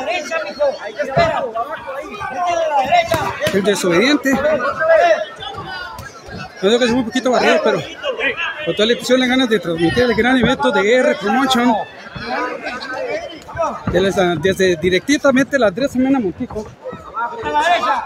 la 0.00 0.06
derecha, 0.06 0.36
mijo. 0.44 0.64
Espera. 0.88 1.44
Métele 2.30 2.64
a 2.64 2.68
la 2.68 2.80
derecha. 2.82 3.18
El 3.52 3.64
desobediente. 3.64 4.30
Yo 6.62 6.68
creo 6.68 6.78
que 6.78 6.84
es 6.84 6.90
un 6.90 7.04
poquito 7.06 7.30
barrido, 7.30 7.60
pero 7.64 7.80
con 8.66 8.74
toda 8.74 8.86
la 8.86 8.92
ilusión, 8.92 9.20
las 9.20 9.28
ganas 9.28 9.48
de 9.48 9.58
transmitir 9.58 10.02
el 10.02 10.14
gran 10.14 10.36
evento 10.36 10.70
de 10.70 10.94
R 10.94 11.14
Promotion. 11.14 11.74
Desde, 13.92 14.36
desde 14.36 14.76
directamente 14.76 15.58
la 15.58 15.68
Andrés 15.68 15.96
Mena 15.96 16.20
Montijo. 16.20 16.66
A 17.42 17.50
la 17.50 17.62
derecha. 17.62 18.04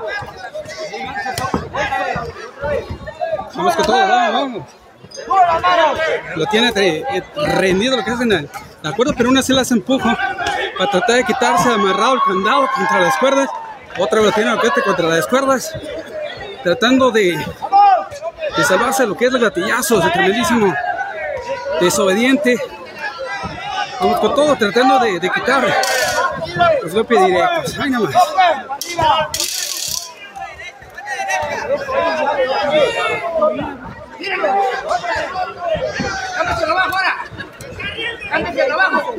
Vamos 3.57 3.77
con 3.77 3.85
todo, 3.85 4.09
vamos, 4.09 4.33
vamos. 4.33 4.84
Lo 6.37 6.47
tiene 6.47 6.73
eh, 6.77 7.23
rendido 7.57 7.97
lo 7.97 8.05
que 8.05 8.11
hacen, 8.11 8.33
el- 8.33 8.49
de 8.83 8.89
acuerdo, 8.89 9.15
pero 9.17 9.29
una 9.31 9.43
sí 9.43 9.53
las 9.53 9.71
empuja 9.71 10.17
para 10.79 10.91
tratar 10.91 11.17
de 11.17 11.25
quitarse 11.25 11.69
amarrado 11.73 12.15
el 12.15 12.21
candado 12.27 12.69
contra 12.75 13.01
las 13.01 13.17
cuerdas. 13.19 13.49
Otra 13.99 14.19
vez 14.21 14.27
lo 14.27 14.33
tiene 14.33 14.51
Alpete 14.51 14.83
contra 14.83 15.07
las 15.09 15.27
cuerdas, 15.27 15.73
tratando 16.63 17.11
de, 17.11 17.39
de 18.57 18.65
salvarse 18.65 19.07
lo 19.07 19.17
que 19.17 19.27
es 19.27 19.33
los 19.33 19.41
gatillazos, 19.41 20.05
el 20.05 20.13
tremendísimo 20.13 20.75
desobediente. 21.81 22.59
Con 23.99 24.35
todo, 24.35 24.57
tratando 24.57 24.99
de, 24.99 25.19
de 25.21 25.31
quitar 25.31 25.65
los 26.83 26.93
golpes 26.93 27.25
directos. 27.27 27.77
Ay, 27.81 27.91
nada 27.91 28.05
más. 28.05 28.15
Arriba. 34.31 34.57
Cámbiate 36.35 36.71
abajo 36.71 36.97
ahora. 36.97 37.15
Abajo. 38.75 39.15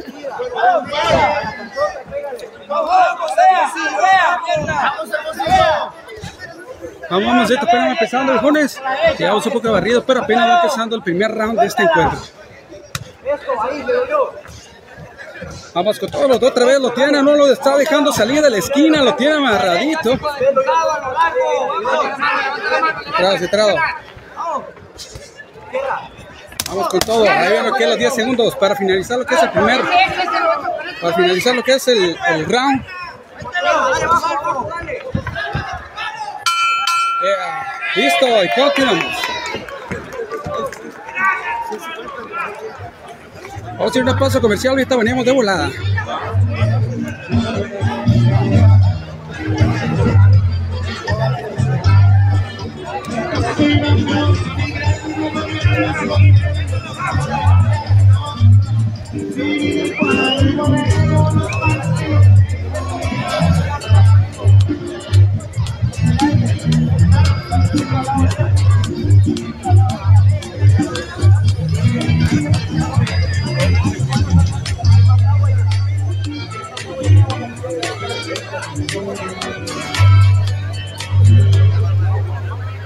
Vamos. 2.68 3.46
Vamos, 7.10 7.52
esto 7.52 7.66
apenas 7.66 7.92
empezando 7.92 8.40
Jones. 8.40 8.82
Llevamos 9.18 9.46
un 9.46 9.54
poco 9.54 9.72
barrido, 9.72 10.04
pero 10.04 10.22
apenas 10.22 10.50
va 10.50 10.56
empezando 10.56 10.96
el 10.96 11.04
primer 11.04 11.32
round 11.32 11.60
de 11.60 11.68
este 11.68 11.84
encuentro. 11.84 12.20
Vamos 15.74 16.00
con 16.00 16.10
todos 16.10 16.30
los 16.30 16.40
dos, 16.40 16.52
otra 16.52 16.66
vez 16.66 16.80
lo 16.80 16.92
tiene, 16.92 17.22
no 17.22 17.36
lo 17.36 17.52
está 17.52 17.76
dejando 17.76 18.14
salir 18.14 18.42
de 18.42 18.50
la 18.50 18.58
esquina, 18.58 19.04
lo 19.04 19.14
tiene 19.16 19.36
amarradito 19.36 20.14
a 20.14 21.00
lo 21.02 21.14
largo. 21.14 21.46
Entrado, 23.06 23.38
centrado. 23.38 23.76
Vamos 26.68 26.88
con 26.90 27.00
todo, 27.02 27.30
ahí 27.30 27.52
ven 27.52 27.66
lo 27.66 27.74
que 27.74 27.86
los 27.86 27.98
10 27.98 28.16
segundos 28.16 28.56
para 28.56 28.76
finalizar 28.76 29.20
lo 29.20 29.26
que 29.26 29.36
es 29.36 29.44
el 29.44 29.52
primer, 29.52 29.82
para 31.02 31.16
finalizar 31.16 31.56
lo 31.56 31.64
que 31.64 31.74
es 31.74 31.88
el, 31.88 32.18
round. 32.46 32.84
Listo, 37.96 38.44
y 38.44 38.50
continuamos. 38.56 39.16
Vamos 43.78 43.94
a 43.94 43.98
ir 43.98 44.02
a 44.02 44.04
una 44.04 44.18
pausa 44.18 44.40
comercial, 44.42 44.72
ahorita 44.72 44.96
venimos 44.96 45.26
de 45.26 45.32
volada. 45.32 45.70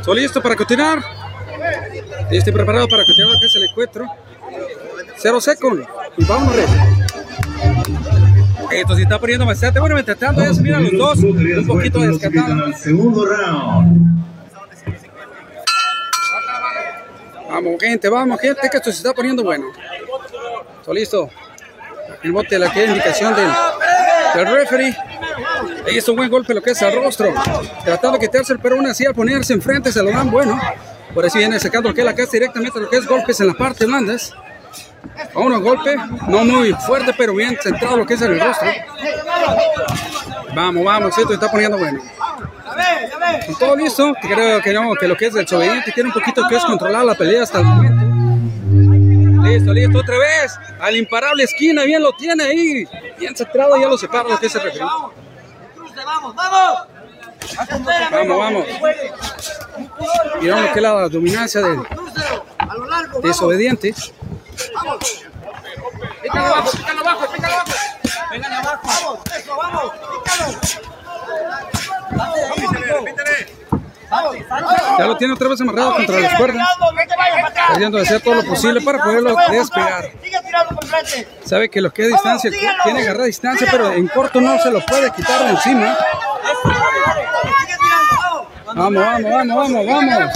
¿Todo 0.04 0.16
listo 0.16 0.42
para 0.42 0.56
continuar? 0.56 1.19
Y 2.32 2.38
estoy 2.38 2.54
preparado 2.54 2.88
para 2.88 3.04
continuar 3.06 3.34
lo 3.34 3.40
que 3.40 3.46
es 3.46 3.56
el 3.56 3.64
encuentro. 3.70 4.06
Cero 5.18 5.42
second. 5.42 5.86
Y 6.18 6.26
vámonos, 6.26 6.56
Red. 6.56 6.70
Esto 8.72 8.96
se 8.96 9.02
está 9.02 9.20
poniendo 9.20 9.46
bastante 9.46 9.80
bueno. 9.80 9.96
Mientras 9.96 10.18
tanto, 10.18 10.42
ya 10.42 10.54
se 10.54 10.62
miran 10.62 10.84
los 10.84 10.98
dos. 10.98 11.20
Un 11.20 11.68
poquito 11.68 12.00
descartados. 12.00 12.80
Segundo 12.80 13.26
round. 13.26 14.20
Vamos, 17.50 17.82
gente, 17.82 18.10
vamos, 18.10 18.40
gente, 18.40 18.70
que 18.70 18.78
esto 18.78 18.92
se 18.92 18.98
está 18.98 19.14
poniendo 19.14 19.44
bueno. 19.44 19.66
¿Todo 20.84 20.94
listo? 20.94 21.30
El 22.24 22.32
bote 22.32 22.56
de 22.56 22.60
la 22.60 22.72
que 22.72 22.84
es 22.84 22.90
indicación 22.90 23.36
del, 23.36 23.50
del 24.36 24.56
referee. 24.56 24.96
Ahí 25.88 25.98
hizo 25.98 26.12
un 26.12 26.18
buen 26.18 26.30
golpe 26.30 26.54
lo 26.54 26.62
que 26.62 26.72
es 26.72 26.82
al 26.84 26.94
rostro. 26.94 27.34
Tratando 27.84 28.20
de 28.20 28.26
quitarse 28.28 28.54
el 28.54 28.60
pero 28.60 28.76
aún 28.76 28.86
así 28.86 29.06
al 29.06 29.16
ponerse 29.16 29.54
enfrente 29.54 29.92
se 29.92 30.04
lo 30.04 30.12
dan 30.12 30.30
bueno. 30.30 30.60
Por 31.14 31.26
eso 31.26 31.38
viene 31.38 31.60
sacando 31.60 31.94
que 31.94 32.04
la 32.04 32.14
casa 32.14 32.32
directamente 32.34 32.80
lo 32.80 32.90
que 32.90 32.98
es 32.98 33.08
golpes 33.08 33.40
en 33.40 33.48
la 33.48 33.54
parte 33.54 33.86
blandas. 33.86 34.34
A 35.34 35.40
uno 35.40 35.60
golpe, 35.60 35.96
no 36.28 36.46
muy 36.46 36.74
fuerte, 36.74 37.14
pero 37.18 37.34
bien 37.34 37.58
centrado 37.62 37.98
lo 37.98 38.06
que 38.06 38.14
es 38.14 38.22
en 38.22 38.34
el 38.34 38.40
rostro. 38.40 38.70
Vamos, 40.56 40.84
vamos, 40.84 41.18
esto 41.18 41.34
está 41.34 41.50
poniendo 41.50 41.78
bueno. 41.78 42.02
Con 43.46 43.56
todo 43.56 43.76
listo, 43.76 44.14
creo 44.22 44.62
que 44.62 44.74
no, 44.74 44.94
que 44.96 45.08
lo 45.08 45.16
que 45.16 45.28
es 45.28 45.36
el 45.36 45.42
desobediente 45.42 45.92
tiene 45.92 46.10
un 46.10 46.14
poquito 46.14 46.44
que 46.48 46.56
es 46.56 46.64
controlar 46.64 47.06
la 47.06 47.16
pelea 47.16 47.44
hasta 47.44 47.60
el 47.60 47.66
momento. 47.66 49.48
Listo, 49.48 49.74
listo, 49.74 50.00
otra 50.00 50.18
vez. 50.18 50.58
Al 50.80 50.96
imparable 50.96 51.44
esquina, 51.44 51.84
bien 51.84 52.02
lo 52.02 52.12
tiene 52.14 52.44
ahí. 52.44 52.88
Bien 53.18 53.36
centrado, 53.36 53.78
ya 53.78 53.88
lo 53.88 53.98
separa 53.98 54.30
lo 54.30 54.40
que 54.40 54.48
es 54.48 54.56
el 54.56 54.62
referee. 54.62 54.88
Cruce, 55.76 56.06
vamos, 56.06 56.36
vamos. 56.36 56.99
Vamos, 58.12 58.38
vamos. 58.38 58.66
Y 60.42 60.48
vamos 60.50 60.70
que 60.72 60.82
la 60.82 61.10
dominancia 61.10 61.62
del 61.62 61.78
largo, 61.78 62.44
vamos. 62.88 63.24
desobediente. 63.24 63.94
Pícalo 66.22 66.46
abajo, 66.46 66.72
pícalo 66.72 67.00
abajo, 67.02 67.32
pícalo 67.32 67.54
abajo. 67.54 67.72
Vengan 68.32 68.54
abajo. 68.54 68.82
Vamos, 68.84 69.20
eso, 69.38 69.58
vamos. 69.58 69.92
Pícalo. 70.24 70.60
Vamos, 74.10 74.36
vamos. 74.50 74.74
Ya 74.98 75.06
lo 75.06 75.18
tiene 75.18 75.34
otra 75.34 75.48
vez 75.50 75.62
amarrado 75.62 75.96
contra 75.96 76.20
las 76.20 76.36
cuerdas. 76.36 76.68
Tratando 77.68 77.98
de 77.98 78.04
hacer 78.04 78.22
todo 78.22 78.36
lo 78.36 78.44
posible 78.44 78.82
para 78.82 79.04
poderlo 79.04 79.36
despegar. 79.50 80.12
Sabe 81.46 81.70
que 81.70 81.82
lo 81.82 81.92
que 81.92 82.04
es 82.04 82.10
distancia, 82.10 82.52
tiene 82.84 83.02
agarrar 83.02 83.26
distancia, 83.26 83.68
pero 83.70 83.92
en 83.94 84.08
corto 84.08 84.42
no 84.42 84.58
se 84.60 84.72
lo 84.72 84.84
puede 84.86 85.12
quitar 85.12 85.46
de 85.46 85.52
encima. 85.52 85.98
Vamos. 88.76 89.04
Vamos, 89.04 89.32
vamos, 89.32 89.56
vamos, 89.56 89.86
vamos. 89.86 90.34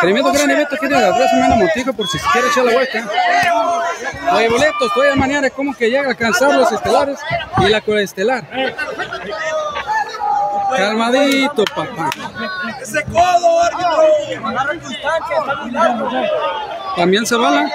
Tremendo 0.00 0.32
gran 0.32 0.50
evento 0.50 0.74
aquí 0.74 0.86
de 0.86 1.00
la 1.00 1.16
Plaza 1.16 1.36
Mena 1.36 1.56
Montijo 1.56 1.92
por 1.92 2.08
si 2.08 2.18
se 2.18 2.26
quiere 2.32 2.48
echar 2.48 2.64
la 2.64 2.72
vuelta. 2.72 3.04
Hay 4.30 4.48
boletos, 4.48 4.92
todavía 4.92 5.16
mañana 5.16 5.50
como 5.50 5.74
que 5.74 5.88
llega 5.88 6.06
a 6.06 6.10
alcanzar 6.10 6.54
los 6.54 6.70
estelares 6.72 7.18
y 7.58 7.68
la 7.68 7.80
coestelar. 7.80 8.44
Calmadito, 10.76 11.64
papá. 11.64 12.10
Ese 12.80 13.04
codo, 13.04 13.62
árbitro. 13.62 14.02
También 16.96 17.26
se 17.26 17.36
bala. 17.36 17.70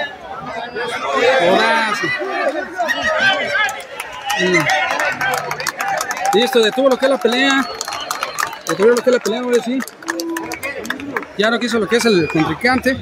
Mm. 4.40 4.60
Listo, 6.34 6.60
detuvo 6.62 6.90
lo 6.90 6.98
que 6.98 7.06
es 7.06 7.12
la 7.12 7.18
pelea. 7.18 7.66
Detuvo 8.70 8.90
lo 8.90 8.96
que 8.96 9.12
la 9.12 9.20
pelea, 9.20 9.42
ahora 9.42 9.64
sí. 9.64 9.80
Ya 11.38 11.50
no 11.50 11.60
quiso 11.60 11.80
lo 11.80 11.88
que 11.88 11.98
es 11.98 12.06
el 12.06 12.28
contrincante. 12.28 12.98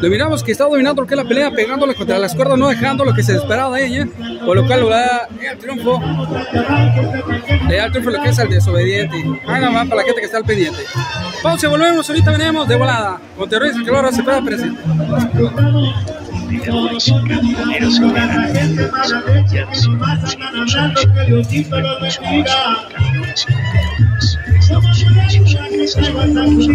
Lo 0.00 0.10
miramos 0.10 0.44
que 0.44 0.52
está 0.52 0.64
dominando 0.64 1.02
lo 1.02 1.08
que 1.08 1.14
es 1.14 1.18
la 1.22 1.26
pelea, 1.26 1.50
pegándole 1.50 1.94
contra 1.94 2.18
las 2.18 2.34
cuerdas, 2.34 2.58
no 2.58 2.68
dejando 2.68 3.04
lo 3.04 3.14
que 3.14 3.22
se 3.22 3.34
esperaba 3.34 3.76
de 3.76 3.86
ella, 3.86 4.06
por 4.44 4.56
lo 4.56 4.66
cual 4.66 4.84
le 4.84 4.90
da 4.90 5.28
el 5.52 5.58
triunfo. 5.58 6.00
Le 7.68 7.76
da 7.76 7.86
el 7.86 7.92
triunfo 7.92 8.10
lo 8.10 8.22
que 8.22 8.28
es 8.28 8.38
al 8.38 8.50
desobediente. 8.50 9.24
Haga 9.46 9.70
más 9.70 9.88
para 9.88 10.02
la 10.02 10.06
gente 10.06 10.20
que 10.20 10.26
está 10.26 10.36
al 10.36 10.44
pendiente. 10.44 10.82
Pausa, 11.42 11.68
volvemos, 11.68 12.08
ahorita 12.08 12.30
venimos 12.32 12.68
de 12.68 12.76
volada. 12.76 13.20
Con 13.36 13.48
terroristas 13.48 13.82
que 13.82 13.90
ahora 13.90 14.12
se 14.12 14.22
pueda 14.22 14.42
presente. 14.42 14.78
Supermercados, 25.86 26.66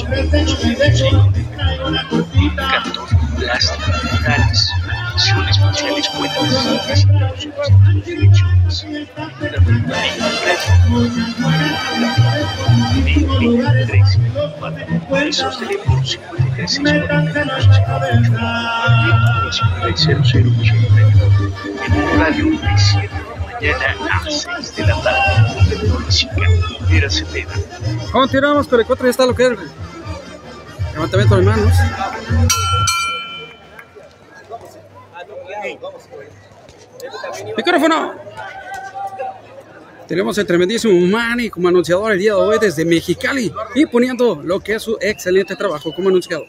supermercados, 0.00 0.54
14 2.80 3.13
plástico, 3.34 3.90
metales, 4.12 4.70
condiciones 5.12 5.56
sociales 5.56 6.10
buenas, 6.16 6.86
restituciones 6.88 8.04
de 8.04 8.12
direcciones, 8.12 8.84
una 8.84 8.98
ventana 8.98 9.32
tres, 13.86 14.18
cuatro, 14.58 14.84
esos 15.18 15.58
teléfonos 15.58 16.18
56 16.56 17.54
en 20.34 20.46
un 21.92 22.18
radio 22.18 22.50
de 22.50 22.58
7 22.76 23.08
de 23.60 23.72
la 23.72 23.78
mañana 23.78 24.10
a 24.10 24.30
6 24.30 24.76
de 24.76 24.86
la. 24.86 24.94
Continuamos 28.12 28.68
con 28.68 28.80
el 28.80 28.86
4 28.86 29.06
ya 29.06 29.10
está 29.10 29.26
lo 29.26 29.34
que 29.34 29.46
es 29.46 29.52
levantamiento 30.94 31.36
de 31.36 31.42
manos. 31.42 31.74
Micrófono. 37.56 38.14
Tenemos 40.06 40.36
el 40.36 40.46
tremendísimo 40.46 40.94
Manny 41.06 41.48
como 41.48 41.68
anunciador 41.68 42.12
el 42.12 42.18
día 42.18 42.32
de 42.32 42.38
hoy 42.38 42.58
desde 42.60 42.84
Mexicali 42.84 43.52
y 43.74 43.86
poniendo 43.86 44.40
lo 44.42 44.60
que 44.60 44.74
es 44.74 44.82
su 44.82 44.98
excelente 45.00 45.56
trabajo 45.56 45.94
como 45.94 46.10
anunciador. 46.10 46.46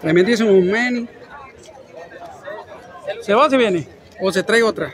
Tremendísimo 0.00 0.60
Manny. 0.60 1.08
¿Se 3.22 3.34
va 3.34 3.46
o 3.46 3.50
se 3.50 3.56
viene? 3.56 3.86
¿O 4.20 4.32
se 4.32 4.42
trae 4.42 4.62
otra? 4.62 4.92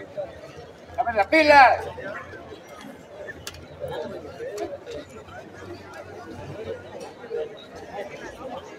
¡A 0.98 1.02
ver 1.04 1.46
la 1.46 1.78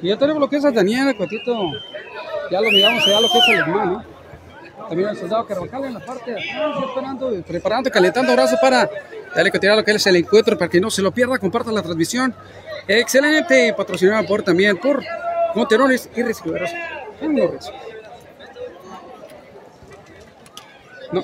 Y 0.01 0.09
ya 0.09 0.17
tenemos 0.17 0.39
lo 0.39 0.49
que 0.49 0.57
es 0.57 0.65
a 0.65 0.71
Daniel, 0.71 1.07
el 1.09 1.17
cuatito. 1.17 1.71
Ya 2.51 2.61
lo 2.61 2.69
miramos, 2.69 3.05
ya 3.05 3.19
lo 3.19 3.27
que 3.29 3.38
es 3.38 3.47
el 3.49 3.55
hermano. 3.55 4.03
También 4.88 5.09
el 5.09 5.17
soldado 5.17 5.45
Carvajal 5.45 5.85
en 5.85 5.94
la 5.95 5.99
parte 5.99 6.31
de 6.31 7.44
preparando, 7.44 7.91
calentando 7.91 8.31
brazos 8.31 8.59
para 8.61 8.89
darle 9.35 9.51
continuidad 9.51 9.77
a 9.77 9.81
lo 9.81 9.83
que 9.83 9.91
es 9.91 10.07
el 10.07 10.15
encuentro, 10.15 10.57
para 10.57 10.69
que 10.69 10.79
no 10.79 10.89
se 10.89 11.01
lo 11.01 11.11
pierda, 11.11 11.38
compartan 11.38 11.75
la 11.75 11.81
transmisión. 11.81 12.33
Excelente, 12.88 13.73
patrocinado 13.73 14.25
por 14.25 14.44
también 14.44 14.77
por 14.77 15.03
Monterones 15.55 16.09
y 16.15 16.23
Recibidores. 16.23 16.71
No. 21.11 21.23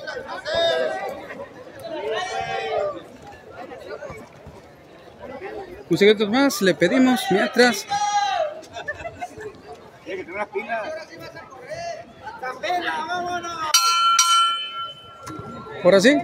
Un 5.89 5.97
segundo 5.97 6.27
más, 6.29 6.61
le 6.61 6.73
pedimos 6.73 7.21
mientras. 7.29 7.85
Tiene 10.51 10.67
que 10.67 11.07
tener 11.07 11.43
una 12.41 12.59
pila. 12.59 12.93
Ahora 15.83 15.99
sí. 15.99 16.17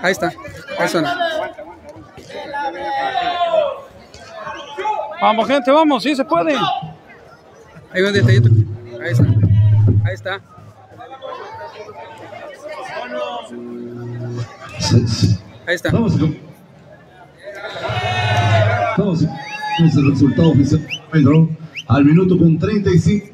Ahí 0.00 0.12
está. 0.12 0.32
Ahí 0.78 0.88
suena. 0.88 1.16
Vamos, 5.20 5.48
gente, 5.48 5.70
vamos, 5.70 6.02
sí 6.02 6.14
se 6.14 6.24
puede. 6.24 6.56
Ahí 7.92 8.02
va 8.02 8.08
un 8.08 8.14
detallito. 8.14 8.48
Ahí 9.02 9.12
está. 9.12 9.24
Ahí 10.04 10.14
está. 10.14 10.40
Ahí 15.66 15.74
está. 15.74 15.90
Vamos, 15.90 16.14
vamos 18.98 19.22
el 19.78 20.10
resultado 20.10 20.50
oficial 20.50 20.84
encuentro 21.06 21.48
al 21.86 22.04
minuto 22.04 22.36
con 22.36 22.58
35 22.58 23.26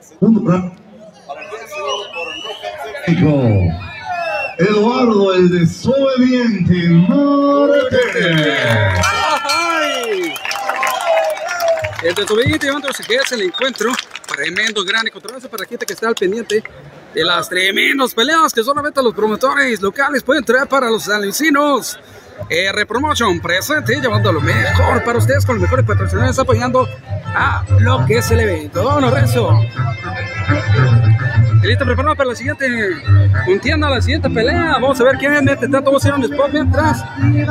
segundos 0.00 0.44
para 0.44 0.72
México. 3.06 3.42
Eduardo, 4.56 5.34
el 5.34 5.50
desobediente 5.50 6.88
Martínez. 7.08 8.48
El 12.02 12.14
desobediente 12.14 12.66
llevando 12.66 12.92
se 12.92 13.02
queda 13.02 13.22
el 13.32 13.42
encuentro. 13.42 13.92
Tremendo, 14.26 14.84
gran 14.84 15.06
controversia 15.08 15.50
para 15.50 15.66
gente 15.66 15.84
que 15.84 15.92
está 15.92 16.08
al 16.08 16.14
pendiente 16.14 16.62
de 17.14 17.24
las 17.24 17.48
tremendas 17.48 18.14
peleas 18.14 18.52
que 18.52 18.64
solamente 18.64 19.02
los 19.02 19.14
promotores 19.14 19.80
locales 19.80 20.22
pueden 20.22 20.44
traer 20.44 20.66
para 20.66 20.88
los 20.88 21.08
alucinos. 21.08 21.98
R 22.48 22.86
Promotion 22.86 23.40
presente, 23.40 24.00
llevando 24.00 24.32
lo 24.32 24.40
mejor 24.40 25.02
para 25.04 25.18
ustedes 25.18 25.46
con 25.46 25.56
los 25.56 25.62
mejores 25.62 25.84
patrocinadores 25.84 26.38
apoyando 26.38 26.88
a 27.34 27.64
lo 27.78 28.04
que 28.06 28.18
es 28.18 28.30
el 28.30 28.40
evento. 28.40 28.82
Don 28.82 29.02
Lorenzo. 29.02 29.58
Listo, 31.62 31.86
preparado 31.86 32.14
para 32.14 32.28
la 32.28 32.36
siguiente 32.36 32.66
contienda, 33.46 33.88
la 33.88 34.02
siguiente 34.02 34.28
pelea. 34.28 34.74
Vamos 34.74 35.00
a 35.00 35.04
ver 35.04 35.16
quién 35.16 35.32
mete 35.44 35.66
tanto. 35.66 35.84
Vamos 35.84 36.04
a 36.04 36.08
hacer 36.08 36.18
un 36.18 36.24
spot 36.30 36.52
mientras 36.52 37.02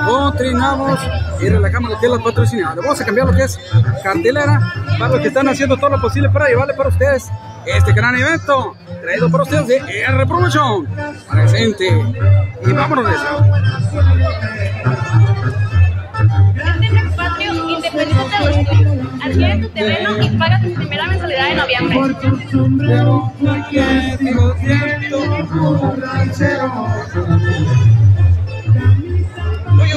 continuamos 0.05 0.99
y 1.41 1.49
relajamos 1.49 1.89
lo 1.89 1.99
que 1.99 2.05
es 2.05 2.11
la 2.11 2.19
patrocinadora. 2.19 2.81
Vamos 2.81 3.01
a 3.01 3.05
cambiar 3.05 3.27
lo 3.27 3.33
que 3.33 3.43
es 3.43 3.59
cartelera 4.03 4.73
para 4.99 5.13
los 5.13 5.21
que 5.21 5.27
están 5.29 5.47
haciendo 5.49 5.77
todo 5.77 5.89
lo 5.89 6.01
posible 6.01 6.29
para 6.29 6.47
llevarle 6.47 6.75
para 6.75 6.89
ustedes 6.89 7.31
este 7.65 7.93
gran 7.93 8.15
evento 8.15 8.75
traído 9.01 9.29
por 9.29 9.41
ustedes 9.41 9.67
de 9.67 10.01
R 10.01 10.25
Promotion. 10.25 10.87
Presente. 11.29 11.87
Y 12.65 12.71
vámonos 12.71 13.05
de 13.05 13.11
eso. 13.15 13.45
Patrio 17.15 17.53
independiente 17.53 17.97
de 17.97 18.05
los 18.05 18.67
tuyos. 18.67 19.23
Adquiere 19.23 19.57
tu 19.57 19.69
terreno 19.69 20.21
y 20.21 20.29
paga 20.37 20.61
tu 20.61 20.73
primera 20.73 21.07
mensualidad 21.07 21.51
en 21.51 21.57
noviembre. 21.57 21.97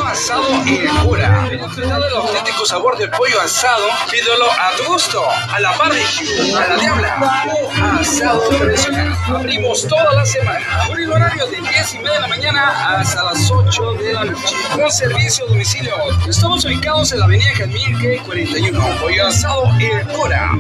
Asado 0.07 0.47
en 0.67 0.89
Jura. 0.99 1.49
Disfruta 1.51 1.99
del 1.99 2.15
auténtico 2.15 2.65
sabor 2.65 2.97
del 2.97 3.11
pollo 3.11 3.41
asado. 3.41 3.85
Pídelo 4.11 4.47
a 4.51 4.77
tu 4.77 4.85
gusto. 4.85 5.23
A 5.53 5.61
la 5.61 5.77
barbecue, 5.77 6.55
a 6.55 6.69
la 6.69 6.77
diabla 6.77 7.45
o 7.51 8.01
asado 8.01 8.49
tradicional. 8.49 9.17
Abrimos 9.27 9.87
toda 9.87 10.13
la 10.15 10.25
semana. 10.25 10.61
Por 10.87 11.01
el 11.01 11.11
horario 11.11 11.47
de 11.47 11.61
10 11.61 11.95
y 11.95 11.99
media 11.99 12.13
de 12.13 12.21
la 12.21 12.29
mañana 12.29 12.99
hasta 12.99 13.25
las 13.25 13.51
8 13.51 13.93
de 13.95 14.13
la 14.13 14.25
noche. 14.25 14.55
Con 14.75 14.91
servicio 14.91 15.45
a 15.45 15.49
domicilio. 15.49 15.95
Estamos 16.29 16.65
ubicados 16.65 17.13
en 17.13 17.19
la 17.19 17.25
avenida 17.25 17.51
Jalmir 17.57 18.23
41. 18.23 18.81
Pollo 19.01 19.27
asado 19.27 19.65
en 19.81 20.09
Jura. 20.09 20.53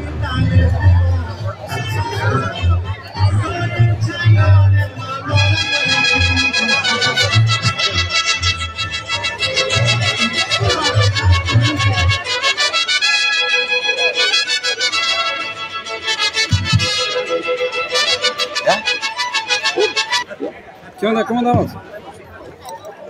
Andamos? 21.46 21.70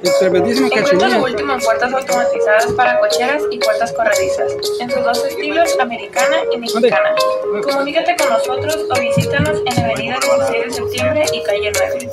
El 0.02 0.10
tremendísimo 0.20 0.66
Encuentra 0.66 0.92
lo 0.92 0.98
cachinillo. 1.00 1.24
último 1.24 1.52
en 1.54 1.60
puertas 1.60 1.92
automatizadas 1.92 2.66
para 2.72 2.98
cocheras 3.00 3.42
y 3.50 3.58
puertas 3.58 3.92
corredizas, 3.92 4.52
en 4.80 4.90
sus 4.90 5.02
dos 5.02 5.24
estilos, 5.24 5.76
americana 5.80 6.36
y 6.52 6.58
mexicana. 6.58 7.14
Comunícate 7.62 8.14
con 8.16 8.28
nosotros 8.28 8.76
o 8.90 9.00
visítanos 9.00 9.62
en 9.64 9.84
Avenida 9.84 10.18
16 10.20 10.64
de 10.64 10.70
Septiembre 10.70 11.24
y 11.32 11.42
Calle 11.42 11.72
9. 11.74 12.10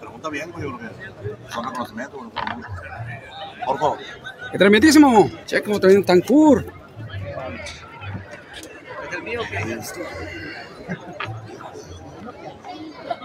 Pregunta 0.00 0.28
bien, 0.30 0.50
güey, 0.52 0.64
porque 0.70 0.86
son 1.50 1.64
reconocimientos. 1.64 2.18
güey. 2.18 2.30
Por 3.66 3.78
favor. 3.78 3.98
El 4.52 4.58
tremendísimo. 4.58 5.30
Checa 5.46 5.64
como 5.66 5.78
también 5.78 6.04
Tancur. 6.04 6.64
Voy 6.64 6.72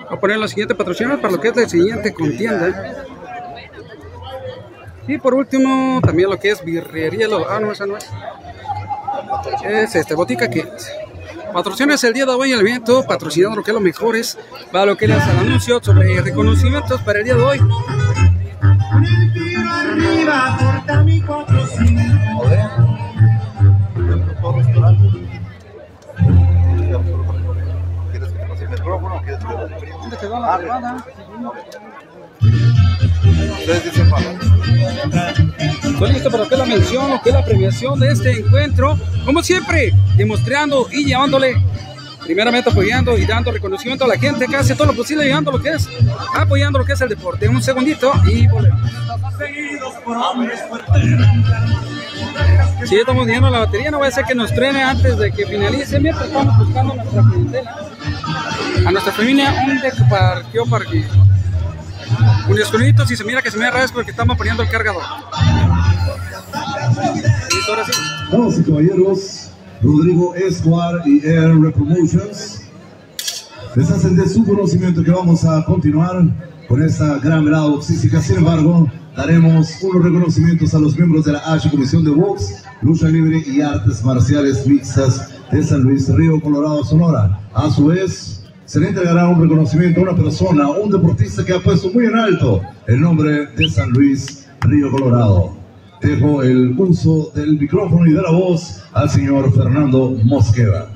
a 0.10 0.20
poner 0.20 0.38
la 0.38 0.48
siguiente 0.48 0.76
patrocinadora 0.76 1.22
para 1.22 1.34
lo 1.34 1.42
que 1.42 1.50
es 1.50 1.56
la 1.56 1.70
siguiente 1.70 2.14
contienda. 2.14 3.06
Y 5.08 5.18
por 5.18 5.34
último, 5.34 6.02
también 6.04 6.30
lo 6.30 6.40
que 6.40 6.52
es 6.52 6.64
birrería. 6.64 7.28
Ah, 7.50 7.60
no, 7.60 7.72
esa 7.72 7.86
no 7.86 7.98
es. 7.98 8.10
Es 9.64 9.96
este, 9.96 10.16
Botica 10.16 10.50
Kids. 10.50 10.92
Patrocina 11.54 11.96
el 12.02 12.14
día 12.14 12.26
de 12.26 12.32
hoy 12.34 12.52
el 12.52 12.60
evento, 12.60 13.06
patrocinando 13.08 13.58
lo 13.58 13.64
que 13.64 13.72
es 13.72 13.76
lo 13.76 13.82
mejores, 13.82 14.38
para 14.72 14.88
lo 14.88 14.98
que 14.98 15.06
es 15.06 15.12
el 15.12 15.38
anuncio 15.38 15.80
sobre 15.82 16.22
reconocimientos 16.22 17.02
para 17.02 17.20
el 17.20 17.26
día 17.26 17.36
de 17.36 17.44
hoy. 17.44 17.60
¿Quieres 21.40 21.70
que 21.72 22.46
te 22.46 22.95
quedó 30.26 30.40
la 30.40 30.58
para. 34.10 34.36
Estoy 35.84 36.14
listo 36.14 36.32
para 36.32 36.48
que 36.48 36.58
la 36.58 36.66
mención, 36.66 37.10
lo 37.10 37.22
que 37.22 37.32
la 37.32 37.46
premiación 37.46 38.00
de 38.00 38.12
este 38.12 38.40
encuentro. 38.40 38.98
Como 39.24 39.42
siempre, 39.44 39.94
demostrando 40.16 40.88
y 40.92 41.06
llevándole, 41.06 41.56
primeramente 42.24 42.70
apoyando 42.70 43.18
y 43.18 43.26
dando 43.26 43.52
reconocimiento 43.52 44.06
a 44.06 44.08
la 44.08 44.18
gente 44.18 44.48
que 44.48 44.56
hace 44.56 44.76
todo 44.76 44.88
lo 44.88 44.94
posible, 44.94 45.26
llevando 45.26 45.52
lo 45.52 45.62
que 45.62 45.70
es, 45.70 45.88
apoyando 46.34 46.80
lo 46.80 46.86
que 46.86 46.94
es 46.94 47.02
el 47.02 47.10
deporte. 47.10 47.48
Un 47.48 47.62
segundito 47.62 48.12
y 48.26 48.48
volvemos. 48.48 48.82
Si 52.86 52.96
estamos 52.96 53.26
llenos 53.28 53.52
la 53.52 53.60
batería, 53.60 53.92
no 53.92 54.00
va 54.00 54.08
a 54.08 54.12
ser 54.12 54.26
que 54.26 54.36
nos 54.36 54.54
trene 54.54 54.84
antes 54.84 55.18
de 55.18 55.32
que 55.32 55.46
finalice. 55.46 56.00
Mientras 56.00 56.28
estamos 56.28 56.58
buscando 56.58 56.96
nuestra 56.96 57.24
clientela, 57.24 57.76
a 58.86 58.92
nuestra 58.92 59.14
familia, 59.14 59.54
un 59.68 59.82
de 59.82 59.92
parqueo 60.10 60.66
para 60.66 60.86
que. 60.86 61.06
Un 62.50 62.60
escondito, 62.60 63.06
si 63.06 63.16
se 63.16 63.24
mira 63.24 63.42
que 63.42 63.52
se 63.52 63.58
me 63.58 63.68
es 63.84 63.92
porque 63.92 64.12
estamos 64.12 64.38
poniendo 64.38 64.64
el 64.64 64.70
cargador. 64.70 65.04
Listo, 67.52 67.72
ahora 67.72 67.86
sí. 67.86 67.92
Damas 68.32 68.60
y 68.60 68.64
caballeros, 68.64 69.50
Rodrigo 69.82 70.36
Escobar 70.36 71.08
y 71.08 71.26
Air 71.26 71.60
Repromotions 71.60 72.62
les 73.76 73.92
hacen 73.92 74.16
de 74.16 74.28
su 74.30 74.46
conocimiento 74.46 75.04
que 75.04 75.12
vamos 75.12 75.44
a 75.44 75.66
continuar 75.66 76.24
con 76.68 76.82
esta 76.82 77.20
gran 77.20 77.44
velada 77.44 77.68
boxística. 77.68 78.22
Sin 78.22 78.38
embargo, 78.38 78.90
daremos 79.16 79.70
unos 79.82 80.04
reconocimientos 80.04 80.74
a 80.74 80.80
los 80.80 80.96
miembros 80.96 81.26
de 81.26 81.34
la 81.34 81.40
H 81.40 81.70
Comisión 81.70 82.04
de 82.06 82.12
Box, 82.12 82.64
Lucha 82.82 83.08
Libre 83.08 83.44
y 83.46 83.62
Artes 83.62 84.04
Marciales 84.04 84.66
Mixtas 84.66 85.30
de 85.52 85.62
San 85.62 85.82
Luis 85.82 86.08
Río 86.08 86.40
Colorado, 86.40 86.84
Sonora. 86.86 87.38
A 87.54 87.70
su 87.70 87.88
vez, 87.88 88.45
se 88.66 88.80
le 88.80 88.90
entregará 88.90 89.28
un 89.28 89.42
reconocimiento 89.42 90.00
a 90.00 90.04
una 90.04 90.16
persona, 90.16 90.70
un 90.70 90.90
deportista 90.90 91.46
que 91.46 91.54
ha 91.54 91.60
puesto 91.60 91.92
muy 91.92 92.06
en 92.08 92.16
alto 92.16 92.62
el 92.88 93.00
nombre 93.00 93.46
de 93.56 93.70
San 93.70 93.92
Luis 93.92 94.48
Río 94.62 94.90
Colorado. 94.90 95.56
Dejo 96.02 96.42
el 96.42 96.74
uso 96.78 97.32
del 97.36 97.60
micrófono 97.60 98.08
y 98.08 98.14
de 98.14 98.22
la 98.22 98.32
voz 98.32 98.84
al 98.94 99.10
señor 99.10 99.54
Fernando 99.56 100.18
Mosqueda. 100.24 100.90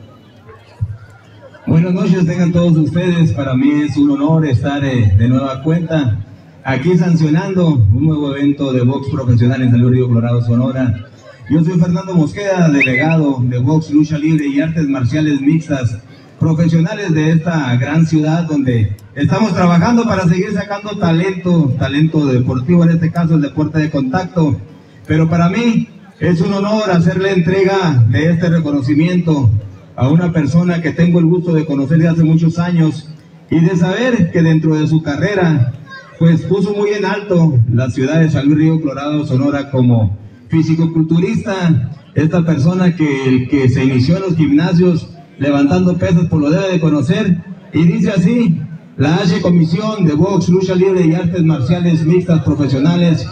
Buenas 1.67 1.93
noches, 1.93 2.25
tengan 2.25 2.51
todos 2.51 2.75
ustedes. 2.75 3.33
Para 3.33 3.55
mí 3.55 3.69
es 3.83 3.95
un 3.97 4.11
honor 4.11 4.47
estar 4.47 4.83
eh, 4.83 5.13
de 5.15 5.27
nueva 5.27 5.61
cuenta 5.61 6.17
aquí 6.63 6.97
sancionando 6.97 7.75
un 7.75 8.05
nuevo 8.05 8.35
evento 8.35 8.73
de 8.73 8.81
box 8.81 9.09
profesional 9.09 9.61
en 9.61 9.69
San 9.69 9.81
Luis 9.81 9.93
Río 9.93 10.07
Colorado, 10.07 10.41
Sonora. 10.41 11.05
Yo 11.51 11.63
soy 11.63 11.79
Fernando 11.79 12.15
Mosqueda, 12.15 12.67
delegado 12.69 13.37
de 13.41 13.59
box, 13.59 13.91
lucha 13.91 14.17
libre 14.17 14.47
y 14.47 14.59
artes 14.59 14.87
marciales 14.87 15.39
mixtas 15.41 15.99
profesionales 16.39 17.13
de 17.13 17.31
esta 17.31 17.75
gran 17.75 18.05
ciudad 18.05 18.43
donde 18.43 18.95
estamos 19.13 19.53
trabajando 19.53 20.05
para 20.05 20.27
seguir 20.27 20.53
sacando 20.53 20.97
talento, 20.97 21.75
talento 21.77 22.25
deportivo, 22.25 22.83
en 22.83 22.91
este 22.91 23.11
caso 23.11 23.35
el 23.35 23.41
deporte 23.41 23.79
de 23.79 23.89
contacto. 23.89 24.59
Pero 25.05 25.29
para 25.29 25.49
mí 25.49 25.89
es 26.19 26.41
un 26.41 26.53
honor 26.53 26.89
hacerle 26.89 27.33
entrega 27.33 28.05
de 28.09 28.31
este 28.31 28.49
reconocimiento 28.49 29.49
a 29.95 30.07
una 30.07 30.31
persona 30.31 30.81
que 30.81 30.91
tengo 30.91 31.19
el 31.19 31.25
gusto 31.25 31.53
de 31.53 31.65
conocer 31.65 31.99
de 31.99 32.07
hace 32.07 32.23
muchos 32.23 32.57
años 32.57 33.09
y 33.51 33.59
de 33.59 33.75
saber 33.75 34.31
que 34.31 34.41
dentro 34.41 34.75
de 34.75 34.87
su 34.87 35.03
carrera 35.03 35.73
pues 36.17 36.41
puso 36.41 36.73
muy 36.73 36.89
en 36.91 37.05
alto 37.05 37.59
la 37.71 37.89
ciudad 37.89 38.19
de 38.19 38.29
San 38.29 38.45
Luis 38.45 38.57
Río 38.57 38.81
Colorado, 38.81 39.25
Sonora 39.25 39.71
como 39.71 40.17
físico-culturista, 40.49 41.91
esta 42.15 42.45
persona 42.45 42.95
que, 42.95 43.47
que 43.49 43.69
se 43.69 43.83
inició 43.83 44.17
en 44.17 44.23
los 44.23 44.35
gimnasios 44.35 45.09
levantando 45.39 45.97
pesas, 45.97 46.25
por 46.25 46.41
lo 46.41 46.49
debe 46.49 46.73
de 46.73 46.79
conocer, 46.79 47.41
y 47.73 47.83
dice 47.83 48.11
así, 48.11 48.59
la 48.97 49.15
H 49.15 49.41
Comisión 49.41 50.05
de 50.05 50.13
Box, 50.13 50.49
Lucha 50.49 50.75
Libre 50.75 51.05
y 51.05 51.15
Artes 51.15 51.43
Marciales 51.43 52.05
Mixtas 52.05 52.43
Profesionales, 52.43 53.25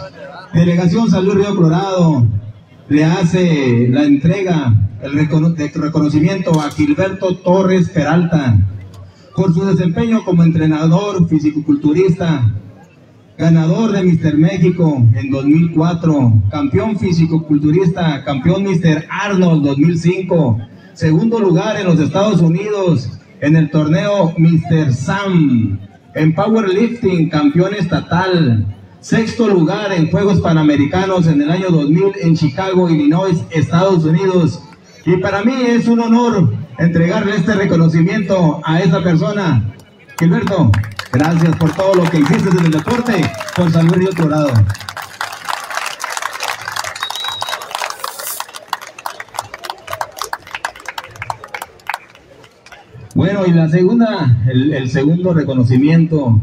Delegación 0.54 1.10
Salud 1.10 1.34
Río 1.34 1.54
Colorado, 1.54 2.26
le 2.88 3.04
hace 3.04 3.88
la 3.90 4.04
entrega, 4.04 4.74
el 5.02 5.12
reconocimiento 5.12 6.58
a 6.60 6.70
Gilberto 6.70 7.36
Torres 7.36 7.90
Peralta 7.90 8.58
por 9.36 9.54
su 9.54 9.64
desempeño 9.64 10.24
como 10.24 10.42
entrenador 10.42 11.28
fisicoculturista, 11.28 12.50
ganador 13.36 13.92
de 13.92 14.02
Mister 14.02 14.36
México 14.36 15.06
en 15.14 15.30
2004, 15.30 16.42
campeón 16.50 16.98
fisicoculturista, 16.98 18.24
campeón 18.24 18.64
Mister 18.64 19.06
Arnold 19.08 19.64
2005, 19.64 20.58
segundo 20.98 21.38
lugar 21.38 21.76
en 21.76 21.86
los 21.86 22.00
Estados 22.00 22.40
Unidos 22.40 23.08
en 23.40 23.54
el 23.54 23.70
torneo 23.70 24.34
Mr. 24.36 24.92
Sam, 24.92 25.78
en 26.12 26.34
powerlifting, 26.34 27.30
campeón 27.30 27.72
estatal, 27.74 28.66
sexto 29.00 29.46
lugar 29.46 29.92
en 29.92 30.10
Juegos 30.10 30.40
Panamericanos 30.40 31.28
en 31.28 31.40
el 31.40 31.52
año 31.52 31.68
2000 31.70 32.14
en 32.20 32.34
Chicago, 32.34 32.90
Illinois, 32.90 33.44
Estados 33.50 34.04
Unidos. 34.04 34.60
Y 35.06 35.18
para 35.18 35.44
mí 35.44 35.54
es 35.68 35.86
un 35.86 36.00
honor 36.00 36.52
entregarle 36.80 37.36
este 37.36 37.54
reconocimiento 37.54 38.60
a 38.64 38.80
esta 38.80 39.00
persona. 39.00 39.72
Gilberto, 40.18 40.72
gracias 41.12 41.54
por 41.58 41.70
todo 41.76 41.94
lo 41.94 42.10
que 42.10 42.18
hiciste 42.18 42.48
en 42.48 42.64
el 42.64 42.70
deporte 42.72 43.30
por 43.54 43.70
San 43.70 43.86
Luis 43.86 43.98
Río 43.98 44.10
Colorado. 44.16 44.50
Bueno, 53.18 53.44
y 53.48 53.50
la 53.50 53.68
segunda, 53.68 54.44
el, 54.48 54.88
segundo 54.90 55.34
reconocimiento, 55.34 56.40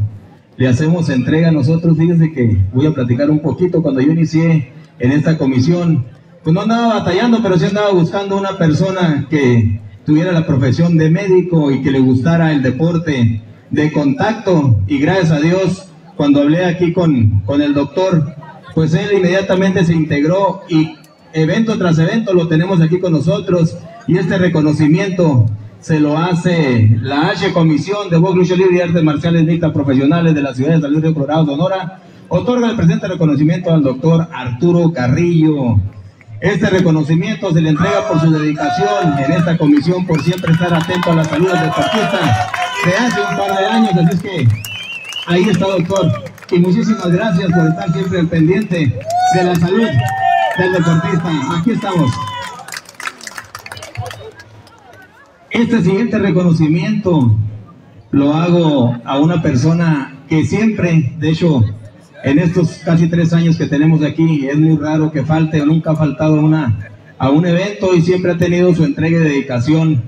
le 0.58 0.68
hacemos 0.68 1.08
entrega 1.08 1.48
a 1.48 1.50
nosotros. 1.50 1.96
Fíjense 1.96 2.32
que 2.32 2.58
voy 2.74 2.84
a 2.84 2.92
platicar 2.92 3.30
un 3.30 3.38
poquito. 3.38 3.82
Cuando 3.82 4.02
yo 4.02 4.12
inicié 4.12 4.74
en 4.98 5.12
esta 5.12 5.38
comisión, 5.38 6.04
pues 6.44 6.52
no 6.52 6.60
andaba 6.60 6.98
batallando, 6.98 7.42
pero 7.42 7.58
sí 7.58 7.64
andaba 7.64 7.92
buscando 7.92 8.36
una 8.36 8.58
persona 8.58 9.26
que 9.30 9.80
tuviera 10.04 10.32
la 10.32 10.46
profesión 10.46 10.98
de 10.98 11.08
médico 11.08 11.70
y 11.70 11.80
que 11.80 11.90
le 11.90 11.98
gustara 11.98 12.52
el 12.52 12.62
deporte 12.62 13.40
de 13.70 13.90
contacto. 13.90 14.78
Y 14.86 14.98
gracias 14.98 15.30
a 15.30 15.40
Dios, 15.40 15.88
cuando 16.14 16.42
hablé 16.42 16.66
aquí 16.66 16.92
con, 16.92 17.40
con 17.46 17.62
el 17.62 17.72
doctor, 17.72 18.34
pues 18.74 18.92
él 18.92 19.16
inmediatamente 19.16 19.82
se 19.82 19.94
integró 19.94 20.60
y 20.68 20.94
evento 21.32 21.78
tras 21.78 21.98
evento 21.98 22.34
lo 22.34 22.48
tenemos 22.48 22.82
aquí 22.82 23.00
con 23.00 23.14
nosotros. 23.14 23.78
Y 24.06 24.18
este 24.18 24.36
reconocimiento 24.36 25.46
se 25.80 26.00
lo 26.00 26.18
hace 26.18 26.98
la 27.02 27.28
H 27.28 27.52
Comisión 27.52 28.10
de 28.10 28.16
Box 28.16 28.34
Lucha 28.34 28.54
Libre 28.56 28.78
y 28.78 28.80
Artes 28.80 29.02
Marciales 29.02 29.44
Mixtas 29.44 29.72
Profesionales 29.72 30.34
de 30.34 30.42
la 30.42 30.54
ciudad 30.54 30.74
de 30.76 30.80
San 30.80 31.00
Río 31.00 31.14
Colorado, 31.14 31.46
Sonora, 31.46 32.00
otorga 32.28 32.70
el 32.70 32.76
presente 32.76 33.06
reconocimiento 33.06 33.72
al 33.72 33.82
doctor 33.82 34.28
Arturo 34.32 34.92
Carrillo. 34.92 35.78
Este 36.40 36.68
reconocimiento 36.68 37.52
se 37.52 37.60
le 37.60 37.70
entrega 37.70 38.08
por 38.08 38.20
su 38.20 38.30
dedicación 38.30 39.18
en 39.18 39.32
esta 39.32 39.56
comisión, 39.56 40.06
por 40.06 40.22
siempre 40.22 40.52
estar 40.52 40.74
atento 40.74 41.12
a 41.12 41.16
la 41.16 41.24
salud 41.24 41.50
del 41.50 41.60
deportista 41.60 42.50
de 42.84 42.96
hace 42.96 43.20
un 43.20 43.36
par 43.36 43.58
de 43.58 43.66
años, 43.66 43.90
así 43.92 44.16
es 44.16 44.22
que 44.22 44.48
ahí 45.26 45.42
está, 45.48 45.66
doctor. 45.66 46.24
Y 46.50 46.58
muchísimas 46.58 47.10
gracias 47.10 47.50
por 47.52 47.66
estar 47.66 47.92
siempre 47.92 48.24
pendiente 48.24 48.98
de 49.34 49.44
la 49.44 49.54
salud 49.56 49.88
del 50.58 50.72
deportista. 50.72 51.30
Aquí 51.58 51.70
estamos. 51.72 52.12
Este 55.56 55.80
siguiente 55.80 56.18
reconocimiento 56.18 57.34
lo 58.10 58.34
hago 58.34 58.94
a 59.06 59.18
una 59.18 59.40
persona 59.40 60.18
que 60.28 60.44
siempre, 60.44 61.14
de 61.18 61.30
hecho, 61.30 61.64
en 62.24 62.38
estos 62.40 62.82
casi 62.84 63.08
tres 63.08 63.32
años 63.32 63.56
que 63.56 63.64
tenemos 63.64 64.02
aquí, 64.02 64.46
es 64.46 64.58
muy 64.58 64.76
raro 64.76 65.10
que 65.10 65.24
falte 65.24 65.62
o 65.62 65.64
nunca 65.64 65.92
ha 65.92 65.96
faltado 65.96 66.34
una, 66.34 66.90
a 67.16 67.30
un 67.30 67.46
evento 67.46 67.94
y 67.94 68.02
siempre 68.02 68.32
ha 68.32 68.36
tenido 68.36 68.74
su 68.74 68.84
entrega 68.84 69.18
y 69.18 69.22
dedicación. 69.22 70.02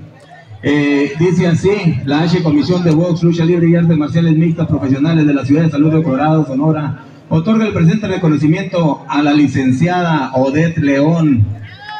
Eh, 0.62 1.12
dice 1.18 1.46
así, 1.46 1.98
la 2.04 2.24
H 2.24 2.42
Comisión 2.42 2.84
de 2.84 2.90
Box, 2.90 3.22
Lucha 3.22 3.46
Libre 3.46 3.70
y 3.70 3.74
Artes 3.74 3.96
Marciales 3.96 4.36
Mixtas 4.36 4.66
Profesionales 4.66 5.26
de 5.26 5.32
la 5.32 5.46
Ciudad 5.46 5.62
de 5.62 5.70
Salud 5.70 5.94
de 5.94 6.02
Colorado, 6.02 6.44
Sonora, 6.46 7.04
otorga 7.30 7.64
el 7.64 7.72
presente 7.72 8.06
reconocimiento 8.06 9.02
a 9.08 9.22
la 9.22 9.32
licenciada 9.32 10.30
Odette 10.34 10.76
León, 10.76 11.46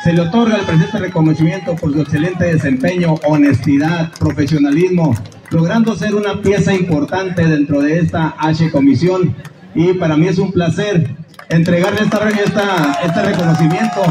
se 0.03 0.13
le 0.13 0.21
otorga 0.21 0.57
el 0.57 0.65
presente 0.65 0.99
reconocimiento 0.99 1.75
por 1.75 1.93
su 1.93 2.01
excelente 2.01 2.45
desempeño, 2.45 3.15
honestidad, 3.27 4.13
profesionalismo, 4.19 5.15
logrando 5.51 5.97
ser 5.97 6.15
una 6.15 6.41
pieza 6.41 6.73
importante 6.73 7.47
dentro 7.47 7.81
de 7.81 7.99
esta 7.99 8.35
H 8.39 8.71
Comisión. 8.71 9.35
Y 9.75 9.95
para 9.95 10.17
mí 10.17 10.29
es 10.29 10.39
un 10.39 10.53
placer 10.53 11.17
entregarle 11.49 12.03
esta, 12.03 12.29
esta, 12.31 12.93
este 13.05 13.23
reconocimiento 13.23 14.03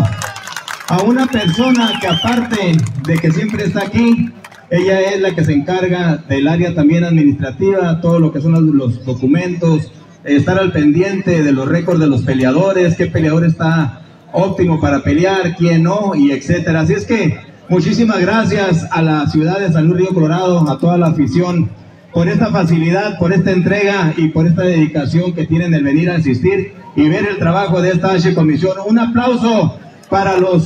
a 0.90 1.02
una 1.04 1.26
persona 1.28 1.94
que 2.02 2.08
aparte 2.08 2.78
de 3.06 3.18
que 3.18 3.32
siempre 3.32 3.66
está 3.66 3.84
aquí, 3.84 4.32
ella 4.70 5.00
es 5.02 5.22
la 5.22 5.34
que 5.34 5.46
se 5.46 5.54
encarga 5.54 6.18
del 6.28 6.48
área 6.48 6.76
también 6.76 7.04
administrativa, 7.04 8.02
todo 8.02 8.20
lo 8.20 8.34
que 8.34 8.42
son 8.42 8.78
los, 8.78 9.06
documentos, 9.06 9.92
estar 10.24 10.60
al 10.60 10.74
pendiente 10.74 11.44
de 11.44 11.52
los 11.54 11.68
récords 11.68 12.00
de 12.00 12.08
los 12.08 12.24
peleadores, 12.24 12.98
qué 12.98 13.08
peleador 13.08 13.46
está 13.46 14.02
óptimo 14.38 14.80
para 14.80 15.04
pelear, 15.04 15.56
quién 15.58 15.84
no, 15.84 16.14
y 16.16 16.32
etcétera. 16.32 16.82
Así 16.82 16.94
es 16.94 17.06
que 17.06 17.40
muchísimas 17.70 18.20
gracias 18.20 18.88
a 18.92 19.02
la 19.02 19.28
ciudad 19.28 19.60
de 19.60 19.72
San 19.72 19.88
Luis 19.88 20.02
Río 20.02 20.14
Colorado, 20.14 20.70
a 20.70 20.78
toda 20.78 20.98
la 20.98 21.08
afición 21.08 21.70
por 22.14 22.28
esta 22.28 22.48
facilidad, 22.48 23.18
por 23.18 23.34
esta 23.34 23.52
entrega 23.52 24.14
y 24.16 24.30
por 24.30 24.46
esta 24.46 24.62
dedicación 24.62 25.34
que 25.34 25.46
tienen 25.46 25.72
de 25.72 25.82
venir 25.82 26.10
a 26.10 26.16
asistir 26.16 26.74
y 26.96 27.10
ver 27.10 27.28
el 27.28 27.38
trabajo 27.38 27.82
de 27.82 27.92
esta 27.92 28.14
H 28.14 28.34
comisión. 28.34 28.78
Un 28.88 29.00
aplauso 29.00 29.78
para 30.10 30.38
los 30.38 30.66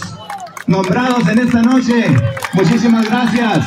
nombrados 0.68 1.28
en 1.30 1.40
esta 1.40 1.62
noche. 1.62 2.06
Muchísimas 2.54 3.10
gracias. 3.10 3.66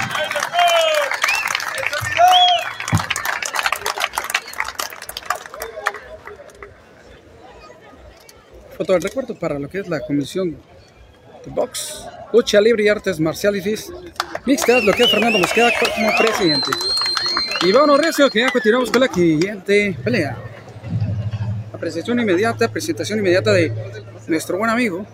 Foto 8.77 8.93
del 8.93 9.03
recuerdo 9.03 9.39
para 9.39 9.59
lo 9.59 9.69
que 9.69 9.79
es 9.79 9.89
la 9.89 10.01
comisión 10.01 10.51
de 10.51 11.51
box, 11.51 12.07
lucha 12.33 12.61
libre 12.61 12.85
y 12.85 12.89
artes 12.89 13.21
marciales 13.21 13.93
mixtas, 14.45 14.83
lo 14.85 14.93
que 14.93 15.05
es 15.05 15.11
Fernando 15.11 15.39
Mosqueda 15.39 15.71
como 15.95 16.11
presidente. 16.19 16.71
Y 17.63 17.73
bueno, 17.73 17.97
Recio, 17.97 18.29
que 18.29 18.41
ya 18.41 18.51
continuamos 18.51 18.91
con 18.91 19.01
la 19.01 19.09
siguiente 19.09 19.97
pelea. 20.03 20.37
La 21.73 21.79
presentación 21.79 22.19
inmediata, 22.19 22.69
presentación 22.69 23.21
inmediata 23.21 23.53
de 23.53 23.73
nuestro 24.27 24.59
buen 24.59 24.71
amigo. 24.71 25.07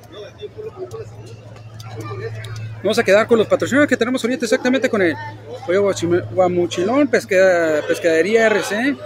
Vamos 2.83 2.99
a 2.99 3.05
quedar 3.05 3.27
con 3.27 3.39
los 3.39 3.47
patrocinadores 3.47 3.91
que 3.91 3.97
tenemos 3.97 4.25
ahorita 4.25 4.47
exactamente 4.47 4.89
con 4.89 5.03
el 5.03 5.15
Pollo 5.67 5.93
Guamuchilón, 6.33 7.09
pesca, 7.09 7.83
Pescadería 7.87 8.47
RC, 8.47 8.97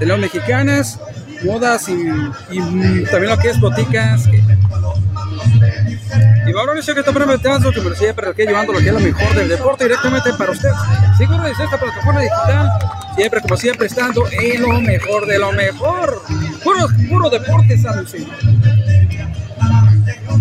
de 0.00 0.06
las 0.06 0.18
mexicanas, 0.18 0.98
modas 1.44 1.88
y, 1.88 1.92
y, 2.50 3.04
también 3.04 3.30
lo 3.30 3.38
que 3.38 3.50
es 3.50 3.60
boticas. 3.60 4.28
Y 6.46 6.52
ahora 6.52 6.74
dice 6.74 6.94
que 6.94 7.00
está 7.00 7.12
presentando 7.12 7.72
que 7.72 7.94
siempre 7.96 8.32
que 8.34 8.46
llevando 8.46 8.72
lo 8.72 8.78
que 8.78 8.86
es 8.86 8.92
lo 8.92 9.00
mejor 9.00 9.34
del 9.34 9.48
deporte 9.48 9.84
directamente 9.84 10.32
para 10.34 10.52
usted. 10.52 10.70
Seguro 11.18 11.42
desde 11.42 11.64
esta 11.64 11.78
plataforma 11.78 12.20
digital, 12.20 12.68
siempre 13.16 13.40
como 13.40 13.56
siempre 13.56 13.86
estando 13.86 14.24
en 14.30 14.62
lo 14.62 14.80
mejor 14.80 15.26
de 15.26 15.38
lo 15.38 15.52
mejor. 15.52 16.22
Puro, 16.62 16.86
puro 17.08 17.30
deporte, 17.30 17.78
San 17.78 17.96
Luis. 17.96 18.26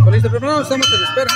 Con 0.04 0.14
este 0.14 0.28
estamos 0.28 0.72
en 0.72 0.82
espera. 0.82 1.32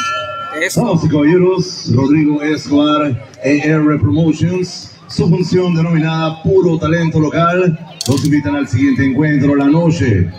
Y 0.62 1.10
caballeros, 1.10 1.92
Rodrigo 1.94 2.42
Escobar, 2.42 3.16
AR 3.44 4.00
Promotions, 4.00 4.89
su 5.10 5.28
función 5.28 5.76
denominada 5.76 6.42
Puro 6.44 6.78
Talento 6.78 7.20
Local, 7.20 7.78
los 8.08 8.24
invitan 8.26 8.56
al 8.56 8.68
siguiente 8.68 9.06
encuentro 9.06 9.56
la 9.56 9.66
noche. 9.66 10.32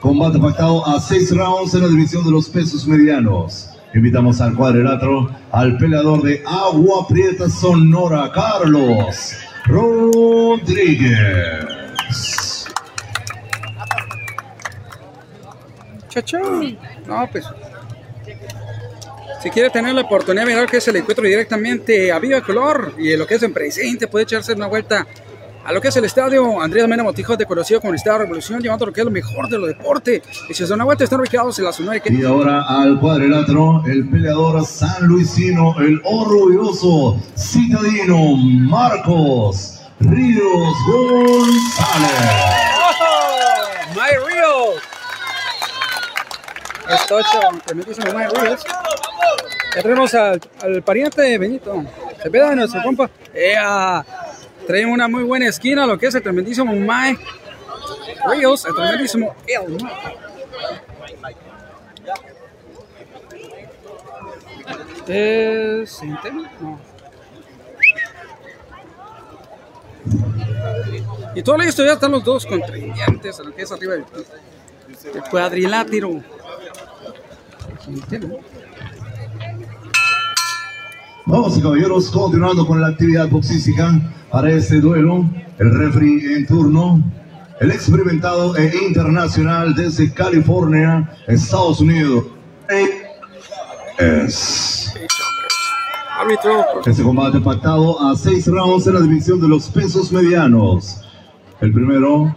Combate 0.00 0.38
pactado 0.38 0.86
a 0.86 1.00
seis 1.00 1.34
rounds 1.34 1.74
en 1.74 1.82
la 1.82 1.88
división 1.88 2.24
de 2.24 2.30
los 2.30 2.48
pesos 2.48 2.86
medianos. 2.86 3.70
Invitamos 3.94 4.40
al 4.40 4.54
cuadrilátero 4.54 5.30
al 5.50 5.76
peleador 5.78 6.22
de 6.22 6.42
Agua 6.46 7.08
Prieta 7.08 7.48
Sonora, 7.48 8.30
Carlos 8.32 9.32
Rodríguez. 9.64 11.16
Chachón. 16.08 16.78
No, 17.06 17.28
pues. 17.30 17.44
Si 19.42 19.50
quiere 19.50 19.70
tener 19.70 19.94
la 19.94 20.00
oportunidad 20.00 20.44
de 20.44 20.52
mirar 20.52 20.68
que 20.68 20.78
es 20.78 20.88
el 20.88 20.96
encuentro 20.96 21.24
directamente 21.24 22.10
a 22.10 22.18
viva 22.18 22.40
color 22.40 22.94
y 22.98 23.12
en 23.12 23.20
lo 23.20 23.26
que 23.26 23.36
es 23.36 23.42
en 23.44 23.52
presente, 23.52 24.08
puede 24.08 24.24
echarse 24.24 24.52
una 24.52 24.66
vuelta 24.66 25.06
a 25.64 25.72
lo 25.72 25.80
que 25.80 25.88
es 25.88 25.96
el 25.96 26.04
estadio 26.04 26.60
Andrés 26.60 26.88
Mena 26.88 27.04
Motijo, 27.04 27.36
de 27.36 27.46
conocido 27.46 27.80
como 27.80 27.92
el 27.92 27.96
Estadio 27.96 28.18
Revolución, 28.18 28.60
llevando 28.60 28.86
lo 28.86 28.92
que 28.92 29.00
es 29.00 29.04
lo 29.04 29.12
mejor 29.12 29.48
de 29.48 29.58
los 29.58 29.68
deportes. 29.68 30.22
Y 30.48 30.54
si 30.54 30.64
es 30.64 30.70
una 30.70 30.84
vuelta, 30.84 31.04
están 31.04 31.20
ubicados 31.20 31.56
en 31.58 31.66
la 31.66 31.72
zona 31.72 31.92
de 31.92 32.02
Y 32.06 32.24
ahora 32.24 32.62
al 32.62 32.98
cuadrilátero, 32.98 33.84
el 33.86 34.08
peleador 34.08 34.64
San 34.64 35.06
Luisino, 35.06 35.78
el 35.78 36.00
orgulloso 36.04 37.22
citadino 37.36 38.34
Marcos 38.34 39.82
Ríos 40.00 40.74
González. 40.86 42.10
¡Oh! 42.80 43.94
¡My 43.94 44.16
Ríos! 44.26 44.97
Estocho, 46.88 47.40
tremendísimo 47.64 48.12
My 48.12 48.26
Ríos. 48.26 48.64
Ya 49.74 49.82
tenemos 49.82 50.14
al, 50.14 50.40
al 50.62 50.82
pariente 50.82 51.38
Benito. 51.38 51.84
Se 52.22 52.30
pega 52.30 52.50
de 52.50 52.56
nuestro 52.56 52.82
compa. 52.82 53.10
¡Ea! 53.34 54.04
Trae 54.66 54.84
una 54.84 55.08
muy 55.08 55.22
buena 55.22 55.48
esquina, 55.48 55.86
lo 55.86 55.98
que 55.98 56.06
es 56.06 56.14
el 56.14 56.22
tremendísimo 56.22 56.72
Mike 56.72 57.24
Ríos, 58.26 58.66
el 58.66 58.74
tremendísimo 58.74 59.34
El 59.46 59.78
¿Es 65.06 66.02
No. 66.02 66.78
Y 71.34 71.42
todo 71.42 71.56
listo, 71.58 71.84
ya 71.84 71.92
están 71.92 72.12
los 72.12 72.24
dos 72.24 72.44
contrincantes, 72.44 73.38
lo 73.38 73.54
que 73.54 73.62
es 73.62 73.72
arriba 73.72 73.94
del 73.94 74.04
el 75.14 75.22
cuadrilátero. 75.30 76.22
Vamos 81.26 81.58
y 81.58 81.62
caballeros, 81.62 82.10
continuando 82.10 82.66
con 82.66 82.80
la 82.80 82.88
actividad 82.88 83.28
boxística 83.28 84.00
para 84.30 84.50
este 84.50 84.80
duelo, 84.80 85.28
el 85.58 85.78
referee 85.78 86.36
en 86.36 86.46
turno, 86.46 87.02
el 87.60 87.70
experimentado 87.70 88.56
e 88.56 88.72
internacional 88.86 89.74
desde 89.74 90.12
California, 90.12 91.10
Estados 91.26 91.80
Unidos. 91.80 92.24
Es. 93.98 94.94
Este 96.84 97.02
combate 97.02 97.40
pactado 97.40 98.00
a 98.00 98.16
seis 98.16 98.46
rounds 98.46 98.86
en 98.86 98.94
la 98.94 99.00
división 99.00 99.40
de 99.40 99.48
los 99.48 99.68
pesos 99.68 100.10
medianos. 100.12 101.00
El 101.60 101.72
primero, 101.72 102.34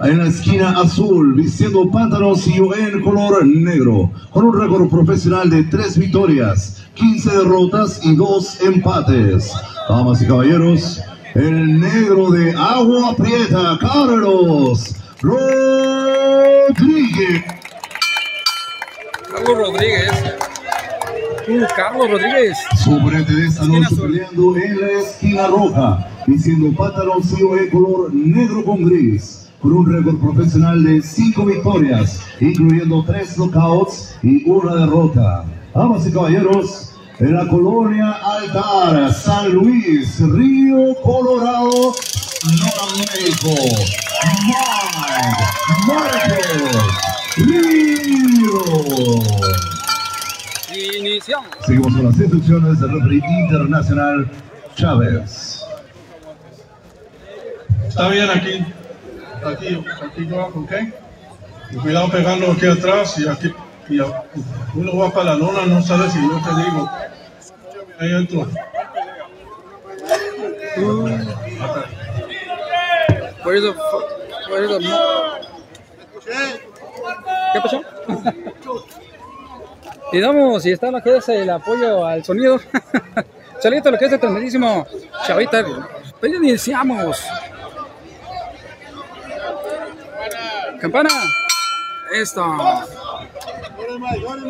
en 0.00 0.18
la 0.18 0.26
esquina 0.26 0.78
azul, 0.80 1.34
vistiendo 1.34 1.90
pantanos 1.90 2.46
y 2.46 2.56
en 2.56 3.00
color 3.02 3.46
negro, 3.46 4.10
con 4.30 4.44
un 4.44 4.60
récord 4.60 4.88
profesional 4.88 5.48
de 5.48 5.64
tres 5.64 5.96
victorias, 5.96 6.84
15 6.94 7.30
derrotas 7.30 8.00
y 8.04 8.14
dos 8.14 8.60
empates. 8.60 9.52
Damas 9.88 10.20
y 10.20 10.26
caballeros, 10.26 11.00
el 11.34 11.80
negro 11.80 12.30
de 12.30 12.54
Agua 12.54 13.14
Prieta, 13.16 13.78
Carlos 13.80 14.94
Rodríguez. 15.22 16.66
Carlos 19.32 19.58
Rodríguez. 19.58 20.10
Uh, 21.48 21.64
Carlos 21.76 22.10
Rodríguez. 22.10 22.58
Su 22.82 22.96
oponente 22.96 23.32
de 23.32 23.46
esta 23.46 23.64
noche 23.64 23.94
peleando 23.96 24.56
en 24.56 24.80
la 24.80 24.88
esquina 25.00 25.46
roja, 25.46 26.08
diciendo 26.26 26.76
pantaloncillo 26.76 27.54
de 27.54 27.70
color 27.70 28.12
negro 28.12 28.64
con 28.64 28.84
gris, 28.84 29.45
con 29.60 29.72
un 29.72 29.92
récord 29.92 30.18
profesional 30.18 30.82
de 30.84 31.02
cinco 31.02 31.44
victorias, 31.44 32.20
incluyendo 32.40 33.04
tres 33.04 33.36
knockouts 33.36 34.16
y 34.22 34.48
una 34.48 34.74
derrota. 34.76 35.44
Damas 35.74 36.06
y 36.06 36.12
caballeros, 36.12 36.92
en 37.18 37.34
la 37.34 37.46
colonia 37.48 38.12
Altar, 38.12 39.12
San 39.12 39.52
Luis, 39.52 40.20
Río 40.20 40.94
Colorado, 41.02 41.94
México. 42.98 43.50
Mike 44.46 45.46
Márquez 45.86 46.62
Río. 47.36 48.60
Iniciamos. 50.98 51.48
Seguimos 51.64 51.94
con 51.94 52.04
las 52.04 52.18
instrucciones 52.18 52.80
del 52.80 52.90
referee 52.92 53.22
internacional 53.44 54.30
Chávez. 54.74 55.64
Está 57.88 58.08
bien 58.08 58.28
aquí, 58.30 58.64
aquí, 59.44 59.84
aquí 60.02 60.34
abajo, 60.34 60.60
¿ok? 60.60 60.72
Y 61.72 61.76
cuidado 61.76 62.10
pegando 62.10 62.52
aquí 62.52 62.66
atrás 62.66 63.18
y 63.18 63.28
aquí. 63.28 63.54
Y 63.88 64.00
uno 64.00 64.96
va 64.96 65.10
para 65.10 65.26
la 65.26 65.34
lona, 65.36 65.66
no 65.66 65.80
sabe 65.82 66.10
si 66.10 66.18
yo 66.20 66.40
te 66.42 66.62
digo. 66.62 66.90
Ahí 67.98 68.12
entro. 68.12 68.48
Where's 73.44 73.62
the, 73.62 73.74
where's 74.50 74.70
the... 74.70 74.78
¿Qué 77.52 77.60
pasó? 77.60 77.82
y 80.12 80.20
damos, 80.20 80.66
y 80.66 80.72
está 80.72 80.90
lo 80.90 81.00
que 81.00 81.16
es 81.16 81.28
el 81.28 81.48
apoyo 81.48 82.04
al 82.04 82.24
sonido. 82.24 82.60
Salito 83.60 83.90
lo 83.90 83.98
que 83.98 84.06
es 84.06 84.12
el 84.12 84.20
tremendísimo 84.20 84.86
Chavita. 85.26 85.64
Pues 86.20 86.32
ya 86.32 86.38
iniciamos. 86.38 87.24
Campana. 90.80 91.10
Esto. 92.14 92.44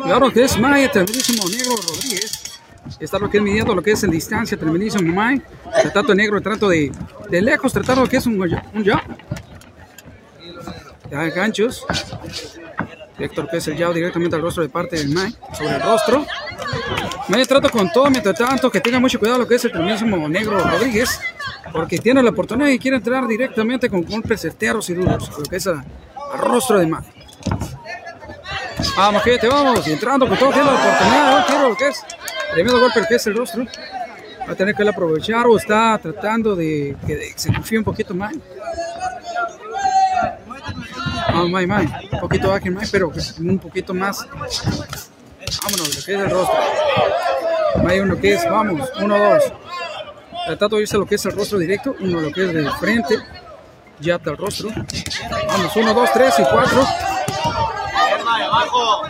Claro 0.03 0.31
que 0.31 0.43
es 0.43 0.57
Maya, 0.59 0.91
tremendísimo 0.91 1.47
Negro 1.49 1.75
Rodríguez. 1.75 2.59
Está 2.99 3.19
lo 3.19 3.29
que 3.29 3.37
es 3.37 3.43
midiendo 3.43 3.75
lo 3.75 3.81
que 3.81 3.91
es 3.91 4.03
en 4.03 4.11
distancia, 4.11 4.57
tremendísimo 4.57 5.13
Maya. 5.13 5.41
Tratando 5.81 6.09
de 6.09 6.15
negro, 6.15 6.41
trato 6.41 6.69
de, 6.69 6.91
de 7.29 7.41
lejos, 7.41 7.73
tratando 7.73 8.03
lo 8.03 8.09
que 8.09 8.17
es 8.17 8.25
un, 8.25 8.41
un 8.41 8.83
ya. 8.83 9.03
Ya 11.09 11.23
ganchos. 11.29 11.85
Héctor 13.19 13.49
que 13.49 13.57
es 13.57 13.67
el 13.67 13.77
yao 13.77 13.93
directamente 13.93 14.35
al 14.35 14.43
rostro 14.43 14.61
de 14.61 14.69
parte 14.69 14.95
del 14.97 15.09
Mike, 15.09 15.37
sobre 15.53 15.75
el 15.75 15.81
rostro. 15.81 16.25
Me 17.29 17.43
trato 17.45 17.69
con 17.69 17.91
todo, 17.91 18.09
mientras 18.11 18.37
tanto, 18.37 18.69
que 18.69 18.79
tenga 18.79 18.99
mucho 18.99 19.17
cuidado 19.17 19.39
lo 19.39 19.47
que 19.47 19.55
es 19.55 19.65
el 19.65 19.71
tremendísimo 19.71 20.29
Negro 20.29 20.59
Rodríguez. 20.59 21.19
Porque 21.73 21.97
tiene 21.97 22.21
la 22.23 22.29
oportunidad 22.29 22.69
y 22.69 22.79
quiere 22.79 22.97
entrar 22.97 23.27
directamente 23.27 23.89
con 23.89 24.03
golpes 24.03 24.41
certeros 24.41 24.89
y 24.89 24.93
duros, 24.93 25.29
lo 25.37 25.43
que 25.43 25.57
es 25.57 25.67
a 25.67 25.83
rostro 26.35 26.79
de 26.79 26.87
Mike. 26.87 27.17
Vamos, 28.95 29.23
gente, 29.23 29.47
vamos. 29.47 29.87
Entrando 29.87 30.27
con 30.27 30.37
todo, 30.37 30.51
tiene 30.51 30.65
la 30.65 30.75
oportunidad. 30.75 31.45
Quiero 31.47 31.69
lo 31.69 31.77
que 31.77 31.87
es. 31.87 32.03
Tremendo 32.51 32.79
golpe, 32.79 33.01
que 33.07 33.15
es 33.15 33.27
el 33.27 33.37
rostro. 33.37 33.65
Va 34.47 34.53
a 34.53 34.55
tener 34.55 34.73
que 34.73 34.87
aprovechar 34.87 35.45
o 35.45 35.57
está 35.57 35.97
tratando 35.97 36.55
de 36.55 36.95
que 37.05 37.33
se 37.35 37.53
confíe 37.53 37.77
un 37.77 37.83
poquito 37.83 38.13
más. 38.13 38.33
Vamos, 41.27 41.49
Mike, 41.49 41.67
Mike. 41.67 42.09
Un 42.13 42.19
poquito 42.19 42.53
Mike, 42.53 42.87
pero 42.91 43.11
un 43.39 43.59
poquito 43.59 43.93
más. 43.93 44.25
Vámonos, 45.63 45.95
lo 45.95 46.03
que 46.03 46.13
es 46.13 46.19
el 46.19 46.29
rostro. 46.29 46.57
Mike, 47.83 48.01
uno 48.01 48.17
que 48.17 48.33
es, 48.33 48.49
vamos, 48.49 48.89
uno, 49.01 49.17
dos. 49.17 49.43
Tratando 50.45 50.77
de 50.77 50.83
irse 50.83 50.97
lo 50.97 51.05
que 51.05 51.15
es 51.15 51.25
el 51.25 51.33
rostro 51.33 51.59
directo, 51.59 51.95
uno 51.99 52.21
lo 52.21 52.31
que 52.31 52.45
es 52.45 52.53
de 52.53 52.71
frente, 52.79 53.15
ya 53.99 54.15
está 54.15 54.31
el 54.31 54.37
rostro. 54.37 54.69
Vamos, 55.47 55.75
uno, 55.75 55.93
dos, 55.93 56.11
tres 56.13 56.33
y 56.39 56.43
cuatro. 56.43 56.85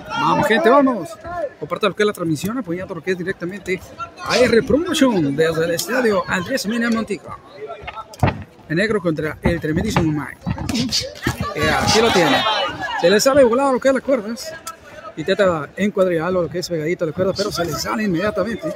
Vamos, 0.09 0.47
gente, 0.47 0.69
vamos. 0.69 1.09
Comparta 1.59 1.89
lo 1.89 1.95
que 1.95 2.03
es 2.03 2.07
la 2.07 2.13
transmisión, 2.13 2.57
apoyando 2.57 2.95
lo 2.95 3.01
que 3.01 3.11
es 3.11 3.17
directamente 3.17 3.79
a 4.23 4.37
R 4.37 4.63
Promotion 4.63 5.35
desde 5.35 5.65
el 5.65 5.71
estadio 5.71 6.23
Andrés 6.27 6.65
Mena 6.67 6.89
Montico. 6.89 7.37
El 8.69 8.75
negro 8.75 9.01
contra 9.01 9.37
el 9.41 9.59
tremendísimo 9.61 10.11
Mike. 10.11 10.41
Eh, 11.55 11.71
aquí 11.71 12.01
lo 12.01 12.11
tiene. 12.11 12.43
Se 12.99 13.09
le 13.09 13.19
sale 13.19 13.43
volado 13.43 13.73
lo 13.73 13.79
que 13.79 13.87
es 13.87 13.93
las 13.93 14.03
cuerdas. 14.03 14.53
Intenta 15.17 15.69
encuadrillarlo 15.75 16.43
lo 16.43 16.49
que 16.49 16.59
es 16.59 16.69
pegadito 16.69 17.03
a 17.03 17.07
la 17.07 17.13
cuerda, 17.13 17.33
pero 17.35 17.51
se 17.51 17.65
le 17.65 17.71
sale 17.73 18.03
inmediatamente. 18.03 18.73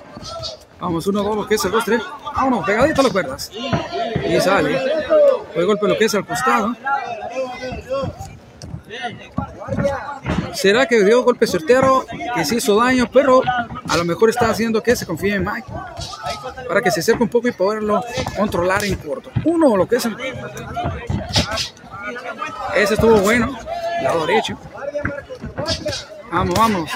Vamos, 0.79 1.05
uno, 1.05 1.21
dos, 1.21 1.35
lo 1.35 1.47
que 1.47 1.55
es 1.55 1.65
el 1.65 1.71
rostro. 1.71 1.97
Vámonos, 2.35 2.65
pegadito 2.65 3.01
a 3.01 3.03
las 3.03 3.13
cuerdas. 3.13 3.51
Y 3.53 4.41
sale. 4.41 4.81
Fue 5.53 5.65
golpe 5.65 5.87
lo 5.87 5.97
que 5.97 6.05
es 6.05 6.15
al 6.15 6.25
costado. 6.25 6.75
¿Será 10.53 10.87
que 10.87 11.03
dio 11.03 11.23
golpe 11.23 11.45
certero? 11.45 12.05
Que 12.35 12.43
se 12.43 12.55
hizo 12.55 12.75
daño, 12.75 13.09
pero 13.11 13.43
a 13.87 13.97
lo 13.97 14.03
mejor 14.03 14.31
está 14.31 14.49
haciendo 14.49 14.81
que 14.81 14.95
se 14.95 15.05
confíe 15.05 15.35
en 15.35 15.45
Mike. 15.45 15.67
Para 16.67 16.81
que 16.81 16.89
se 16.89 17.01
acerque 17.01 17.21
un 17.21 17.29
poco 17.29 17.47
y 17.47 17.51
poderlo 17.51 18.03
controlar 18.35 18.83
en 18.83 18.95
corto. 18.95 19.29
Uno, 19.45 19.77
lo 19.77 19.87
que 19.87 19.97
es 19.97 20.05
el... 20.05 20.17
Ese 22.75 22.95
estuvo 22.95 23.19
bueno. 23.19 23.55
Lado 24.01 24.25
derecho. 24.25 24.57
Vamos, 26.31 26.55
vamos. 26.57 26.91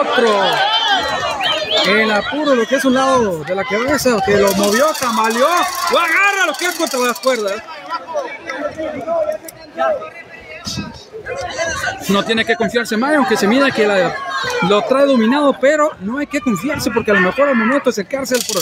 Otro. 0.00 0.42
El 1.86 2.10
apuro, 2.10 2.54
lo 2.54 2.64
que 2.66 2.76
es 2.76 2.84
un 2.84 2.94
lado 2.94 3.44
de 3.44 3.54
la 3.54 3.64
cabeza, 3.64 4.16
que 4.24 4.36
lo 4.38 4.52
movió, 4.54 4.86
camaleó. 4.98 5.48
Lo 5.92 5.98
agarra 5.98 6.46
lo 6.46 6.54
que 6.54 6.66
es 6.66 6.74
contra 6.76 6.98
las 7.00 7.18
cuerdas. 7.20 7.54
No 12.08 12.22
tiene 12.24 12.44
que 12.44 12.54
confiarse 12.56 12.96
más, 12.96 13.14
aunque 13.16 13.36
se 13.36 13.46
mira 13.46 13.70
que 13.70 13.86
lo 14.68 14.82
trae 14.82 15.06
dominado, 15.06 15.56
pero 15.60 15.90
no 16.00 16.18
hay 16.18 16.26
que 16.26 16.40
confiarse 16.40 16.90
porque 16.90 17.10
a 17.10 17.14
lo 17.14 17.20
mejor 17.20 17.48
al 17.48 17.54
momento 17.56 17.84
de 17.84 17.90
acercarse 17.90 18.34
el, 18.36 18.42
pro- 18.50 18.60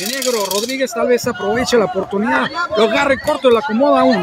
el 0.00 0.08
negro 0.12 0.44
Rodríguez 0.52 0.92
tal 0.94 1.08
vez 1.08 1.26
aproveche 1.26 1.76
la 1.76 1.86
oportunidad, 1.86 2.48
lo 2.76 2.84
agarre 2.84 3.18
corto 3.20 3.48
y 3.50 3.52
lo 3.52 3.58
acomoda 3.58 4.04
uno. 4.04 4.22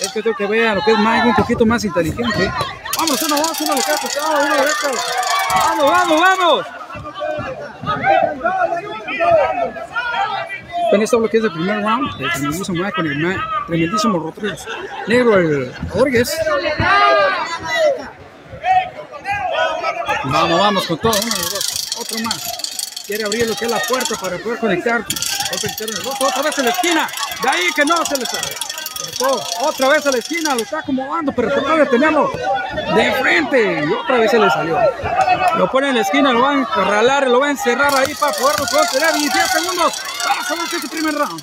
Es 0.00 0.12
que 0.12 0.22
tengo 0.22 0.36
que 0.36 0.46
ver 0.46 0.74
lo 0.76 0.84
que 0.84 0.92
es 0.92 0.98
Mike 0.98 1.28
un 1.28 1.34
poquito 1.34 1.64
más 1.66 1.84
inteligente. 1.84 2.50
Vamos, 2.96 3.22
uno, 3.22 3.36
vamos, 3.36 3.60
uno, 3.60 3.74
lo 3.74 3.82
que 3.82 3.92
ha 3.92 3.96
tocado, 3.96 4.44
uno 4.44 4.54
derecho. 4.56 4.90
Vamos, 5.54 5.90
vamos, 5.90 6.20
vamos. 6.20 6.66
Con 10.90 11.02
esto 11.02 11.18
lo 11.18 11.28
que 11.28 11.38
es 11.38 11.44
el 11.44 11.52
primer 11.52 11.82
round, 11.82 12.20
el 12.20 12.30
tremendísimo 12.32 12.90
con 12.94 13.06
el 13.06 13.40
tremendísimo 13.66 14.18
Rodríguez. 14.18 14.66
Negro 15.06 15.38
el 15.38 15.74
Rodríguez. 15.92 16.38
Vamos, 20.24 20.60
vamos 20.60 20.86
con 20.86 20.98
todo. 20.98 21.12
Uno, 21.12 21.34
dos, 21.50 21.96
otro 21.98 22.18
más. 22.20 22.42
Quiere 23.06 23.24
abrir 23.24 23.46
lo 23.46 23.56
que 23.56 23.64
es 23.66 23.70
la 23.70 23.78
puerta 23.80 24.16
para 24.16 24.38
poder 24.38 24.58
conectar. 24.58 25.04
Interno 25.62 26.00
en 26.00 26.06
Otra 26.06 26.42
vez 26.42 26.58
en 26.58 26.64
la 26.64 26.70
esquina. 26.70 27.08
De 27.42 27.48
ahí 27.48 27.68
que 27.74 27.84
no 27.84 28.04
se 28.04 28.16
le 28.16 28.26
sale. 28.26 28.75
Otra 29.60 29.88
vez 29.88 30.06
a 30.06 30.10
la 30.10 30.18
esquina. 30.18 30.54
Lo 30.54 30.62
está 30.62 30.80
acomodando, 30.80 31.32
pero 31.32 31.48
tratar 31.48 31.78
de 31.78 31.86
tenerlo 31.86 32.30
de 32.94 33.12
frente. 33.12 33.84
Y 33.84 33.92
otra 33.92 34.18
vez 34.18 34.30
se 34.30 34.38
le 34.38 34.50
salió. 34.50 34.78
Lo 35.56 35.70
pone 35.70 35.88
en 35.88 35.96
la 35.96 36.02
esquina, 36.02 36.32
lo 36.32 36.42
va 36.42 36.50
a 36.50 36.54
encarralar, 36.54 37.28
lo 37.28 37.40
va 37.40 37.46
a 37.46 37.50
encerrar 37.50 37.94
ahí 37.94 38.14
para 38.14 38.32
poderlo 38.32 38.66
contener. 38.70 39.16
Y 39.16 39.28
10 39.28 39.50
segundos. 39.50 40.02
Vamos 40.26 40.50
a 40.50 40.54
ver 40.54 40.64
este 40.74 40.88
primer 40.88 41.14
round. 41.14 41.42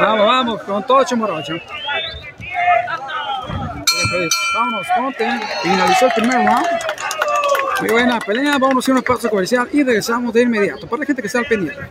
Vamos, 0.00 0.26
vamos, 0.26 0.62
con 0.62 0.82
todo 0.84 1.04
chimorocho. 1.04 1.54
Vámonos, 4.54 4.86
ponte. 4.96 5.40
Finalizó 5.62 6.06
el 6.06 6.12
primer 6.12 6.46
round. 6.46 6.66
Muy 7.80 7.90
buena 7.90 8.18
pelea. 8.20 8.58
Vamos 8.58 8.76
a 8.76 8.78
hacer 8.80 8.92
una 8.92 9.02
pausa 9.02 9.28
comercial 9.28 9.68
y 9.72 9.82
regresamos 9.82 10.32
de 10.32 10.42
inmediato. 10.42 10.86
Para 10.86 11.00
la 11.00 11.06
gente 11.06 11.22
que 11.22 11.26
está 11.26 11.38
al 11.38 11.46
pendiente. 11.46 11.82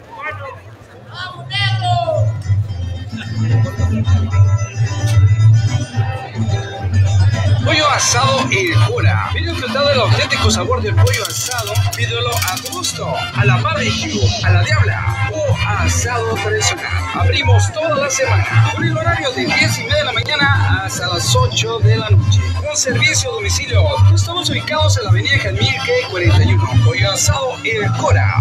Pollo 7.65 7.89
asado 7.89 8.45
El 8.51 8.75
Jura. 8.75 9.29
Ven 9.33 9.49
a 9.49 9.51
disfrutar 9.51 9.85
del 9.87 9.99
auténtico 9.99 10.51
sabor 10.51 10.81
del 10.81 10.93
pollo 10.95 11.23
asado. 11.27 11.73
Pídelo 11.95 12.29
a 12.29 12.55
gusto, 12.71 13.13
a 13.35 13.45
la 13.45 13.57
barbecue, 13.57 14.21
a 14.43 14.49
la 14.51 14.63
diabla 14.63 15.29
o 15.33 15.57
asado 15.67 16.35
tradicional. 16.35 16.85
Abrimos 17.15 17.71
toda 17.73 17.95
la 17.95 18.09
semana 18.09 18.71
con 18.75 18.83
el 18.83 18.97
horario 18.97 19.31
de 19.31 19.45
10 19.45 19.77
y 19.79 19.83
media 19.83 19.95
de 19.97 20.03
la 20.03 20.13
mañana 20.13 20.83
hasta 20.85 21.07
las 21.07 21.35
8 21.35 21.79
de 21.79 21.97
la 21.97 22.09
noche. 22.09 22.41
Con 22.63 22.75
servicio 22.75 23.31
a 23.31 23.33
domicilio. 23.35 23.83
Estamos 24.13 24.49
ubicados 24.49 24.97
en 24.97 25.03
la 25.05 25.09
avenida 25.09 25.39
Jalmirque 25.39 25.93
41. 26.11 26.63
Pollo 26.85 27.11
asado 27.11 27.55
El 27.63 27.87
Jura. 27.89 28.35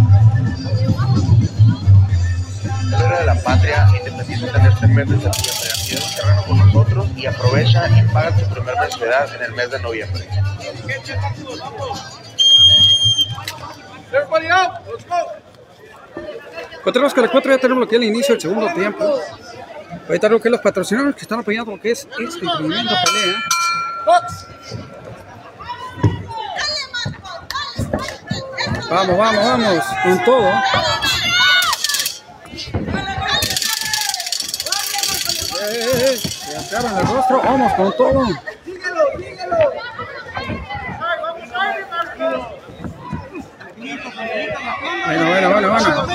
Celebre 2.90 3.18
de 3.18 3.24
la 3.24 3.34
patria, 3.36 3.86
independiza 3.96 4.52
tener 4.52 4.74
tres 4.74 4.90
meses 4.90 5.22
de 5.22 5.28
noviembre. 5.28 5.68
Adquiere 5.72 6.04
un 6.04 6.14
terreno 6.14 6.42
con 6.42 6.58
nosotros 6.58 7.06
y 7.16 7.26
aprovecha 7.26 7.88
y 7.88 8.02
paga 8.12 8.36
tu 8.36 8.44
primer 8.52 8.74
mensualidad 8.80 9.34
en 9.36 9.42
el 9.42 9.52
mes 9.52 9.70
de 9.70 9.80
noviembre. 9.80 10.28
Continuamos 16.82 17.14
con 17.14 17.22
la 17.22 17.30
4, 17.30 17.52
ya 17.52 17.58
tenemos 17.58 17.80
lo 17.80 17.88
que 17.88 17.96
es 17.96 18.02
el 18.02 18.08
inicio 18.08 18.34
del 18.34 18.40
segundo 18.40 18.66
tiempo. 18.74 19.20
Ahorita 20.08 20.28
lo 20.28 20.40
que 20.40 20.50
los 20.50 20.60
patrocinadores 20.60 21.14
que 21.14 21.22
están 21.22 21.38
apoyando 21.38 21.70
lo 21.70 21.80
que 21.80 21.92
es 21.92 22.08
este 22.18 22.40
tremenda 22.40 23.04
pelea. 23.04 23.38
Vamos, 28.90 29.16
vamos, 29.16 29.44
vamos, 29.44 29.84
con 30.02 30.24
todo. 30.24 30.50
Eh, 35.62 36.16
Se 36.16 36.76
agarran 36.76 36.98
el 36.98 37.06
rostro, 37.06 37.42
vamos 37.42 37.72
con 37.74 37.96
todo. 37.96 38.24
Bueno, 45.06 45.26
bueno, 45.28 45.50
bueno, 45.50 45.70
bueno. 45.70 46.06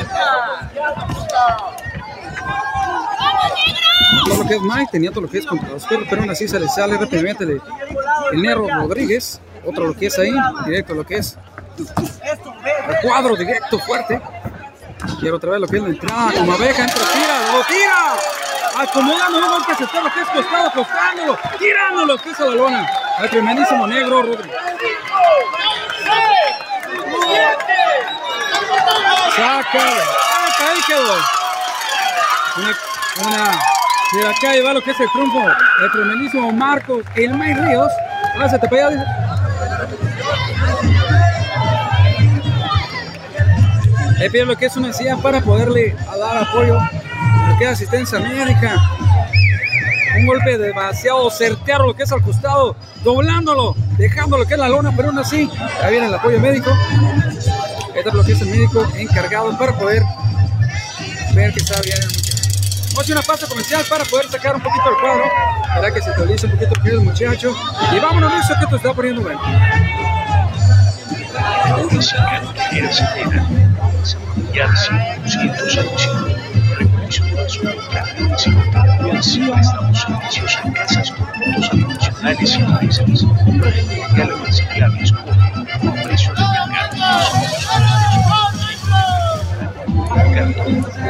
Todo 4.25 4.37
lo 4.43 4.47
que 4.47 4.55
es 4.55 4.61
Mike 4.61 4.89
tenía 4.91 5.11
todo 5.11 5.21
lo 5.21 5.29
que 5.29 5.37
es 5.39 5.45
contra 5.45 5.69
los 5.69 5.85
perros, 5.85 6.07
pero 6.09 6.21
aún 6.21 6.31
así 6.31 6.47
se 6.47 6.59
le 6.59 6.67
sale 6.67 6.97
rápidamente 6.97 7.43
el, 7.43 7.61
el 8.33 8.41
Nero 8.41 8.67
Rodríguez. 8.67 9.39
Otro 9.65 9.85
lo 9.87 9.95
que 9.95 10.07
es 10.07 10.19
ahí, 10.19 10.33
directo 10.65 10.93
lo 10.93 11.05
que 11.05 11.17
es. 11.17 11.37
El 11.77 12.95
cuadro 13.01 13.35
directo 13.35 13.79
fuerte. 13.79 14.21
Quiero 15.19 15.37
otra 15.37 15.51
vez 15.51 15.61
lo 15.61 15.67
que 15.67 15.77
es 15.77 15.83
la 15.83 15.89
entrada, 15.89 16.31
como 16.33 16.53
abeja, 16.53 16.83
entra, 16.83 17.03
tira, 17.13 17.53
lo 17.53 17.63
tira. 17.65 18.15
Acomodando 18.77 19.37
un 19.37 19.47
golpe 19.47 19.75
se 19.75 19.83
lo 19.83 20.13
que 20.13 20.21
es 20.21 20.27
costado, 20.27 20.71
costándolo, 20.71 21.37
tirando 21.57 22.05
lo 22.05 22.17
que 22.17 22.29
es 22.31 22.39
a 22.39 22.45
la 22.45 22.55
lona. 22.55 22.89
El 23.21 23.29
tremendísimo 23.29 23.87
negro 23.87 24.21
Rodríguez. 24.21 24.57
Saca, 29.35 29.63
saca, 29.63 30.71
ahí 30.71 30.81
quedó. 30.87 31.15
Una, 32.57 32.77
una, 33.27 33.61
de 34.13 34.27
acá 34.27 34.49
ahí 34.49 34.61
va 34.61 34.73
lo 34.73 34.81
que 34.81 34.91
es 34.91 34.99
el 34.99 35.09
triunfo. 35.11 35.41
El 35.81 35.91
tremendísimo 35.91 36.51
Marcos, 36.51 37.05
el 37.15 37.33
May 37.33 37.53
Ríos. 37.53 37.91
Lánzate 38.37 38.67
para 38.67 38.89
Le 44.17 44.29
pide 44.29 44.45
lo 44.45 44.55
que 44.55 44.67
es 44.67 44.77
una 44.77 44.93
silla 44.93 45.17
para 45.17 45.41
poderle 45.41 45.95
dar 46.17 46.37
apoyo. 46.37 46.79
Lo 47.47 47.57
que 47.57 47.65
es 47.65 47.71
asistencia 47.71 48.19
médica. 48.19 48.75
Un 50.17 50.25
golpe 50.25 50.57
demasiado 50.57 51.29
certero 51.29 51.87
lo 51.87 51.93
que 51.93 52.03
es 52.03 52.11
al 52.11 52.21
costado, 52.21 52.77
doblándolo, 53.03 53.75
dejando 53.97 54.37
lo 54.37 54.45
que 54.45 54.53
es 54.53 54.59
la 54.59 54.69
lona, 54.69 54.93
pero 54.95 55.09
aún 55.09 55.19
así, 55.19 55.49
ahí 55.83 55.91
viene 55.91 56.07
el 56.07 56.13
apoyo 56.13 56.39
médico. 56.39 56.71
Este 57.93 58.09
es 58.09 58.15
lo 58.15 58.23
que 58.23 58.31
es 58.31 58.41
el 58.41 58.47
médico 58.47 58.87
encargado 58.95 59.57
para 59.57 59.73
poder 59.73 60.03
ver 61.33 61.51
que 61.53 61.59
está 61.59 61.81
bien 61.81 61.97
el 61.97 62.07
muchacho. 62.07 62.43
Vamos 62.93 63.09
a 63.09 63.11
una 63.11 63.21
pausa 63.23 63.47
comercial 63.47 63.83
para 63.89 64.05
poder 64.05 64.29
sacar 64.29 64.55
un 64.55 64.61
poquito 64.61 64.89
el 64.89 65.01
cuadro, 65.01 65.23
para 65.67 65.93
que 65.93 66.01
se 66.01 66.09
actualice 66.11 66.45
un 66.45 66.53
poquito 66.53 66.79
el 66.85 67.01
muchacho. 67.01 67.53
Y 67.91 67.99
vámonos, 67.99 68.33
listo, 68.33 68.53
que 68.57 68.63
esto 68.63 68.75
está 68.77 68.93
poniendo 68.93 69.21
bueno. 69.21 69.41
Música 74.05 74.19
era 74.53 74.75
severa, 74.75 75.17
ya 75.25 75.41
de 75.41 75.47
200 75.47 76.07
años 76.07 76.37
revolucionó 76.77 77.49
su 77.49 77.63
mercado 77.63 79.07
y 79.07 79.17
así 79.17 79.39
prestamos 79.39 79.99
servicios 79.99 80.57
a 80.57 80.73
casas 80.73 81.11
puntos 81.11 81.69
habitacionales 81.71 82.57
y 82.57 82.61
empresas, 82.61 84.15
diálogos 84.15 84.61
y 84.61 84.65
claves 84.65 85.11
con 85.11 85.93
precios 86.03 86.37
de 86.37 86.43
mercado. 86.71 87.25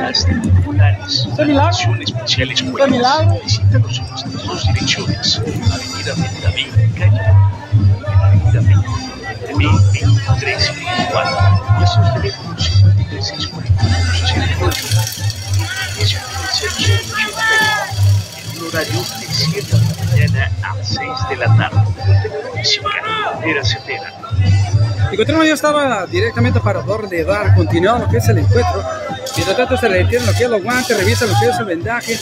Hasta 0.08 0.42
titulares, 0.42 1.28
acciones 1.60 2.10
especiales 2.10 2.62
por 2.64 2.90
Visítanos 3.44 4.00
en 4.00 4.08
nuestras 4.08 4.44
dos 4.46 4.68
direcciones, 4.68 5.38
Avenida 5.40 6.14
Ventavín, 6.16 6.70
calle 6.98 7.20
Avenida 8.06 8.62
Ventavín, 8.62 9.25
23 9.54 10.72
y 10.72 11.12
4. 11.12 11.78
Nuestros 11.78 12.14
teléfonos 12.14 12.64
56 12.64 13.48
42 13.48 13.96
68 16.00 16.76
y 16.80 16.86
19 16.86 17.34
en 18.38 18.62
un 18.62 18.68
horario 18.68 19.00
de 19.00 19.28
7 19.30 19.62
de 19.62 19.78
la 19.78 20.06
mañana 20.06 20.52
a 20.64 20.84
6 20.84 21.00
de 21.30 21.36
la 21.36 21.58
tarde. 21.58 21.80
Música 22.56 22.90
era 23.46 23.64
setera. 23.64 24.14
Y 25.12 25.18
continuamos, 25.18 25.48
yo 25.48 25.54
estaba 25.54 26.06
directamente 26.08 26.60
para 26.60 26.82
darle 26.82 27.24
dar 27.24 27.54
continuidad 27.56 27.98
a 27.98 28.00
lo 28.00 28.10
que 28.10 28.18
es 28.18 28.28
el 28.28 28.40
encuentro. 28.40 28.84
Mientras 29.36 29.58
tanto 29.58 29.78
se 29.78 29.90
le 29.90 30.04
retiran 30.04 30.26
lo 30.26 30.34
que 30.34 30.44
es 30.46 30.50
los 30.50 30.64
guantes, 30.64 30.98
revisan 30.98 31.30
lo 31.30 31.40
que 31.40 31.46
es 31.48 31.60
el 31.60 31.66
vendaje 31.66 32.20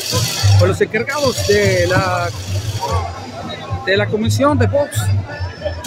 con 0.60 0.68
los 0.68 0.82
encargados 0.82 1.48
de 1.48 1.88
la 1.88 2.30
de 3.86 3.98
la 3.98 4.08
comisión 4.08 4.58
de 4.58 4.68
box, 4.68 5.02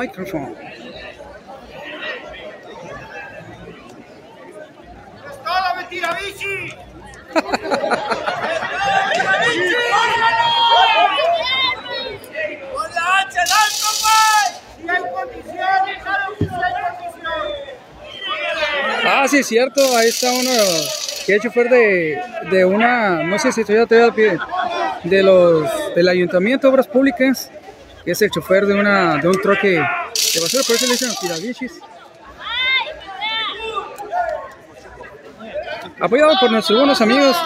hay 0.00 0.08
condiciones. 0.08 0.58
Ah, 19.06 19.26
sí, 19.28 19.38
es 19.38 19.46
cierto. 19.46 19.80
Ahí 19.96 20.08
está 20.08 20.32
uno 20.32 20.50
que 21.26 21.36
es 21.36 21.42
chofer 21.42 21.68
de, 21.70 22.20
de 22.50 22.64
una, 22.64 23.22
no 23.22 23.38
sé 23.38 23.52
si 23.52 23.64
todavía 23.64 23.86
te 23.86 24.02
al 24.02 24.14
pie, 24.14 24.36
de 25.04 25.22
los 25.22 25.94
del 25.94 26.08
Ayuntamiento 26.08 26.66
de 26.66 26.72
Obras 26.72 26.86
Públicas, 26.86 27.50
que 28.04 28.12
es 28.12 28.22
el 28.22 28.30
chofer 28.30 28.66
de 28.66 28.74
una 28.74 29.16
de 29.16 29.28
un 29.28 29.40
troque 29.40 29.70
de 29.70 30.40
basura, 30.40 30.62
por 30.66 30.76
eso 30.76 30.86
le 30.86 30.92
dicen 30.92 31.10
tirabichis. 31.20 31.80
Apoyado 36.00 36.32
por 36.40 36.50
nuestros 36.50 36.78
buenos 36.78 37.00
amigos 37.00 37.36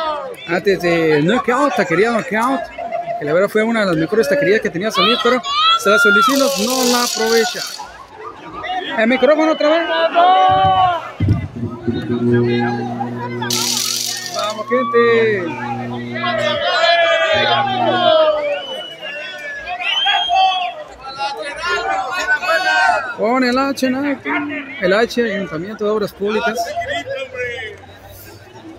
antes 0.49 0.81
de 0.81 1.23
Knockout, 1.23 1.77
Taquería 1.77 2.11
Knockout, 2.11 2.61
que 3.19 3.25
la 3.25 3.33
verdad 3.33 3.49
fue 3.49 3.63
una 3.63 3.81
de 3.81 3.87
las 3.87 3.97
mejores 3.97 4.29
taquerías 4.29 4.61
que 4.61 4.71
tenía 4.71 4.91
Solís, 4.91 5.19
pero 5.23 5.41
se 5.79 5.91
la 5.91 5.99
solicitamos, 5.99 6.59
no 6.61 6.85
la 6.93 7.05
aprovecha. 7.05 7.61
El 8.99 9.09
micrófono 9.09 9.53
otra 9.53 9.69
vez. 9.69 9.89
Vamos, 14.35 14.67
gente. 14.69 15.45
Con 23.17 23.43
el 23.45 23.59
H, 23.59 23.87
el 24.81 24.93
H, 24.93 25.23
Ayuntamiento 25.23 25.85
de 25.85 25.91
Obras 25.91 26.13
Públicas. 26.13 26.59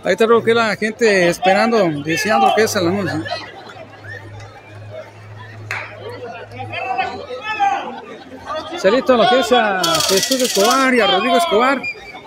Ahí 0.03 0.13
está 0.13 0.25
lo 0.25 0.41
que 0.41 0.53
la 0.53 0.75
gente 0.77 1.27
esperando, 1.27 1.89
deseando 2.03 2.53
que 2.55 2.63
es 2.63 2.75
el 2.75 2.87
anuncio. 2.87 3.23
Salito 8.77 9.17
lo 9.17 9.27
que 9.27 9.39
es 9.41 9.51
a 9.51 9.81
Jesús 10.07 10.41
Escobar 10.41 10.93
y 10.93 11.01
a 11.01 11.07
Rodrigo 11.07 11.35
Escobar. 11.35 11.81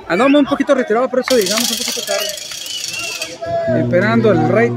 Andamos 0.06 0.40
un 0.40 0.46
poquito 0.46 0.74
retirado, 0.74 1.08
por 1.08 1.20
eso 1.20 1.34
digamos 1.34 1.70
un 1.70 1.78
poquito 1.78 2.02
tarde. 2.02 3.82
Esperando 3.82 4.32
el 4.32 4.48
rey. 4.48 4.70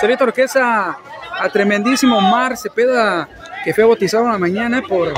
Salito 0.00 0.26
lo 0.26 0.32
que 0.32 0.46
a, 0.56 0.98
a 1.38 1.48
tremendísimo 1.48 2.20
Mar 2.20 2.56
Cepeda, 2.56 3.28
que 3.64 3.74
fue 3.74 3.84
bautizado 3.84 4.24
en 4.26 4.32
la 4.32 4.38
mañana 4.38 4.82
por, 4.82 5.12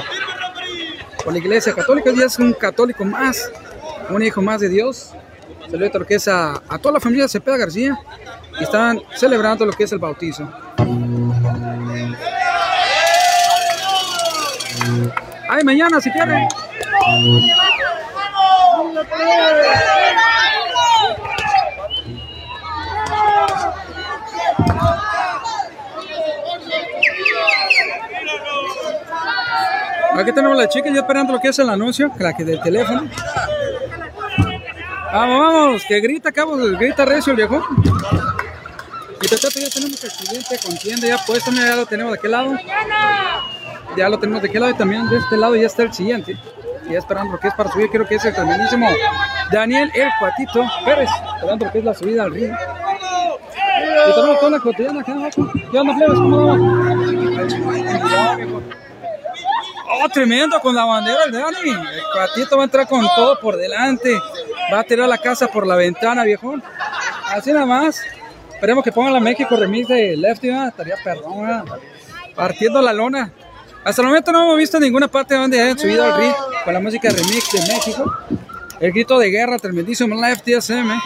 por 1.25 1.33
la 1.33 1.39
iglesia 1.39 1.75
católica. 1.75 2.11
Ya 2.17 2.27
es 2.27 2.39
un 2.39 2.53
católico 2.53 3.05
más, 3.05 3.51
un 4.11 4.23
hijo 4.23 4.43
más 4.43 4.61
de 4.61 4.69
Dios. 4.69 5.13
Saludos 5.71 6.29
a 6.29 6.79
toda 6.79 6.95
la 6.95 7.01
familia 7.01 7.27
Cepeda 7.27 7.57
García 7.57 7.99
que 8.57 8.65
están 8.65 9.01
celebrando 9.15 9.67
lo 9.67 9.73
que 9.73 9.85
es 9.85 9.93
el 9.93 9.99
bautizo. 9.99 10.49
Ay, 15.49 15.65
mañana 15.65 16.01
si 16.01 16.11
quieren. 16.11 16.47
Aquí 30.15 30.33
tenemos 30.33 30.57
la 30.57 30.69
chica 30.69 30.91
ya 30.91 31.01
esperando 31.01 31.33
lo 31.33 31.41
que 31.41 31.49
es 31.49 31.59
el 31.59 31.69
anuncio, 31.69 32.11
la 32.19 32.33
que 32.33 32.45
del 32.45 32.61
teléfono. 32.61 33.09
Vamos, 35.13 35.41
vamos, 35.41 35.83
que 35.87 36.01
grita, 36.01 36.33
cabo, 36.33 36.57
grita 36.57 37.05
recio 37.05 37.33
el 37.33 37.37
viejo. 37.37 37.63
Y 39.21 39.27
te 39.27 39.37
ya 39.37 39.49
tenemos 39.49 40.05
el 40.05 40.11
siguiente 40.11 40.59
contienda 40.65 41.07
ya 41.09 41.19
puesto, 41.25 41.51
ya 41.51 41.77
lo 41.77 41.87
tenemos 41.87 42.13
de 42.13 42.19
aquel 42.19 42.31
lado. 42.31 42.53
Ya 43.97 44.09
lo 44.09 44.19
tenemos 44.19 44.43
de 44.43 44.49
aquel 44.49 44.61
lado 44.61 44.73
y 44.73 44.77
también 44.77 45.09
de 45.09 45.17
este 45.17 45.37
lado 45.37 45.57
ya 45.57 45.67
está 45.67 45.83
el 45.83 45.93
siguiente. 45.93 46.37
Ya 46.91 46.99
esperando 46.99 47.33
lo 47.33 47.41
que 47.41 47.49
es 47.49 47.55
para 47.55 47.73
subir, 47.73 47.89
creo 47.91 48.07
que 48.07 48.17
es 48.17 48.25
el 48.25 48.35
tremendísimo 48.35 48.89
Daniel 49.51 49.91
El 49.95 50.09
Cuatito 50.19 50.65
Pérez, 50.85 51.11
esperando 51.37 51.67
lo 51.67 51.73
que 51.73 51.79
es 51.79 51.85
la 51.85 51.95
subida 51.95 52.25
al 52.25 52.33
río. 52.33 52.53
Y 52.53 54.15
tenemos 54.15 54.39
toda 54.39 54.51
la 54.51 54.61
cotidiana 54.61 55.01
acá 55.01 55.13
abajo. 55.13 55.51
¿Qué 55.71 55.79
onda, 55.79 55.97
plebes? 55.97 56.19
¿Cómo 56.19 56.47
vamos? 56.47 56.75
Oh, 59.87 60.09
tremendo 60.09 60.61
con 60.61 60.75
la 60.75 60.85
bandera 60.85 61.25
el 61.25 61.33
Dani. 61.33 61.71
El 61.71 62.03
Cuatito 62.13 62.57
va 62.57 62.63
a 62.63 62.65
entrar 62.65 62.89
con 62.89 63.07
todo 63.15 63.39
por 63.39 63.57
delante. 63.57 64.19
Va 64.73 64.81
a 64.81 64.85
tirar 64.85 65.09
la 65.09 65.19
casa 65.19 65.49
por 65.49 65.67
la 65.67 65.77
ventana, 65.77 66.25
viejo. 66.25 66.55
Así 67.27 67.53
nada 67.53 67.67
más. 67.67 68.01
Esperemos 68.55 68.83
que 68.83 68.93
pongan 68.93 69.13
la 69.13 69.21
México 69.21 69.57
remix 69.57 69.89
de 69.89 70.17
Lefty, 70.17 70.49
estaría 70.49 70.97
perdón, 71.05 71.65
partiendo 72.35 72.81
la 72.81 72.95
lona. 72.95 73.31
Hasta 73.85 74.01
el 74.01 74.09
momento 74.09 74.33
no 74.33 74.43
hemos 74.43 74.57
visto 74.57 74.81
ninguna 74.81 75.07
parte 75.09 75.35
donde 75.35 75.61
hayan 75.61 75.79
subido 75.79 76.03
al 76.03 76.19
ring 76.19 76.33
con 76.65 76.73
la 76.73 76.81
música 76.81 77.11
remix 77.11 77.53
de 77.53 77.61
México. 77.75 78.11
El 78.81 78.93
grito 78.93 79.19
de 79.19 79.29
guerra, 79.29 79.59
tremendísimo 79.59 80.19
Lefty 80.19 80.55
SM. 80.55 80.99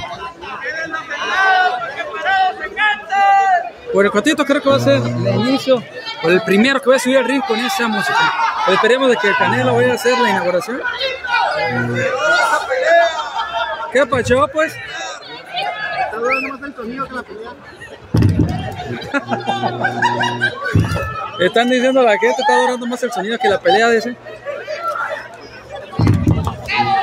Por 3.92 4.04
el 4.04 4.10
cotito 4.12 4.44
creo 4.44 4.62
que 4.62 4.68
va 4.68 4.76
a 4.76 4.80
ser 4.80 5.02
el 5.02 5.34
inicio, 5.40 5.82
o 6.22 6.28
el 6.28 6.40
primero 6.42 6.80
que 6.80 6.90
va 6.90 6.96
a 6.96 6.98
subir 6.98 7.18
al 7.18 7.24
ring 7.24 7.42
con 7.46 7.58
esa 7.58 7.88
música. 7.88 8.32
Pues 8.64 8.76
esperemos 8.76 9.08
de 9.08 9.16
que 9.16 9.28
el 9.28 9.36
Canelo 9.36 9.74
vaya 9.74 9.92
a 9.92 9.94
hacer 9.94 10.18
la 10.18 10.30
inauguración. 10.30 10.80
¿Qué 13.92 14.06
pacho, 14.06 14.48
pues? 14.52 14.74
Está 14.74 16.16
durando 16.16 16.48
más 16.48 16.62
el 16.62 16.74
sonido 16.74 17.06
que 17.06 17.14
la 17.14 17.22
pelea. 17.22 17.50
Están 21.40 21.70
diciendo 21.70 22.00
a 22.00 22.04
la 22.04 22.18
gente 22.18 22.40
está 22.40 22.60
durando 22.60 22.86
más 22.86 23.02
el 23.02 23.12
sonido 23.12 23.38
que 23.38 23.48
la 23.48 23.60
pelea 23.60 23.92
ese. 23.92 24.16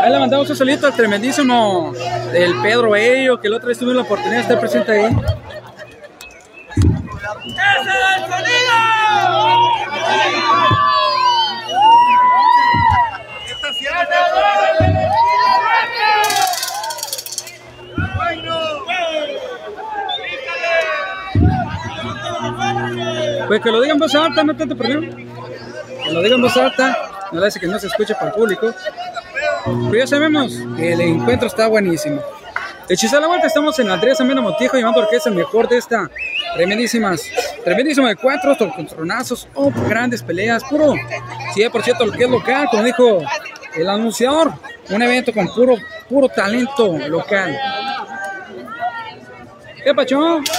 Ahí 0.02 0.12
le 0.12 0.20
mandamos 0.20 0.50
un 0.50 0.56
solito 0.56 0.86
al 0.86 0.94
tremendísimo 0.94 1.94
el 2.34 2.62
Pedro 2.62 2.92
Bello, 2.92 3.40
que 3.40 3.48
el 3.48 3.54
otro 3.54 3.70
vez 3.70 3.80
tuve 3.80 3.94
la 3.94 4.02
oportunidad 4.02 4.36
de 4.36 4.42
estar 4.42 4.60
presente 4.60 4.92
ahí. 4.92 5.06
¡Ese 7.46 7.90
es 7.90 8.18
el 8.18 8.30
sonido! 8.30 8.95
Pues 23.48 23.62
que 23.62 23.72
lo 23.72 23.82
digan 23.82 24.00
voz 24.00 24.14
alta, 24.16 24.44
no 24.44 24.56
tanto 24.56 24.76
problema. 24.76 25.16
Que 26.04 26.12
lo 26.12 26.22
digan 26.22 26.42
voz 26.42 26.58
alta, 26.58 27.28
no 27.32 27.40
le 27.40 27.48
hace 27.48 27.60
que 27.60 27.68
no 27.68 27.80
se 27.80 27.88
escuche 27.88 28.14
para 28.16 28.28
el 28.28 28.34
público. 28.34 28.74
Pero 29.64 29.94
ya 29.94 30.08
sabemos 30.08 30.54
que 30.76 30.94
el 30.94 31.02
encuentro 31.02 31.48
está 31.48 31.68
buenísimo. 31.68 32.22
Hechizar 32.90 33.22
la 33.22 33.28
vuelta, 33.28 33.48
estamos 33.48 33.78
en 33.80 33.90
Andrés 33.90 34.20
Amena 34.20 34.42
Montijo, 34.42 34.78
llamando 34.78 35.02
porque 35.02 35.18
es 35.18 35.26
el 35.26 35.36
mejor 35.36 35.68
de 35.68 35.78
esta 35.78 36.10
tremendísimas, 36.56 37.22
tremendísimo 37.64 38.08
encuentro, 38.08 38.56
tronazos, 38.88 39.48
oh, 39.54 39.72
grandes 39.88 40.24
peleas, 40.24 40.64
puro 40.64 40.94
100% 41.56 42.06
lo 42.06 42.12
que 42.12 42.24
es 42.24 42.30
local, 42.30 42.68
como 42.72 42.84
dijo 42.84 43.22
el 43.76 43.90
anunciador, 43.90 44.54
un 44.90 45.02
evento 45.02 45.34
con 45.34 45.48
puro, 45.54 45.76
puro 46.10 46.30
talento 46.30 46.98
local. 47.08 47.58
¿Qué 49.84 49.94
pacho? 49.94 50.40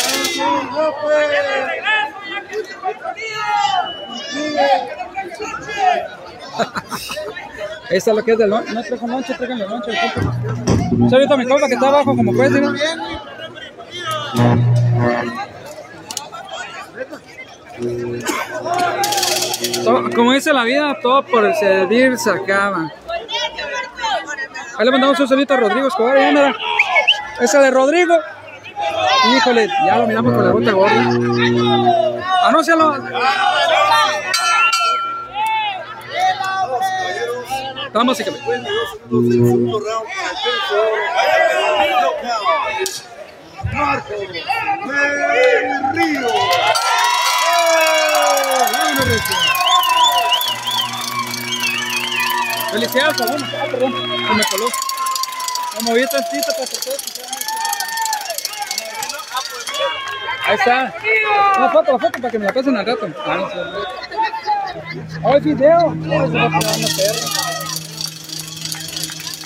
Esta 7.90 8.10
es 8.10 8.16
lo 8.16 8.24
que 8.24 8.32
es 8.32 8.38
del 8.38 8.50
lonche. 8.50 8.72
No 8.72 8.82
trajo 8.82 9.06
lonche, 9.06 9.34
traigan 9.34 9.60
el 9.60 9.68
lonche. 9.68 9.92
Un 10.92 11.08
saludo 11.10 11.34
a 11.34 11.36
mi 11.36 11.46
compa 11.46 11.68
que 11.68 11.74
está 11.74 11.88
abajo, 11.88 12.16
como 12.16 12.32
puedes 12.32 12.52
¿no? 12.52 12.74
Como 20.14 20.32
dice 20.32 20.52
la 20.52 20.64
vida, 20.64 20.98
todo 21.02 21.24
por 21.24 21.54
servir 21.54 22.18
se 22.18 22.30
acaba. 22.30 22.90
Ahí 24.78 24.84
le 24.84 24.90
mandamos 24.90 25.18
un 25.20 25.28
saludito 25.28 25.54
a 25.54 25.56
Rodrigo 25.58 25.88
Escobar. 25.88 26.18
Ya, 26.18 26.28
mira. 26.30 26.54
Esa 27.40 27.60
de 27.60 27.70
Rodrigo. 27.70 28.14
Híjole, 29.36 29.68
ya 29.86 29.96
lo 29.98 30.06
miramos 30.06 30.34
con 30.34 30.44
la 30.44 30.52
bota 30.52 30.72
gorda. 30.72 31.00
Anúncialo. 32.44 32.96
Vamos, 37.92 38.18
sígueme. 38.18 38.38
Marco 43.72 44.14
Río. 45.94 46.28
Felicidades. 52.72 53.20
Ah, 53.20 53.66
perdón. 53.70 53.92
Se 53.92 54.34
me 54.34 54.44
coló. 54.44 54.68
Me 55.74 55.80
moví 55.82 56.06
tantito 56.08 56.46
para 56.46 56.66
todos 56.66 56.98
Ahí 60.44 60.54
está. 60.54 60.94
La 61.58 61.70
foto, 61.70 61.92
la 61.92 61.98
foto 61.98 62.20
para 62.20 62.30
que 62.30 62.38
me 62.38 62.46
la 62.46 62.52
pasen 62.52 62.76
al 62.76 62.86
rato. 62.86 63.08
Ah, 63.24 63.48
sé. 63.52 65.20
Oh, 65.22 65.40
video. 65.40 65.86
Una. 65.86 66.60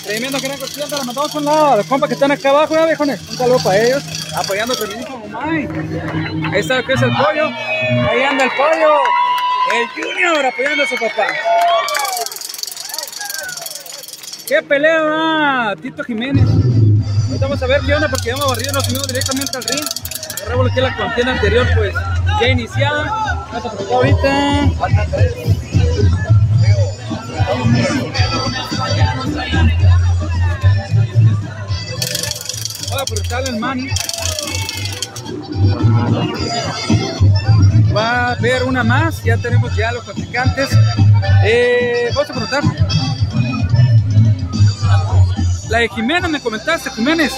Tremendo 0.03 0.39
gran 0.39 0.57
cuestión, 0.57 0.89
la 0.89 1.03
mandamos 1.03 1.35
a 1.35 1.37
un 1.37 1.45
lado. 1.45 1.77
Los 1.77 1.85
compas 1.85 2.07
que 2.07 2.15
están 2.15 2.31
acá 2.31 2.49
abajo, 2.49 2.73
ya 2.73 2.85
viejones. 2.85 3.21
Un 3.29 3.37
saludo 3.37 3.59
para 3.63 3.77
ellos. 3.77 4.03
Apoyando 4.35 4.75
tremendísimo, 4.75 5.23
Mike. 5.27 6.49
Ahí 6.51 6.59
está 6.59 6.77
lo 6.77 6.85
que 6.85 6.93
es 6.93 7.01
el 7.01 7.11
pollo. 7.11 7.45
Ahí 8.09 8.23
anda 8.23 8.45
el 8.45 8.51
pollo. 8.51 8.93
El 9.69 9.87
Junior 9.89 10.45
apoyando 10.45 10.83
a 10.83 10.87
su 10.87 10.95
papá. 10.95 11.27
¿Qué 14.47 14.61
pelea 14.63 15.01
va 15.03 15.75
Tito 15.81 16.03
Jiménez? 16.03 16.45
Ahorita 17.27 17.45
vamos 17.45 17.61
a 17.61 17.67
ver 17.67 17.81
qué 17.85 17.93
onda 17.93 18.09
porque 18.09 18.27
ya 18.27 18.33
hemos 18.33 18.47
barrido, 18.47 18.73
nos 18.73 18.85
subimos 18.85 19.07
directamente 19.07 19.57
al 19.57 19.63
ring. 19.63 19.85
Agarramos 20.41 20.71
que 20.73 20.81
la 20.81 20.97
contienda 20.97 21.33
anterior, 21.33 21.67
pues 21.75 21.93
ya 22.41 22.47
iniciada. 22.47 23.05
Vamos 23.51 23.65
a 23.65 23.71
preguntar 23.71 23.95
ahorita. 23.95 24.65
Voy 32.89 33.01
a 33.01 33.05
preguntarle 33.05 33.49
al 33.49 33.59
Manny. 33.59 33.89
Va 37.95 38.27
a 38.27 38.31
haber 38.31 38.63
una 38.63 38.83
más, 38.83 39.23
ya 39.23 39.37
tenemos 39.37 39.75
ya 39.75 39.91
los 39.91 40.03
contrincantes. 40.03 40.69
Eh, 41.43 42.09
vamos 42.15 42.29
a 42.29 42.33
preguntar. 42.33 42.63
La 45.69 45.79
de 45.79 45.89
Jiménez, 45.89 46.29
me 46.29 46.39
comentaste, 46.39 46.89
Jiménez. 46.91 47.33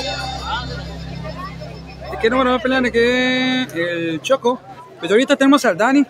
¿De 2.11 2.17
qué 2.21 2.29
número 2.29 2.51
va 2.51 2.55
a 2.57 2.59
pelear? 2.59 2.83
¿De 2.83 2.91
qué? 2.91 3.61
El 3.73 4.21
Choco. 4.21 4.59
Pues 4.99 5.11
ahorita 5.11 5.35
tenemos 5.35 5.65
al 5.65 5.77
Dani. 5.77 6.05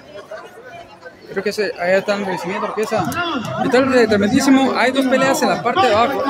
Creo 1.31 1.43
que 1.43 1.49
ese, 1.49 1.71
ahí 1.79 1.93
está 1.93 2.15
el 2.15 2.25
recibimiento, 2.25 2.67
porque 2.67 2.83
esa. 2.83 3.05
Está 3.63 3.77
el 3.79 4.07
tremendísimo. 4.07 4.73
Hay 4.77 4.91
dos 4.91 5.05
peleas 5.07 5.41
en 5.41 5.49
la 5.49 5.63
parte 5.63 5.87
de 5.87 5.93
abajo. 5.93 6.23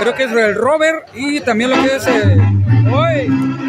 Creo 0.00 0.14
que 0.14 0.24
es 0.24 0.32
el 0.32 0.54
Robert 0.54 1.08
y 1.14 1.40
también 1.40 1.70
lo 1.70 1.76
que 1.82 1.96
es. 1.96 2.06
¡Uy! 2.06 3.64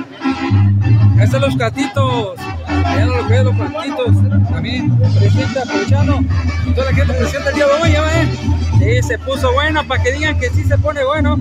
Ahí 1.17 1.23
están 1.23 1.41
los 1.41 1.57
gatitos. 1.57 2.39
Allá 2.85 3.05
lo 3.05 3.27
que 3.27 3.37
es 3.37 3.43
los 3.43 3.57
gatitos. 3.57 4.49
También 4.49 4.97
presenta, 4.97 5.63
aprovechando. 5.63 6.19
Y 6.65 6.71
toda 6.71 6.91
la 6.91 6.97
gente 6.97 7.13
presenta 7.13 7.49
el 7.49 7.55
día 7.55 7.65
de 7.65 7.71
hoy, 7.71 7.91
ya 7.91 8.01
ven. 8.01 8.59
Sí, 8.79 9.07
se 9.07 9.19
puso 9.19 9.51
bueno 9.53 9.85
para 9.87 10.01
que 10.01 10.11
digan 10.13 10.39
que 10.39 10.49
sí 10.49 10.63
se 10.63 10.77
pone 10.77 11.03
bueno. 11.03 11.39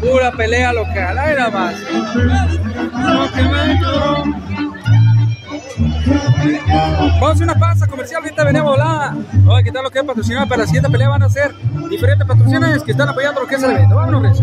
Pura 0.00 0.30
pelea 0.32 0.72
local, 0.72 1.18
ahí 1.18 1.34
nada 1.36 1.50
más. 1.50 1.74
Vamos 7.20 7.40
a 7.40 7.44
una 7.44 7.54
pausa 7.54 7.86
comercial, 7.86 8.22
ahorita 8.22 8.44
venimos 8.44 8.70
volada. 8.70 9.16
Vamos 9.32 9.58
a 9.58 9.62
quitar 9.62 9.82
lo 9.82 9.90
que 9.90 9.98
es 9.98 10.04
patrocinado 10.04 10.46
para 10.48 10.62
la 10.62 10.66
siguiente 10.66 10.90
pelea. 10.90 11.08
Van 11.08 11.22
a 11.22 11.30
ser 11.30 11.54
diferentes 11.88 12.26
patrocinadores 12.26 12.82
que 12.82 12.92
están 12.92 13.08
apoyando 13.08 13.40
lo 13.40 13.46
que 13.46 13.54
es 13.54 13.62
el 13.62 13.70
evento. 13.70 13.94
Vámonos, 13.96 14.42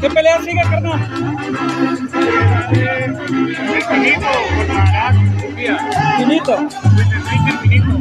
¿Qué 0.00 0.10
pelea 0.10 0.40
sigue, 0.42 0.62
carnal? 0.62 1.08
Finito 3.88 4.26
contra. 4.56 5.12
Finito. 6.18 6.58
Luis 6.96 7.00
Enrique 7.30 7.58
Finito. 7.62 7.92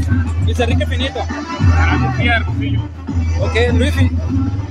Luis 0.44 0.60
Enrique 0.60 0.86
Finito. 0.88 1.20
Ok, 3.42 3.56
Luis, 3.74 3.94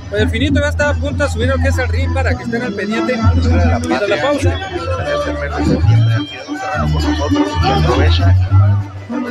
pues 0.09 0.21
el 0.21 0.29
Finito 0.29 0.59
ya 0.59 0.67
está 0.67 0.89
a 0.89 0.93
punto 0.95 1.23
de 1.23 1.29
subir 1.29 1.47
lo 1.47 1.55
que 1.55 1.69
es 1.69 1.77
el 1.77 1.87
ring 1.87 2.13
para 2.13 2.35
que 2.35 2.43
estén 2.43 2.61
al 2.61 2.73
pendiente 2.73 3.13
de 3.13 4.07
la 4.09 4.21
pausa. 4.21 4.53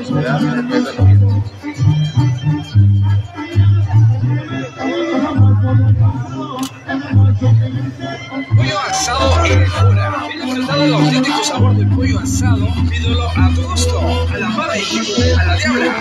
Este 0.01 0.13
mes 0.13 0.25
de 0.25 0.39
septiembre 0.41 0.79
adquiere 0.79 1.54
asado 8.95 9.45
en 9.45 9.67
Fura. 9.67 10.29
disfrutar 10.33 10.79
del 10.79 10.95
auténtico 10.95 11.45
sabor 11.45 11.77
del 11.77 11.89
pollo 11.89 12.21
asado, 12.21 12.69
pídelo 12.89 13.29
a 13.29 13.51
tu 13.55 13.63
gusto, 13.63 13.99
a 14.33 14.39
la 14.39 14.49
barbecue, 14.51 15.35
a 15.35 15.45
la 15.45 15.57
diabla 15.57 15.95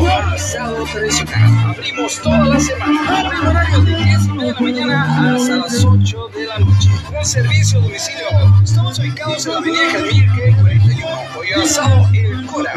o 0.00 0.08
asado 0.34 0.84
tradicional. 0.84 1.74
Abrimos 1.76 2.20
toda 2.20 2.46
la 2.46 2.58
semana, 2.58 3.30
en 3.30 3.46
horario 3.46 3.80
de 3.82 3.94
10 3.94 4.26
y 4.26 4.32
media 4.32 4.46
de 4.46 4.52
la 4.52 4.60
mañana 4.60 5.34
hasta 5.36 5.56
las 5.58 5.84
8 5.84 6.28
de 6.34 6.46
la 6.46 6.58
noche. 6.58 6.90
Un 7.16 7.24
servicio 7.24 7.78
a 7.78 7.82
domicilio. 7.82 8.26
Estamos 8.64 8.98
ubicados 8.98 9.46
en 9.46 9.52
la 9.52 9.58
avenida 9.58 9.90
Jalmirque 9.92 10.56
41, 10.60 11.06
pollo 11.34 11.62
asado 11.62 12.08
El 12.12 12.46
Cora. 12.46 12.74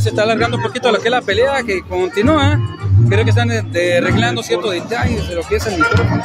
Se 0.00 0.08
está 0.08 0.22
alargando 0.22 0.56
un 0.56 0.62
poquito 0.62 0.90
lo 0.90 0.98
que 0.98 1.08
es 1.08 1.10
la 1.10 1.20
pelea 1.20 1.62
que 1.62 1.82
continúa. 1.82 2.58
Creo 3.08 3.22
que 3.22 3.30
están 3.30 3.50
eh, 3.50 3.98
arreglando 3.98 4.42
ciertos 4.42 4.70
detalles 4.72 5.28
de 5.28 5.34
lo 5.34 5.42
que 5.42 5.56
es 5.56 5.66
el 5.66 5.76
micrófono. 5.76 6.24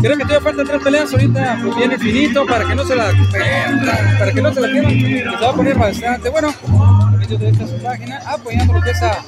Creo 0.00 0.16
que 0.16 0.24
todavía 0.24 0.40
faltan 0.40 0.66
tres 0.66 0.82
peleas 0.82 1.12
ahorita, 1.12 1.60
pues 1.62 1.76
viene 1.76 1.98
finito 1.98 2.46
para 2.46 2.66
que 2.66 2.74
no 2.74 2.84
se 2.84 2.96
la 2.96 3.12
para 4.18 4.32
que 4.32 4.42
no 4.42 4.52
se 4.52 4.60
la 4.62 4.68
pierdan. 4.68 5.38
Se 5.38 5.44
va 5.44 5.50
a 5.50 5.54
poner 5.54 5.76
bastante 5.76 6.30
bueno. 6.30 6.54
Apoyando 8.26 8.72
lo 8.72 8.80
que 8.80 8.90
es 8.90 9.02
a, 9.02 9.18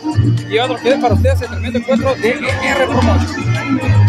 llevando 0.49 0.75
lo 0.75 0.81
que 0.81 0.89
es 0.91 1.01
para 1.01 1.15
ustedes 1.15 1.43
el 1.43 1.49
tremendo 1.49 1.79
encuentro 1.79 2.15
de 2.15 2.31
R 2.31 2.87
Promotion. 2.87 4.04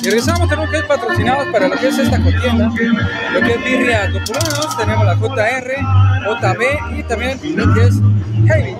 Y 0.00 0.04
regresamos, 0.04 0.48
tenemos 0.48 0.70
que 0.70 0.78
ir 0.78 0.86
patrocinados 0.86 1.46
para 1.52 1.68
lo 1.68 1.76
que 1.76 1.88
es 1.88 1.98
esta 1.98 2.22
contienda, 2.22 2.72
lo 3.34 3.40
que 3.40 3.52
es 3.52 3.64
Birria 3.64 4.08
Dopulados, 4.08 4.78
tenemos 4.78 5.04
la 5.04 5.16
JR, 5.16 5.76
JB 6.24 6.98
y 6.98 7.02
también 7.02 7.38
lo 7.56 7.74
que 7.74 7.84
es 7.84 7.94
Heavy. 8.46 8.76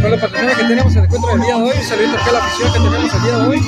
Con 0.00 0.10
los 0.10 0.20
patrocinadores 0.20 0.56
que 0.56 0.64
tenemos 0.64 0.92
en 0.92 0.98
el 0.98 1.04
encuentro 1.04 1.30
del 1.32 1.40
día 1.40 1.56
de 1.56 1.62
hoy, 1.62 1.70
un 1.70 2.14
aquí 2.14 2.28
a 2.28 2.32
la 2.32 2.38
afición 2.38 2.72
que 2.72 2.78
tenemos 2.78 3.14
el 3.14 3.22
día 3.22 3.36
de 3.36 3.48
hoy. 3.48 3.60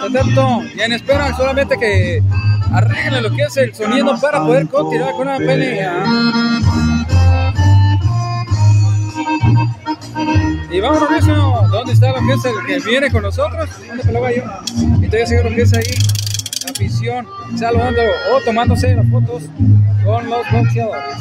Por 0.00 0.12
tanto, 0.12 0.62
ya 0.76 0.84
en 0.84 0.92
espera 0.92 1.36
solamente 1.36 1.76
que 1.76 2.22
arreglen 2.72 3.22
lo 3.22 3.30
que 3.30 3.42
es 3.42 3.56
el 3.56 3.74
sonido 3.74 4.20
para 4.20 4.40
poder 4.40 4.68
continuar 4.68 5.14
con 5.14 5.26
la 5.26 5.38
pelea. 5.38 6.04
Y 10.70 10.80
vámonos 10.80 11.10
eso, 11.10 11.66
¿dónde 11.70 11.92
está 11.94 12.08
lo 12.08 12.26
que 12.26 12.32
es 12.34 12.44
el 12.44 12.66
que 12.66 12.88
viene 12.88 13.10
con 13.10 13.22
nosotros? 13.22 13.68
¿Dónde 13.86 14.02
te 14.02 14.12
lo 14.12 14.20
va 14.20 14.30
yo? 14.32 14.42
Y 15.08 15.16
estoy 15.16 15.26
seguro 15.26 15.56
que 15.56 15.62
es 15.62 15.72
ahí, 15.72 15.94
la 16.66 16.70
afición, 16.70 17.26
saludando 17.56 18.02
o 18.30 18.42
tomándose 18.44 18.94
las 18.94 19.08
fotos 19.08 19.44
con 20.04 20.28
los 20.28 20.50
boxeadores. 20.52 21.14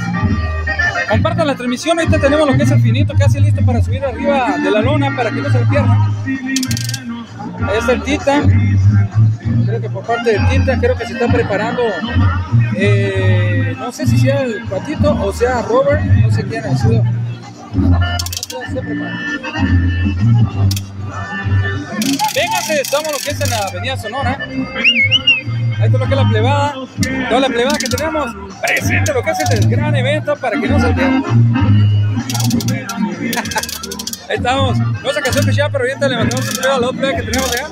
Compartan 1.09 1.47
la 1.47 1.55
transmisión, 1.55 1.97
ahorita 1.97 2.19
tenemos 2.19 2.47
lo 2.47 2.57
que 2.57 2.63
es 2.63 2.71
el 2.71 2.81
finito 2.81 3.13
casi 3.17 3.39
listo 3.39 3.65
para 3.65 3.81
subir 3.81 4.03
arriba 4.03 4.57
de 4.61 4.71
la 4.71 4.81
lona 4.81 5.15
para 5.15 5.31
que 5.31 5.41
no 5.41 5.49
se 5.49 5.59
le 5.59 5.65
pierda. 5.67 6.11
Ahí 6.25 7.77
está 7.79 7.93
el 7.93 8.03
Tita, 8.03 8.43
creo 9.65 9.79
que 9.79 9.89
por 9.89 10.05
parte 10.05 10.31
del 10.33 10.49
Tita, 10.49 10.77
creo 10.77 10.97
que 10.97 11.05
se 11.05 11.13
está 11.13 11.27
preparando, 11.29 11.81
eh, 12.75 13.73
no 13.77 13.89
sé 13.93 14.05
si 14.05 14.17
sea 14.17 14.41
el 14.41 14.65
Patito 14.65 15.13
o 15.13 15.31
sea 15.31 15.61
Robert, 15.61 16.03
no 16.03 16.29
sé 16.29 16.43
quién 16.43 16.65
ha 16.65 16.77
sido. 16.77 17.03
Prepara. 18.73 19.17
Véngase, 22.35 22.81
estamos 22.81 23.11
lo 23.11 23.17
que 23.19 23.31
es 23.31 23.41
en 23.41 23.49
la 23.49 23.57
avenida 23.57 23.97
Sonora. 23.97 24.37
Ahí 24.39 25.85
está 25.85 25.97
lo 25.97 26.05
que 26.07 26.13
es 26.13 26.19
la 26.19 26.29
plebada, 26.29 26.73
toda 27.29 27.41
la 27.41 27.47
plebada 27.47 27.77
que 27.77 27.87
tenemos 27.87 28.35
presente 28.61 29.13
lo 29.13 29.21
que 29.21 29.31
es 29.31 29.39
el 29.51 29.69
gran 29.69 29.95
evento 29.95 30.35
para 30.35 30.59
que 30.59 30.67
no 30.67 30.79
se. 30.79 30.87
Ahí 34.29 34.35
estamos, 34.35 34.77
no 34.77 35.13
se 35.13 35.21
casó 35.21 35.39
ya, 35.51 35.69
pero 35.69 35.85
ahorita 35.85 36.07
le 36.07 36.17
mandamos 36.17 36.47
un 36.47 36.55
saludo 36.55 36.73
a 36.73 36.79
la 36.79 36.87
otra 36.87 37.15
que 37.15 37.23
tenemos 37.23 37.51
allá. 37.53 37.67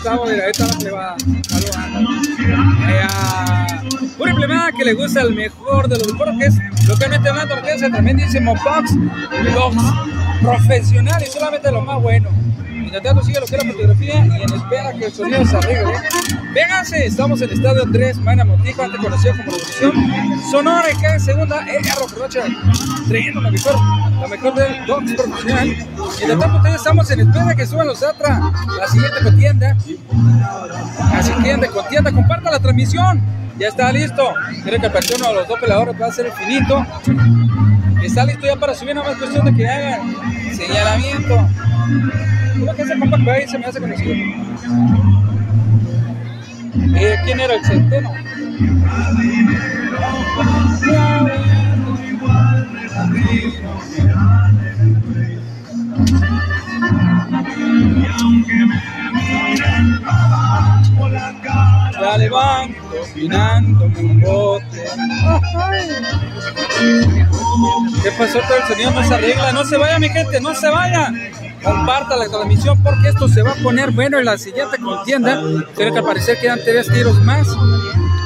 Estamos, 0.00 0.30
mira, 0.30 0.44
ahí 0.44 0.50
está 0.50 0.66
la 0.66 0.78
plebada. 0.78 1.16
Saludos. 1.90 2.26
Pura 4.16 4.34
plebada 4.34 4.72
que 4.72 4.82
le 4.82 4.94
gusta 4.94 5.20
el 5.20 5.34
mejor 5.34 5.88
de 5.88 5.98
los 5.98 6.06
deportes, 6.06 6.54
localmente 6.88 7.28
hablando, 7.28 7.56
lo 7.56 7.62
que 7.62 7.74
es 7.74 7.82
el 7.82 7.92
tremendísimo 7.92 8.54
box, 8.64 8.94
box 9.54 9.76
profesional 10.40 11.22
y 11.22 11.26
solamente 11.26 11.70
lo 11.70 11.82
más 11.82 12.00
bueno. 12.00 12.30
Intentando 12.90 13.22
sigue 13.22 13.38
lo 13.38 13.46
que 13.46 13.54
es 13.54 13.64
la 13.64 13.72
fotografía 13.72 14.26
y 14.26 14.42
en 14.42 14.52
espera 14.52 14.92
que 14.92 15.04
el 15.04 15.12
sonido 15.12 15.46
se 15.46 15.56
arregle. 15.56 15.92
Vénganse, 16.52 17.06
estamos 17.06 17.40
en 17.40 17.50
el 17.50 17.54
estadio 17.54 17.84
Andrés 17.84 18.18
Mana 18.18 18.44
Montijo, 18.44 18.82
antes 18.82 19.00
conocido 19.00 19.32
como 19.36 19.52
Revolución 19.52 20.40
Sonora, 20.50 20.88
que 21.00 21.06
en 21.06 21.20
segunda 21.20 21.64
es 21.68 21.94
Rocha, 22.16 22.40
trayendo 23.06 23.42
la 23.42 23.52
mejor, 23.52 23.76
la 24.20 24.26
mejor 24.26 24.54
del 24.54 24.86
box 24.88 25.14
profesional. 25.14 25.68
De 25.68 26.36
tanto 26.36 26.56
ustedes 26.56 26.74
estamos 26.74 27.10
en 27.12 27.20
espera 27.20 27.54
que 27.54 27.64
suban 27.64 27.86
los 27.86 28.02
Atra, 28.02 28.40
la 28.76 28.88
siguiente 28.88 29.22
contienda. 29.22 29.76
La 31.12 31.22
siguiente 31.22 31.68
contienda, 31.68 32.10
comparta 32.10 32.50
la 32.50 32.58
transmisión. 32.58 33.22
Ya 33.56 33.68
está 33.68 33.92
listo. 33.92 34.34
Creo 34.64 34.80
que 34.80 34.86
el 34.86 34.92
uno 35.16 35.28
de 35.28 35.34
los 35.34 35.46
dos 35.46 35.60
peleadores 35.60 35.94
va 36.00 36.06
a 36.06 36.12
ser 36.12 36.26
el 36.26 36.32
finito. 36.32 36.84
Está 38.02 38.24
listo 38.24 38.46
ya 38.46 38.56
para 38.56 38.74
subir, 38.74 38.96
nada 38.96 39.08
más 39.08 39.16
cuestión 39.16 39.44
de 39.44 39.54
que 39.54 39.68
hagan 39.68 40.16
señalamiento. 40.56 41.48
Creo 42.60 42.76
que 42.76 42.82
ese 42.82 42.98
compa 42.98 43.16
que 43.16 43.24
va 43.24 43.32
ahí 43.32 43.48
se 43.48 43.58
me 43.58 43.64
hace 43.64 43.80
conocido. 43.80 44.12
Eh, 46.94 47.16
¿Quién 47.24 47.40
era 47.40 47.54
el 47.54 47.64
centeno? 47.64 48.14
Ya 62.00 62.18
le 62.18 62.28
van 62.28 62.74
combinando 62.74 63.84
un 63.86 64.20
bote. 64.20 64.84
¿Qué 68.02 68.10
pasó? 68.18 68.38
Todo 68.40 68.56
el 68.56 68.62
sonido 68.68 68.90
no 68.90 69.02
se 69.02 69.14
arregla. 69.14 69.52
No 69.52 69.64
se 69.64 69.76
vaya, 69.78 69.98
mi 69.98 70.10
gente, 70.10 70.40
no 70.40 70.54
se 70.54 70.68
vaya. 70.68 71.10
Comparta 71.62 72.16
la 72.16 72.28
transmisión 72.28 72.82
porque 72.82 73.08
esto 73.08 73.28
se 73.28 73.42
va 73.42 73.52
a 73.52 73.62
poner 73.62 73.90
bueno 73.90 74.18
en 74.18 74.24
la 74.24 74.38
siguiente 74.38 74.78
contienda. 74.78 75.42
Tiene 75.76 75.92
que 75.92 75.98
aparecer 75.98 76.38
quedan 76.40 76.60
tres 76.64 76.88
tiros 76.92 77.20
más. 77.22 77.48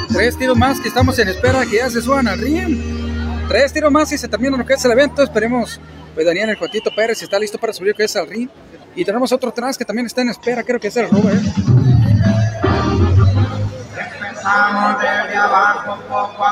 Tres 0.08 0.36
tiros 0.38 0.56
más 0.56 0.80
que 0.80 0.88
estamos 0.88 1.18
en 1.18 1.28
espera 1.28 1.64
que 1.66 1.76
ya 1.76 1.90
se 1.90 2.00
suban 2.00 2.28
al 2.28 2.38
ring. 2.38 3.48
Tres 3.48 3.72
tiros 3.72 3.90
más 3.90 4.12
y 4.12 4.18
se 4.18 4.28
termina 4.28 4.56
lo 4.56 4.64
que 4.64 4.74
es 4.74 4.84
el 4.84 4.92
evento. 4.92 5.22
Esperemos, 5.22 5.80
pues 6.14 6.26
Daniel 6.26 6.50
el 6.50 6.58
Cuatito 6.58 6.90
Pérez 6.94 7.22
está 7.22 7.38
listo 7.38 7.58
para 7.58 7.72
subir 7.72 7.90
lo 7.90 7.96
que 7.96 8.04
es 8.04 8.16
al 8.16 8.28
ring. 8.28 8.48
Y 8.96 9.04
tenemos 9.04 9.32
otro 9.32 9.50
atrás 9.50 9.76
que 9.76 9.84
también 9.84 10.06
está 10.06 10.22
en 10.22 10.30
espera, 10.30 10.62
creo 10.62 10.78
que 10.78 10.88
es 10.88 10.96
el 10.96 11.10
Robert. 11.10 11.42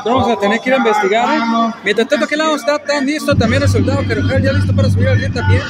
Vamos 0.05 0.29
a 0.29 0.39
tener 0.39 0.59
que 0.59 0.69
ir 0.69 0.73
a 0.73 0.77
investigar. 0.77 1.25
Mientras 1.83 2.07
tanto, 2.07 2.25
aquel 2.25 2.39
lado 2.39 2.55
está 2.55 2.79
tan 2.79 3.05
listo 3.05 3.35
también 3.35 3.63
el 3.63 3.69
soldado 3.69 4.01
Carujal, 4.07 4.41
ya 4.41 4.53
listo 4.53 4.75
para 4.75 4.89
subir 4.89 5.07
al 5.09 5.19
ring 5.19 5.33
también. 5.33 5.61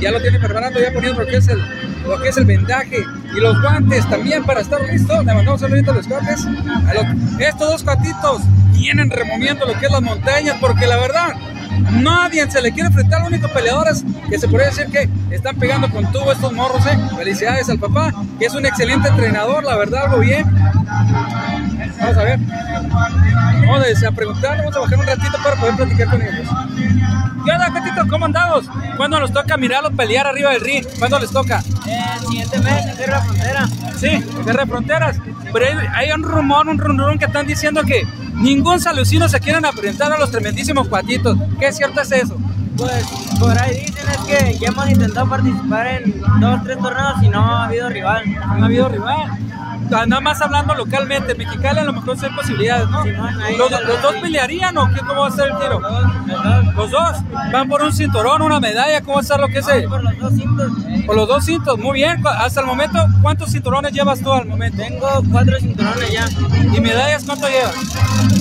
Ya 0.00 0.10
lo 0.12 0.20
tiene 0.20 0.38
preparando, 0.38 0.80
ya 0.80 0.92
poniendo 0.92 1.20
lo 1.22 1.26
que 1.26 1.36
es 1.36 1.48
el, 1.48 1.58
lo 2.06 2.20
que 2.20 2.28
es 2.28 2.36
el 2.36 2.44
vendaje 2.44 2.98
y 3.36 3.40
los 3.40 3.60
guantes 3.60 4.08
también 4.08 4.44
para 4.44 4.60
estar 4.60 4.80
listo. 4.82 5.22
Le 5.22 5.34
mandamos 5.34 5.60
guantes. 6.08 6.46
A 6.88 6.94
los- 6.94 7.40
estos 7.40 7.68
dos 7.70 7.84
gatitos 7.84 8.42
vienen 8.72 9.10
removiendo 9.10 9.66
lo 9.66 9.72
que 9.78 9.86
es 9.86 9.92
las 9.92 10.02
montañas, 10.02 10.56
porque 10.60 10.86
la 10.86 10.96
verdad, 10.96 11.34
nadie 11.92 12.48
se 12.50 12.60
le 12.62 12.72
quiere 12.72 12.88
enfrentar. 12.88 13.20
Los 13.20 13.28
únicos 13.30 13.50
peleadores 13.50 14.04
que 14.28 14.38
se 14.38 14.48
podría 14.48 14.68
decir 14.68 14.86
que 14.90 15.08
están 15.30 15.56
pegando 15.56 15.88
con 15.90 16.10
tubo 16.12 16.32
estos 16.32 16.52
morros. 16.52 16.84
¿eh? 16.86 16.98
Felicidades 17.16 17.68
al 17.68 17.78
papá, 17.78 18.12
que 18.38 18.46
es 18.46 18.54
un 18.54 18.66
excelente 18.66 19.08
entrenador, 19.08 19.64
la 19.64 19.76
verdad, 19.76 20.04
algo 20.04 20.18
bien. 20.18 20.44
Vamos 22.00 22.16
a 22.16 22.22
ver. 22.22 22.38
Vamos 23.66 24.04
a 24.04 24.10
preguntar, 24.12 24.58
vamos 24.58 24.76
a 24.76 24.80
bajar 24.80 24.98
un 24.98 25.06
ratito 25.06 25.38
para 25.42 25.56
poder 25.56 25.76
platicar 25.76 26.10
con 26.10 26.22
ellos. 26.22 26.48
¿Qué 27.44 27.50
onda, 27.52 27.68
gatito? 27.70 28.08
¿Cómo 28.08 28.24
andamos? 28.24 28.64
¿Cuándo 28.96 29.20
nos 29.20 29.32
toca 29.32 29.56
mirarlos 29.56 29.92
pelear 29.92 30.26
arriba 30.26 30.50
del 30.52 30.60
ring? 30.60 30.84
¿Cuándo 30.98 31.18
les 31.18 31.30
toca? 31.30 31.62
El 31.86 32.26
siguiente 32.26 32.58
mes 32.60 32.86
en 32.86 32.96
Guerra 32.96 33.20
Frontera. 33.20 33.68
Sí, 33.96 34.24
Guerra 34.44 34.64
de 34.64 34.70
Fronteras. 34.70 35.16
Pero 35.52 35.66
hay, 35.66 35.86
hay 35.94 36.12
un 36.12 36.22
rumor, 36.22 36.68
un 36.68 36.78
rumor 36.78 37.18
que 37.18 37.26
están 37.26 37.46
diciendo 37.46 37.82
que 37.82 38.06
ningún 38.34 38.80
salucino 38.80 39.28
se 39.28 39.40
quieren 39.40 39.64
enfrentar 39.64 40.12
a 40.12 40.18
los 40.18 40.30
tremendísimos 40.30 40.88
cuatitos. 40.88 41.36
¿Qué 41.60 41.72
cierto 41.72 42.00
es 42.00 42.12
eso? 42.12 42.36
Pues 42.76 43.06
por 43.38 43.56
ahí 43.56 43.84
dicen 43.86 44.08
es 44.08 44.18
que 44.18 44.58
ya 44.58 44.68
hemos 44.68 44.90
intentado 44.90 45.28
participar 45.28 45.86
en 45.86 46.20
dos, 46.40 46.62
tres 46.64 46.78
torneos 46.78 47.22
y 47.22 47.28
no 47.28 47.40
ha 47.40 47.64
habido 47.66 47.88
rival. 47.88 48.22
No 48.32 48.62
ha 48.62 48.64
habido 48.64 48.88
rival. 48.88 49.38
Nada 50.06 50.20
más 50.20 50.40
hablando 50.40 50.74
localmente, 50.74 51.32
en 51.32 51.38
Mexicali 51.38 51.78
a 51.78 51.84
lo 51.84 51.92
mejor 51.92 52.18
sí 52.18 52.26
hay 52.26 52.32
posibilidades, 52.32 52.88
¿no? 52.90 53.04
¿Los, 53.04 54.02
dos 54.02 54.14
pelearían 54.20 54.76
o 54.76 54.92
qué, 54.92 55.00
cómo 55.00 55.22
va 55.22 55.28
a 55.28 55.30
ser 55.30 55.50
el 55.50 55.58
tiro? 55.58 55.80
Los 56.76 56.90
dos. 56.90 57.16
Van 57.52 57.68
por 57.68 57.82
un 57.82 57.92
cinturón, 57.92 58.42
una 58.42 58.60
medalla, 58.60 59.00
¿cómo 59.00 59.14
va 59.14 59.20
a 59.20 59.24
ser 59.24 59.40
lo 59.40 59.48
que 59.48 59.58
es? 59.58 59.66
Por 59.88 60.02
los 60.02 60.18
dos 60.18 60.32
cintos. 60.34 60.72
Por 61.06 61.16
los 61.16 61.28
dos 61.28 61.44
cintos, 61.44 61.78
muy 61.78 61.94
bien. 61.94 62.22
Hasta 62.26 62.60
el 62.60 62.66
momento, 62.66 62.98
¿cuántos 63.22 63.50
cinturones 63.50 63.92
llevas 63.92 64.20
tú 64.20 64.32
al 64.32 64.46
momento? 64.46 64.78
Tengo 64.78 65.08
cuatro 65.30 65.58
cinturones 65.58 66.12
ya. 66.12 66.28
¿Y 66.76 66.80
medallas 66.80 67.24
cuánto 67.24 67.48
llevas? 67.48 67.74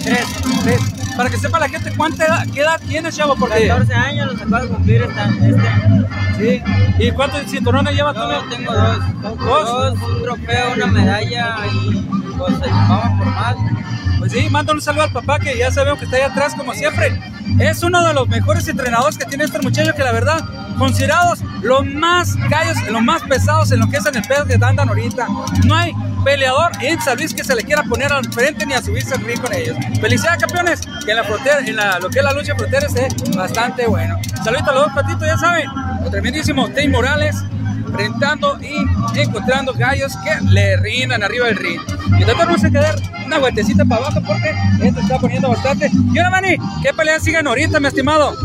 Tres. 0.04 0.26
Tres. 0.64 1.03
Para 1.16 1.30
que 1.30 1.38
sepa 1.38 1.60
la 1.60 1.70
gente, 1.70 1.92
¿cuánta 1.96 2.26
edad, 2.26 2.46
qué 2.54 2.62
edad 2.62 2.82
tienes, 2.88 3.16
chavo? 3.16 3.36
Porque, 3.36 3.68
14 3.68 3.94
años 3.94 4.34
los 4.34 4.42
acabo 4.42 4.64
de 4.64 4.68
cumplir 4.70 5.02
esta, 5.04 5.26
este 5.30 5.68
año. 5.68 6.06
sí. 6.38 6.62
¿Y 7.00 7.12
cuántos 7.12 7.42
cinturones 7.50 7.96
llevas 7.96 8.16
tú? 8.16 8.22
Yo 8.22 8.56
tengo 8.56 8.74
dos. 8.74 8.98
¿Dos? 9.22 9.38
Dos, 9.40 10.10
un 10.10 10.24
trofeo, 10.24 10.74
una 10.76 10.88
medalla 10.88 11.56
y 11.72 12.08
pues 12.38 12.60
vamos 12.60 13.20
por 13.20 13.28
más. 13.28 13.56
Pues 14.24 14.32
sí, 14.32 14.50
manda 14.50 14.72
un 14.72 14.80
saludo 14.80 15.04
al 15.04 15.12
papá 15.12 15.38
que 15.38 15.58
ya 15.58 15.70
sabemos 15.70 16.00
que 16.00 16.06
está 16.06 16.16
ahí 16.16 16.24
atrás 16.24 16.54
como 16.56 16.74
siempre. 16.74 17.12
Es 17.60 17.84
uno 17.84 18.08
de 18.08 18.14
los 18.14 18.26
mejores 18.30 18.66
entrenadores 18.70 19.18
que 19.18 19.26
tiene 19.26 19.44
este 19.44 19.60
muchacho 19.60 19.94
que 19.94 20.02
la 20.02 20.14
verdad, 20.14 20.40
considerados 20.78 21.42
los 21.62 21.86
más 21.86 22.38
gallos, 22.48 22.78
los 22.90 23.02
más 23.02 23.22
pesados 23.24 23.74
en 23.74 23.82
lo 23.82 23.90
que 23.90 23.98
es 23.98 24.06
en 24.06 24.16
el 24.16 24.22
peso 24.22 24.46
que 24.46 24.54
andan 24.54 24.88
ahorita. 24.88 25.28
No 25.66 25.76
hay 25.76 25.92
peleador 26.24 26.72
en 26.80 27.02
San 27.02 27.18
Luis 27.18 27.34
que 27.34 27.44
se 27.44 27.54
le 27.54 27.64
quiera 27.64 27.84
poner 27.84 28.14
al 28.14 28.24
frente 28.32 28.66
ni 28.66 28.74
a 28.74 28.82
subirse 28.82 29.14
al 29.14 29.26
ring 29.26 29.42
con 29.42 29.52
ellos. 29.52 29.76
Felicidades 30.00 30.40
campeones, 30.40 30.80
que 31.04 31.12
en 31.12 31.18
la 31.18 31.26
frontera, 31.26 31.60
en 31.60 31.76
la, 31.76 32.00
lo 32.00 32.10
que 32.10 32.20
es 32.20 32.24
la 32.24 32.32
lucha 32.32 32.56
frontera 32.56 32.88
esté 32.88 33.10
bastante 33.36 33.88
bueno. 33.88 34.18
Saludos 34.42 34.70
a 34.70 34.72
los 34.72 34.86
dos 34.86 34.94
patitos, 34.94 35.28
ya 35.28 35.38
saben, 35.38 35.68
el 36.06 36.12
tremendísimo 36.12 36.70
Tay 36.70 36.88
Morales 36.88 37.36
enfrentando 37.94 38.58
y 38.62 39.20
encontrando 39.20 39.74
gallos 39.74 40.14
que 40.24 40.46
le 40.46 40.78
rindan 40.78 41.24
arriba 41.24 41.48
del 41.48 41.58
ring. 41.58 41.82
Y 42.08 42.22
nosotros 42.22 42.38
vamos 42.38 42.64
a 42.64 42.72
quedar 42.72 42.96
una 43.26 43.38
vueltecita 43.40 43.86
para 43.86 44.06
abajo 44.06 44.22
porque 44.26 44.54
esto 44.82 45.00
está 45.00 45.20
poniendo 45.20 45.50
bastante. 45.50 45.92
Y 46.14 46.18
ahora, 46.18 46.32
Manny, 46.32 46.58
¿qué 46.82 46.94
peleas 46.94 47.24
siguen 47.24 47.48
ahorita, 47.48 47.80
mi 47.80 47.88
estimado? 47.88 48.36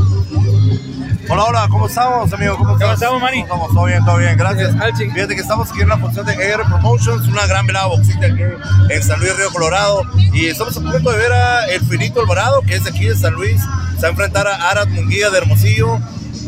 Hola, 1.31 1.45
hola, 1.45 1.69
¿cómo 1.71 1.87
estamos, 1.87 2.33
amigo? 2.33 2.57
¿Cómo 2.57 2.79
¿Cómo 2.79 2.93
estamos, 2.93 3.21
Manny? 3.21 3.45
¿Cómo 3.47 3.67
estamos? 3.67 3.75
Todo 3.75 3.85
bien, 3.85 4.05
todo 4.05 4.17
bien, 4.17 4.37
gracias. 4.37 4.75
Ching. 4.97 5.13
Fíjate 5.13 5.35
que 5.35 5.41
estamos 5.43 5.71
aquí 5.71 5.83
en 5.83 5.89
la 5.89 5.99
función 5.99 6.25
de 6.25 6.33
AR 6.33 6.65
Promotions, 6.65 7.27
una 7.29 7.47
gran 7.47 7.67
velada 7.67 7.87
boxita 7.87 8.27
aquí 8.27 8.43
en 8.91 9.03
San 9.03 9.21
Luis, 9.21 9.37
Río 9.37 9.51
Colorado. 9.51 10.03
Y 10.33 10.47
estamos 10.47 10.77
a 10.77 10.81
punto 10.81 11.11
de 11.11 11.19
ver 11.19 11.33
a 11.33 11.67
El 11.67 11.83
Finito 11.83 12.21
Alvarado, 12.21 12.63
que 12.63 12.77
es 12.77 12.85
de 12.85 12.91
aquí 12.91 13.07
de 13.07 13.17
San 13.17 13.35
Luis. 13.35 13.61
Se 13.97 14.03
va 14.03 14.09
a 14.09 14.11
enfrentar 14.11 14.47
a 14.47 14.71
Arad 14.71 14.89
Munguía 14.89 15.29
de 15.29 15.39
Hermosillo. 15.39 15.99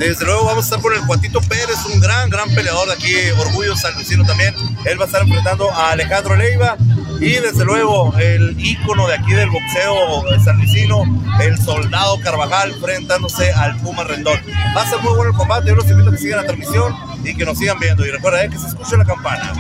Desde 0.01 0.25
luego 0.25 0.47
vamos 0.47 0.65
a 0.65 0.67
estar 0.67 0.81
con 0.81 0.95
el 0.95 1.07
Cuatito 1.07 1.43
Pérez, 1.43 1.77
un 1.93 2.01
gran, 2.01 2.31
gran 2.31 2.49
peleador 2.55 2.89
de 2.89 2.95
aquí, 2.95 3.13
Orgullo 3.39 3.77
San 3.77 3.93
también. 4.27 4.55
Él 4.87 4.99
va 4.99 5.05
a 5.05 5.07
estar 5.07 5.21
enfrentando 5.21 5.71
a 5.71 5.91
Alejandro 5.91 6.37
Leiva. 6.37 6.79
Y 7.21 7.33
desde 7.33 7.67
luego 7.67 8.15
el 8.19 8.57
ícono 8.59 9.07
de 9.07 9.17
aquí 9.17 9.33
del 9.33 9.51
boxeo 9.51 10.25
sanluisino, 10.43 11.03
el 11.43 11.59
soldado 11.59 12.19
Carvajal, 12.21 12.71
enfrentándose 12.71 13.53
al 13.53 13.77
Puma 13.83 14.05
Rendón. 14.05 14.41
Va 14.75 14.85
a 14.85 14.89
ser 14.89 15.01
muy 15.01 15.13
bueno 15.13 15.33
el 15.33 15.37
combate, 15.37 15.69
yo 15.69 15.75
los 15.75 15.91
invito 15.91 16.09
a 16.09 16.13
que 16.13 16.19
sigan 16.19 16.39
la 16.39 16.47
transmisión 16.47 17.10
y 17.25 17.35
que 17.35 17.45
nos 17.45 17.59
sigan 17.59 17.79
viendo. 17.79 18.05
Y 18.05 18.11
recuerda 18.11 18.45
eh, 18.45 18.51
que 18.51 18.59
se 18.59 18.68
escuche 18.68 18.97
la 18.97 19.05
campana. 19.05 19.53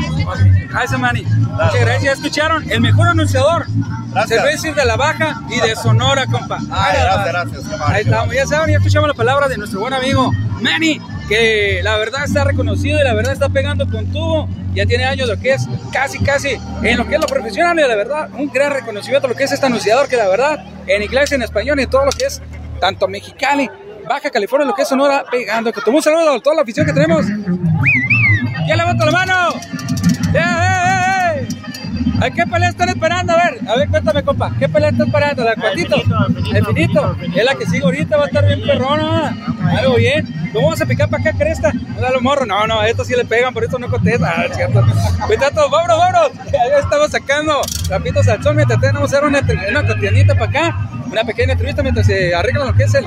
Gracias, 0.68 0.98
Manny. 0.98 1.22
Muchas 1.22 1.80
gracias. 1.80 2.02
Ya 2.02 2.12
escucharon, 2.12 2.70
el 2.70 2.80
mejor 2.80 3.08
anunciador. 3.08 3.66
Puede 4.26 4.52
decir 4.52 4.74
de 4.74 4.84
la 4.84 4.96
Baja 4.96 5.40
y 5.50 5.60
de 5.60 5.76
Sonora, 5.76 6.26
compa. 6.26 6.58
Ay, 6.70 6.96
gracias, 7.00 7.26
gracias. 7.26 7.80
Ahí 7.86 8.02
estamos, 8.02 8.34
ya 8.34 8.46
saben, 8.46 8.70
ya 8.70 8.78
escuchamos 8.78 9.08
la 9.08 9.14
palabra 9.14 9.48
de 9.48 9.56
nuestro 9.56 9.80
buen 9.80 9.94
amigo 9.94 10.32
Manny, 10.60 11.00
que 11.28 11.80
la 11.82 11.96
verdad 11.96 12.24
está 12.24 12.42
reconocido 12.44 13.00
y 13.00 13.04
la 13.04 13.14
verdad 13.14 13.32
está 13.32 13.48
pegando 13.48 13.88
con 13.88 14.06
tubo. 14.12 14.48
Ya 14.74 14.86
tiene 14.86 15.04
años 15.04 15.28
lo 15.28 15.38
que 15.38 15.52
es 15.52 15.66
casi, 15.92 16.18
casi 16.20 16.50
en 16.82 16.96
lo 16.96 17.06
que 17.06 17.16
es 17.16 17.20
lo 17.20 17.26
profesional 17.26 17.78
y 17.78 17.82
la 17.82 17.96
verdad, 17.96 18.28
un 18.34 18.48
gran 18.50 18.72
reconocimiento 18.72 19.26
lo 19.26 19.34
que 19.34 19.44
es 19.44 19.52
este 19.52 19.66
anunciador, 19.66 20.08
que 20.08 20.16
la 20.16 20.28
verdad, 20.28 20.64
en 20.86 21.02
inglés, 21.02 21.32
en 21.32 21.42
español 21.42 21.80
y 21.80 21.84
en 21.84 21.90
todo 21.90 22.04
lo 22.04 22.12
que 22.12 22.26
es 22.26 22.40
tanto 22.80 23.08
Mexicali, 23.08 23.68
Baja 24.10 24.28
California, 24.28 24.66
lo 24.66 24.74
que 24.74 24.82
es 24.82 24.88
Sonora, 24.88 25.24
pegando. 25.30 25.72
Que 25.72 25.88
un 25.88 26.02
saludo 26.02 26.34
a 26.34 26.40
toda 26.40 26.56
la 26.56 26.62
afición 26.62 26.84
que 26.84 26.92
tenemos. 26.92 27.24
¡Ya 28.66 28.74
levanta 28.74 29.04
la 29.04 29.12
mano! 29.12 29.50
¡Eh, 30.34 30.36
eh, 30.36 31.46
eh! 31.46 31.48
¿A 32.20 32.28
qué 32.28 32.44
pelea 32.44 32.70
están 32.70 32.88
esperando? 32.88 33.32
A 33.32 33.36
ver, 33.36 33.60
a 33.68 33.76
ver, 33.76 33.88
cuéntame, 33.88 34.24
compa. 34.24 34.52
¿Qué 34.58 34.68
pelea 34.68 34.88
están 34.88 35.06
esperando? 35.06 35.44
¿La 35.44 35.54
cuatito? 35.54 35.94
El 36.52 36.66
finito. 36.66 37.16
Es 37.36 37.44
la 37.44 37.54
que 37.54 37.66
sigue 37.66 37.84
ahorita, 37.84 38.16
va 38.16 38.24
a 38.24 38.26
estar 38.26 38.44
bien 38.44 38.60
perrona. 38.66 39.28
Algo 39.78 39.94
bien. 39.94 40.26
¿Cómo 40.52 40.66
vamos 40.66 40.80
a 40.80 40.86
picar 40.86 41.08
para 41.08 41.22
acá, 41.22 41.38
cresta? 41.38 41.72
Los 42.12 42.20
morros. 42.20 42.48
No, 42.48 42.66
no, 42.66 42.80
a 42.80 42.88
estos 42.88 43.06
sí 43.06 43.14
le 43.14 43.24
pegan, 43.24 43.54
por 43.54 43.62
eso 43.62 43.78
no 43.78 43.88
contesta. 43.88 44.28
Ah, 44.28 44.52
cierto. 44.52 44.84
Cuidado, 45.28 45.70
vámonos, 45.70 45.98
vámonos. 45.98 46.30
Ya 46.50 46.78
estamos 46.80 47.12
sacando 47.12 47.60
rapitos 47.88 48.26
al 48.26 48.42
sol 48.42 48.56
mientras 48.56 48.80
tenemos 48.80 49.04
hacer 49.04 49.24
una, 49.24 49.38
una 49.38 50.34
para 50.34 50.44
acá. 50.46 50.90
Una 51.12 51.22
pequeña 51.22 51.52
entrevista 51.52 51.82
mientras 51.84 52.06
se 52.06 52.34
arregla 52.34 52.64
lo 52.64 52.74
que 52.74 52.84
es 52.84 52.94
el, 52.94 53.06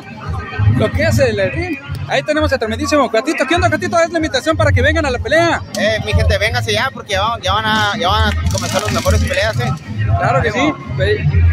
lo 0.78 0.92
que 0.92 1.04
es 1.04 1.20
el, 1.20 1.40
el 1.40 1.52
ring. 1.52 1.78
Ahí 2.08 2.22
tenemos 2.24 2.52
el 2.52 2.60
tremendísimo 2.60 3.10
Cuatito. 3.10 3.46
¿Qué 3.48 3.56
onda, 3.56 3.70
Cuatito? 3.70 3.98
Es 4.00 4.12
la 4.12 4.18
invitación 4.18 4.58
para 4.58 4.72
que 4.72 4.82
vengan 4.82 5.06
a 5.06 5.12
la 5.12 5.20
pelea. 5.20 5.62
Eh, 5.78 6.00
mi 6.06 6.14
gente, 6.14 6.38
véngase 6.38 6.74
ya 6.74 6.90
porque 6.94 7.14
ya 7.14 7.22
van, 7.22 7.42
ya 7.42 7.54
van, 7.54 7.66
a, 7.66 7.98
ya 7.98 8.08
van 8.10 8.30
a 8.30 8.52
comenzar 8.52 8.82
las 8.82 8.92
mejores 8.92 9.24
peleas, 9.24 9.60
eh. 9.60 9.72
Claro 10.20 10.42
que 10.42 10.52
sí. 10.52 10.74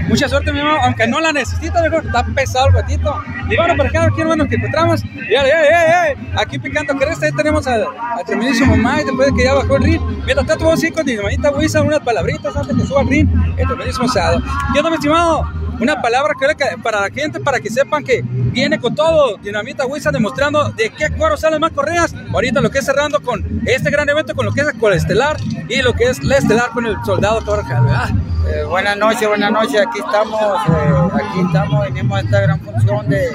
Mucha 0.08 0.28
suerte, 0.28 0.52
mi 0.52 0.58
hermano. 0.58 0.78
Aunque 0.82 1.06
no 1.06 1.20
la 1.20 1.32
necesita, 1.32 1.80
mejor. 1.80 2.04
Está 2.04 2.24
pesado 2.24 2.66
el 2.66 2.72
gatito. 2.74 3.22
Y 3.48 3.56
bueno, 3.56 3.76
por 3.76 3.86
acá, 3.86 4.04
aquí, 4.04 4.20
hermano, 4.20 4.48
que 4.48 4.56
encontramos. 4.56 5.02
Ya, 5.30 5.46
ya, 5.46 5.62
ya, 5.62 6.14
ya. 6.14 6.40
Aquí 6.40 6.58
picando 6.58 6.94
cresta. 6.96 7.26
Ahí 7.26 7.32
tenemos 7.32 7.66
al, 7.68 7.84
al 7.84 8.24
tremendísimo 8.26 8.76
Mike. 8.76 9.04
Después 9.04 9.28
de 9.30 9.36
que 9.36 9.44
ya 9.44 9.54
bajó 9.54 9.76
el 9.76 9.84
ring. 9.84 10.02
Mientras 10.24 10.46
tanto, 10.46 10.64
vamos 10.64 10.82
a 10.82 10.86
ir 10.86 10.92
con 10.92 11.06
mi 11.06 11.12
hermanita 11.12 11.50
Wisa 11.52 11.80
unas 11.80 12.00
palabritas 12.00 12.54
antes 12.56 12.76
que 12.76 12.84
suba 12.84 13.00
al 13.00 13.08
ring. 13.08 13.28
El 13.56 13.66
tremendísimo 13.66 14.08
Sado. 14.08 14.42
¿Qué 14.72 14.80
onda, 14.80 14.90
mi 14.90 14.96
estimado? 14.96 15.48
Una 15.80 16.02
palabra 16.02 16.34
que 16.38 16.76
para 16.82 17.00
la 17.00 17.10
gente, 17.10 17.40
para 17.40 17.58
que 17.58 17.70
sepan 17.70 18.04
que 18.04 18.22
viene 18.22 18.78
con 18.78 18.94
todo. 18.94 19.38
Dinamita 19.38 19.86
Wisa 19.86 20.10
demostrando 20.10 20.70
de 20.70 20.90
qué 20.90 21.08
cuero 21.16 21.36
salen 21.36 21.60
más 21.60 21.72
correas. 21.72 22.14
Ahorita 22.32 22.60
lo 22.60 22.70
que 22.70 22.80
es 22.80 22.84
cerrando 22.84 23.20
con 23.20 23.62
este 23.64 23.90
gran 23.90 24.08
evento, 24.08 24.34
con 24.34 24.44
lo 24.44 24.52
que 24.52 24.60
es 24.60 24.66
el 24.68 24.92
estelar 24.92 25.38
y 25.68 25.80
lo 25.82 25.94
que 25.94 26.04
es 26.04 26.22
la 26.22 26.36
estelar 26.36 26.70
con 26.70 26.84
el 26.84 26.96
soldado. 27.06 27.40
¿verdad? 27.44 28.10
Eh, 28.48 28.64
buenas 28.64 28.96
noches, 28.98 29.26
buenas 29.26 29.52
noches. 29.52 29.80
Aquí 29.80 30.00
estamos, 30.00 30.40
eh, 30.40 31.10
aquí 31.14 31.40
estamos, 31.46 31.84
venimos 31.84 32.18
a 32.18 32.20
esta 32.20 32.40
gran 32.40 32.60
función 32.60 33.08
de 33.08 33.30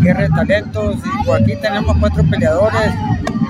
guerra 0.00 0.22
de 0.22 0.28
talentos 0.30 0.96
y 0.96 1.26
pues 1.26 1.42
aquí 1.42 1.56
tenemos 1.56 1.96
cuatro 1.98 2.24
peleadores 2.30 2.92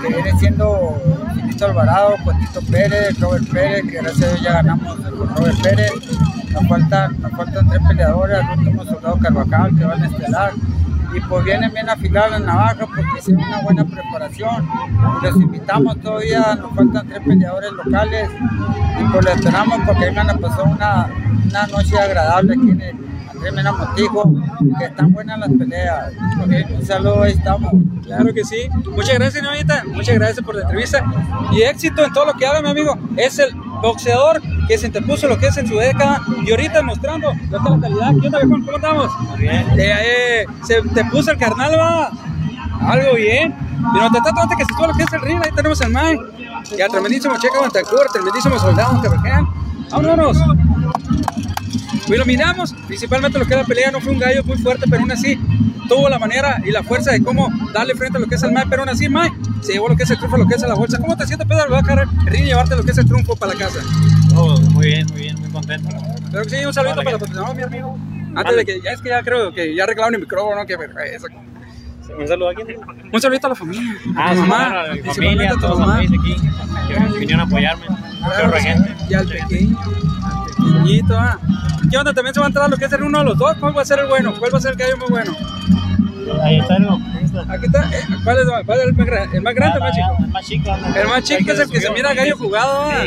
que 0.02 0.08
vienen 0.08 0.38
siendo 0.38 1.00
Finito 1.34 1.66
Alvarado, 1.66 2.16
Cuatito 2.24 2.60
Pérez, 2.62 3.20
Robert 3.20 3.46
Pérez, 3.52 3.82
que 3.82 3.98
gracias 3.98 4.22
a 4.22 4.28
Dios 4.30 4.42
ya 4.42 4.52
ganamos 4.54 4.96
con 4.96 5.36
Robert 5.36 5.62
Pérez. 5.62 5.92
Nos 6.52 6.68
faltan, 6.68 7.20
nos 7.20 7.32
faltan 7.32 7.68
tres 7.68 7.80
peleadores, 7.88 8.38
el 8.40 8.58
último 8.58 8.84
soldado 8.84 9.18
Carvajal 9.18 9.76
que 9.76 9.84
van 9.84 10.02
a 10.02 10.06
estelar. 10.06 10.52
Y 11.14 11.20
pues 11.20 11.44
vienen 11.44 11.72
bien 11.72 11.88
afiladas 11.88 12.32
las 12.32 12.40
navajas 12.42 12.76
porque 12.86 13.02
hicieron 13.18 13.44
una 13.44 13.60
buena 13.60 13.84
preparación. 13.84 14.68
Los 15.22 15.36
invitamos 15.36 16.00
todavía, 16.00 16.54
nos 16.56 16.74
faltan 16.74 17.06
tres 17.08 17.20
peleadores 17.20 17.72
locales 17.72 18.30
y 19.00 19.04
pues 19.12 19.24
los 19.24 19.36
esperamos 19.36 19.78
porque 19.86 20.04
vengan 20.06 20.30
a 20.30 20.38
pasar 20.38 20.64
una, 20.66 21.10
una 21.48 21.66
noche 21.66 21.98
agradable 21.98 22.54
aquí 22.54 22.70
en 22.70 22.80
el 22.80 22.96
Andrés 23.42 23.54
Mena 23.54 23.72
Montijo, 23.72 24.32
que 24.78 24.84
están 24.84 25.12
buenas 25.12 25.38
las 25.40 25.50
peleas. 25.50 26.12
Un 26.70 26.86
saludo, 26.86 27.22
ahí 27.22 27.32
estamos. 27.32 27.72
Claro 28.04 28.32
que 28.32 28.44
sí. 28.44 28.68
Muchas 28.94 29.14
gracias, 29.14 29.34
señorita. 29.34 29.82
Muchas 29.86 30.14
gracias 30.14 30.44
por 30.44 30.54
la 30.54 30.62
entrevista. 30.62 31.04
Y 31.50 31.62
éxito 31.62 32.04
en 32.04 32.12
todo 32.12 32.26
lo 32.26 32.34
que 32.34 32.46
haga, 32.46 32.62
mi 32.62 32.70
amigo. 32.70 32.96
Es 33.16 33.38
el 33.38 33.52
boxeador 33.82 34.40
que 34.68 34.78
se 34.78 34.86
interpuso 34.86 35.26
lo 35.26 35.38
que 35.38 35.46
es 35.48 35.56
en 35.56 35.66
su 35.66 35.76
década 35.76 36.20
y 36.46 36.50
ahorita 36.52 36.82
mostrando 36.82 37.32
la 37.50 37.80
calidad. 37.80 38.12
¿Qué 38.20 38.26
onda? 38.28 38.40
¿Cómo 38.40 38.76
andamos? 38.76 39.10
bien. 39.38 39.66
Eh, 39.78 39.92
eh, 40.04 40.46
se 40.62 40.80
te 40.82 41.01
puso 41.04 41.30
el 41.30 41.38
carnal, 41.38 41.78
va. 41.78 42.10
Algo 42.80 43.14
bien. 43.14 43.54
Y 43.94 43.98
no 43.98 44.10
te 44.10 44.20
trata 44.20 44.42
antes 44.42 44.56
que 44.58 44.64
se 44.64 44.74
suba 44.74 44.88
lo 44.88 44.94
que 44.94 45.02
es 45.04 45.12
el 45.12 45.20
ring. 45.20 45.40
Ahí 45.42 45.50
tenemos 45.54 45.80
al 45.80 45.90
Mike. 45.90 46.22
Ya, 46.76 46.88
tremendísimo 46.88 47.36
Checa 47.38 47.60
Bantancur, 47.60 48.06
tremendísimo 48.12 48.58
soldado 48.58 49.00
Cabreján. 49.02 49.46
Vámonos. 49.90 50.38
Y 52.06 52.16
lo 52.16 52.24
miramos, 52.26 52.74
principalmente 52.86 53.38
lo 53.38 53.46
que 53.46 53.54
era 53.54 53.62
la 53.62 53.68
pelea, 53.68 53.90
no 53.90 54.00
fue 54.00 54.12
un 54.12 54.18
gallo 54.18 54.42
muy 54.44 54.58
fuerte, 54.58 54.86
pero 54.88 55.02
aún 55.02 55.12
así 55.12 55.38
tuvo 55.88 56.08
la 56.08 56.18
manera 56.18 56.60
y 56.64 56.70
la 56.70 56.82
fuerza 56.82 57.12
de 57.12 57.22
cómo 57.22 57.48
darle 57.72 57.94
frente 57.94 58.18
a 58.18 58.20
lo 58.20 58.26
que 58.26 58.34
es 58.34 58.42
el 58.42 58.50
Mike, 58.50 58.66
pero 58.68 58.82
aún 58.82 58.88
así 58.88 59.08
Mike 59.08 59.36
se 59.60 59.72
llevó 59.72 59.88
lo 59.88 59.96
que 59.96 60.02
es 60.02 60.10
el 60.10 60.16
triunfo, 60.16 60.36
lo 60.36 60.46
que 60.46 60.54
es 60.54 60.62
la 60.62 60.74
bolsa. 60.74 60.98
¿Cómo 60.98 61.16
te 61.16 61.26
sientes, 61.26 61.46
Pedro? 61.46 61.68
Voy 61.68 61.78
a 61.78 61.82
cargar 61.82 62.08
el 62.08 62.26
ring 62.26 62.44
y 62.44 62.46
llevarte 62.46 62.76
lo 62.76 62.82
que 62.82 62.90
es 62.90 62.98
el 62.98 63.06
triunfo 63.06 63.36
para 63.36 63.52
la 63.52 63.58
casa. 63.58 63.78
Oh, 64.34 64.58
muy 64.58 64.86
bien, 64.86 65.06
muy 65.08 65.20
bien, 65.20 65.40
muy 65.40 65.50
contento. 65.50 65.88
Pero 66.30 66.44
que 66.44 66.50
sí, 66.50 66.64
un 66.64 66.74
saludito 66.74 67.02
para 67.02 67.18
los 67.18 67.56
mi 67.56 67.62
amigo. 67.62 67.96
Antes 68.34 68.56
de 68.56 68.64
que, 68.64 68.80
ya 68.80 68.90
es 68.92 69.00
que 69.00 69.08
ya 69.10 69.22
creo 69.22 69.52
que 69.52 69.74
ya 69.74 69.84
arreglaron 69.84 70.14
el 70.14 70.20
micrófono, 70.20 70.64
que 70.66 70.74
eso. 71.14 71.26
Un 72.18 72.28
saludo 72.28 72.50
a 72.50 72.54
quién? 72.54 72.66
Un 73.12 73.20
saludito 73.20 73.46
a 73.46 73.50
la 73.50 73.56
familia. 73.56 73.94
Ah, 74.16 74.30
a 74.30 74.34
tu 74.34 74.34
sí, 74.34 74.40
mamá, 74.48 74.80
a 74.80 74.84
principalmente 74.90 75.14
familia, 75.14 75.50
a 75.50 75.54
tu 75.54 75.60
todos 75.60 75.78
los 75.78 75.88
aquí 75.96 76.36
que 77.12 77.18
vinieron 77.18 77.40
a 77.40 77.44
apoyarme. 77.44 77.86
Claro, 77.86 78.52
gente. 78.52 78.94
Y 79.08 79.14
al 79.14 79.26
pequeño, 79.28 79.78
al 79.78 80.74
pequeñito, 80.74 81.18
ah. 81.18 81.38
¿Qué 81.90 81.96
onda? 81.98 82.12
También 82.12 82.34
se 82.34 82.40
va 82.40 82.46
a 82.46 82.48
entrar 82.48 82.70
lo 82.70 82.76
que 82.76 82.84
es 82.84 82.92
el 82.92 83.02
uno 83.02 83.18
de 83.18 83.24
los 83.24 83.38
dos. 83.38 83.56
¿Cuál 83.58 83.76
va 83.76 83.82
a 83.82 83.84
ser 83.84 83.98
el 84.00 84.06
bueno? 84.06 84.34
¿Cuál 84.38 84.54
va 84.54 84.58
a 84.58 84.60
ser 84.60 84.72
el 84.72 84.76
gallo 84.78 84.96
muy 84.98 85.08
bueno? 85.08 85.36
Ahí 86.42 86.58
está, 86.58 86.78
¿no? 86.78 86.94
Aquí 87.48 87.66
está. 87.66 87.82
eh, 87.96 88.02
¿Cuál 88.24 88.38
es, 88.38 88.44
cuál 88.64 88.78
es 88.78 88.86
el, 88.86 88.94
más 88.94 89.06
grande? 89.06 89.36
¿El 89.36 89.42
más 89.42 89.54
grande 89.54 89.78
o 89.78 89.82
el 89.82 89.82
más 89.82 89.94
chico? 89.94 90.16
El 90.22 90.28
más 90.30 90.44
chico. 90.46 90.70
El 90.96 91.08
más 91.08 91.22
chico 91.24 91.52
es 91.52 91.58
el 91.58 91.70
que 91.70 91.80
se 91.80 91.90
mira 91.90 92.14
gallo 92.14 92.36
jugado. 92.36 92.90
ah. 92.90 93.04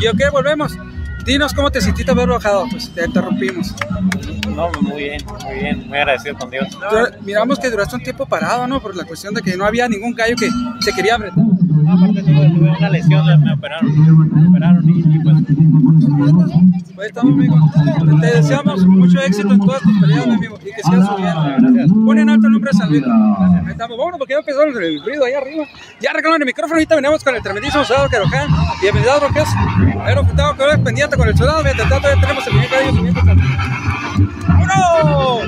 Y 0.00 0.06
ok, 0.06 0.20
volvemos. 0.32 0.76
Dinos 1.24 1.54
cómo 1.54 1.70
te 1.70 1.80
sentiste 1.80 2.10
haber 2.10 2.28
bajado. 2.28 2.66
Pues 2.70 2.90
te 2.90 3.04
interrumpimos. 3.04 3.74
No, 4.54 4.70
muy 4.82 5.04
bien, 5.04 5.22
muy 5.26 5.54
bien, 5.54 5.88
muy 5.88 5.98
agradecido 5.98 6.36
con 6.36 6.50
Dios. 6.50 6.68
Miramos 7.22 7.58
que 7.58 7.70
duraste 7.70 7.96
un 7.96 8.02
tiempo 8.02 8.26
parado, 8.26 8.66
¿no? 8.66 8.80
Por 8.80 8.94
la 8.94 9.04
cuestión 9.04 9.34
de 9.34 9.42
que 9.42 9.56
no 9.56 9.64
había 9.64 9.88
ningún 9.88 10.14
gallo 10.14 10.36
que 10.36 10.48
se 10.80 10.92
quería 10.92 11.16
apretar. 11.16 11.44
Aparte 11.88 12.22
tuve, 12.22 12.50
tuve 12.50 12.70
una 12.70 12.88
lesión, 12.90 13.42
me 13.42 13.52
operaron, 13.52 14.30
me 14.30 14.48
operaron 14.48 14.88
y, 14.88 15.00
y 15.00 15.18
pues 15.20 15.36
Pues 16.94 17.08
estamos, 17.08 17.32
amigo. 17.34 17.56
Te 18.20 18.26
deseamos 18.26 18.86
mucho 18.86 19.20
éxito 19.20 19.52
en 19.52 19.60
todas 19.60 19.82
tus 19.82 19.98
peleas, 20.00 20.26
mi 20.26 20.34
amigo, 20.34 20.58
y 20.60 20.72
que 20.72 20.82
sigas 20.82 21.06
subiendo. 21.06 22.04
Pon 22.06 22.18
en 22.18 22.28
alto 22.30 22.46
el 22.46 22.52
nombre 22.52 22.70
de 22.72 22.78
San. 22.78 22.88
Ahí 22.92 22.98
estamos. 23.70 23.98
Vámonos, 23.98 24.18
porque 24.18 24.34
ya 24.34 24.38
empezó 24.38 24.62
el, 24.62 24.76
el 24.76 25.04
ruido 25.04 25.24
ahí 25.24 25.32
arriba. 25.34 25.64
Ya 26.00 26.10
arreglaron 26.10 26.40
el 26.40 26.46
micrófono. 26.46 26.74
Ahorita 26.76 26.94
venimos 26.96 27.24
con 27.24 27.34
el 27.34 27.42
tremendísimo 27.42 27.84
soldado 27.84 28.08
Caroján. 28.08 28.48
Bienvenido 28.80 29.12
a 29.12 29.20
lo 29.20 29.28
que 29.32 29.40
es. 29.40 29.48
Ahí 30.00 30.14
juntamos 30.14 30.54
con 30.54 30.70
el 30.70 30.80
pendiente 30.80 31.16
con 31.16 31.28
el 31.28 31.36
soldado. 31.36 31.62
Mientras 31.62 31.88
tanto, 31.88 32.08
ya 32.08 32.20
tenemos 32.20 32.46
el 32.46 32.52
primer 32.52 32.70
gallo 32.70 32.92
subiendo. 32.92 33.20
¡Vámonos! 34.48 35.44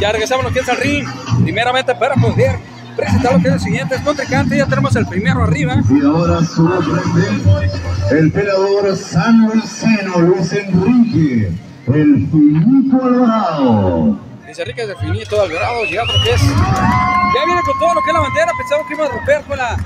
Ya 0.00 0.12
regresamos 0.12 0.44
a 0.44 0.48
lo 0.48 0.54
que 0.54 0.60
es 0.60 0.68
el 0.68 0.76
ring. 0.76 1.06
Primeramente 1.42 1.94
para 1.94 2.14
poder 2.14 2.58
presentar 2.96 3.32
lo 3.32 3.40
que 3.40 3.48
es 3.48 3.54
el 3.54 3.60
siguiente 3.60 3.96
contrincante. 4.04 4.56
Ya 4.56 4.66
tenemos 4.66 4.94
el 4.96 5.06
primero 5.06 5.42
arriba. 5.42 5.82
Y 5.88 6.04
ahora 6.04 6.40
su 6.44 6.68
frente, 6.68 7.70
el 8.10 8.32
peleador 8.32 8.96
sanluisino 8.96 10.20
Luis 10.20 10.52
Enrique, 10.52 11.52
el 11.86 12.28
Finito 12.30 13.04
Alvarado. 13.04 14.18
Dice 14.46 14.62
Enrique 14.62 14.86
de 14.86 14.96
Finito 14.96 15.40
Alvarado, 15.40 15.84
llegando 15.84 16.12
lo 16.12 16.24
que 16.24 16.32
es. 16.32 16.42
Ya 16.42 17.44
viene 17.44 17.60
con 17.62 17.78
todo 17.78 17.94
lo 17.94 18.02
que 18.02 18.10
es 18.10 18.14
la 18.14 18.20
bandera. 18.20 18.52
Pensaba 18.56 18.82
que 18.86 18.94
iba 18.94 19.04
a 19.04 19.08
romper 19.08 19.42
con 19.42 19.58
la 19.58 19.76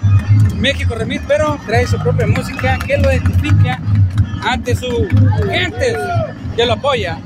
México 0.56 0.94
Remit, 0.94 1.22
pero 1.26 1.58
trae 1.66 1.86
su 1.86 1.98
propia 1.98 2.26
música 2.26 2.78
que 2.78 2.96
lo 2.96 3.10
identifica 3.10 3.80
ante 4.44 4.76
su 4.76 5.08
gente 5.50 5.96
que 6.56 6.66
lo 6.66 6.74
apoya. 6.74 7.18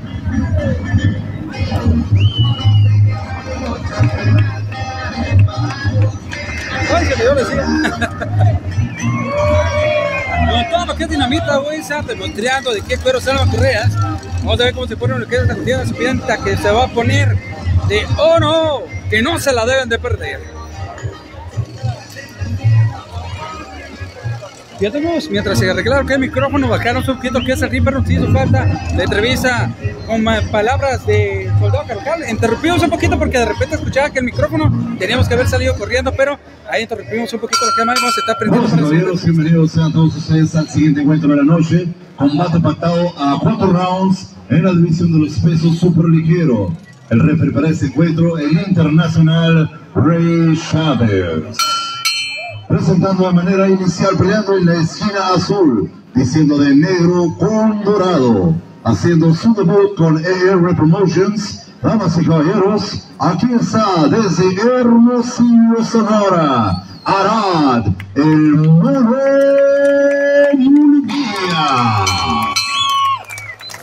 Con 6.87 7.07
todo 10.71 10.85
lo 10.85 10.95
que 10.95 11.07
dinamita, 11.07 11.57
voy 11.57 11.75
a 11.75 11.79
estar 11.79 12.05
demostrando 12.05 12.73
de 12.73 12.81
qué 12.81 12.97
cuero 12.97 13.19
salvan 13.19 13.49
correas. 13.49 13.93
Vamos 14.39 14.57
a 14.59 14.63
ver 14.63 14.73
cómo 14.73 14.87
se 14.87 14.95
pone 14.95 15.19
lo 15.19 15.27
que 15.27 15.35
es 15.35 15.41
esta 15.41 15.55
costilla 15.55 15.83
de 15.83 16.43
que 16.43 16.57
se 16.57 16.71
va 16.71 16.85
a 16.85 16.87
poner 16.87 17.35
de 17.87 18.07
oro, 18.17 18.85
que 19.09 19.21
no 19.21 19.39
se 19.39 19.53
la 19.53 19.65
deben 19.65 19.89
de 19.89 19.99
perder. 19.99 20.56
Ya 24.79 24.91
tenemos, 24.91 25.27
mientras 25.31 25.57
se 25.57 25.69
arreglaron 25.69 26.05
que 26.05 26.13
el 26.13 26.19
micrófono, 26.19 26.67
bajaron 26.67 27.03
un 27.07 27.15
poquito 27.15 27.39
que 27.43 27.53
es 27.53 27.61
el 27.63 27.69
ring, 27.71 27.83
pero 27.83 27.99
nos 27.99 28.09
hizo 28.11 28.31
falta 28.31 28.65
la 28.95 29.03
entrevista 29.03 29.71
con 30.05 30.23
palabras 30.51 31.05
de 31.07 31.51
soldado 31.59 31.83
Carvajal. 31.87 32.29
Interrumpimos 32.29 32.83
un 32.83 32.89
poquito 32.91 33.17
porque 33.17 33.39
de 33.39 33.45
repente 33.45 33.75
escuchaba 33.75 34.11
que 34.11 34.19
el 34.19 34.25
micrófono 34.25 34.95
teníamos 34.99 35.27
que 35.27 35.33
haber 35.33 35.47
salido 35.47 35.75
corriendo, 35.75 36.13
pero 36.15 36.37
ahí 36.69 36.83
interrumpimos 36.83 37.33
un 37.33 37.39
poquito 37.39 37.65
lo 37.65 37.71
que 37.75 37.85
más 37.85 37.99
se 38.13 38.19
está 38.19 38.33
aprendiendo 38.33 38.67
Vamos, 38.67 38.69
para 38.69 38.81
el 38.83 38.89
caballeros, 38.89 39.25
bienvenidos 39.25 39.71
sean 39.71 39.91
todos 39.91 40.15
ustedes 40.15 40.55
al 40.55 40.69
siguiente 40.69 41.01
encuentro 41.01 41.29
de 41.29 41.37
la 41.37 41.43
noche. 41.43 41.87
Combate 42.15 42.59
pactado 42.59 43.13
a 43.17 43.39
cuatro 43.39 43.73
rounds 43.73 44.35
en 44.49 44.63
la 44.63 44.73
división 44.73 45.11
de 45.11 45.19
los 45.25 45.39
pesos 45.39 45.79
superligero. 45.79 46.71
El 47.09 47.21
referee 47.21 47.51
para 47.51 47.69
este 47.69 47.87
encuentro, 47.87 48.37
el 48.37 48.51
internacional 48.51 49.71
Ray 49.95 50.53
Chávez. 50.71 51.76
Presentando 52.67 53.27
de 53.27 53.33
manera 53.33 53.69
inicial, 53.69 54.17
peleando 54.17 54.57
en 54.57 54.65
la 54.65 54.75
esquina 54.75 55.33
azul, 55.35 55.89
diciendo 56.13 56.57
de 56.57 56.75
negro 56.75 57.33
con 57.39 57.83
dorado. 57.83 58.55
Haciendo 58.83 59.33
su 59.33 59.53
debut 59.53 59.95
con 59.95 60.17
AR 60.17 60.75
Promotions. 60.75 61.63
Damas 61.81 62.17
y 62.19 62.25
caballeros, 62.25 63.07
aquí 63.19 63.47
está 63.53 64.07
desde 64.07 64.55
Hermosillo, 64.79 65.83
Sonora, 65.83 66.83
Arad, 67.05 67.85
el. 68.15 68.51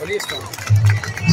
Listo. 0.05 0.35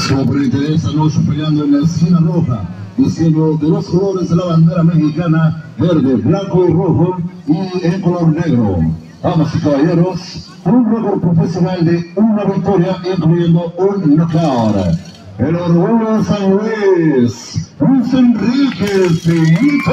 Sobre 0.08 0.74
esta 0.74 0.92
noche 0.92 1.18
peleando 1.28 1.64
en 1.64 1.80
la 1.80 1.84
esquina 1.86 2.20
roja, 2.20 2.64
diciendo 2.96 3.58
de 3.60 3.68
los 3.68 3.86
colores 3.86 4.30
de 4.30 4.36
la 4.36 4.44
bandera 4.46 4.82
mexicana, 4.82 5.64
verde, 5.82 6.14
blanco 6.16 6.68
y 6.68 6.72
rojo, 6.72 7.18
y 7.48 7.86
en 7.86 8.00
color 8.00 8.28
negro. 8.28 8.78
Damas 9.22 9.54
y 9.54 9.60
caballeros, 9.60 10.50
un 10.64 10.94
récord 10.94 11.20
profesional 11.20 11.84
de 11.84 12.12
una 12.16 12.44
victoria, 12.44 12.96
incluyendo 13.04 13.72
un 13.76 14.16
knockout. 14.16 14.98
El 15.38 15.56
orgullo 15.56 16.18
de 16.18 16.24
San 16.24 16.50
Luis, 16.50 17.72
Luis 17.80 18.14
Enrique 18.14 19.08
Finito. 19.22 19.92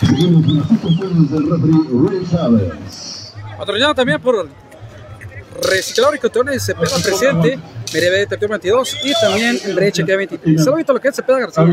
Seguimos 0.00 0.44
con 0.46 0.58
las 0.58 0.70
instrucciones 0.70 1.30
del 1.30 1.50
referee 1.50 2.08
Ray 2.08 2.26
Chávez. 2.30 3.34
Patrocinado 3.58 3.94
también 3.94 4.20
por 4.20 4.48
Reciclador 5.62 6.16
y 6.16 6.18
Cotones 6.18 6.64
Cepeda 6.64 6.96
presente, 7.02 7.58
Mereve 7.92 8.18
Detector 8.18 8.48
22 8.50 8.96
y 9.04 9.12
también 9.20 9.58
Brecha 9.74 10.04
que 10.04 10.16
23. 10.16 10.64
Saludito 10.64 10.92
a 10.92 10.94
lo 10.94 11.00
que 11.00 11.08
es 11.08 11.16
Cepeda 11.16 11.38
García. 11.40 11.64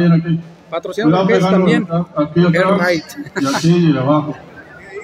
Patrocinado 0.70 1.24
lo 1.24 1.28
que 1.28 1.34
es 1.36 1.40
también 1.42 1.86
pegando 1.86 2.10
aquí 2.16 2.46
atrás 2.46 2.82
Air 2.82 2.88
Right. 2.88 3.06
y 3.42 3.56
aquí 3.56 3.92
y 3.94 3.98
abajo. 3.98 4.36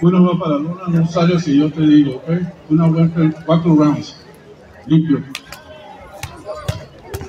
Uno 0.02 0.26
va 0.26 0.40
para 0.40 0.56
la 0.56 0.62
luna, 0.62 0.84
no 0.88 1.08
sale 1.08 1.40
si 1.40 1.60
yo 1.60 1.72
te 1.72 1.82
digo, 1.82 2.16
¿ok? 2.16 2.30
Una 2.70 2.88
vuelta, 2.88 3.22
cuatro 3.46 3.76
rounds. 3.76 4.16
Limpio. 4.88 5.24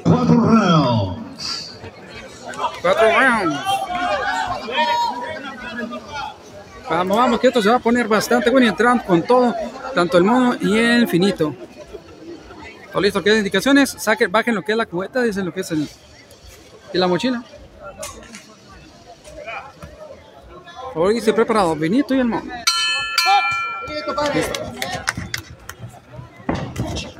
Cuatro 0.05 0.35
rounds. 0.35 1.78
Cuatro 2.80 3.09
rounds. 3.09 3.61
Vamos, 6.89 7.16
vamos, 7.16 7.41
que 7.41 7.49
esto 7.49 7.62
se 7.62 7.68
va 7.68 7.76
a 7.76 7.78
poner 7.78 8.09
bastante 8.09 8.51
bueno 8.51 8.66
y 8.66 8.70
entrando 8.70 9.05
con 9.05 9.22
todo, 9.22 9.55
tanto 9.95 10.16
el 10.18 10.24
mono 10.24 10.57
y 10.61 10.76
el 10.78 11.09
finito. 11.09 11.55
Todo 12.93 13.01
listo, 13.01 13.22
¿qué 13.22 13.34
indicaciones? 13.38 13.88
Saquen, 13.88 14.30
bajen 14.30 14.55
lo 14.55 14.61
que 14.61 14.72
es 14.72 14.78
la 14.78 14.84
cubeta, 14.84 15.22
dicen 15.22 15.47
lo 15.47 15.55
que 15.55 15.61
es 15.61 15.70
el 15.70 15.88
y 16.93 16.99
la 16.99 17.09
mochila. 17.09 17.43
Hoy 20.95 21.22
se 21.22 21.32
preparado 21.32 21.74
Benito 21.74 22.14
y 22.14 22.20
el 22.20 22.26
mono. 22.26 22.53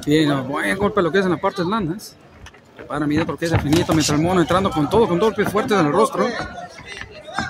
Bien, 0.05 0.47
buen 0.47 0.77
golpe 0.77 1.01
lo 1.01 1.11
que 1.11 1.20
es 1.20 1.25
en 1.25 1.31
la 1.31 1.39
parte 1.39 1.62
de 1.62 1.70
landas. 1.70 2.16
Para 2.87 3.07
mirar 3.07 3.25
porque 3.25 3.47
es 3.47 3.51
definito 3.51 3.95
mientras 3.95 4.11
el 4.11 4.23
mono 4.23 4.43
entrando 4.43 4.70
con 4.70 4.91
todo, 4.91 5.09
con 5.09 5.18
golpes 5.18 5.51
fuertes 5.51 5.79
en 5.79 5.87
el 5.87 5.93
rostro. 5.93 6.27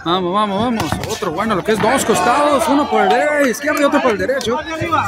Vamos, 0.04 0.32
vamos, 0.32 0.60
vamos. 0.60 0.84
Otro 1.10 1.32
bueno, 1.32 1.56
lo 1.56 1.64
que 1.64 1.72
es 1.72 1.80
dos 1.80 2.04
costados, 2.04 2.68
uno 2.68 2.88
por 2.88 3.02
el 3.02 3.48
izquierdo 3.48 3.80
y 3.80 3.84
otro 3.84 4.00
por 4.00 4.12
el 4.12 4.18
derecho. 4.18 4.58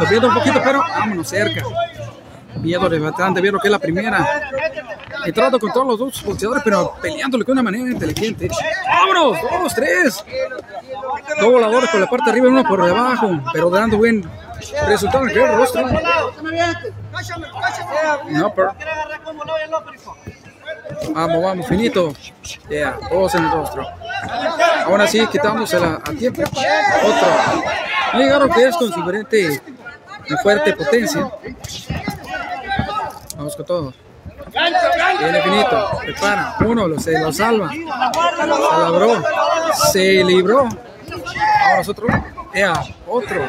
Se 0.01 0.07
pierde 0.07 0.27
un 0.27 0.35
poquito, 0.35 0.61
pero 0.65 0.81
vámonos 0.81 1.29
cerca. 1.29 1.63
Miedo 2.61 2.89
de 2.89 2.99
bastante, 2.99 3.41
vieron 3.41 3.61
que 3.61 3.69
es 3.69 3.73
la 3.73 3.79
primera. 3.79 4.27
Entrando 5.25 5.59
con 5.59 5.73
todos 5.73 5.87
los 5.87 5.99
dos 5.99 6.25
boxeadores, 6.25 6.63
pero 6.65 6.95
peleándole 7.01 7.45
de 7.45 7.53
una 7.53 7.63
manera 7.63 7.91
inteligente. 7.91 8.49
¡Vámonos! 8.87 9.39
¡Dos, 9.63 9.75
tres! 9.75 10.25
Dos 11.41 11.53
voladores 11.53 11.91
por 11.91 12.01
la 12.01 12.07
parte 12.09 12.25
de 12.27 12.31
arriba 12.31 12.47
y 12.47 12.51
uno 12.51 12.65
por 12.65 12.85
debajo, 12.85 13.31
pero 13.53 13.71
dando 13.71 13.99
buen 13.99 14.29
resultado 14.87 15.27
en 15.27 15.31
el 15.31 15.57
rostro. 15.57 15.87
No, 18.31 18.55
pero... 18.55 18.75
Vamos, 21.15 21.43
vamos, 21.43 21.67
finito. 21.67 22.15
Yeah, 22.69 22.99
todos 23.09 23.35
en 23.35 23.45
el 23.45 23.51
rostro. 23.51 23.87
Ahora 24.87 25.07
sí, 25.07 25.27
quitándosela 25.27 26.01
a 26.05 26.11
tiempo. 26.13 26.43
Otro. 26.43 28.19
Llegaron 28.19 28.51
que 28.51 28.69
es 28.69 28.77
con 28.77 28.93
su 28.93 29.01
diferente 29.01 29.63
fuerte 30.43 30.73
potencia. 30.75 31.31
Vamos 33.37 33.57
con 33.57 33.67
todo. 33.67 33.95
Viene 35.19 35.43
finito, 35.43 35.91
prepara, 36.01 36.57
uno, 36.61 36.89
lo, 36.89 36.99
se 36.99 37.19
lo 37.19 37.33
salva, 37.33 37.71
se 37.71 37.79
logró, 37.79 39.23
se 39.93 40.25
libró. 40.25 40.61
Ahora 40.61 41.77
nosotros, 41.79 42.11
ea, 42.53 42.73
otro. 43.07 43.43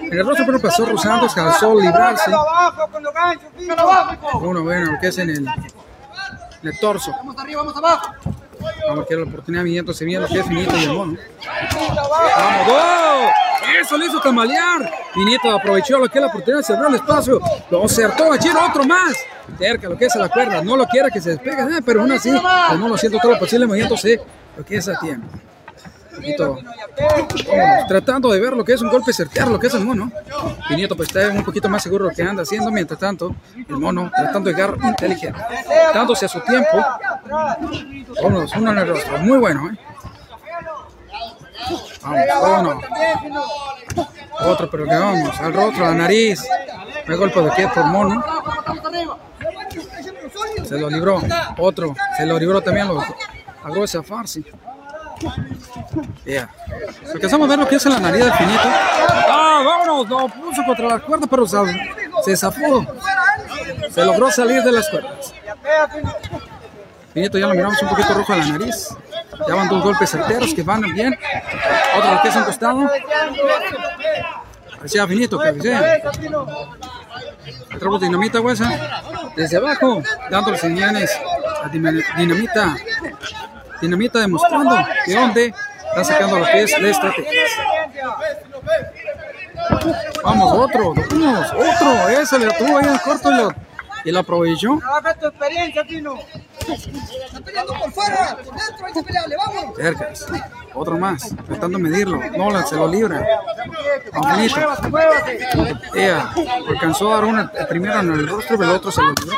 En 0.00 0.12
el 0.12 0.26
rostro 0.26 0.46
pero 0.46 0.60
pasó 0.60 0.86
Rosantos, 0.86 1.34
calzó 1.34 1.80
librarse. 1.80 2.30
Uno, 4.40 4.62
bueno, 4.62 4.92
lo 4.92 5.00
que 5.00 5.08
es 5.08 5.18
en 5.18 5.30
el, 5.30 5.46
en 5.46 6.68
el 6.68 6.78
torso. 6.78 7.12
Vamos 7.12 7.38
arriba, 7.38 7.62
vamos 7.62 7.76
abajo. 7.76 8.14
Vamos 8.88 9.04
a 9.04 9.06
quedar 9.06 9.22
la 9.22 9.28
oportunidad 9.28 9.64
viéndose 9.64 10.04
bien 10.04 10.22
lo 10.22 10.28
que 10.28 10.38
es 10.38 10.46
finito 10.46 10.76
y 10.76 10.84
el 10.84 10.92
mono. 10.92 11.18
Vamos, 12.36 12.68
¡oh! 12.70 13.30
Eso 13.80 13.96
le 13.98 14.06
hizo 14.06 14.20
tambalear. 14.20 14.90
Finito 15.12 15.50
aprovechó 15.50 15.98
lo 15.98 16.08
que 16.08 16.18
es 16.18 16.22
la 16.22 16.28
oportunidad, 16.28 16.62
cerró 16.62 16.88
el 16.88 16.94
espacio. 16.94 17.40
Lo 17.70 17.84
acertó 17.84 18.32
allí, 18.32 18.48
otro 18.48 18.84
más. 18.84 19.14
Cerca 19.58 19.88
lo 19.88 19.96
que 19.96 20.06
es 20.06 20.16
a 20.16 20.18
la 20.18 20.28
cuerda. 20.28 20.62
No 20.62 20.76
lo 20.76 20.86
quiere 20.86 21.10
que 21.10 21.20
se 21.20 21.30
despegue, 21.30 21.62
eh, 21.62 21.82
pero 21.84 22.00
aún 22.00 22.12
así, 22.12 22.30
el 22.30 22.78
mono 22.78 22.94
haciendo 22.94 23.18
todo 23.18 23.32
lo 23.32 23.38
posible, 23.38 23.66
moviéndose 23.66 24.20
lo 24.56 24.64
que 24.64 24.76
es 24.76 24.88
a 24.88 24.98
tiempo. 24.98 25.28
Vámonos, 26.20 26.58
tratando 27.88 28.30
de 28.30 28.40
ver 28.40 28.54
lo 28.54 28.64
que 28.64 28.72
es 28.72 28.82
un 28.82 28.90
golpe 28.90 29.12
certear, 29.12 29.48
lo 29.48 29.58
que 29.58 29.66
es 29.66 29.74
el 29.74 29.84
mono. 29.84 30.10
Finito 30.68 30.96
pues 30.96 31.08
está 31.08 31.28
un 31.30 31.44
poquito 31.44 31.68
más 31.68 31.82
seguro 31.82 32.04
lo 32.04 32.10
que 32.10 32.22
anda 32.22 32.42
haciendo, 32.42 32.70
mientras 32.70 32.98
tanto, 32.98 33.34
el 33.56 33.76
mono 33.76 34.10
tratando 34.14 34.50
de 34.50 34.56
llegar 34.56 34.76
inteligente, 34.82 35.40
dándose 35.94 36.26
a 36.26 36.28
su 36.28 36.40
tiempo. 36.40 36.84
Vámonos, 38.22 38.52
uno 38.56 38.72
en 38.72 38.78
el 38.78 38.88
rostro, 38.88 39.18
muy 39.18 39.38
bueno, 39.38 39.70
¿eh? 39.70 39.78
Vamos, 42.02 42.84
uno. 43.16 44.06
Otro, 44.40 44.70
pero 44.70 44.84
que 44.84 44.94
vamos, 44.94 45.40
al 45.40 45.52
rostro, 45.52 45.86
a 45.86 45.88
la 45.90 45.94
nariz. 45.94 46.44
Me 47.06 47.16
golpe 47.16 47.40
de 47.40 47.50
qué 47.56 47.68
por 47.68 47.84
mono. 47.84 48.24
Se 50.64 50.78
lo 50.78 50.90
libró. 50.90 51.20
Otro, 51.58 51.94
se 52.16 52.26
lo 52.26 52.38
libró 52.38 52.60
también, 52.60 52.88
lo 52.88 53.84
esa 53.84 54.02
farsi. 54.02 54.44
Yeah. 56.24 56.48
Alcanzamos 57.14 57.46
a 57.46 57.50
ver 57.50 57.58
lo 57.58 57.68
que 57.68 57.76
es 57.76 57.86
en 57.86 57.92
la 57.92 58.00
nariz 58.00 58.24
del 58.24 58.32
finito. 58.34 58.62
¡Ah, 58.64 59.62
vámonos! 59.64 60.08
Lo 60.08 60.28
puso 60.28 60.64
contra 60.64 60.88
la 60.88 60.98
cuerda, 60.98 61.26
pero 61.28 61.46
se, 61.46 61.56
se 62.24 62.36
zafó. 62.36 62.84
Se 63.90 64.04
logró 64.04 64.30
salir 64.30 64.62
de 64.62 64.72
las 64.72 64.88
cuerdas. 64.88 65.32
Finito 67.14 67.38
ya 67.38 67.46
lo 67.46 67.54
miramos 67.54 67.80
un 67.80 67.88
poquito 67.88 68.12
rojo 68.14 68.32
a 68.32 68.36
la 68.36 68.46
nariz. 68.46 68.88
Ya 69.48 69.54
van 69.54 69.68
dos 69.68 69.82
golpes 69.82 70.10
certeros 70.10 70.52
que 70.52 70.62
van 70.62 70.82
bien. 70.82 71.16
Otro 71.96 72.22
que 72.22 72.28
es 72.28 72.36
un 72.36 72.44
costado. 72.44 72.90
Parecía 74.76 75.06
finito, 75.06 75.38
cabecea. 75.38 76.02
Entramos 77.70 78.00
dinamita, 78.00 78.40
huesa. 78.40 78.70
Desde 79.34 79.56
abajo, 79.56 80.02
dándole 80.30 80.58
señales 80.58 81.18
a 81.62 81.68
dinamita. 81.68 82.76
Dinamita 83.80 84.20
demostrando 84.20 84.76
de 85.06 85.14
dónde 85.14 85.54
está 85.88 86.04
sacando 86.04 86.38
lo 86.38 86.46
que 86.46 86.62
es 86.62 86.80
la 86.80 86.88
estrategia. 86.88 87.42
Vamos, 90.24 90.52
otro, 90.52 90.94
vamos, 90.94 91.52
otro. 91.52 92.08
Ese 92.08 92.38
le 92.38 92.52
tuvo 92.52 92.78
ahí 92.78 92.86
en 92.86 92.98
corto 92.98 93.30
y 93.30 93.36
lo, 93.36 93.54
y 94.04 94.12
lo 94.12 94.20
aprovechó. 94.20 94.78
Trabaja 94.78 95.14
tu 95.14 95.26
experiencia, 95.26 95.84
Tino. 95.84 96.18
Está 96.66 97.40
peleando 97.44 97.74
por 97.74 97.92
fuera, 97.92 98.36
por 98.36 98.54
dentro, 98.54 98.86
hay 98.86 98.92
que 98.92 99.02
pelearle, 99.02 99.36
vamos. 99.36 99.76
Cerca. 99.76 100.12
Otro 100.74 100.98
más, 100.98 101.34
de 101.48 101.68
medirlo. 101.68 102.20
No, 102.36 102.66
se 102.66 102.76
lo 102.76 102.88
libra. 102.88 103.24
Infinito. 104.14 104.76
Ella 105.94 106.30
alcanzó 106.68 107.12
a 107.12 107.14
dar 107.16 107.24
una 107.24 107.50
primero 107.68 108.00
en 108.00 108.12
el 108.12 108.28
rostro, 108.28 108.58
pero 108.58 108.70
el 108.70 108.76
otro 108.76 108.90
se 108.90 109.00
lo 109.00 109.08
libró. 109.08 109.36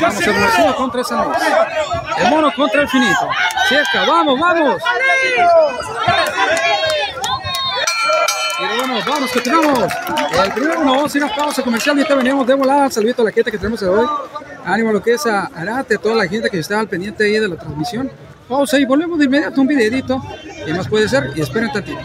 Vamos, 0.00 0.26
el 0.26 0.34
mono 0.34 0.76
contra 0.76 1.00
esa 1.00 1.24
luz. 1.24 1.36
El 2.18 2.30
mono 2.30 2.52
contra 2.54 2.82
el 2.82 2.88
finito. 2.88 3.28
Cerca, 3.68 4.04
vamos, 4.06 4.38
vamos. 4.38 4.82
Pero 8.58 8.76
bueno, 8.78 9.04
vamos, 9.06 9.30
continuamos. 9.32 9.92
El 10.44 10.52
primero 10.52 10.84
nos 10.84 10.96
vamos 10.96 11.14
a 11.14 11.18
ir 11.18 11.24
a 11.24 11.34
pausa 11.34 11.62
comercial 11.62 11.96
y 11.96 12.00
ahorita 12.00 12.14
venimos 12.14 12.46
de 12.46 12.54
volada. 12.54 12.90
Saludito 12.90 13.22
a 13.22 13.26
la 13.26 13.32
gente 13.32 13.50
que 13.50 13.58
tenemos 13.58 13.82
hoy. 13.82 14.06
Ánimo 14.64 14.90
a 14.90 14.92
lo 14.94 15.02
que 15.02 15.14
es 15.14 15.26
a 15.26 15.50
Arate, 15.54 15.98
toda 15.98 16.16
la 16.16 16.26
gente 16.26 16.50
que 16.50 16.58
está 16.58 16.80
al 16.80 16.88
pendiente 16.88 17.24
ahí 17.24 17.38
de 17.38 17.48
la 17.48 17.56
transmisión. 17.56 18.10
Pausa 18.48 18.78
y 18.78 18.84
volvemos 18.84 19.18
de 19.18 19.24
inmediato 19.24 19.60
un 19.60 19.66
videito. 19.66 20.22
¿Qué 20.64 20.72
más 20.74 20.88
puede 20.88 21.08
ser? 21.08 21.32
Y 21.34 21.40
esperen 21.40 21.72
tantito. 21.72 22.00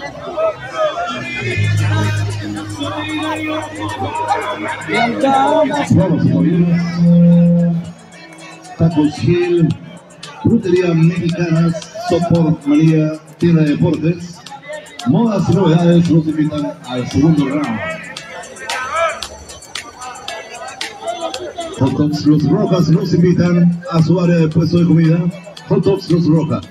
Vamos, 5.24 6.22
Tacos 8.82 9.14
Gil, 9.14 9.70
Frutería 10.42 10.92
Mexicanas, 10.92 11.94
Soport 12.10 12.66
María, 12.66 13.14
Tienda 13.38 13.62
de 13.62 13.76
Deportes. 13.76 14.40
Modas 15.06 15.48
y 15.50 15.56
novedades 15.56 16.10
los 16.10 16.26
invitan 16.26 16.74
al 16.88 17.08
segundo 17.08 17.48
round. 17.48 17.80
Hot 21.78 21.92
Dogs 21.92 22.26
Los 22.26 22.44
Rojas 22.50 22.90
nos 22.90 23.14
invitan 23.14 23.80
a 23.92 24.02
su 24.02 24.20
área 24.20 24.38
de 24.38 24.48
puesto 24.48 24.80
de 24.80 24.88
comida. 24.88 25.20
Hot 25.70 25.84
Dogs 25.84 26.10
Los 26.10 26.26
Rojas. 26.26 26.68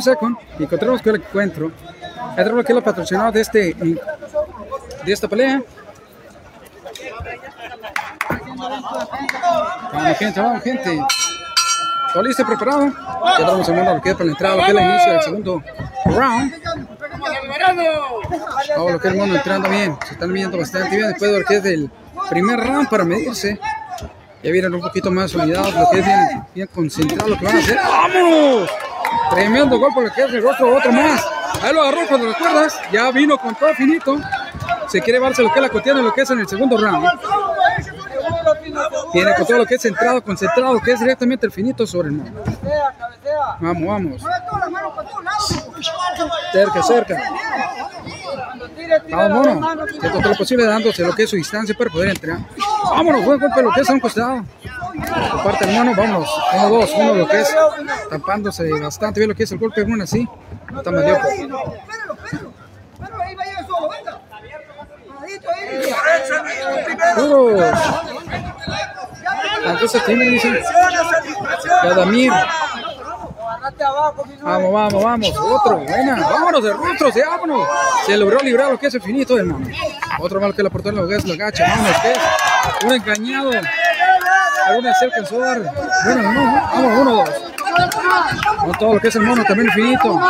Second 0.00 0.36
y 0.58 0.64
encontramos 0.64 1.02
que 1.02 1.10
el 1.10 1.16
encuentro. 1.16 1.70
Encontramos 2.32 2.64
que 2.64 2.72
es 2.72 2.76
la 2.76 2.84
patrocinador 2.84 3.32
de 3.32 3.40
este 3.40 3.74
de 3.74 5.12
esta 5.12 5.28
pelea. 5.28 5.62
Vamos 9.92 10.18
gente, 10.18 10.40
vamos 10.40 10.62
gente. 10.62 11.00
¿Todo 12.12 12.22
listo 12.24 12.44
preparado? 12.44 12.86
Ya 12.88 13.36
estamos 13.38 13.68
en 13.68 13.84
lo 13.84 14.02
que 14.02 14.10
es 14.10 14.14
para 14.14 14.24
la 14.24 14.32
entrada, 14.32 14.56
lo 14.56 14.64
que 14.64 14.70
es 14.70 14.76
el 14.76 14.84
inicio 14.84 15.12
del 15.12 15.22
segundo 15.22 15.62
round. 16.06 16.54
Vamos, 18.76 18.92
lo 18.92 19.00
que 19.00 19.08
es 19.08 19.14
el 19.14 19.20
mono 19.20 19.34
entrando 19.36 19.68
bien. 19.68 19.96
Se 20.06 20.14
están 20.14 20.32
viendo 20.32 20.58
bastante 20.58 20.96
bien 20.96 21.08
después 21.08 21.30
de 21.30 21.38
lo 21.38 21.44
que 21.44 21.56
es 21.56 21.62
del 21.62 21.90
primer 22.28 22.58
round 22.58 22.88
para 22.88 23.04
medirse. 23.04 23.60
Ya 24.42 24.50
vienen 24.50 24.74
un 24.74 24.80
poquito 24.80 25.10
más 25.10 25.34
unidados, 25.34 25.74
lo 25.74 25.90
que 25.90 25.98
es 26.00 26.06
bien, 26.06 26.46
bien 26.54 26.68
concentrado 26.74 27.28
lo 27.28 27.38
que 27.38 27.44
van 27.44 27.56
a 27.56 27.58
hacer. 27.58 27.76
¡Vamos! 27.76 28.70
Tremendo 29.30 29.78
golpe 29.78 30.02
lo 30.02 30.12
que 30.12 30.22
es 30.22 30.32
el 30.32 30.42
rostro, 30.42 30.76
otro 30.76 30.92
más. 30.92 31.24
Ahí 31.62 31.72
lo 31.74 31.82
agarró 31.82 32.06
cuando 32.08 32.26
recuerdas. 32.28 32.80
Ya 32.92 33.10
vino 33.10 33.38
con 33.38 33.54
todo 33.54 33.72
finito. 33.74 34.16
Se 34.88 35.00
quiere 35.00 35.18
llevarse 35.18 35.42
lo 35.42 35.52
que 35.52 35.58
es 35.58 35.62
la 35.62 35.68
cotidiana, 35.68 36.02
lo 36.02 36.12
que 36.12 36.22
es 36.22 36.30
en 36.30 36.40
el 36.40 36.48
segundo 36.48 36.76
round. 36.76 37.08
Viene 39.12 39.34
con 39.34 39.46
todo 39.46 39.58
lo 39.58 39.66
que 39.66 39.74
es 39.76 39.82
centrado, 39.82 40.22
concentrado, 40.22 40.80
que 40.80 40.92
es 40.92 41.00
directamente 41.00 41.46
el 41.46 41.52
finito 41.52 41.86
sobre 41.86 42.08
el 42.08 42.14
mono. 42.14 42.32
Vamos, 43.60 43.86
vamos. 43.86 44.22
Cerca, 46.52 46.82
cerca. 46.82 47.22
Vamos, 49.10 49.46
mono. 49.46 49.84
Haciendo 49.84 50.18
todo 50.18 50.28
lo 50.28 50.36
posible 50.36 50.64
dándose 50.64 51.02
lo 51.02 51.14
que 51.14 51.24
es 51.24 51.30
su 51.30 51.36
distancia 51.36 51.74
para 51.76 51.90
poder 51.90 52.10
entrar. 52.10 52.38
Vámonos, 52.90 53.24
buen 53.24 53.38
golpe 53.38 53.62
lo 53.62 53.72
que 53.72 53.80
es 53.80 53.90
a 53.90 53.92
un 53.92 54.00
costado. 54.00 54.44
Por 55.32 55.42
parte 55.42 55.66
del 55.66 55.76
mono, 55.76 55.94
vamos. 55.96 56.30
Uno, 56.54 56.68
dos, 56.70 56.90
uno 56.96 57.14
lo 57.14 57.28
que 57.28 57.40
es 57.40 57.56
tapándose 58.08 58.70
bastante 58.80 59.20
bien 59.20 59.30
lo 59.30 59.36
que 59.36 59.44
es 59.44 59.52
el 59.52 59.58
golpe, 59.58 59.82
uno 59.82 60.04
así. 60.04 60.28
Está 60.76 60.90
medio. 60.90 61.18
Duros. 67.16 67.78
Entonces, 69.64 70.02
¿qué 70.02 70.16
me 70.16 70.24
dicen? 70.24 70.58
Yadamir. 71.84 72.32
Vamos, 74.42 74.72
vamos, 74.72 75.04
vamos. 75.04 75.38
Otro, 75.38 75.78
buena. 75.78 76.16
Vámonos 76.16 76.62
de 76.62 76.72
rostro, 76.72 77.12
sí, 77.12 77.20
vámonos. 77.26 77.68
Se 78.06 78.16
logró 78.16 78.38
librar 78.40 78.70
lo 78.70 78.78
que 78.78 78.86
es 78.86 78.94
el 78.94 79.02
finito, 79.02 79.38
hermano. 79.38 79.66
Otro 80.18 80.40
malo 80.40 80.54
que 80.54 80.62
la 80.62 80.70
portó 80.70 80.90
lo 80.92 81.06
que 81.06 81.16
es 81.16 81.24
la 81.26 81.36
gacha, 81.36 81.64
vámonos, 81.68 81.96
que 82.00 82.10
es 82.12 82.18
un 82.84 82.92
engañado. 82.92 83.50
Aún 84.68 84.84
se 84.98 85.04
alcanzó 85.04 85.42
a 85.42 85.46
dar. 85.46 85.74
Bueno, 86.04 86.32
no, 86.32 86.52
vamos, 86.52 86.98
uno, 87.00 87.14
dos. 87.16 87.30
No 88.66 88.72
todo 88.78 88.94
lo 88.94 89.00
que 89.00 89.08
es 89.08 89.16
el 89.16 89.22
mono, 89.22 89.44
también 89.44 89.68
el 89.68 89.74
finito. 89.74 90.20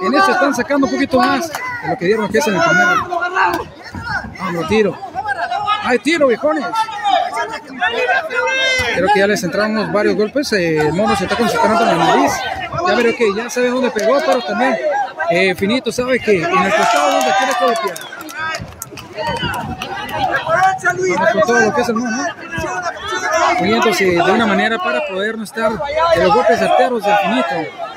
En 0.00 0.14
este 0.14 0.32
están 0.32 0.54
sacando 0.54 0.86
un 0.86 0.92
poquito 0.92 1.18
más 1.18 1.48
de 1.48 1.88
lo 1.88 1.98
que 1.98 2.06
dieron 2.06 2.28
que 2.28 2.38
es 2.38 2.46
en 2.46 2.54
el 2.54 2.62
primero. 2.62 3.20
Vamos, 4.38 4.68
tiro. 4.68 4.98
Hay 5.84 5.98
tiro, 5.98 6.26
viejones. 6.26 6.64
Creo 8.94 9.08
que 9.12 9.20
ya 9.20 9.26
les 9.26 9.42
entraron 9.44 9.72
unos 9.72 9.92
varios 9.92 10.16
golpes. 10.16 10.52
eh, 10.52 10.78
el 10.78 10.92
mono 10.92 11.16
se 11.16 11.24
está 11.24 11.36
concentrando 11.36 11.82
en 11.82 11.98
la 11.98 12.04
nariz. 12.04 12.32
Ya 12.86 12.94
veré 12.94 13.14
que 13.16 13.34
ya 13.34 13.50
sabe 13.50 13.68
dónde 13.70 13.90
pegó, 13.90 14.18
pero 14.24 14.40
también 14.42 14.76
eh, 15.30 15.54
Finito 15.54 15.92
sabe 15.92 16.18
que 16.20 16.42
en 16.42 16.44
el 16.44 16.74
costado 16.74 17.12
donde 17.12 17.32
quiere 17.38 17.52
golpear. 17.60 17.98
Con 21.32 21.42
todo 21.42 21.60
lo 21.60 21.74
que 21.74 21.80
es 21.82 21.88
el 21.88 21.94
mono. 21.96 22.26
Moviéndose 23.58 24.04
de 24.04 24.20
una 24.32 24.46
manera 24.46 24.78
para 24.78 25.06
poder 25.06 25.36
no 25.36 25.44
estar 25.44 25.72
en 26.14 26.22
los 26.24 26.34
golpes 26.34 26.58
certeros 26.58 27.02
del 27.02 27.16
Finito. 27.16 27.87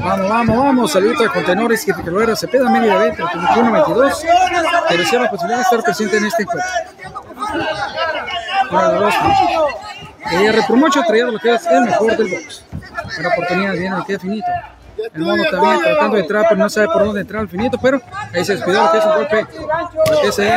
Vamos, 0.00 0.28
vamos, 0.28 0.56
vamos. 0.56 0.92
Saludito 0.92 1.22
de 1.22 1.28
contenedores 1.28 1.84
que 1.84 1.94
Figueroa 1.94 2.36
Cepeda, 2.36 2.68
media 2.70 2.98
de 2.98 3.10
20, 3.10 3.22
21-22. 3.22 4.12
Que 4.88 4.96
desea 4.96 5.20
la 5.20 5.30
posibilidad 5.30 5.58
de 5.58 5.62
estar 5.62 5.82
presente 5.82 6.16
en 6.16 6.24
este 6.26 6.42
encuentro. 6.42 6.70
Para 8.70 8.92
los 9.00 9.14
eh, 10.32 10.52
Repromocho 10.52 11.02
traía 11.06 11.26
lo 11.26 11.38
que 11.38 11.54
es 11.54 11.66
el 11.66 11.82
mejor 11.82 12.16
del 12.16 12.30
box. 12.30 12.64
Una 13.18 13.28
oportunidad 13.28 13.72
viene 13.74 13.96
el 13.96 14.04
que 14.04 14.18
finito. 14.18 14.46
El 15.14 15.22
mono 15.22 15.42
también 15.50 15.80
tratando 15.80 16.16
de 16.16 16.22
entrar, 16.22 16.44
pero 16.48 16.60
no 16.60 16.70
sabe 16.70 16.86
por 16.86 17.04
dónde 17.04 17.20
entrar 17.22 17.42
el 17.42 17.48
finito, 17.48 17.76
pero 17.82 18.00
ahí 18.32 18.44
se 18.44 18.54
despidió 18.54 18.82
lo 18.82 18.92
que 18.92 18.98
es 18.98 19.04
un 19.04 19.14
golpe. 19.14 19.46
Lo 20.10 20.20
que 20.20 20.28
es 20.28 20.38
el- 20.38 20.52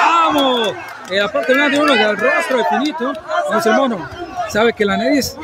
¡Vamos! 0.00 0.74
Eh, 1.10 1.20
aparte 1.20 1.54
de 1.54 1.78
uno 1.80 1.92
del 1.92 2.16
rostro 2.16 2.58
de 2.58 2.64
finito, 2.64 3.12
es 3.58 3.66
el 3.66 3.74
mono. 3.74 4.08
Sabe 4.52 4.72
que 4.72 4.84
la 4.84 4.96
nariz, 4.96 5.36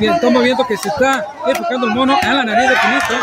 estamos 0.00 0.42
viendo 0.42 0.66
que 0.66 0.76
se 0.76 0.88
está 0.88 1.26
enfocando 1.46 1.86
el 1.88 1.94
mono 1.94 2.16
en 2.22 2.36
la 2.36 2.44
nariz 2.44 2.70
de 2.70 2.76
finito. 2.76 3.14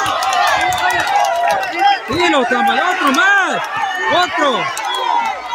Y 2.10 2.30
lo 2.30 2.44
tambaleó 2.46 2.84
otro 2.92 3.12
más. 3.14 3.62
Otro. 4.26 4.64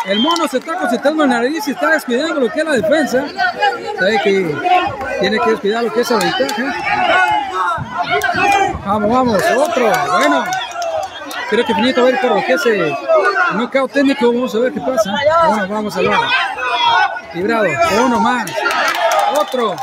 El 0.06 0.20
mono 0.20 0.48
se 0.48 0.58
está 0.58 0.76
concentrando 0.76 1.24
en 1.24 1.30
la 1.30 1.36
nariz 1.36 1.68
y 1.68 1.72
está 1.72 1.90
descuidando 1.90 2.40
lo 2.40 2.50
que 2.50 2.60
es 2.60 2.64
la 2.64 2.72
defensa. 2.72 3.24
Sabe 3.98 4.20
que 4.22 4.56
tiene 5.20 5.38
que 5.38 5.50
descuidar 5.50 5.84
lo 5.84 5.92
que 5.92 6.00
es 6.00 6.10
la 6.10 6.18
ventaja. 6.18 6.74
Vamos, 8.86 9.10
vamos, 9.10 9.42
otro. 9.56 9.92
Bueno. 10.18 10.44
Creo 11.50 11.64
que 11.64 11.74
Finito 11.74 12.04
a 12.04 12.10
ir 12.10 12.20
por 12.20 12.30
lo 12.30 12.44
que 12.44 12.54
es 12.54 12.66
el 12.66 12.96
knockout 13.54 13.92
técnico. 13.92 14.32
Vamos 14.32 14.54
a 14.54 14.58
ver 14.58 14.72
qué 14.72 14.80
pasa. 14.80 15.14
Bueno, 15.48 15.68
vamos 15.68 15.96
a 15.96 16.00
ver. 16.00 16.10
Librado. 17.34 17.66
Uno 18.04 18.20
más. 18.20 18.50
Otro. 19.38 19.76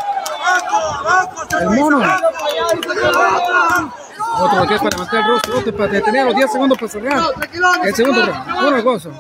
El 1.61 1.69
mono. 1.69 2.01
Otro 4.39 4.65
para 4.65 4.89
levantar 4.89 5.19
el 5.19 5.27
rostro. 5.27 5.57
Otro 5.59 5.75
para 5.75 5.91
detener 5.91 6.25
los 6.25 6.35
10 6.35 6.51
segundos 6.51 6.77
para 6.77 6.91
cerrar. 6.91 7.21
El 7.83 7.95
segundo 7.95 8.25
round. 8.25 8.67
Uno 8.67 8.83
gozo. 8.83 9.11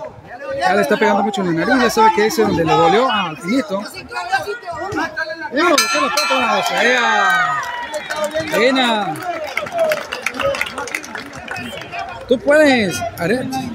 Ya 0.59 0.73
le 0.75 0.81
está 0.81 0.97
pegando 0.97 1.23
mucho 1.23 1.41
en 1.41 1.55
la 1.55 1.65
nariz. 1.65 1.83
Ya 1.83 1.89
sabe 1.89 2.11
que 2.15 2.25
ese 2.27 2.41
es 2.41 2.47
donde 2.47 2.65
le 2.65 2.73
dolió 2.73 3.11
al 3.11 3.37
finito. 3.37 3.79
Uno, 3.79 5.69
lo 5.69 5.75
es 5.75 5.95
la 5.95 6.09
pata. 8.59 9.15
Tú 12.27 12.39
puedes. 12.39 12.99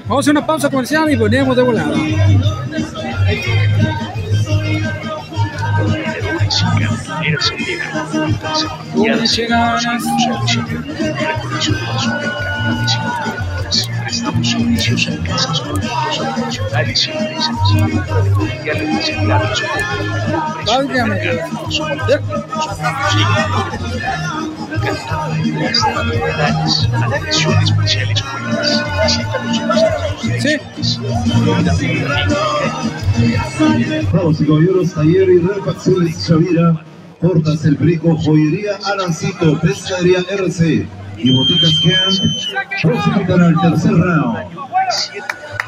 Vamos 0.05 0.09
a 0.09 0.19
hacer 0.19 0.31
una 0.31 0.45
pausa 0.45 0.69
comercial 0.69 1.09
y 1.09 1.15
volvemos 1.15 1.55
de 1.55 1.61
volada. 1.61 1.95
Enteras. 8.23 8.65
¿Dónde 8.93 9.27
llegan? 9.27 9.79
Prestamos 14.03 14.49
servicios 14.49 15.07
en 15.07 15.17
casas, 15.23 15.59
productos 15.61 16.69
tradicionales 16.69 17.45
y 17.47 17.79
empresas. 17.79 18.27
Reciclados 18.65 19.61
con 19.61 20.65
Válgame. 20.65 21.19
novedades, 26.05 26.89
atención 26.93 27.53
especiales 27.63 28.23
buenas. 28.31 28.83
Visítanos 29.03 29.57
en 29.59 29.67
nuestros 29.67 30.21
direcciones. 30.21 30.99
Vamos 34.11 34.37
caballeros, 34.37 34.93
taller 34.93 35.29
y 35.29 35.39
refacciones 35.39 36.27
Chavira, 36.27 36.83
Portas 37.21 37.65
El 37.65 37.75
Perico, 37.75 38.15
Joyería 38.15 38.77
Arancito, 38.85 39.59
Pescadería 39.59 40.19
RC 40.29 40.87
y 41.17 41.35
Boticas 41.35 41.73
Camp, 41.83 42.81
precipitan 42.81 43.41
al 43.41 43.61
tercer 43.61 43.91
round. 43.91 44.37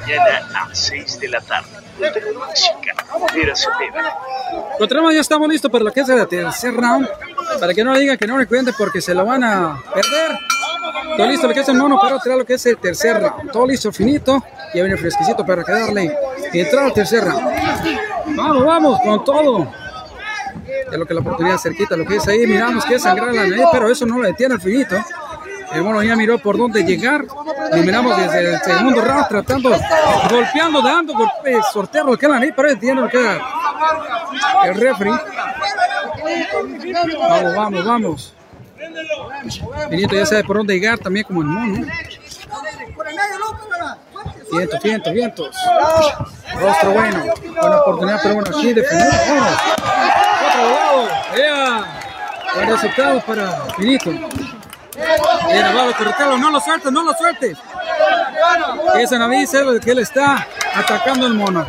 Mañana 0.01 0.47
a 0.55 0.69
6 0.71 1.19
de 1.19 1.27
la 1.27 1.41
tarde. 1.41 1.67
Encontramos, 4.73 5.13
ya 5.13 5.19
estamos 5.19 5.49
listos 5.49 5.69
para 5.69 5.83
lo 5.83 5.91
que 5.91 5.99
es 5.99 6.09
el 6.09 6.27
tercer 6.27 6.73
round. 6.73 7.07
Para 7.59 7.73
que 7.73 7.83
no 7.83 7.97
digan 7.97 8.17
que 8.17 8.27
no 8.27 8.37
recuerden 8.37 8.73
porque 8.77 9.01
se 9.01 9.13
lo 9.13 9.25
van 9.25 9.43
a 9.43 9.77
perder. 9.93 10.31
Todo 11.17 11.27
listo 11.27 11.47
lo 11.47 11.53
que 11.53 11.59
es 11.59 11.69
el 11.69 11.75
mono 11.75 11.99
para 11.99 12.17
tirar 12.19 12.37
lo 12.37 12.45
que 12.45 12.53
es 12.53 12.65
el 12.65 12.77
tercer 12.77 13.21
round. 13.21 13.51
Todo 13.51 13.67
listo, 13.67 13.91
finito. 13.91 14.41
Ya 14.73 14.83
viene 14.83 14.95
fresquecito 14.95 15.45
para 15.45 15.65
quedarle 15.65 16.15
y 16.53 16.59
entrar 16.59 16.85
al 16.85 16.93
tercer 16.93 17.25
round. 17.25 17.45
Vamos, 18.37 18.65
vamos, 18.65 18.99
con 19.01 19.25
todo. 19.25 19.80
Es 20.91 20.97
lo 20.97 21.05
que 21.05 21.13
la 21.13 21.21
oportunidad 21.21 21.57
cerquita, 21.57 21.95
lo 21.95 22.05
que 22.05 22.15
es 22.17 22.27
ahí. 22.27 22.45
Miramos 22.47 22.85
que 22.85 22.95
es 22.95 23.03
sangrar 23.03 23.33
la 23.33 23.45
nariz, 23.45 23.65
pero 23.71 23.89
eso 23.89 24.05
no 24.05 24.17
lo 24.17 24.27
detiene 24.27 24.55
al 24.55 24.61
finito. 24.61 24.95
El 25.73 25.83
mono 25.83 26.03
ya 26.03 26.15
miró 26.15 26.37
por 26.37 26.57
dónde 26.57 26.83
llegar. 26.83 27.25
Y 27.75 27.79
miramos 27.81 28.17
desde 28.17 28.53
el 28.53 28.61
segundo 28.61 29.01
round 29.01 29.27
tratando, 29.27 29.69
golpeando, 30.29 30.81
dando 30.81 31.13
golpes, 31.13 31.65
sortear 31.71 32.05
lo 32.05 32.17
que 32.17 32.27
la 32.27 32.35
nariz, 32.35 32.53
pero 32.55 32.69
detiene 32.69 33.01
lo 33.01 33.09
que 33.09 33.39
el 34.63 34.75
refri. 34.75 35.11
Vamos, 37.29 37.55
vamos, 37.55 37.85
vamos. 37.85 38.33
Finito 39.89 40.15
ya 40.15 40.25
sabe 40.25 40.43
por 40.43 40.57
dónde 40.57 40.73
llegar 40.73 40.99
también 40.99 41.25
como 41.25 41.41
el 41.41 41.47
mono. 41.47 41.85
Vientos, 44.51 44.83
vientos, 44.83 45.13
vientos. 45.13 45.55
Rostro 46.59 46.91
bueno. 46.91 47.23
Buena 47.61 47.81
oportunidad, 47.81 48.19
pero 48.21 48.35
bueno, 48.35 48.57
aquí 48.57 48.73
defendiendo. 48.73 49.17
Vámonos. 49.29 49.61
Buen 52.53 52.69
resultado 52.69 53.21
para 53.21 53.65
Finito. 53.77 54.11
Bien, 54.11 55.65
abajo, 55.65 55.93
correctalo. 55.97 56.37
No 56.37 56.51
lo 56.51 56.59
sueltes, 56.59 56.91
no 56.91 57.03
lo 57.03 57.13
sueltes. 57.13 57.57
Esa 58.95 59.17
nariz 59.17 59.53
es 59.53 59.65
lo 59.65 59.79
que 59.79 59.91
él 59.91 59.99
está 59.99 60.45
atacando 60.75 61.27
el 61.27 61.33
mono. 61.33 61.65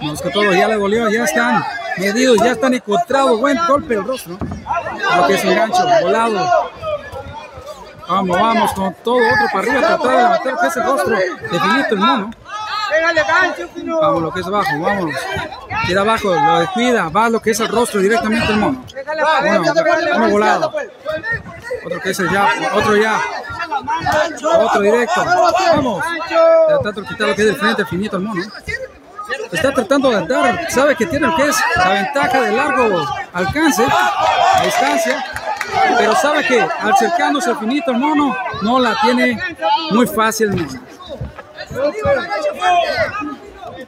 Vamos 0.00 0.22
con 0.22 0.32
todo, 0.32 0.52
ya 0.52 0.68
le 0.68 0.76
dolió, 0.76 1.08
ya 1.08 1.24
están 1.24 1.64
medidos, 1.98 2.38
ya 2.38 2.52
están 2.52 2.74
encontrados. 2.74 3.38
Buen 3.40 3.58
golpe 3.68 3.94
el 3.94 4.04
rostro. 4.04 4.36
Lo 5.16 5.26
que 5.26 5.34
es 5.34 5.44
el 5.44 5.54
gancho, 5.54 5.86
volado. 6.02 6.70
Vamos, 8.08 8.38
vamos 8.38 8.72
con 8.72 8.94
todo, 9.04 9.16
otro 9.16 9.46
para 9.52 9.58
arriba, 9.58 9.80
tratar 9.80 10.10
de 10.10 10.16
levantar 10.16 10.58
que 10.60 10.66
es 10.66 10.76
el 10.76 10.82
rostro 10.82 11.16
de 11.16 11.60
Finito 11.60 11.94
el 11.94 11.98
mono. 11.98 12.30
Vamos, 14.00 14.22
lo 14.22 14.32
que 14.32 14.40
es 14.40 14.46
abajo, 14.46 14.80
vamos. 14.80 15.14
Queda 15.86 16.00
abajo, 16.00 16.34
lo 16.34 16.60
descuida, 16.60 17.08
va 17.08 17.28
lo 17.28 17.40
que 17.40 17.50
es 17.50 17.60
el 17.60 17.68
rostro 17.68 18.00
directamente 18.00 18.52
el 18.52 18.58
mono. 18.58 18.84
Uno, 20.14 20.30
volado. 20.30 20.72
Otro 21.84 22.00
que 22.00 22.10
es 22.10 22.20
el 22.20 22.30
ya, 22.30 22.48
otro 22.74 22.96
ya. 22.96 23.20
Otro 24.58 24.80
directo. 24.80 25.24
Vamos. 25.24 26.04
Tratando 26.68 27.00
de 27.00 27.08
quitar 27.08 27.28
lo 27.28 27.34
que 27.34 27.42
es 27.42 27.48
del 27.48 27.56
frente, 27.56 27.82
el 27.82 27.88
finito 27.88 28.16
el 28.16 28.22
mono. 28.22 28.42
Está 29.50 29.72
tratando 29.72 30.10
de 30.10 30.26
dar, 30.26 30.70
sabe 30.70 30.96
que 30.96 31.06
tiene 31.06 31.26
lo 31.26 31.36
que 31.36 31.48
es 31.48 31.56
la 31.76 31.88
ventaja 31.90 32.40
de 32.40 32.52
largo 32.52 33.06
alcance, 33.32 33.84
a 33.84 34.64
distancia, 34.64 35.24
pero 35.98 36.14
sabe 36.16 36.46
que 36.46 36.60
al 36.60 36.92
acercándose 36.92 37.50
al 37.50 37.58
finito 37.58 37.90
el 37.90 37.98
mono 37.98 38.36
no 38.62 38.78
la 38.78 38.96
tiene 39.02 39.38
muy 39.90 40.06
fácil. 40.06 40.68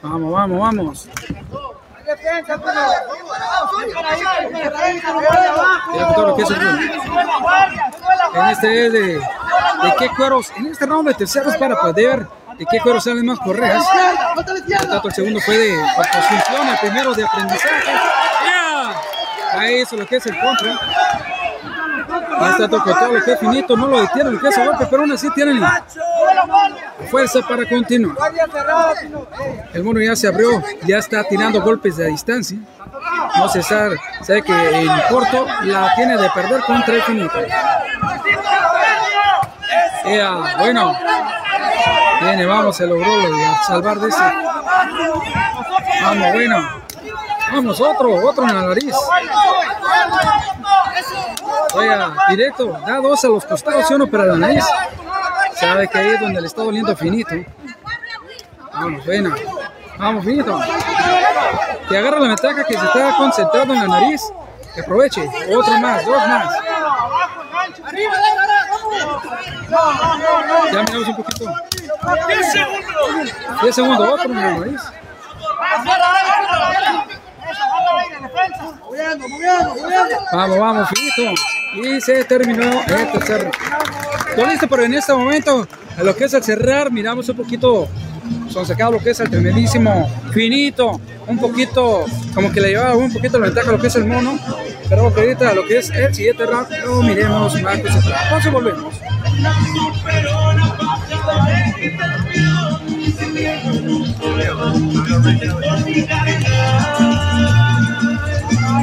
Vamos, 0.01 0.31
vamos, 0.31 0.59
vamos. 0.59 1.09
El 2.05 2.17
En 8.35 8.45
este 8.49 8.85
es 8.85 8.93
de 8.93 9.21
de 9.85 9.95
qué 9.97 10.09
cueros, 10.09 10.51
en 10.57 10.67
este 10.67 10.85
round 10.85 11.07
de 11.07 11.13
terceros 11.13 11.55
para 11.57 11.79
poder 11.79 12.27
de 12.57 12.65
qué 12.65 12.79
cueros 12.79 13.03
salen 13.03 13.25
más 13.25 13.39
correas. 13.39 13.83
Por 14.33 14.45
tanto, 14.45 15.07
el 15.07 15.13
segundo 15.13 15.39
fue 15.41 15.57
de 15.57 15.77
oposición, 15.77 16.67
el 16.69 16.77
primero 16.79 17.13
de 17.13 17.25
aprendizaje. 17.25 17.91
Ahí 19.53 19.81
hizo 19.81 19.95
lo 19.95 20.05
que 20.05 20.17
es 20.17 20.25
el 20.25 20.39
contra. 20.39 20.79
Tocando 22.69 23.13
lo 23.13 23.23
que 23.23 23.33
es 23.33 23.39
finito, 23.39 23.77
no 23.77 23.87
lo 23.87 24.01
detiene 24.01 24.29
el 24.29 24.39
golpe, 24.39 24.87
pero 24.89 25.01
aún 25.01 25.11
así 25.11 25.29
tienen 25.31 25.63
fuerza 27.09 27.41
para 27.47 27.67
continuar. 27.67 28.17
El 29.73 29.83
mono 29.83 30.01
ya 30.01 30.15
se 30.15 30.27
abrió, 30.27 30.61
ya 30.83 30.97
está 30.97 31.23
tirando 31.23 31.61
golpes 31.61 31.97
de 31.97 32.07
distancia. 32.07 32.57
No 33.37 33.49
César 33.49 33.91
sabe 34.21 34.41
que 34.41 34.81
en 34.81 34.89
corto 35.09 35.45
la 35.63 35.93
tiene 35.95 36.17
de 36.17 36.29
perder 36.29 36.61
contra 36.61 36.95
el 36.95 37.01
finito. 37.03 37.39
Ya, 40.05 40.57
bueno, 40.59 40.95
viene, 42.21 42.45
vamos, 42.45 42.77
se 42.77 42.85
logró 42.85 43.11
salvar 43.65 43.99
de 43.99 44.09
ese. 44.09 44.23
Vamos, 46.01 46.33
bueno. 46.33 46.85
Vamos, 47.51 47.79
otro, 47.79 48.15
otro 48.27 48.43
en 48.47 48.55
la 48.55 48.67
nariz. 48.67 48.95
Oiga, 51.73 52.15
directo, 52.29 52.79
da 52.85 52.97
dos 52.97 53.23
a 53.23 53.27
los 53.27 53.45
costados 53.45 53.89
y 53.89 53.93
uno 53.93 54.07
para 54.07 54.25
la 54.25 54.35
nariz. 54.35 54.65
Sabe 55.55 55.87
que 55.87 55.97
ahí 55.97 56.09
es 56.09 56.19
donde 56.19 56.41
le 56.41 56.47
está 56.47 56.63
doliendo 56.63 56.95
finito. 56.95 57.35
Vamos, 58.73 59.05
buena. 59.05 59.35
Vamos, 59.97 60.25
finito. 60.25 60.59
Que 61.87 61.97
agarra 61.97 62.19
la 62.19 62.27
ventaja 62.29 62.63
que 62.63 62.77
se 62.77 62.85
está 62.85 63.15
concentrado 63.17 63.73
en 63.73 63.79
la 63.79 63.87
nariz. 63.87 64.21
Que 64.73 64.81
aproveche. 64.81 65.29
Otro 65.55 65.79
más, 65.79 66.05
dos 66.05 66.27
más. 66.27 66.55
Ya 70.71 70.83
miramos 70.83 71.07
un 71.07 71.15
poquito. 71.15 71.45
10 72.27 72.51
segundos. 72.51 73.61
10 73.61 73.75
segundos, 73.75 74.09
otro 74.09 74.31
en 74.31 74.35
la 74.35 74.51
nariz. 74.51 74.81
Vamos, 80.31 80.59
vamos, 80.59 80.89
finito. 80.89 81.41
Y 81.75 82.01
se 82.01 82.23
terminó 82.25 82.63
el 82.63 83.11
tercer. 83.11 83.51
Todo 84.35 84.47
listo, 84.47 84.67
pero 84.67 84.83
en 84.83 84.93
este 84.93 85.13
momento, 85.13 85.67
a 85.97 86.03
lo 86.03 86.15
que 86.15 86.25
es 86.25 86.33
el 86.33 86.43
cerrar, 86.43 86.91
miramos 86.91 87.27
un 87.29 87.37
poquito 87.37 87.87
sonsacado 88.49 88.93
lo 88.93 88.99
que 88.99 89.11
es 89.11 89.19
el 89.19 89.29
tremendísimo 89.29 90.09
finito, 90.31 90.99
un 91.27 91.37
poquito, 91.37 92.05
como 92.33 92.51
que 92.51 92.61
le 92.61 92.69
llevaba 92.69 92.95
un 92.95 93.11
poquito 93.11 93.37
la 93.37 93.47
ventaja 93.47 93.69
a 93.69 93.71
lo 93.73 93.79
que 93.79 93.87
es 93.87 93.95
el 93.95 94.05
mono, 94.05 94.39
pero 94.89 95.13
ahorita 95.15 95.53
lo 95.53 95.65
que 95.65 95.79
es 95.79 95.89
el 95.89 96.13
siguiente 96.13 96.45
round, 96.45 96.67
lo 96.85 97.01
miremos 97.01 97.61
más 97.61 97.79
concentrado. 97.79 98.23
Entonces 98.23 98.51
volvemos. 98.51 98.95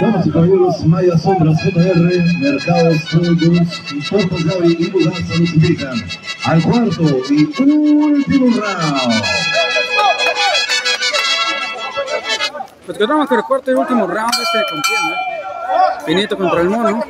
Damas 0.00 0.26
y 0.26 0.30
caballeros, 0.30 0.84
Maya 0.86 1.14
JR, 1.16 2.40
Mercados 2.40 3.02
Productos, 3.10 3.92
Importos 3.92 4.44
Gaby 4.44 4.76
y 4.78 4.90
Mudanza 4.90 5.38
nos 5.38 5.54
invitan 5.54 5.94
al 6.44 6.62
cuarto 6.62 7.02
y 7.30 7.44
último 7.62 8.60
round. 8.60 9.24
Pues 12.86 12.98
quedamos 12.98 13.28
con 13.28 13.38
el 13.38 13.44
cuarto 13.44 13.70
y 13.70 13.74
último 13.74 14.06
round 14.06 14.34
de 14.36 14.42
este 14.42 14.58
contienda. 14.70 15.16
Finito 16.04 16.36
contra 16.36 16.60
el 16.60 16.70
mono. 16.70 17.04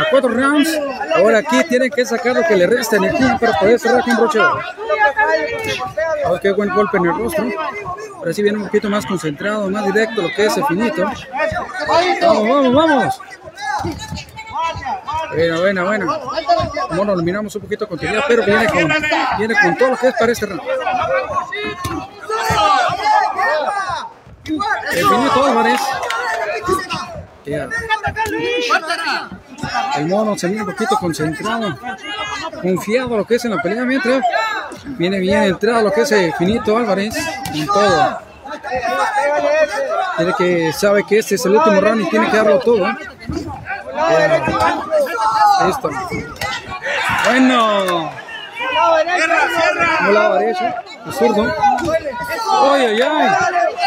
A 0.00 0.04
cuatro 0.10 0.30
rounds. 0.30 0.80
Ahora 1.14 1.38
aquí 1.38 1.62
tienen 1.64 1.90
que 1.90 2.06
sacar 2.06 2.34
lo 2.34 2.42
que 2.42 2.56
le 2.56 2.66
resta 2.66 2.96
energía 2.96 3.36
para 3.38 3.52
poder 3.58 3.78
cerrar 3.78 4.02
con 4.02 4.16
broche. 4.16 4.40
Oh, 6.26 6.38
qué 6.40 6.52
buen 6.52 6.70
golpe 6.74 6.96
en 6.96 7.06
el 7.06 7.14
rostro. 7.14 7.46
Ahora 8.16 8.32
sí 8.32 8.42
viene 8.42 8.58
un 8.58 8.64
poquito 8.64 8.88
más 8.88 9.04
concentrado, 9.04 9.68
más 9.68 9.84
directo 9.84 10.22
lo 10.22 10.28
que 10.28 10.46
es 10.46 10.56
el 10.56 10.64
finito. 10.64 11.04
Vamos, 12.20 12.48
vamos, 12.48 12.74
vamos. 12.74 13.20
Bueno, 15.34 15.60
bueno, 15.60 15.84
bueno. 15.84 16.20
Mono 16.90 17.14
lo 17.14 17.22
miramos 17.22 17.54
un 17.54 17.62
poquito 17.62 17.86
continuidad, 17.86 18.24
pero 18.26 18.44
viene 18.44 18.66
con, 18.68 18.88
viene 19.38 19.54
con 19.60 19.76
todo 19.76 19.90
lo 19.90 19.96
que 19.96 20.08
es 20.08 20.14
para 20.18 20.32
este 20.32 20.46
round. 20.46 20.62
El 24.92 25.06
finito 25.06 25.44
Álvarez. 25.44 25.80
El 29.96 30.06
mono 30.06 30.36
se 30.36 30.48
viene 30.48 30.62
un 30.62 30.70
poquito 30.70 30.96
concentrado, 30.96 31.78
confiado 32.62 33.16
lo 33.16 33.24
que 33.24 33.36
es 33.36 33.44
en 33.44 33.54
la 33.54 33.62
pelea, 33.62 33.84
mientras 33.84 34.22
viene 34.84 35.18
bien 35.18 35.42
entrado 35.42 35.82
lo 35.82 35.92
que 35.92 36.02
es 36.02 36.14
finito 36.36 36.76
Álvarez 36.76 37.14
en 37.54 37.66
todo. 37.66 38.18
Tiene 40.16 40.34
que 40.36 40.72
sabe 40.72 41.04
que 41.04 41.18
este 41.18 41.36
es 41.36 41.46
el 41.46 41.56
último 41.56 41.80
round 41.80 42.02
y 42.02 42.10
tiene 42.10 42.30
que 42.30 42.36
darlo 42.36 42.58
todo. 42.60 42.86
Listo. 45.66 45.90
Bueno. 47.24 48.19
No 50.02 50.12
la 50.12 50.34
derecha, 50.34 50.82
el 51.06 51.12
zurdo. 51.12 51.54
Ay, 52.72 52.86
ay, 52.86 53.02
ay. 53.02 53.28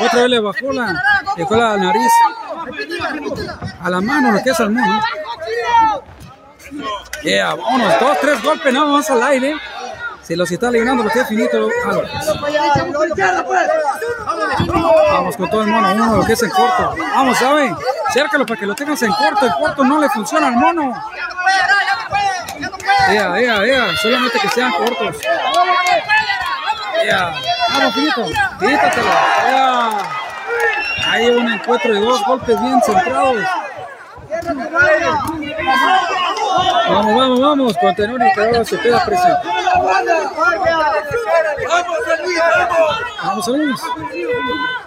Otra 0.06 0.22
vez 0.22 0.30
le 0.30 0.40
bajó 0.40 0.72
la, 0.72 1.04
dejó 1.36 1.56
la 1.56 1.78
nariz 1.78 2.12
a 3.82 3.90
la 3.90 4.02
mano, 4.02 4.32
lo 4.32 4.44
que 4.44 4.50
es 4.50 4.60
al 4.60 4.70
mono. 4.72 5.02
Yeah, 7.24 7.56
vámonos, 7.56 8.00
dos, 8.00 8.18
tres 8.20 8.44
golpes, 8.44 8.74
nada 8.74 8.86
más 8.88 9.10
al 9.10 9.24
aire. 9.24 9.56
Se 10.24 10.38
los 10.38 10.50
está 10.50 10.70
aliviando 10.70 11.04
lo 11.04 11.10
que 11.10 11.20
es 11.20 11.28
finito. 11.28 11.70
Vamos 15.12 15.36
con 15.36 15.50
todo 15.50 15.62
el 15.62 15.68
mono, 15.68 15.94
uno 15.94 16.18
lo 16.18 16.26
que 16.26 16.34
es 16.34 16.44
en 16.44 16.50
corto. 16.50 16.96
Vamos, 16.98 17.38
¿saben? 17.38 17.76
Cércalo 18.14 18.46
para 18.46 18.60
que 18.60 18.66
lo 18.66 18.74
tengas 18.74 19.02
en 19.04 19.12
corto. 19.12 19.46
El 19.46 19.54
corto 19.54 19.84
no 19.84 20.00
le 20.00 20.10
funciona 20.10 20.48
al 20.48 20.56
mono. 20.56 20.94
Ya, 23.12 23.40
ya, 23.40 23.66
ya, 23.66 23.98
solamente 23.98 24.40
que 24.40 24.50
sean 24.50 24.72
cortos. 24.72 25.18
Ya, 27.06 27.34
vamos, 27.70 27.94
finito, 27.94 28.26
quítatelo. 28.60 29.10
Ya. 29.50 29.90
Ahí 31.12 31.30
un 31.30 31.52
encuentro 31.52 31.94
de 31.94 32.00
dos 32.00 32.24
golpes 32.26 32.62
bien 32.62 32.82
centrados. 32.82 33.44
Vamos, 36.90 37.16
vamos, 37.16 37.40
vamos, 37.42 37.78
con 37.78 37.96
tenor 37.96 38.22
y 38.22 38.34
que 38.34 38.66
se 38.66 38.80
queda 38.80 39.06
presente. 39.06 39.48
Vamos, 43.24 43.48
Luis. 43.48 43.82
Con 43.82 43.92
todo 43.92 44.12
chumoroso. 44.14 44.83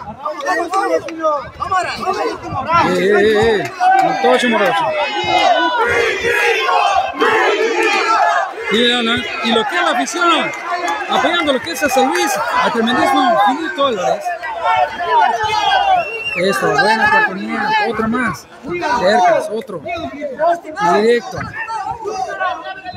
Y, 8.72 9.52
lo 9.52 9.64
que 9.64 9.76
es 9.76 9.82
la 9.82 9.90
afición, 9.92 10.50
apoyando 11.08 11.52
lo 11.52 11.60
que 11.60 11.72
es 11.72 11.82
a 11.82 11.88
San 11.88 12.08
Luis, 12.08 12.32
al 12.62 12.72
tremendísimo 12.72 13.38
Finito 13.46 13.86
Álvarez. 13.86 14.24
Esto, 16.36 16.70
buena 16.70 17.08
oportunidad, 17.08 17.70
otra 17.88 18.08
más. 18.08 18.46
Cercas, 19.00 19.48
otro. 19.50 19.80
Directo. 20.94 21.38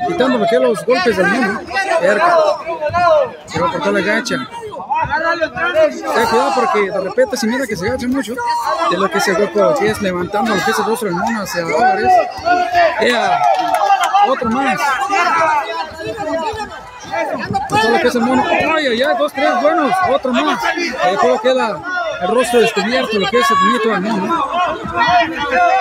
Quitando 0.06 0.38
lo 0.38 0.46
que 0.46 0.58
los 0.58 0.84
golpes 0.84 1.16
del 1.16 1.26
mundo. 1.26 1.60
Cerca. 2.00 2.38
Se 3.46 3.60
va 3.60 3.68
a 3.68 3.72
cortar 3.72 3.92
la 3.92 4.00
gacha. 4.00 4.36
Ten 4.36 6.26
cuidado 6.26 6.52
porque 6.54 6.90
de 6.90 7.00
repente 7.00 7.36
si 7.36 7.46
mira 7.46 7.66
que 7.66 7.76
se 7.76 7.88
agacha 7.88 8.08
mucho, 8.08 8.34
de 8.90 8.96
lo 8.96 9.10
que 9.10 9.20
se 9.20 9.32
golpe 9.32 9.60
que 9.78 9.90
es 9.90 10.00
levantando 10.02 10.54
lo 10.54 10.64
que 10.64 10.70
es 10.70 10.78
el 10.78 10.84
rostro 10.84 11.08
del 11.08 11.16
mono 11.16 11.42
hacia. 11.42 11.64
Ea, 13.00 13.42
otro 14.28 14.50
más. 14.50 14.78
Todo 17.68 17.90
lo 17.90 17.98
que 17.98 18.08
es 18.08 18.14
el 18.14 18.20
mono. 18.20 18.44
Ay, 18.76 18.86
ay, 18.86 19.02
dos, 19.18 19.32
tres 19.32 19.62
buenos. 19.62 19.94
Otro 20.10 20.32
más. 20.32 20.60
Dejó 21.10 21.28
lo 21.28 21.40
que 21.40 21.54
la, 21.54 21.80
el 22.22 22.28
rostro 22.28 22.60
descubierto, 22.60 23.18
lo 23.18 23.30
que 23.30 23.38
es 23.38 23.50
el 23.50 23.68
nieto 23.68 23.88
del 23.88 24.00
mono. 24.00 24.44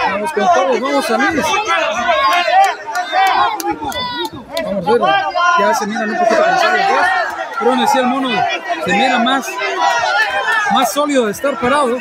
Vamos 0.10 0.34
con 0.34 0.44
todos, 0.54 0.80
vamos 0.80 1.12
a 1.12 1.18
Luis. 1.18 1.46
Vamos 4.64 4.88
a 4.88 4.94
ver, 4.94 5.26
ya 5.60 5.74
se 5.74 5.88
miran 5.88 6.10
un 6.10 6.18
poquito 6.18 6.44
cansados 6.44 6.80
los 6.80 6.88
dos. 6.88 7.08
Pero 7.60 7.74
así 7.84 7.98
el 7.98 8.06
mono 8.06 8.30
se 8.86 8.94
mira 8.94 9.20
más 9.20 9.46
más 10.72 10.92
sólido 10.92 11.26
de 11.26 11.32
estar 11.32 11.60
parado. 11.60 12.00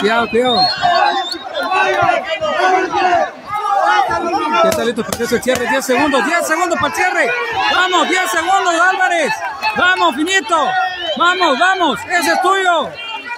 Cuidado, 0.00 0.28
cuidado. 0.30 0.60
Ya 4.62 4.68
está 4.70 4.84
listo 4.84 5.04
para 5.04 5.24
el 5.24 5.42
cierre. 5.42 5.68
10 5.68 5.84
segundos, 5.84 6.24
10 6.24 6.46
segundos 6.46 6.78
para 6.78 6.88
el 6.88 6.94
cierre. 6.94 7.30
Vamos, 7.74 8.08
10 8.08 8.30
segundos, 8.30 8.74
Álvarez. 8.80 9.32
Vamos, 9.76 10.14
finito. 10.14 10.68
Vamos, 11.18 11.58
vamos. 11.58 12.00
Ese 12.08 12.32
es 12.32 12.42
tuyo. 12.42 12.88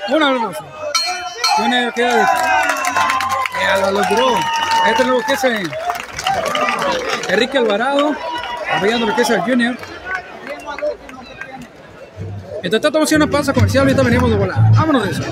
Una 0.09 0.33
vez. 0.33 0.59
Una 1.59 1.93
queda. 1.93 2.65
Ya 3.61 3.77
lo 3.79 3.91
logró. 3.93 4.37
Este 4.87 5.03
es 5.03 5.09
lo 5.09 5.21
que 5.21 5.33
es 5.33 5.45
el 5.45 5.73
Enrique 7.29 7.59
Alvarado. 7.59 8.15
Apoyando 8.77 9.07
lo 9.07 9.15
que 9.15 9.23
es 9.23 9.31
el 9.31 9.41
Junior. 9.41 9.77
Mientras 12.63 12.81
tanto, 12.81 12.99
vamos 12.99 13.07
a 13.07 13.09
hacer 13.09 13.17
una 13.17 13.31
pausa 13.31 13.53
comercial. 13.53 13.83
Ahorita 13.83 14.03
venimos 14.03 14.31
de 14.31 14.37
volar. 14.37 14.59
Vámonos 14.73 15.05
de 15.05 15.11
eso. 15.11 15.23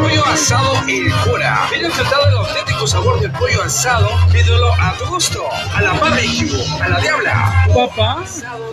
Pollo 0.00 0.26
asado 0.26 0.82
El 0.88 1.12
Cora. 1.24 1.68
Ven 1.70 1.84
a 1.84 1.88
disfrutar 1.88 2.24
del 2.24 2.36
auténtico 2.38 2.86
sabor 2.86 3.20
del 3.20 3.30
pollo 3.32 3.62
asado. 3.62 4.08
Pídelo 4.32 4.72
a 4.72 4.94
tu 4.94 5.06
gusto. 5.06 5.44
A 5.74 5.82
la 5.82 5.92
barbecue, 5.92 6.64
a 6.80 6.88
la 6.88 7.00
diabla. 7.00 7.66
Papá. 7.74 8.24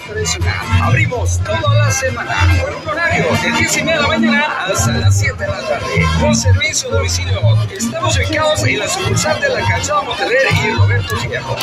Tradicional. 0.07 0.55
Abrimos 0.83 1.39
toda 1.43 1.73
la 1.73 1.91
semana. 1.91 2.33
Con 2.61 2.81
un 2.81 2.87
horario 2.87 3.25
de 3.43 3.51
10 3.51 3.77
y 3.77 3.83
media 3.83 3.95
de 3.97 4.01
la 4.01 4.07
mañana 4.07 4.65
hasta 4.65 4.91
las 4.93 5.19
7 5.19 5.37
de 5.37 5.47
la 5.47 5.59
tarde. 5.67 6.05
Con 6.21 6.35
servicio 6.35 6.89
a 6.89 6.95
domicilio. 6.95 7.39
Estamos 7.69 8.17
ubicados 8.17 8.63
en 8.63 8.79
la 8.79 8.87
sucursal 8.87 9.41
de 9.41 9.49
la 9.49 9.67
Calzada 9.67 10.01
Monteler 10.03 10.47
y 10.65 10.71
Roberto 10.71 11.17
Fierro. 11.17 11.57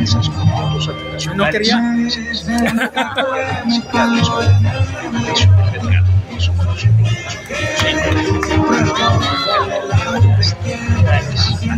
El 0.00 0.06
Cora. 0.08 1.34
No 1.34 1.50
quería. 1.50 1.76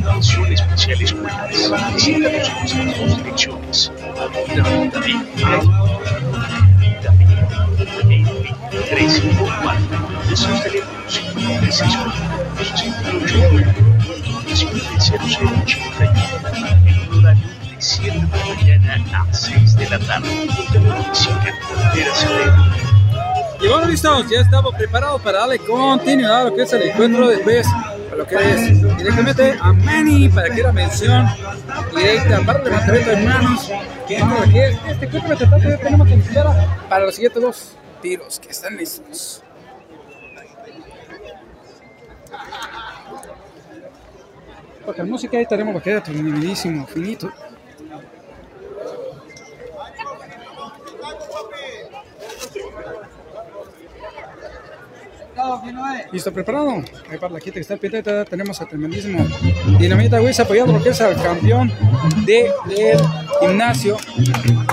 Atención 0.05 0.53
especial 0.53 1.03
escuelas. 1.03 1.95
Visítanos 1.95 2.49
en 2.73 2.87
nuestras 2.87 2.99
dos 2.99 3.17
direcciones. 3.17 3.93
Avenida 4.21 4.63
David, 4.93 5.21
David, 7.03 8.27
354. 8.91 9.81
Nuestros 10.29 10.63
teléfonos 10.63 11.13
5648 14.53 15.79
en 16.87 16.97
un 17.01 17.19
horario 17.19 17.49
de 17.49 17.62
7 17.83 18.13
de 18.13 18.17
la 18.17 18.77
mañana 18.79 19.27
a 19.29 19.35
6 19.35 19.77
de 19.77 19.91
la 19.91 19.99
tarde. 19.99 20.29
Música, 20.79 21.53
bueno, 23.59 23.87
listos, 23.87 24.31
ya 24.31 24.41
estamos 24.41 24.73
preparados 24.77 25.21
para 25.21 25.41
darle 25.41 25.59
continuidad 25.59 26.43
a 26.43 26.45
lo 26.45 26.55
que 26.55 26.63
es 26.63 26.73
el 26.73 26.83
encuentro 26.83 27.27
después, 27.27 27.67
a 27.67 28.15
lo 28.15 28.25
que 28.25 28.37
es 28.37 28.97
directamente 28.99 29.59
a 29.61 29.73
Manny 29.73 30.29
para 30.29 30.55
que 30.55 30.63
la 30.63 30.73
mención 30.73 31.27
directa 31.95 32.41
para 32.47 32.59
el 32.61 32.65
levantamiento 32.67 33.17
manos. 33.17 33.71
Vamos 34.21 34.41
aquí, 34.43 34.59
este 34.89 35.07
encuentro 35.07 35.35
ya 35.35 35.79
tenemos 35.79 36.07
que 36.07 36.15
espera 36.15 36.85
para 36.89 37.05
los 37.07 37.15
siguientes 37.17 37.43
dos 37.43 37.73
tiros 38.01 38.39
que 38.39 38.51
están 38.51 38.77
listos. 38.77 39.43
Porque 44.87 45.03
la 45.03 45.09
música 45.09 45.37
ahí 45.37 45.47
tenemos 45.47 45.75
que 45.75 45.83
quedar 45.83 46.05
terminadísimo, 46.05 46.87
finito. 46.87 47.33
¿Listo? 56.13 56.33
¿Preparado? 56.33 56.83
Ahí 57.11 57.19
para 57.19 57.33
la 57.35 57.41
quita 57.41 57.55
que 57.55 57.61
está 57.61 57.77
piteta 57.77 58.25
tenemos 58.25 58.61
a 58.61 58.67
tremendísimo 58.67 59.27
Dinamita 59.79 60.21
Wiz 60.21 60.39
apoyando 60.41 60.73
lo 60.75 60.83
que 60.83 60.91
es 60.91 61.01
al 61.01 61.21
campeón 61.23 61.73
de, 62.27 62.51
del 62.67 63.01
gimnasio 63.41 63.97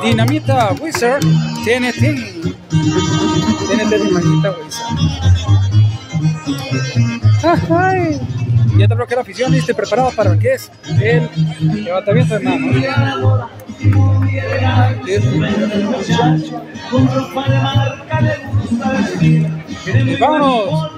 Dinamita 0.03 0.73
Wizard 0.81 1.21
TNT 1.63 2.01
TNT 3.67 3.93
Dinamita 4.03 4.51
Wizard 4.51 5.29
¡Ay! 7.69 8.19
Ya 8.77 8.87
te 8.87 8.95
que 9.07 9.15
la 9.15 9.21
afición 9.21 9.51
listo 9.51 9.73
preparado 9.73 10.11
para 10.11 10.33
lo 10.33 10.39
que 10.39 10.53
es 10.53 10.71
el 11.01 11.29
levantamiento 11.83 12.37
de 12.37 12.39
manos. 12.45 12.75
Y 19.21 19.68
vámonos. 20.19 20.91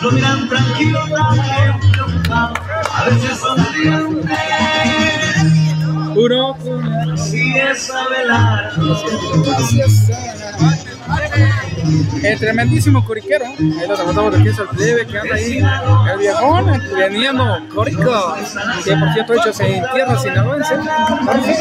Lo 0.00 0.10
miran 0.10 0.48
tranquilo, 0.48 1.00
a 2.30 3.04
veces 3.04 3.38
sonríen. 3.38 4.22
Uno. 6.14 6.56
Si 7.16 7.58
es 7.58 7.90
a 7.90 8.08
velar. 8.08 8.72
El 12.22 12.38
tremendísimo 12.38 13.04
coriquero, 13.04 13.44
ahí 13.46 13.88
lo 13.88 13.96
saludamos 13.96 14.36
de 14.36 14.42
que 14.44 14.50
es 14.50 14.58
el 14.58 14.68
plebe 14.68 15.06
que 15.06 15.18
anda 15.18 15.34
ahí, 15.34 15.58
el 16.12 16.18
viejón, 16.18 16.82
veniendo 16.96 17.58
corico, 17.74 18.36
100% 18.84 19.40
hechos 19.40 19.60
en 19.60 19.84
tierra 19.92 20.18
sinaloense, 20.18 20.74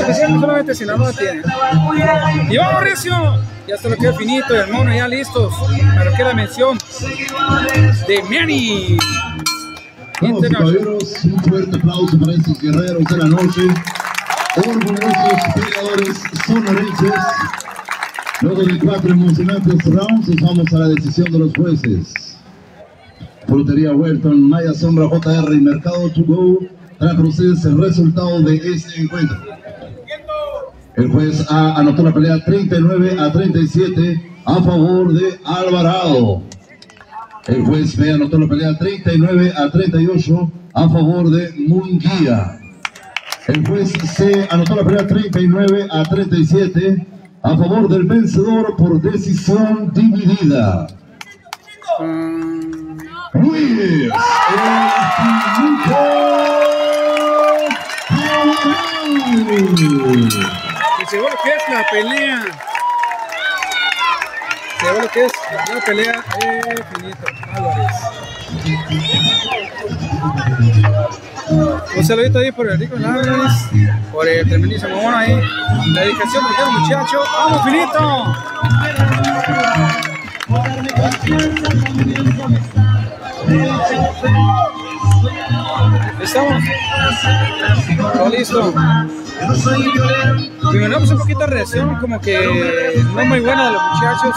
que 0.06 0.14
solamente 0.14 0.76
Sinaloa 0.76 1.12
tiene. 1.14 1.42
Y 2.50 2.58
vamos 2.58 2.84
recio, 2.84 3.14
ya 3.68 3.76
está 3.76 3.90
lo 3.90 3.98
que 3.98 4.10
es 4.10 4.18
finito 4.18 4.56
y 4.56 4.60
el 4.60 4.72
mono 4.72 4.94
ya 4.94 5.08
listos, 5.08 5.54
para 5.96 6.16
que 6.16 6.24
la 6.24 6.34
mención 6.34 6.78
de 8.08 8.24
Manny. 8.24 8.98
Vamos, 10.22 10.48
caballeros, 10.50 11.24
un 11.24 11.44
fuerte 11.44 11.78
aplauso 11.78 12.20
para 12.20 12.34
estos 12.34 12.62
guerreros 12.62 13.04
de 13.06 13.18
la 13.18 13.26
noche, 13.26 13.62
orgullosos 14.58 15.42
peleadores 15.56 16.22
sonorenses. 16.46 17.12
Luego 18.42 18.64
de 18.64 18.80
cuatro 18.80 19.12
emocionantes 19.12 19.86
rounds, 19.86 20.42
vamos 20.42 20.74
a 20.74 20.80
la 20.80 20.88
decisión 20.90 21.32
de 21.32 21.40
los 21.40 21.54
jueces. 21.54 22.38
Frutería 23.46 23.94
Huerton, 23.94 24.50
Maya 24.50 24.74
Sombra 24.74 25.08
JR 25.08 25.54
y 25.54 25.62
Mercado 25.62 26.10
To 26.10 26.24
Go 26.24 26.60
para 26.98 27.22
ustedes 27.22 27.64
el 27.66 27.78
resultado 27.78 28.42
de 28.42 28.56
este 28.56 29.02
encuentro. 29.02 29.38
El 30.96 31.12
juez 31.12 31.46
A 31.52 31.80
anotó 31.80 32.02
la 32.04 32.14
pelea 32.14 32.44
39 32.44 33.18
a 33.20 33.32
37 33.32 34.32
a 34.46 34.56
favor 34.56 35.14
de 35.14 35.40
Alvarado. 35.46 36.42
El 37.46 37.64
juez 37.64 37.96
B 37.96 38.12
anotó 38.12 38.40
la 38.40 38.48
pelea 38.48 38.78
39 38.78 39.54
a 39.56 39.70
38 39.70 40.52
a 40.74 40.90
favor 40.90 41.30
de 41.30 41.54
Munguía. 41.68 42.60
El 43.48 43.68
juez 43.68 43.92
C 44.16 44.48
anotó 44.50 44.76
la 44.76 44.84
pelea 44.84 45.06
39 45.06 45.88
a 45.92 46.04
37 46.04 47.08
a 47.44 47.58
favor 47.58 47.88
del 47.90 48.04
vencedor 48.04 48.76
por 48.78 49.02
decisión 49.02 49.92
dividida. 49.94 50.88
Luis 53.34 54.12
Y 61.00 61.06
seguro 61.08 61.36
que 61.44 61.50
es 61.50 61.64
la 61.70 61.86
pelea. 61.90 62.46
Seguro 64.80 65.08
que 65.12 65.26
es 65.26 65.32
la 65.74 65.82
pelea 65.82 66.24
de 66.40 66.84
Finito 66.84 67.26
Álvarez. 67.54 69.11
Un 72.02 72.08
saludito 72.08 72.40
ahí 72.40 72.52
por 72.52 72.68
el 72.68 72.80
Rico 72.80 72.96
Álvarez, 72.96 73.30
por 74.12 74.28
el 74.28 74.50
tremendísimo 74.50 74.96
mono 75.04 75.16
ahí. 75.16 75.40
La 75.94 76.02
dedicación 76.02 76.44
de 76.48 76.56
cada 76.56 76.72
muchacho. 76.72 77.20
¡Vamos, 77.32 77.64
Finito! 77.64 78.34
Estamos. 86.24 86.64
Todo 88.16 88.30
listo. 88.30 88.74
Y 90.74 90.78
bueno, 90.80 90.98
pues 90.98 91.12
un 91.12 91.20
poquito 91.20 91.40
de 91.42 91.48
reacción, 91.48 91.98
como 91.98 92.20
que 92.20 92.96
no 93.14 93.26
muy 93.26 93.42
buena 93.42 93.66
de 93.66 93.74
los 93.74 93.82
muchachos, 93.94 94.36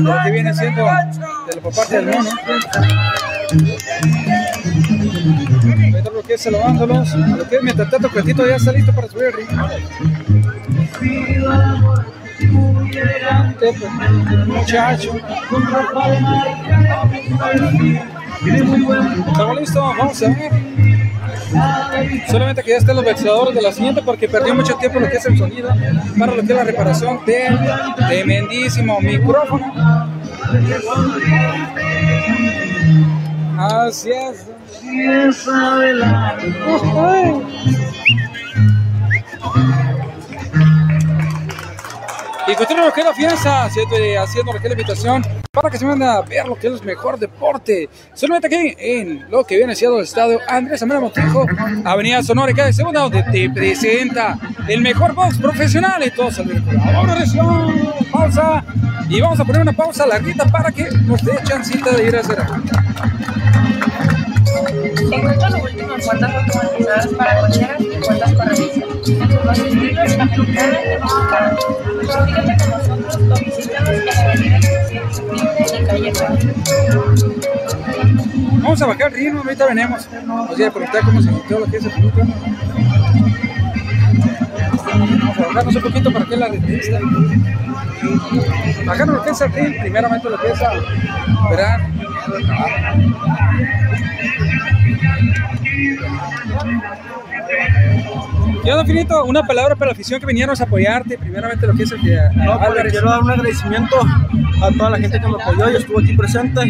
lo 0.00 0.22
que 0.24 0.30
viene 0.30 0.54
siendo 0.54 0.84
de 0.84 1.54
la 1.54 1.60
por 1.60 1.74
parte 1.74 1.96
del 1.96 2.06
mono. 2.06 2.30
Que 6.26 6.34
es 6.34 6.40
saludándolos. 6.40 7.14
A 7.14 7.16
lo 7.16 7.48
que 7.48 7.60
mientras 7.62 7.90
tanto, 7.90 8.10
Cuetito 8.10 8.46
ya 8.46 8.56
está 8.56 8.72
listo 8.72 8.92
para 8.92 9.08
subir 9.08 9.24
el 9.24 9.32
pues, 13.58 14.46
muchacho. 14.46 15.14
Estamos 19.26 19.60
listos, 19.60 19.82
vamos 19.82 20.22
a 20.22 20.28
ver. 20.28 20.52
Solamente 22.28 22.62
que 22.62 22.70
ya 22.70 22.76
estén 22.78 22.96
los 22.96 23.04
vencedores 23.04 23.54
de 23.54 23.62
la 23.62 23.72
siguiente 23.72 24.02
porque 24.02 24.28
perdió 24.28 24.54
mucho 24.54 24.74
tiempo 24.74 25.00
lo 25.00 25.08
que 25.08 25.16
es 25.16 25.26
el 25.26 25.38
sonido 25.38 25.70
para 26.18 26.34
lo 26.34 26.42
que 26.42 26.52
es 26.52 26.56
la 26.56 26.64
reparación 26.64 27.24
del 27.24 27.58
tremendísimo 27.96 29.00
micrófono. 29.00 29.72
Así 33.58 34.10
es. 34.10 34.53
Y 42.46 42.54
continúa 42.56 42.84
lo 42.84 42.92
que 42.92 43.00
es 43.00 43.06
la 43.06 43.14
fianza, 43.14 43.64
haciendo, 43.64 43.96
la 44.52 44.68
invitación 44.70 45.22
para 45.50 45.70
que 45.70 45.78
se 45.78 45.86
vayan 45.86 46.02
a 46.02 46.20
ver 46.20 46.46
lo 46.46 46.56
que 46.56 46.66
es 46.66 46.74
el 46.74 46.86
mejor 46.86 47.18
deporte. 47.18 47.88
Solamente 48.12 48.48
aquí 48.48 48.74
en 48.78 49.30
lo 49.30 49.44
que 49.44 49.56
viene 49.56 49.74
siendo 49.74 49.98
el 49.98 50.04
estadio 50.04 50.38
Andrés 50.46 50.82
Amena 50.82 51.00
Montejo, 51.00 51.46
Avenida 51.84 52.22
Sonora 52.22 52.52
y 52.52 52.54
cada 52.54 52.72
segunda, 52.72 53.00
donde 53.00 53.22
te 53.22 53.48
presenta 53.48 54.38
el 54.68 54.82
mejor 54.82 55.14
box 55.14 55.38
profesional 55.38 56.04
y 56.04 56.10
todo 56.10 56.30
sale 56.30 56.62
Ahora 56.94 57.16
pausa 58.12 58.64
y 59.08 59.20
vamos 59.20 59.40
a 59.40 59.44
poner 59.44 59.62
una 59.62 59.72
pausa 59.72 60.06
larguita 60.06 60.44
para 60.44 60.70
que 60.70 60.90
nos 60.90 61.24
dé 61.24 61.32
chancita 61.44 61.92
de 61.92 62.08
ir 62.08 62.16
a 62.16 62.20
hacer. 62.20 62.38
Encuentra 64.68 65.50
lo 65.50 65.62
último 65.62 65.94
en 65.94 66.00
puertas 66.00 66.34
automatizadas 66.34 67.06
para 67.08 67.40
cocheras 67.40 67.80
y 67.80 67.96
puertas 68.04 68.32
corredizas. 68.32 68.84
Los 69.44 69.58
estilos 69.58 70.18
americana 70.18 70.78
y 70.82 70.88
mexicana. 71.00 71.56
Comunícate 72.06 72.56
con 72.58 72.70
nosotros 72.70 73.16
o 73.30 73.44
visítanos 73.44 73.90
en 73.90 74.06
la 74.06 74.12
avenida 74.12 74.58
17 74.58 75.00
de 75.00 75.14
septiembre 75.14 75.66
y 75.66 75.84
calle 75.86 76.12
Vamos 78.62 78.82
a 78.82 78.86
bajar 78.86 79.08
el 79.08 79.14
ritmo, 79.14 79.42
ahorita 79.44 79.66
venimos. 79.66 80.08
Nos 80.26 80.48
voy 80.48 80.64
a 80.64 80.70
preguntar 80.70 81.04
cómo 81.04 81.22
se 81.22 81.28
sintió 81.28 81.58
lo 81.58 81.66
que 81.66 81.76
es 81.76 81.84
el 81.84 81.92
público. 81.92 82.20
Vamos 84.86 85.38
a 85.38 85.46
bajarnos 85.46 85.76
un 85.76 85.82
poquito 85.82 86.12
para 86.12 86.24
que 86.24 86.36
la 86.36 86.48
revista. 86.48 86.98
Bajarnos 88.86 89.16
lo 89.16 89.22
que 89.22 89.30
es 89.30 89.40
el 89.40 89.52
ritmo, 89.52 89.82
primeramente 89.82 90.30
lo 90.30 90.40
que 90.40 90.50
es 90.50 90.62
a 90.62 90.72
esperar. 90.72 91.80
Yo, 98.64 98.82
Finito, 98.86 99.24
una 99.24 99.42
palabra 99.42 99.76
para 99.76 99.90
la 99.90 99.92
afición 99.92 100.20
que 100.20 100.26
vinieron 100.26 100.56
a 100.58 100.64
apoyarte. 100.64 101.18
Primeramente, 101.18 101.66
lo 101.66 101.74
que 101.74 101.82
es 101.82 101.92
el 101.92 102.00
que. 102.00 102.18
No, 102.34 102.58
pues, 102.58 102.90
quiero 102.90 103.10
dar 103.10 103.20
un 103.20 103.30
agradecimiento 103.30 103.96
a 104.62 104.70
toda 104.76 104.90
la 104.90 104.98
gente 104.98 105.20
que 105.20 105.28
me 105.28 105.34
apoyó 105.34 105.70
y 105.70 105.76
estuvo 105.76 106.00
aquí 106.00 106.14
presente. 106.14 106.60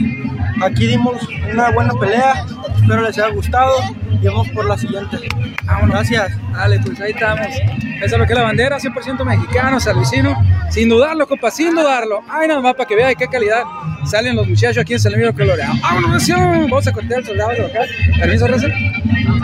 Aquí 0.60 0.86
dimos 0.86 1.16
una 1.52 1.70
buena 1.70 1.94
pelea. 1.94 2.44
Espero 2.76 3.02
les 3.02 3.16
haya 3.18 3.28
gustado. 3.28 3.74
Y 4.20 4.26
vamos 4.26 4.48
por 4.50 4.64
la 4.64 4.76
siguiente. 4.76 5.18
Vámonos. 5.64 5.90
Gracias. 5.90 6.32
Dale, 6.52 6.80
pues 6.80 7.00
ahí 7.00 7.12
estamos. 7.12 7.46
Esa 7.46 8.16
es 8.16 8.18
lo 8.18 8.26
que 8.26 8.32
es 8.32 8.38
la 8.38 8.44
bandera, 8.44 8.78
100% 8.78 9.24
mexicano, 9.24 9.78
salvicino. 9.78 10.34
Sin 10.70 10.88
dudarlo, 10.88 11.28
compa, 11.28 11.50
sin 11.50 11.74
dudarlo. 11.74 12.22
Ay, 12.28 12.48
nada 12.48 12.60
más 12.60 12.74
para 12.74 12.88
que 12.88 12.96
vea 12.96 13.06
de 13.08 13.16
qué 13.16 13.28
calidad 13.28 13.62
salen 14.04 14.36
los 14.36 14.48
muchachos 14.48 14.78
aquí 14.78 14.94
en 14.94 15.20
Luis 15.20 15.32
Colorado. 15.32 15.74
¡Vámonos, 15.82 16.10
nación! 16.10 16.70
Vamos 16.70 16.86
a 16.86 16.92
cortar 16.92 17.18
al 17.18 17.24
soldado 17.24 17.50
de 17.50 17.58
local. 17.58 17.88
Permiso, 18.18 18.46
Rezo. 18.46 18.68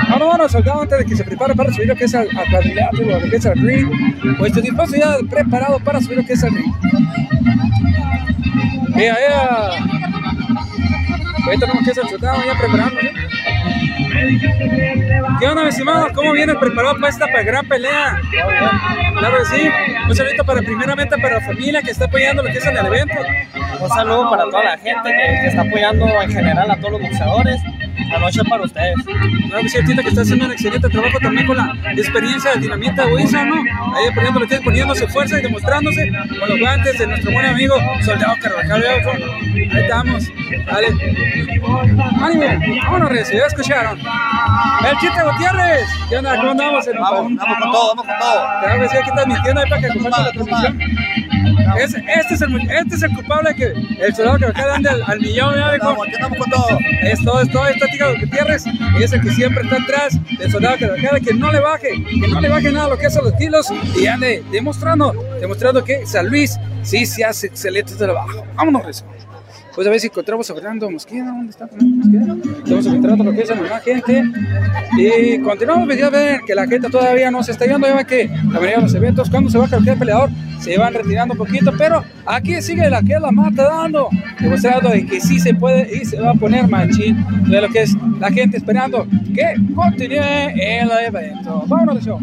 Vámonos, 0.08 0.28
vámonos, 0.28 0.52
soldado, 0.52 0.82
antes 0.82 0.98
de 0.98 1.04
que 1.04 1.16
se 1.16 1.24
prepare 1.24 1.54
para 1.54 1.72
subir 1.72 1.88
lo 1.88 1.96
que 1.96 2.04
es 2.04 2.14
al, 2.14 2.28
cuadrilátero, 2.50 3.20
lo 3.20 3.30
que 3.30 3.36
es 3.36 3.46
al 3.46 3.58
ring. 3.58 3.88
Pues 4.38 4.52
tu 4.52 4.60
dispuesto 4.60 4.96
ya 4.96 5.16
preparado 5.28 5.78
para 5.80 6.00
subir 6.00 6.18
lo 6.18 6.24
que 6.24 6.32
es 6.34 6.44
al 6.44 6.54
ring. 6.54 6.72
Vea. 8.96 9.16
Ahí 11.48 11.58
tenemos 11.58 11.84
que 11.84 11.90
es 11.90 11.98
el 11.98 12.08
soldado 12.08 12.38
ya 12.44 12.58
preparándose. 12.58 13.10
¿Qué 15.38 15.46
onda, 15.46 15.62
mi 15.62 15.68
estimado? 15.70 16.08
¿Cómo 16.14 16.32
vienes 16.32 16.56
preparado 16.56 16.96
para 16.96 17.08
esta 17.08 17.26
gran 17.42 17.66
pelea? 17.66 18.20
Claro 19.18 19.38
que 19.38 19.44
sí. 19.46 19.70
Un 20.08 20.14
saludito 20.14 20.44
para 20.44 20.60
primeramente 20.60 21.16
para 21.18 21.38
la 21.38 21.46
familia 21.46 21.82
que 21.82 21.90
está 21.90 22.04
apoyando 22.04 22.42
lo 22.42 22.50
que 22.50 22.58
es 22.58 22.66
en 22.66 22.76
el 22.76 22.86
evento. 22.86 23.14
Un 23.80 23.88
saludo 23.88 24.30
para 24.30 24.44
toda 24.44 24.64
la 24.64 24.78
gente 24.78 25.10
que, 25.10 25.40
que 25.40 25.46
está 25.46 25.62
apoyando 25.62 26.06
en 26.22 26.32
general 26.32 26.70
a 26.70 26.76
todos 26.76 26.92
los 26.92 27.02
boxeadores. 27.02 27.60
La 28.10 28.18
noche 28.18 28.40
para 28.44 28.64
ustedes. 28.64 28.94
Claro 29.04 29.68
sí, 29.68 29.78
que 29.84 30.08
está 30.08 30.22
haciendo 30.22 30.46
un 30.46 30.52
excelente 30.52 30.88
trabajo 30.88 31.18
también 31.20 31.46
con 31.46 31.56
la 31.56 31.92
experiencia 31.92 32.50
del 32.52 32.62
dinamita 32.62 33.06
Huiza, 33.06 33.44
¿no? 33.44 33.54
Ahí 33.54 34.06
es, 34.50 34.60
poniéndose 34.62 35.06
fuerza 35.06 35.38
y 35.38 35.42
demostrándose 35.42 36.10
con 36.38 36.48
los 36.48 36.58
guantes 36.58 36.98
de 36.98 37.06
nuestro 37.06 37.30
buen 37.30 37.46
amigo 37.46 37.76
Soldado 38.02 38.34
Carvajal. 38.40 38.82
Ahí 38.82 39.68
estamos. 39.72 40.28
Dale. 40.66 40.88
Ánimo. 42.20 42.82
Vámonos, 42.82 43.08
Reyes. 43.10 43.30
Ya 43.30 43.46
escucharon. 43.46 43.98
El 44.90 44.98
Chiste 44.98 45.22
Gutiérrez. 45.22 45.88
¿Qué 46.08 46.16
onda? 46.16 46.36
¿Cómo 46.36 46.50
andamos? 46.50 46.86
Vamos, 46.86 47.36
vamos 47.36 47.58
con 47.60 47.72
todo, 47.72 47.88
vamos 47.88 48.06
con 48.06 48.18
todo. 48.18 48.40
Claro 48.60 48.80
que 48.80 48.88
sí, 48.88 48.96
aquí 48.96 49.10
transmitiendo 49.12 49.60
ahí 49.60 49.70
para 49.70 49.82
que 49.82 49.88
compartan 49.88 50.24
la 50.24 50.32
transmisión. 50.32 50.80
Es, 51.78 51.94
este, 51.94 52.34
es 52.34 52.42
el, 52.42 52.70
este 52.70 52.94
es 52.94 53.02
el 53.02 53.14
culpable 53.14 53.54
que 53.54 53.72
el 54.00 54.14
soldado 54.14 54.38
que 54.38 54.46
acá 54.46 54.74
ande 54.74 54.88
al, 54.88 55.02
al 55.02 55.20
millón, 55.20 55.54
¿ya? 55.54 55.68
Aquí 55.68 55.86
andamos 55.86 56.38
con 56.38 56.50
todo. 56.50 56.78
Es 57.02 57.24
todo, 57.24 57.40
es 57.42 57.50
todo, 57.50 57.66
es 57.68 57.78
táctica 57.78 58.08
de 58.08 58.18
Gutiérrez. 58.20 58.64
Y 58.98 59.02
es 59.02 59.12
el 59.12 59.20
que 59.20 59.30
siempre 59.30 59.64
está 59.64 59.76
atrás 59.76 60.18
del 60.38 60.50
soldado 60.50 60.78
que 60.78 60.86
acá, 60.86 61.20
que 61.20 61.34
no 61.34 61.52
le 61.52 61.60
baje, 61.60 61.90
que 62.20 62.28
no 62.28 62.40
le 62.40 62.48
baje 62.48 62.72
nada 62.72 62.88
lo 62.88 62.98
que 62.98 63.06
a 63.06 63.10
los 63.10 63.32
kilos 63.34 63.68
y 63.96 64.06
ande 64.06 64.42
demostrando, 64.50 65.12
demostrando 65.40 65.84
que 65.84 66.06
San 66.06 66.28
Luis 66.28 66.58
sí 66.82 67.06
se 67.06 67.24
hace 67.24 67.48
excelente 67.48 67.94
trabajo. 67.94 68.44
Vámonos, 68.54 68.84
Rezo. 68.84 69.04
Pues 69.80 69.88
a 69.88 69.92
ver 69.92 70.00
si 70.00 70.08
encontramos 70.08 70.50
a 70.50 70.54
Fernando 70.54 70.90
Mosqueda. 70.90 71.24
¿Dónde 71.24 71.52
está 71.52 71.66
Fernando 71.66 71.96
Mosqueda? 71.96 72.36
Estamos 72.58 72.86
encontrando 72.86 73.24
lo 73.24 73.32
que 73.32 73.40
es 73.40 73.50
a 73.50 73.54
la 73.54 73.80
gente. 73.80 74.24
Y 74.98 75.38
continuamos 75.38 75.86
pues, 75.86 76.02
a 76.02 76.10
ver 76.10 76.40
que 76.46 76.54
la 76.54 76.66
gente 76.66 76.90
todavía 76.90 77.30
no 77.30 77.42
se 77.42 77.52
está 77.52 77.64
yendo. 77.64 77.86
Ya 77.86 77.94
ven 77.94 78.06
que 78.06 78.26
la 78.26 78.60
mayoría 78.60 78.76
de 78.76 78.82
los 78.82 78.94
eventos, 78.94 79.30
cuando 79.30 79.48
se 79.48 79.56
baja 79.56 79.78
el 79.78 79.84
peleador, 79.96 80.28
se 80.60 80.76
van 80.76 80.92
retirando 80.92 81.32
un 81.32 81.38
poquito. 81.38 81.72
Pero 81.78 82.04
aquí 82.26 82.60
sigue 82.60 82.90
la 82.90 83.00
que 83.00 83.18
la 83.18 83.30
mata 83.30 83.70
dando, 83.70 84.10
demostrando 84.38 84.90
de 84.90 85.06
que 85.06 85.18
sí 85.18 85.40
se 85.40 85.54
puede 85.54 85.88
y 85.96 86.04
se 86.04 86.20
va 86.20 86.32
a 86.32 86.34
poner 86.34 86.68
machín. 86.68 87.24
De 87.48 87.62
lo 87.62 87.70
que 87.70 87.80
es 87.80 87.96
la 88.18 88.30
gente 88.30 88.58
esperando 88.58 89.06
que 89.34 89.54
continúe 89.74 90.20
el 90.56 90.90
evento. 90.90 91.64
Vámonos 91.66 91.94
de 91.94 92.02
show. 92.02 92.20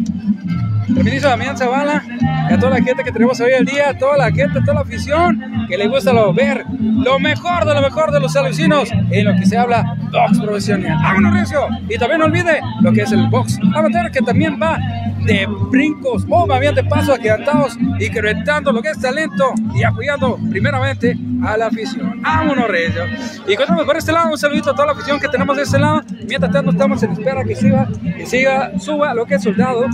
Permiso 0.94 1.28
Damián 1.28 1.56
Zavala, 1.56 2.02
y 2.48 2.52
a 2.52 2.58
toda 2.58 2.78
la 2.78 2.82
gente 2.82 3.04
que 3.04 3.12
tenemos 3.12 3.38
hoy 3.40 3.52
el 3.52 3.66
día, 3.66 3.90
a 3.90 3.98
toda 3.98 4.16
la 4.16 4.32
gente, 4.32 4.58
a 4.58 4.62
toda 4.62 4.74
la 4.74 4.80
afición 4.80 5.66
que 5.68 5.76
le 5.76 5.86
gusta 5.86 6.12
lo, 6.12 6.32
ver 6.32 6.64
lo 6.80 7.18
mejor 7.18 7.47
de 7.48 7.74
lo 7.74 7.80
mejor 7.80 8.12
de 8.12 8.20
los 8.20 8.32
salvicinos 8.32 8.90
en 9.10 9.24
lo 9.24 9.34
que 9.34 9.46
se 9.46 9.56
habla 9.56 9.96
box 10.12 10.38
profesional. 10.38 10.98
¡Vámonos, 11.02 11.34
Recio! 11.34 11.66
Y 11.88 11.96
también 11.98 12.20
no 12.20 12.26
olvide 12.26 12.60
lo 12.82 12.92
que 12.92 13.02
es 13.02 13.12
el 13.12 13.26
box 13.28 13.58
amateur, 13.74 14.10
que 14.10 14.20
también 14.20 14.58
va 14.60 14.78
de 15.24 15.46
brincos 15.70 16.24
o 16.28 16.46
bien 16.58 16.74
de 16.74 16.84
pasos 16.84 17.18
agigantados, 17.18 17.76
incrementando 17.98 18.70
lo 18.70 18.82
que 18.82 18.90
es 18.90 19.00
talento 19.00 19.52
y 19.74 19.82
apoyando 19.82 20.38
primeramente 20.50 21.16
a 21.42 21.56
la 21.56 21.66
afición. 21.66 22.20
¡Vámonos, 22.22 22.68
Recio! 22.68 23.04
Y 23.46 23.56
continuamos 23.56 23.86
por 23.86 23.96
este 23.96 24.12
lado, 24.12 24.30
un 24.30 24.38
saludito 24.38 24.70
a 24.70 24.74
toda 24.74 24.86
la 24.86 24.92
afición 24.92 25.18
que 25.18 25.28
tenemos 25.28 25.56
de 25.56 25.62
este 25.62 25.78
lado. 25.78 26.02
Mientras 26.26 26.52
tanto, 26.52 26.70
estamos 26.70 27.02
en 27.02 27.12
espera 27.12 27.44
que 27.44 27.56
siga, 27.56 27.88
que 28.16 28.26
siga, 28.26 28.78
suba 28.78 29.14
lo 29.14 29.24
que 29.26 29.36
es 29.36 29.42
soldado. 29.42 29.86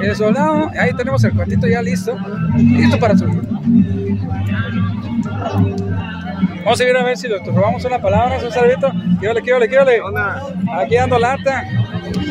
El 0.00 0.16
soldado, 0.16 0.70
ahí 0.80 0.92
tenemos 0.94 1.22
el 1.22 1.32
cuartito 1.32 1.68
ya 1.68 1.80
listo, 1.80 2.16
listo 2.56 2.98
para 2.98 3.16
subir. 3.16 3.40
Vamos 5.54 6.80
a 6.80 6.84
ir 6.84 6.96
a 6.96 7.02
ver 7.02 7.16
si 7.16 7.28
nos 7.28 7.44
robamos 7.46 7.84
una 7.84 7.98
palabra, 7.98 8.38
un 8.42 8.52
saludito. 8.52 8.90
¿Qué 9.20 9.28
ole, 9.28 9.42
qué 9.42 9.52
ole, 9.52 9.68
qué 9.68 9.78
ole? 9.78 10.00
Aquí 10.78 10.94
dando 10.96 11.18
lata. 11.18 11.64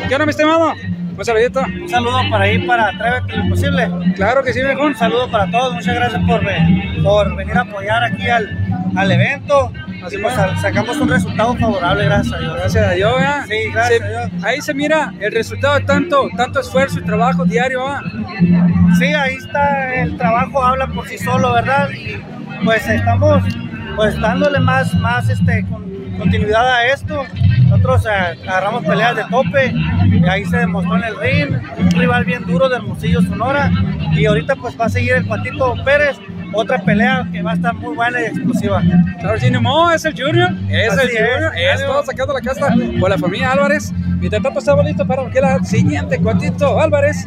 ¿Qué 0.08 0.14
onda, 0.14 0.26
mi 0.26 0.30
estimado? 0.30 0.72
Un 1.16 1.24
saludito. 1.24 1.60
Un 1.60 1.88
saludo 1.88 2.18
para 2.30 2.44
ahí, 2.44 2.66
para 2.66 2.88
Atrévete 2.88 3.36
lo 3.36 3.48
posible. 3.50 3.88
Claro 4.16 4.42
que 4.42 4.52
sí, 4.52 4.62
viejo. 4.62 4.82
Un 4.86 4.94
saludo 4.96 5.30
para 5.30 5.50
todos. 5.50 5.74
Muchas 5.74 5.94
gracias 5.94 6.22
por, 6.26 6.42
ve- 6.44 7.00
por 7.02 7.36
venir 7.36 7.56
a 7.56 7.60
apoyar 7.60 8.02
aquí 8.04 8.28
al, 8.28 8.92
al 8.96 9.12
evento. 9.12 9.70
Así 10.04 10.18
pues, 10.18 10.34
sacamos 10.60 10.96
un 10.98 11.08
resultado 11.08 11.54
favorable, 11.56 12.04
gracias 12.04 12.34
a 12.34 12.38
Dios. 12.38 12.54
Gracias 12.56 12.86
a 12.86 12.90
Dios, 12.92 13.14
¿verdad? 13.16 13.44
Sí, 13.48 13.54
gracias 13.72 13.98
Se- 14.00 14.04
a 14.04 14.08
Dios. 14.26 14.44
Ahí 14.44 14.60
se 14.60 14.74
mira 14.74 15.12
el 15.20 15.32
resultado 15.32 15.74
de 15.78 15.80
tanto, 15.84 16.28
tanto 16.36 16.60
esfuerzo 16.60 16.98
y 16.98 17.02
trabajo 17.02 17.44
diario, 17.44 17.84
¿verdad? 17.84 18.00
Sí, 18.98 19.04
ahí 19.06 19.34
está 19.34 19.94
el 19.94 20.16
trabajo, 20.16 20.62
habla 20.64 20.86
por 20.88 21.06
sí 21.08 21.18
solo, 21.18 21.52
¿verdad? 21.54 21.88
Y 21.90 22.20
pues 22.64 22.86
estamos 22.88 23.42
pues 23.96 24.18
dándole 24.20 24.58
más, 24.60 24.94
más 24.94 25.28
este, 25.28 25.64
con- 25.68 25.90
continuidad 26.18 26.66
a 26.76 26.86
esto. 26.88 27.24
Nosotros 27.68 28.04
eh, 28.06 28.38
agarramos 28.46 28.84
peleas 28.84 29.16
de 29.16 29.24
tope 29.30 29.72
y 30.10 30.28
ahí 30.28 30.44
se 30.44 30.58
demostró 30.58 30.96
en 30.96 31.04
el 31.04 31.16
ring, 31.18 31.56
un 31.78 31.90
rival 31.90 32.24
bien 32.24 32.44
duro 32.44 32.68
de 32.68 32.76
Hermosillo, 32.76 33.22
Sonora. 33.22 33.70
Y 34.12 34.26
ahorita 34.26 34.56
pues 34.56 34.78
va 34.78 34.86
a 34.86 34.88
seguir 34.90 35.12
el 35.14 35.26
Patito 35.26 35.74
Pérez 35.84 36.18
otra 36.52 36.78
pelea 36.78 37.26
que 37.32 37.42
va 37.42 37.52
a 37.52 37.54
estar 37.54 37.74
muy 37.74 37.94
buena 37.94 38.20
y 38.20 38.24
explosiva. 38.24 38.82
Claro, 39.20 39.38
sí, 39.38 39.50
no, 39.50 39.92
es 39.92 40.04
el 40.04 40.12
Junior, 40.12 40.50
es 40.70 40.92
Así 40.92 41.02
el 41.02 41.08
Junior, 41.08 41.52
es. 41.56 41.80
es 41.80 41.86
todo 41.86 42.04
sacando 42.04 42.34
la 42.34 42.40
casta 42.40 42.74
por 43.00 43.10
la 43.10 43.18
familia 43.18 43.52
Álvarez. 43.52 43.92
Mientras 44.22 44.40
tanto 44.40 44.60
estamos 44.60 44.84
listos 44.84 45.04
para 45.04 45.28
que 45.28 45.40
la 45.40 45.58
siguiente, 45.64 46.16
Cuatito 46.22 46.80
Álvarez. 46.80 47.26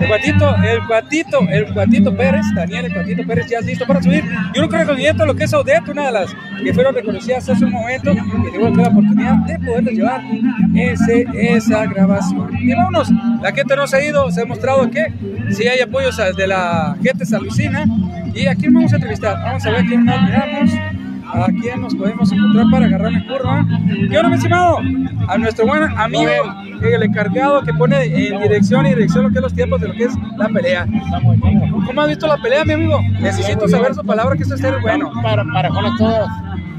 El 0.00 0.08
Cuatito, 0.08 0.56
el 0.56 0.86
Cuatito, 0.86 1.40
el 1.50 1.74
Cuatito 1.74 2.16
Pérez, 2.16 2.46
Daniel, 2.54 2.86
el 2.86 2.94
Cuatito 2.94 3.26
Pérez 3.26 3.46
ya 3.50 3.58
es 3.58 3.66
listo 3.66 3.86
para 3.86 4.02
subir. 4.02 4.24
No 4.24 4.66
creo 4.66 4.80
reconocimiento 4.80 5.24
a 5.24 5.26
lo 5.26 5.34
que 5.34 5.44
es 5.44 5.52
Odette, 5.52 5.86
una 5.90 6.06
de 6.06 6.12
las 6.12 6.34
que 6.64 6.72
fueron 6.72 6.94
reconocidas 6.94 7.46
hace 7.46 7.62
un 7.66 7.72
momento, 7.72 8.10
que 8.14 8.58
tuvo 8.58 8.70
la 8.70 8.88
oportunidad 8.88 9.34
de 9.44 9.58
poder 9.58 9.84
llevar 9.84 10.22
ese, 10.74 11.26
esa 11.34 11.84
grabación. 11.84 12.56
Y 12.58 12.72
vámonos, 12.72 13.10
la 13.42 13.52
gente 13.52 13.76
no 13.76 13.86
se 13.86 13.96
ha 13.98 14.04
ido, 14.06 14.30
se 14.30 14.40
ha 14.40 14.46
mostrado 14.46 14.90
que 14.90 15.12
sí 15.50 15.68
hay 15.68 15.80
apoyos 15.80 16.16
de 16.16 16.46
la 16.46 16.96
gente 17.02 17.26
salucina. 17.26 17.84
Y 18.34 18.46
aquí 18.46 18.68
vamos 18.68 18.94
a 18.94 18.96
entrevistar, 18.96 19.36
vamos 19.44 19.66
a 19.66 19.70
ver 19.72 19.84
quién 19.84 20.06
nos 20.06 20.22
miramos 20.22 20.70
a 21.34 21.46
quién 21.60 21.80
nos 21.80 21.94
podemos 21.94 22.30
encontrar 22.32 22.66
para 22.70 22.86
agarrar 22.86 23.12
la 23.12 23.26
curva. 23.26 23.66
Y 24.10 24.14
ahora, 24.14 24.28
mi 24.28 24.36
estimado, 24.36 24.78
a 25.28 25.38
nuestro 25.38 25.66
buen 25.66 25.82
amigo, 25.98 26.30
el 26.82 27.02
encargado 27.02 27.62
que 27.62 27.72
pone 27.74 28.04
en 28.04 28.40
dirección 28.40 28.86
y 28.86 28.90
dirección 28.90 29.24
lo 29.24 29.30
que 29.30 29.36
es 29.36 29.42
los 29.42 29.54
tiempos 29.54 29.80
de 29.80 29.88
lo 29.88 29.94
que 29.94 30.04
es 30.04 30.12
la 30.36 30.48
pelea. 30.48 30.86
¿Cómo 31.86 32.00
has 32.00 32.08
visto 32.08 32.26
la 32.26 32.36
pelea, 32.36 32.64
mi 32.64 32.74
amigo? 32.74 33.00
Necesito 33.20 33.68
saber 33.68 33.94
su 33.94 34.04
palabra, 34.04 34.36
que 34.36 34.42
esto 34.42 34.54
es 34.54 34.82
bueno. 34.82 35.10
Para, 35.22 35.44
para 35.44 35.68
con 35.68 35.96
todos. 35.96 36.28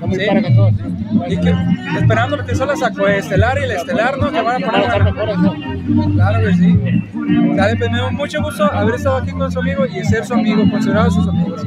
Muy 0.06 0.16
Sí. 0.16 0.26
para 0.28 0.42
con 0.42 0.56
todos. 0.56 0.74
Y 1.30 1.38
que, 1.38 1.56
esperando 2.00 2.38
lo 2.38 2.46
que 2.46 2.56
son 2.56 2.68
las 2.68 2.82
estelar 2.82 3.58
y 3.64 3.68
la 3.68 3.76
estelar, 3.76 4.18
¿no? 4.18 4.32
Que 4.32 4.42
van 4.42 4.64
a 4.64 4.68
poner. 4.72 6.14
Claro 6.14 6.40
que 6.46 6.54
sí. 6.54 6.80
Dale, 7.56 7.76
pues 7.78 7.92
me 7.92 7.98
dio 7.98 8.12
mucho 8.12 8.42
gusto 8.42 8.66
haber 8.72 8.96
estado 8.96 9.18
aquí 9.18 9.32
con 9.32 9.52
su 9.52 9.60
amigo 9.60 9.86
y 9.86 10.04
ser 10.06 10.26
su 10.26 10.34
amigo, 10.34 10.70
considerado 10.70 11.12
sus 11.12 11.28
amigos. 11.28 11.66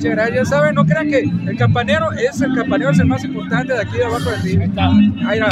Muchas 0.00 0.12
gracias. 0.12 0.36
Ya 0.38 0.56
saben, 0.56 0.74
no 0.74 0.86
crean 0.86 1.10
que 1.10 1.18
el 1.18 1.58
campanero 1.58 2.10
es 2.12 2.40
el 2.40 2.54
campanero, 2.54 2.90
es 2.90 2.98
el 3.00 3.06
más 3.06 3.22
importante 3.22 3.74
de 3.74 3.82
aquí 3.82 3.98
de 3.98 4.04
abajo 4.06 4.30
de 4.30 4.38
ti. 4.38 4.58
Ahí 5.26 5.40
va. 5.40 5.48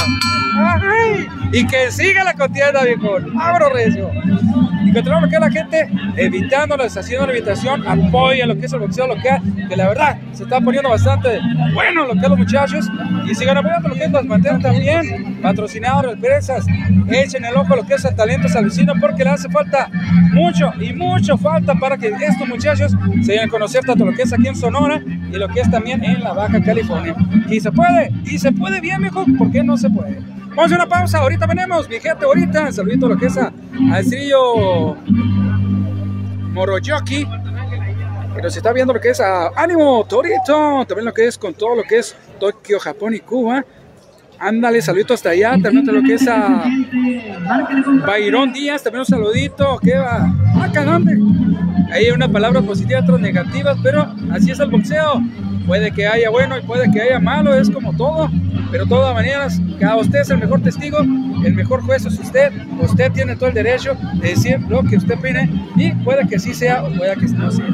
Ay, 0.57 1.27
Y 1.51 1.67
que 1.67 1.91
siga 1.91 2.23
la 2.23 2.33
contienda, 2.33 2.83
viejo. 2.83 3.17
Abro 3.39 3.69
recio. 3.69 4.09
Y 4.83 4.91
continuamos 4.91 5.29
que 5.29 5.37
la 5.37 5.51
gente, 5.51 5.87
evitándolos, 6.17 6.97
haciendo 6.97 7.27
la 7.27 7.33
invitación, 7.33 7.87
apoya 7.87 8.47
lo 8.47 8.57
que 8.57 8.65
es 8.65 8.73
el 8.73 8.79
boxeo 8.79 9.05
local, 9.05 9.39
que 9.67 9.75
la 9.75 9.87
verdad 9.87 10.17
se 10.33 10.43
está 10.43 10.59
poniendo 10.59 10.89
bastante 10.89 11.39
bueno 11.75 12.07
lo 12.07 12.13
que 12.13 12.21
es 12.21 12.29
los 12.29 12.39
muchachos. 12.39 12.87
Y 13.29 13.35
sigan 13.35 13.57
apoyando 13.57 13.89
lo 13.89 13.93
que 13.95 14.05
es 14.05 14.11
las 14.11 14.25
mantener 14.25 14.61
también, 14.61 15.39
patrocinadores, 15.43 16.13
empresas, 16.13 16.65
echen 17.11 17.45
el 17.45 17.55
ojo 17.55 17.73
a 17.73 17.75
lo 17.75 17.85
que 17.85 17.93
es 17.93 18.05
el 18.05 18.15
talento 18.15 18.49
salvicino, 18.49 18.93
porque 18.99 19.23
le 19.23 19.29
hace 19.29 19.47
falta 19.49 19.91
mucho 20.33 20.71
y 20.79 20.93
mucho 20.93 21.37
falta 21.37 21.75
para 21.75 21.97
que 21.97 22.07
estos 22.07 22.47
muchachos 22.47 22.95
se 23.21 23.33
den 23.33 23.47
a 23.47 23.47
conocer 23.47 23.83
tanto 23.83 24.05
lo 24.05 24.13
que 24.13 24.23
es 24.23 24.33
aquí 24.39 24.47
en 24.47 24.55
Sonora 24.55 25.01
y 25.05 25.35
lo 25.35 25.47
que 25.49 25.61
es 25.61 25.69
también 25.69 26.03
en 26.03 26.23
la 26.23 26.33
Baja 26.33 26.61
California. 26.63 27.15
Y 27.49 27.59
se 27.59 27.71
puede, 27.71 28.11
y 28.25 28.37
se 28.39 28.51
puede 28.51 28.81
bien, 28.81 29.01
mijo, 29.01 29.25
¿por 29.37 29.51
qué 29.51 29.63
no 29.63 29.77
se 29.77 29.89
puede? 29.89 30.19
Vamos 30.55 30.71
a 30.71 30.75
una 30.75 30.87
pausa, 30.87 31.19
ahorita 31.19 31.45
venimos, 31.45 31.87
mi 31.87 31.99
gente, 31.99 32.25
ahorita, 32.25 32.71
saludito 32.71 33.05
a 33.05 33.09
lo 33.09 33.17
que 33.17 33.27
es 33.27 33.37
a, 33.37 33.51
a 33.91 33.99
Estrillo 33.99 34.95
Moroyoki, 36.53 37.25
que 38.35 38.41
nos 38.41 38.55
está 38.57 38.73
viendo 38.73 38.93
lo 38.93 38.99
que 38.99 39.09
es 39.09 39.19
a 39.19 39.49
Ánimo 39.55 40.05
Torito, 40.05 40.85
también 40.87 41.05
lo 41.05 41.13
que 41.13 41.27
es 41.27 41.37
con 41.37 41.53
todo 41.53 41.75
lo 41.75 41.83
que 41.83 41.99
es 41.99 42.15
Tokio, 42.39 42.79
Japón 42.79 43.13
y 43.13 43.19
Cuba. 43.19 43.63
Ándale, 44.41 44.81
saludito 44.81 45.13
hasta 45.13 45.31
allá, 45.31 45.57
también 45.61 45.85
lo 45.85 46.01
que 46.01 46.13
es 46.13 46.27
a 46.27 46.63
Bayrón 48.07 48.53
Díaz, 48.53 48.81
también 48.81 49.01
un 49.01 49.05
saludito, 49.05 49.77
que 49.79 49.97
va, 49.97 50.33
ah, 50.55 50.69
caramba. 50.73 51.11
Hay 51.91 52.09
una 52.11 52.27
palabra 52.27 52.61
positiva, 52.61 52.99
otras 53.01 53.19
negativas, 53.19 53.77
pero 53.81 54.13
así 54.31 54.51
es 54.51 54.59
el 54.59 54.69
boxeo. 54.69 55.21
Puede 55.65 55.91
que 55.91 56.07
haya 56.07 56.29
bueno 56.29 56.57
y 56.57 56.61
puede 56.61 56.91
que 56.91 57.01
haya 57.01 57.19
malo, 57.19 57.53
es 57.53 57.69
como 57.69 57.93
todo. 57.93 58.29
Pero 58.71 58.85
de 58.85 58.89
todas 58.89 59.13
maneras, 59.13 59.61
cada 59.79 59.97
usted 59.97 60.19
es 60.21 60.29
el 60.29 60.39
mejor 60.39 60.61
testigo, 60.61 60.99
el 60.99 61.53
mejor 61.53 61.81
juez 61.81 62.05
es 62.05 62.19
usted. 62.19 62.51
Usted 62.79 63.11
tiene 63.11 63.35
todo 63.35 63.49
el 63.49 63.55
derecho 63.55 63.95
de 64.15 64.29
decir 64.29 64.59
lo 64.69 64.83
que 64.83 64.97
usted 64.97 65.17
opine 65.17 65.49
y 65.75 65.91
puede 66.03 66.27
que 66.27 66.39
sí 66.39 66.53
sea 66.53 66.83
o 66.83 66.91
puede 66.91 67.15
que 67.15 67.27
no 67.27 67.51
sea. 67.51 67.65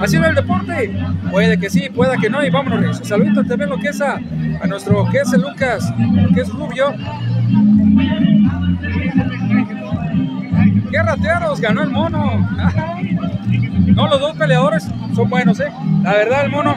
Así 0.00 0.16
va 0.18 0.28
el 0.28 0.34
deporte. 0.34 0.98
Puede 1.30 1.58
que 1.58 1.70
sí, 1.70 1.88
puede 1.94 2.16
que 2.18 2.28
no. 2.28 2.44
Y 2.44 2.50
vámonos, 2.50 2.80
Reyes. 2.80 3.00
Saludito 3.02 3.44
también 3.44 3.70
lo 3.70 3.78
que 3.78 3.88
es 3.88 4.00
a, 4.00 4.16
a 4.60 4.66
nuestro, 4.66 5.08
que 5.10 5.18
es 5.18 5.32
el 5.32 5.42
Lucas, 5.42 5.92
que 6.34 6.40
es 6.40 6.48
Rubio. 6.50 6.94
¡Qué 10.92 11.02
ratearos! 11.02 11.60
Ganó 11.60 11.82
el 11.82 11.90
mono. 11.90 12.48
No, 13.82 14.08
los 14.08 14.20
dos 14.20 14.36
peleadores 14.36 14.88
son 15.14 15.28
buenos, 15.28 15.60
¿eh? 15.60 15.70
La 16.02 16.12
verdad, 16.12 16.44
el 16.46 16.50
mono, 16.50 16.74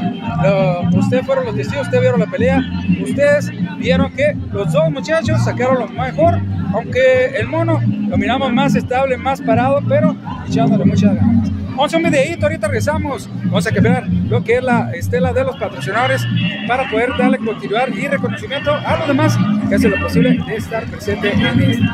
ustedes 0.97 1.25
fueron 1.25 1.45
los 1.45 1.55
testigos, 1.55 1.85
ustedes 1.85 2.01
vieron 2.01 2.19
la 2.19 2.25
pelea. 2.25 2.61
Ustedes 3.01 3.51
vieron 3.77 4.11
que 4.11 4.35
los 4.51 4.73
dos 4.73 4.91
muchachos 4.91 5.45
sacaron 5.45 5.79
lo 5.79 5.87
mejor, 5.87 6.41
aunque 6.73 7.27
el 7.37 7.47
mono 7.47 7.79
lo 8.09 8.17
miramos 8.17 8.51
más 8.51 8.75
estable, 8.75 9.15
más 9.15 9.39
parado, 9.39 9.81
pero 9.87 10.13
echándole 10.45 10.83
muchas 10.83 11.15
ganas. 11.15 11.49
Vamos 11.69 11.93
a 11.93 11.97
un 11.97 12.03
videito, 12.03 12.47
ahorita 12.47 12.67
regresamos. 12.67 13.29
Vamos 13.45 13.67
a 13.67 13.71
cambiar 13.71 14.07
lo 14.07 14.43
que 14.43 14.55
es 14.55 14.63
la 14.63 14.91
estela 14.91 15.31
de 15.31 15.43
los 15.43 15.55
patrocinadores 15.55 16.25
para 16.67 16.89
poder 16.89 17.11
darle 17.17 17.37
continuidad 17.37 17.87
y 17.89 18.07
reconocimiento 18.07 18.73
a 18.73 18.97
los 18.97 19.07
demás 19.07 19.37
que 19.69 19.75
hacen 19.75 19.91
lo 19.91 19.99
posible 20.01 20.37
de 20.47 20.55
estar 20.55 20.83
presente 20.85 21.31
en 21.31 21.61
esto. 21.61 21.85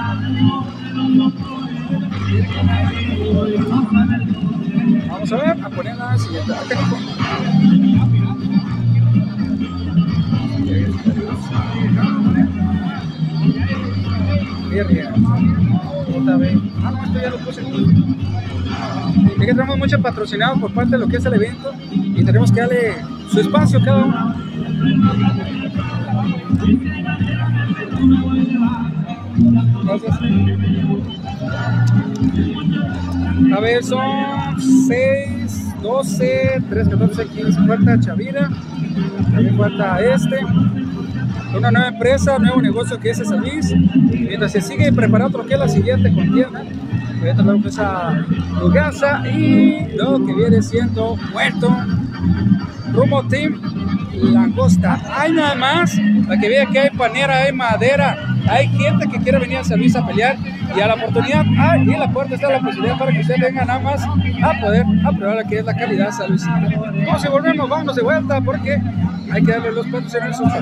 Vamos 5.08 5.32
a 5.34 5.36
ver, 5.36 5.58
a 5.62 5.70
poner 5.70 5.98
la 5.98 6.18
siguiente. 6.18 6.52
Otra. 16.16 16.38
Ah, 16.84 16.91
no, 16.91 17.03
esto 17.03 17.22
ya 17.22 17.30
lo 17.32 17.38
puse. 17.40 17.62
Es 17.62 19.38
que 19.38 19.45
tenemos 19.45 19.78
muchos 19.78 19.99
patrocinados 19.99 20.60
por 20.60 20.74
parte 20.74 20.91
de 20.91 20.99
lo 20.99 21.08
que 21.08 21.18
es 21.18 21.26
el 21.26 21.34
evento 21.34 21.74
y 21.91 22.24
tenemos 22.24 22.52
que 22.52 22.62
darle 22.62 22.95
su 23.30 23.41
espacio 23.41 23.80
a 23.80 23.84
cada 23.84 24.06
uno. 24.06 24.36
Gracias. 29.84 31.20
A 33.55 33.59
ver, 33.59 33.84
son 33.84 34.61
6, 34.88 35.81
12, 35.81 36.63
3, 36.69 36.89
14, 36.89 37.27
15. 37.27 37.68
Falta 37.68 37.99
Chavira. 37.99 38.49
También 39.31 39.57
falta 39.57 39.99
este. 39.99 40.39
Una 41.57 41.72
nueva 41.72 41.88
empresa, 41.89 42.39
nuevo 42.39 42.61
negocio 42.61 42.99
que 42.99 43.09
es 43.09 43.18
San 43.18 43.41
Luis. 43.41 43.73
Mientras 44.11 44.53
se 44.53 44.61
sigue 44.61 44.91
preparando 44.93 45.39
lo 45.39 45.45
que 45.45 45.55
es 45.55 45.59
la 45.59 45.68
siguiente 45.68 46.13
contienda. 46.13 46.63
Voy 47.19 47.30
a 47.30 47.35
tratar 47.35 47.55
esa 47.65 48.26
Lugasa 48.59 49.27
y 49.27 49.95
lo 49.95 50.26
que 50.26 50.34
viene 50.34 50.61
siendo 50.61 51.18
Puerto 51.31 51.76
Rumbo 52.93 53.23
Team 53.27 53.61
Langosta. 54.13 54.99
Hay 55.15 55.31
nada 55.34 55.55
más, 55.55 55.99
para 56.27 56.39
que 56.39 56.68
que 56.72 56.80
hay 56.80 56.89
panera, 56.91 57.38
hay 57.38 57.53
madera, 57.53 58.18
hay 58.49 58.68
gente 58.69 59.07
que 59.07 59.19
quiere 59.19 59.39
venir 59.39 59.57
a 59.57 59.63
San 59.63 59.80
Luis 59.80 59.95
a 59.95 60.05
pelear 60.05 60.38
y 60.76 60.80
a 60.80 60.88
la 60.88 60.93
oportunidad, 60.95 61.45
ah, 61.57 61.77
y 61.77 61.93
en 61.93 61.99
la 61.99 62.11
puerta 62.11 62.35
está 62.35 62.49
la 62.49 62.60
posibilidad 62.60 62.98
para 62.98 63.11
que 63.11 63.19
usted 63.19 63.35
venga 63.39 63.65
nada 63.65 63.80
más 63.80 64.03
a 64.03 64.61
poder 64.61 64.85
aprobar 65.06 65.35
lo 65.38 65.49
que 65.49 65.60
es 65.60 65.65
la 65.65 65.76
calidad. 65.76 66.11
Vamos 67.06 67.26
y 67.26 67.27
volvemos, 67.30 67.69
vámonos 67.69 67.95
de 67.95 68.02
vuelta 68.03 68.41
porque 68.41 68.81
hay 69.31 69.43
que 69.43 69.52
darle 69.52 69.72
los 69.72 69.88
puntos 69.88 70.14
en 70.15 70.23
el 70.23 70.34
sofá. 70.34 70.61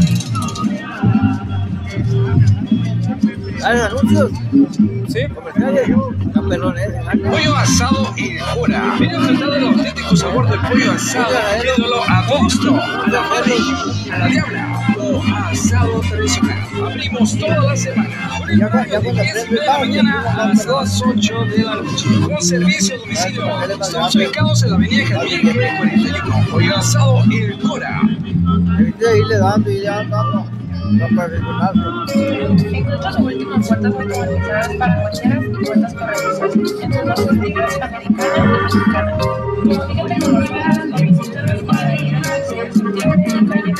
anuncios. 3.63 4.31
Sí. 5.07 5.19
Comerciales. 5.33 5.89
Campeones. 6.33 6.89
Pollo 7.29 7.55
asado 7.55 8.13
y 8.17 8.37
hora. 8.57 8.95
Ven 8.99 9.09
a 9.11 9.15
enfrentar 9.15 9.49
el 9.57 9.67
auténtico 9.67 10.15
sabor 10.15 10.49
del 10.49 10.59
pollo 10.59 10.91
asado. 10.91 11.35
Pidiéndolo 11.59 12.03
a 12.03 12.25
gusto, 12.27 12.75
a 12.75 13.07
la 13.09 13.19
barbecue, 13.19 14.11
a 14.11 14.17
la 14.17 14.27
diabla 14.27 14.95
o 14.99 15.21
asado 15.49 15.99
tradicional. 16.01 16.57
Abrimos 16.85 17.37
toda 17.37 17.59
la 17.59 17.75
semana. 17.75 18.09
De 18.47 18.55
10 18.55 19.49
de 19.49 19.65
la 19.65 19.79
mañana 19.79 20.51
hasta 20.51 20.71
las 20.71 21.01
8 21.01 21.45
de 21.45 21.63
la 21.63 21.75
noche. 21.75 22.07
Con 22.25 22.41
servicio 22.41 22.95
a 22.95 22.99
domicilio. 22.99 23.61
Estamos 23.81 24.15
ubicados 24.15 24.63
en 24.63 24.69
la 24.69 24.75
avenida 24.75 25.05
Jardín 25.07 25.41
41. 25.41 26.45
Pollo 26.51 26.77
asado 26.77 27.23
y 27.29 27.57
Cora. 27.59 28.01
Evite 28.79 29.17
irle 29.17 29.37
dando 29.37 29.71
y 29.71 29.81
ya 29.81 30.03
no, 30.03 30.45
no 30.91 31.07
para 31.15 31.27
regular. 31.27 31.73
Encuentra 32.73 33.13
su 33.13 33.23
última 33.23 33.61
puertas 33.63 33.93
automatizadas 33.93 34.75
para 34.75 35.03
cocheras 35.03 35.43
y 35.43 35.65
puertas 35.65 35.93
corredizas 35.93 36.55
en 36.55 36.67
sus 36.67 36.79
dos 37.05 37.19
estilos 37.19 37.81
americana 37.81 38.35
y 38.35 38.63
mexicana. 38.63 39.17
Comunícate 39.17 40.19
la 40.19 40.25
surtida 42.73 43.13
en 43.13 43.47
la 43.47 43.53
calle 43.53 43.73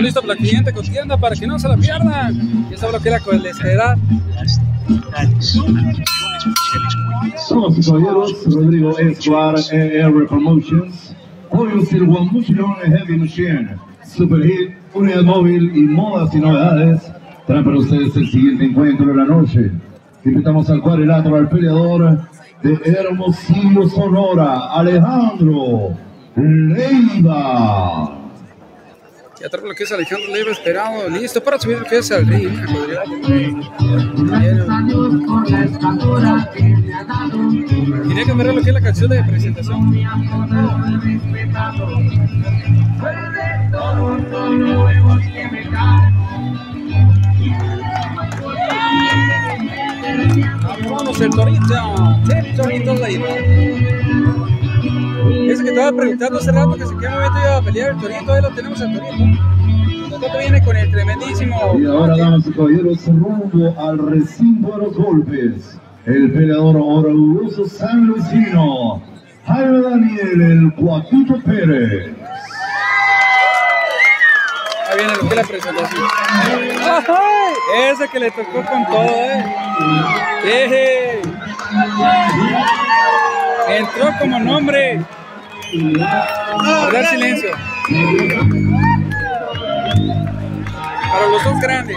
Listo 0.00 0.20
para 0.20 0.34
la 0.34 0.40
cliente 0.40 0.72
con 0.72 0.84
tienda 0.84 1.16
para 1.16 1.34
que 1.34 1.46
no 1.46 1.58
se 1.58 1.68
la 1.68 1.76
pierdan. 1.76 2.68
Ya 2.70 2.76
saben 2.76 2.94
lo 2.96 3.00
que 3.00 3.08
era 3.08 3.20
colesterol. 3.20 3.96
Damas 7.48 7.78
y 7.78 7.82
caballeros, 7.82 8.44
Rodrigo 8.46 8.98
Escobar, 8.98 9.54
ER 9.72 10.26
Promotions, 10.28 11.14
Pollos 11.50 11.92
El 11.92 12.06
Guamuchilón 12.06 12.74
Heavy 12.84 13.16
Machine, 13.16 13.76
Superhit, 14.04 14.72
Unidad 14.94 15.22
Móvil 15.22 15.74
y 15.74 15.82
Modas 15.82 16.34
y 16.34 16.38
Novedades 16.40 17.10
traen 17.46 17.64
para 17.64 17.78
ustedes 17.78 18.14
el 18.16 18.28
siguiente 18.28 18.64
encuentro 18.64 19.06
de 19.06 19.14
la 19.14 19.24
noche. 19.24 19.70
Invitamos 20.24 20.68
al 20.68 20.82
cuadrilátero 20.82 21.36
al 21.36 21.48
peleador 21.48 22.20
de 22.62 22.80
Hermosillo, 22.84 23.88
Sonora, 23.88 24.72
Alejandro 24.72 25.96
Leiva. 26.36 28.15
Ya 29.40 29.50
trae 29.50 29.66
lo 29.66 29.74
que 29.74 29.84
es 29.84 29.92
Alejandro 29.92 30.32
Leiva 30.32 30.50
esperado, 30.50 31.10
listo 31.10 31.42
para 31.42 31.58
subir 31.60 31.78
lo 31.78 31.84
que 31.84 31.98
es 31.98 32.10
al 32.10 32.26
ring. 32.26 32.58
Tenía 38.08 38.24
que 38.24 38.32
ver 38.32 38.54
lo 38.54 38.62
que 38.62 38.70
es 38.70 38.74
la 38.74 38.80
canción 38.80 39.10
de 39.10 39.24
presentación. 39.24 39.92
Vamos, 50.88 51.20
el 51.20 51.30
Torito, 51.30 52.20
el 52.34 52.56
Torito 52.56 52.94
Leiva. 52.94 53.95
Ese 55.30 55.62
que 55.62 55.70
estaba 55.70 55.96
preguntando 55.96 56.38
hace 56.38 56.52
rato 56.52 56.74
que 56.74 56.86
se 56.86 56.96
qué 56.96 57.08
momento 57.08 57.38
iba 57.38 57.56
a 57.56 57.62
pelear 57.62 57.90
el 57.92 58.00
Torito, 58.00 58.32
ahí 58.32 58.42
lo 58.42 58.50
tenemos 58.50 58.80
al 58.80 58.92
Torito. 58.92 59.24
Torito 60.10 60.38
viene 60.38 60.64
con 60.64 60.76
el 60.76 60.90
tremendísimo. 60.90 61.78
Y 61.78 61.86
ahora, 61.86 62.16
damas 62.16 62.46
y 62.46 62.52
caballeros, 62.52 63.06
rumbo 63.06 63.74
al 63.78 63.98
recinto 63.98 64.72
de 64.72 64.78
los 64.78 64.96
golpes. 64.96 65.78
El 66.06 66.32
peleador 66.32 66.76
orgulloso 66.76 67.66
San 67.66 68.06
Luisino, 68.06 69.02
Jaime 69.46 69.80
Daniel, 69.80 70.40
el 70.42 70.74
Cuatito 70.76 71.40
Pérez. 71.42 72.14
Ahí 74.88 74.98
viene 74.98 75.12
lo 75.20 75.28
que 75.28 75.34
la 75.34 75.42
presentación. 75.42 76.02
Ese 77.90 78.08
que 78.08 78.20
le 78.20 78.30
tocó 78.30 78.64
con 78.64 78.86
todo, 78.86 79.02
¿eh? 79.02 79.44
¡Eje! 80.44 81.20
Entró 83.68 84.10
como 84.18 84.38
nombre. 84.38 85.00
Guardar 85.72 87.06
silencio. 87.06 87.50
Para 91.12 91.26
los 91.26 91.44
dos 91.44 91.60
grandes. 91.60 91.96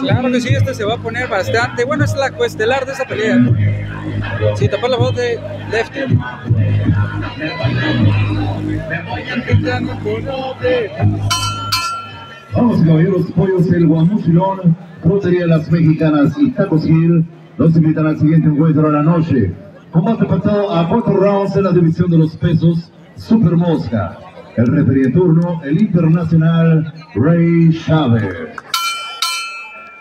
Claro 0.00 0.30
que 0.30 0.40
sí, 0.40 0.48
este 0.50 0.74
se 0.74 0.84
va 0.84 0.94
a 0.94 0.98
poner 0.98 1.28
bastante. 1.28 1.84
Bueno, 1.84 2.04
es 2.04 2.14
la 2.16 2.30
cuestelar 2.30 2.84
de 2.86 2.92
esa 2.92 3.04
pelea. 3.04 3.38
Si 4.56 4.68
tapar 4.68 4.90
la 4.90 4.96
voz 4.96 5.14
de 5.16 5.40
Lefty. 5.70 6.18
Vamos, 12.52 12.82
caballeros, 12.82 13.32
pollos 13.32 13.72
el 13.72 13.86
Guamuchilón, 13.86 14.76
Frutería 15.02 15.46
Las 15.46 15.70
Mexicanas 15.70 16.34
y 16.38 16.50
Tacos 16.50 16.84
Gil 16.84 17.24
los 17.56 17.76
invitan 17.76 18.06
al 18.06 18.18
siguiente 18.18 18.48
encuentro 18.48 18.88
de 18.88 18.92
la 18.92 19.02
noche. 19.02 19.52
Combate 19.90 20.24
pasado 20.24 20.74
a 20.74 20.88
cuatro 20.88 21.16
rounds 21.16 21.56
en 21.56 21.64
la 21.64 21.72
división 21.72 22.10
de 22.10 22.18
los 22.18 22.36
pesos 22.36 22.90
Super 23.16 23.56
Mosca. 23.56 24.18
El 24.56 24.66
referee 24.68 25.06
en 25.06 25.12
turno, 25.12 25.60
el 25.64 25.80
internacional 25.80 26.92
Ray 27.16 27.70
Chávez. 27.84 28.50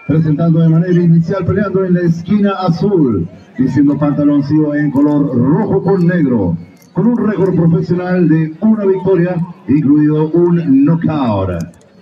Presentando 0.07 0.59
de 0.59 0.69
manera 0.69 0.93
inicial, 0.93 1.43
peleando 1.43 1.83
en 1.83 1.95
la 1.95 2.01
esquina 2.01 2.51
azul, 2.59 3.27
diciendo 3.57 3.97
pantaloncillo 3.97 4.75
en 4.75 4.91
color 4.91 5.35
rojo 5.35 5.81
con 5.81 6.05
negro, 6.05 6.55
con 6.93 7.07
un 7.07 7.17
récord 7.17 7.55
profesional 7.55 8.29
de 8.29 8.53
una 8.61 8.85
victoria, 8.85 9.37
incluido 9.67 10.29
un 10.29 10.85
knockout. 10.85 11.49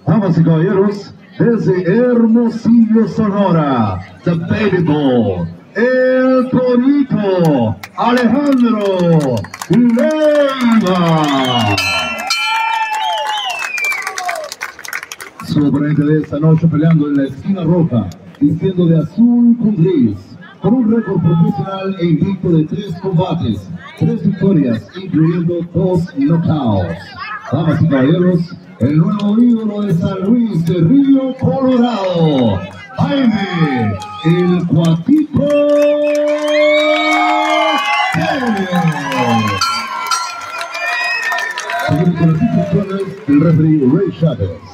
Damas 0.05 0.37
y 0.37 0.43
caballeros, 0.43 1.15
desde 1.39 1.83
Hermosillo, 1.83 3.07
Sonora, 3.07 3.97
The 4.25 4.31
Baby 4.31 4.83
Bull, 4.83 5.47
el 5.75 6.49
Torito, 6.49 7.77
Alejandro 7.95 9.37
Leiva. 9.69 11.21
Su 15.51 15.67
oponente 15.67 16.01
de 16.01 16.21
esta 16.21 16.39
noche 16.39 16.65
peleando 16.65 17.07
en 17.07 17.17
la 17.17 17.23
esquina 17.25 17.65
roja, 17.65 18.09
vistiendo 18.39 18.85
de 18.85 18.99
azul 18.99 19.57
con 19.57 19.75
gris, 19.75 20.17
con 20.61 20.75
un 20.75 20.89
récord 20.89 21.21
profesional 21.21 21.93
e 21.99 22.05
invicto 22.05 22.51
de 22.51 22.63
tres 22.67 22.95
combates, 23.01 23.69
tres 23.99 24.25
victorias, 24.25 24.87
incluyendo 24.95 25.55
dos 25.73 26.07
knockouts. 26.15 26.95
Damas 27.51 27.81
y 27.81 27.89
caballeros, 27.89 28.55
el 28.79 28.97
nuevo 28.97 29.39
ídolo 29.39 29.81
de 29.81 29.93
San 29.95 30.21
Luis 30.23 30.65
de 30.65 30.75
Río 30.75 31.35
Colorado, 31.41 32.61
Jaime, 32.99 33.93
el 34.23 34.67
Cuatito. 34.67 35.49
Seguimos 41.89 42.19
con 42.19 42.31
las 42.31 42.41
instrucciones 42.41 43.27
del 43.27 43.41
referee 43.41 43.79
Ray. 43.91 44.70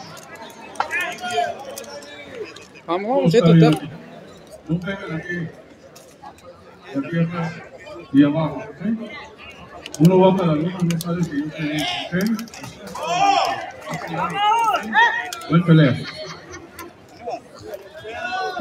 Vamos, 2.88 3.10
vamos, 3.10 3.34
esto 3.36 3.54
está. 3.54 3.70
No 4.70 4.80
pegan 4.80 5.12
aquí. 5.18 5.48
Y 8.14 8.24
abajo, 8.24 8.64
¿ok? 8.64 8.82
Uno 10.00 10.20
va 10.20 10.38
para 10.38 10.48
la 10.48 10.56
luna, 10.56 10.78
no 10.82 11.02
sabe 11.02 11.22
si 11.24 11.44
yo 11.44 11.50
te 11.52 11.64
digo, 11.64 11.86
¿ok? 12.08 12.14
Buen 15.50 15.64
pelea. 15.66 15.98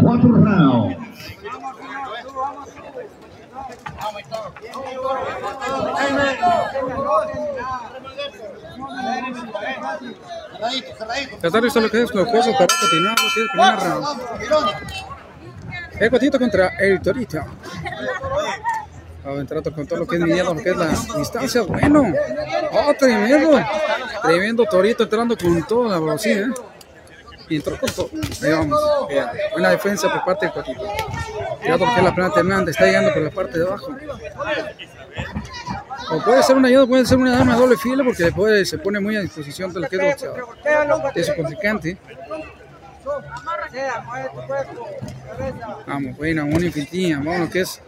Cuatro 0.02 0.28
rounds. 0.32 0.96
Está 11.42 11.60
listo 11.60 11.80
lo 11.80 11.90
que 11.90 12.02
es 12.02 12.14
lo 12.14 12.26
cosa 12.26 12.52
para 12.52 12.66
continuar 12.66 13.16
lo 13.18 13.28
que 13.34 13.40
es 13.40 13.44
el 13.44 13.48
primer 13.50 13.76
round. 13.78 14.06
El 16.00 16.10
cuatito 16.10 16.38
contra 16.38 16.68
el 16.78 17.00
torito. 17.00 17.38
Va 19.26 19.32
a 19.32 19.34
entrar 19.34 19.62
con 19.62 19.86
todo 19.86 20.00
lo 20.00 20.06
que 20.06 20.16
es 20.16 20.22
miedo, 20.22 20.54
lo 20.54 20.62
que 20.62 20.70
es 20.70 20.76
la 20.76 20.88
distancia. 21.18 21.62
Bueno, 21.62 22.12
oh, 22.72 22.94
tremendo. 22.98 23.60
Tremendo 24.22 24.64
torito 24.66 25.02
entrando 25.02 25.36
con 25.36 25.62
toda 25.66 25.90
la 25.90 26.00
velocidad. 26.00 26.48
Y 27.48 27.56
entró. 27.56 27.78
Ahí 28.42 28.52
vamos. 28.52 28.80
Buena 29.52 29.70
defensa 29.70 30.12
por 30.12 30.24
parte 30.24 30.46
del 30.46 30.52
cuatito. 30.52 30.82
Cuidado 31.60 31.78
porque 31.78 32.02
la 32.02 32.14
planta 32.14 32.40
Hernández 32.40 32.74
está 32.74 32.86
llegando 32.86 33.12
por 33.12 33.22
la 33.22 33.30
parte 33.30 33.58
de 33.58 33.66
abajo. 33.66 33.96
O 36.10 36.22
puede 36.22 36.42
ser 36.42 36.56
una 36.56 36.68
ayuda, 36.68 36.86
puede 36.86 37.06
ser 37.06 37.18
una 37.18 37.36
dama 37.36 37.56
doble 37.56 37.76
fila 37.76 38.04
porque 38.04 38.24
después 38.24 38.68
se 38.68 38.78
pone 38.78 39.00
muy 39.00 39.16
a 39.16 39.20
disposición 39.20 39.72
de 39.72 39.80
lo 39.80 39.88
que 39.88 39.96
es. 39.96 40.24
De 41.14 41.24
su 41.24 41.34
contrincante. 41.34 41.98
Vamos, 45.86 46.16
buena, 46.16 46.44
una 46.44 46.66
infinitía, 46.66 47.18
vamos 47.18 47.40
lo 47.40 47.50
que 47.50 47.60
es. 47.60 47.80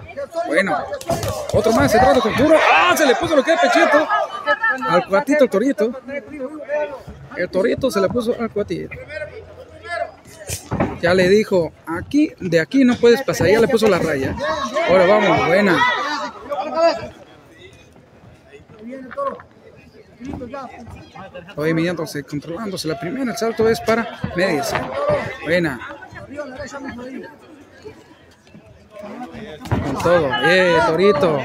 Bueno, 0.47 0.76
otro 1.52 1.72
más, 1.72 1.90
se 1.90 1.98
trata 1.98 2.20
con 2.20 2.35
duro. 2.36 2.56
¡Ah! 2.72 2.94
Se 2.97 3.06
le 3.06 3.14
puso 3.14 3.35
lo 3.36 3.43
que 3.43 3.55
es 3.55 3.60
pechito. 3.60 4.09
Al 4.89 5.06
cuatito, 5.09 5.44
el 5.44 5.51
torito. 5.51 5.93
El 7.36 7.48
torito 7.48 7.90
se 7.90 8.00
le 8.00 8.09
puso 8.09 8.34
al 8.38 8.50
cuatito. 8.50 8.90
Ya 11.00 11.14
le 11.14 11.28
dijo, 11.28 11.72
aquí, 11.86 12.32
de 12.40 12.60
aquí 12.60 12.84
no 12.84 12.96
puedes 12.96 13.22
pasar, 13.22 13.48
ya 13.48 13.60
le 13.60 13.68
puso 13.68 13.88
la 13.88 13.98
raya. 13.98 14.34
Ahora 14.88 15.06
vamos, 15.06 15.46
buena. 15.46 15.78
Hoy 21.56 21.74
midiéndose, 21.74 22.24
controlándose. 22.24 22.88
La 22.88 22.98
primera, 22.98 23.30
el 23.30 23.36
salto 23.36 23.68
es 23.68 23.80
para 23.80 24.20
medias. 24.36 24.74
Buena. 25.44 25.80
Con 29.84 29.98
todo. 30.02 30.30
Eh, 30.44 30.78
Torito. 30.86 31.40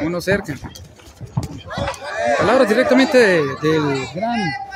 Uno 0.00 0.20
cerca. 0.20 0.54
Palabras 2.38 2.68
directamente 2.68 3.18
del 3.18 4.06
gran 4.14 4.67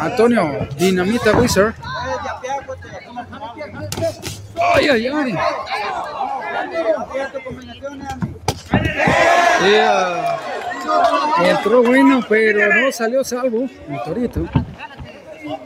Antonio 0.00 0.68
Dinamita 0.76 1.32
Wizard. 1.32 1.74
Ay, 4.74 4.88
ay, 4.88 5.06
ay. 5.06 5.38
Entró 11.44 11.82
bueno, 11.82 12.24
pero 12.28 12.74
no 12.74 12.92
salió 12.92 13.24
salvo 13.24 13.68
el 13.88 14.02
Torito. 14.04 14.48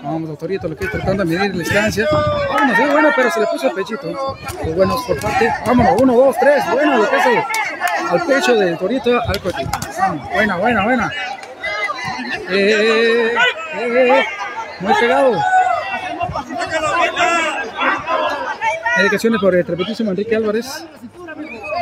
Vamos, 0.03 0.39
Torito 0.39 0.69
lo 0.69 0.77
que 0.77 0.85
está 0.85 0.99
tratando 0.99 1.25
de 1.25 1.37
medir 1.37 1.55
la 1.55 1.63
distancia. 1.63 2.07
Vamos, 2.13 2.77
sí, 2.77 2.83
bueno, 2.91 3.11
pero 3.15 3.31
se 3.31 3.41
le 3.41 3.47
puso 3.47 3.69
el 3.69 3.75
pechito. 3.75 4.37
Pues 4.63 4.77
bueno, 4.77 4.97
por 5.07 5.21
parte. 5.21 5.53
Vámonos, 5.67 6.03
uno, 6.03 6.15
dos, 6.15 6.37
tres. 6.39 6.65
Bueno, 6.73 6.99
lo 6.99 7.09
que 7.09 7.17
es 7.17 7.27
el, 7.27 7.43
al 8.11 8.27
pecho 8.27 8.55
del 8.57 8.79
Torito 8.79 9.21
al. 9.21 9.41
Vamos, 9.99 10.31
buena, 10.33 10.57
buena, 10.57 10.85
buena. 10.85 11.13
Eh, 12.49 13.33
eh, 13.33 13.39
eh, 13.79 14.25
muy 14.81 14.95
pegado. 14.95 15.41
Dedicaciones 18.97 19.41
por 19.41 19.55
el 19.55 19.65
trepetísimo 19.65 20.11
Enrique 20.11 20.37
Álvarez. 20.37 20.85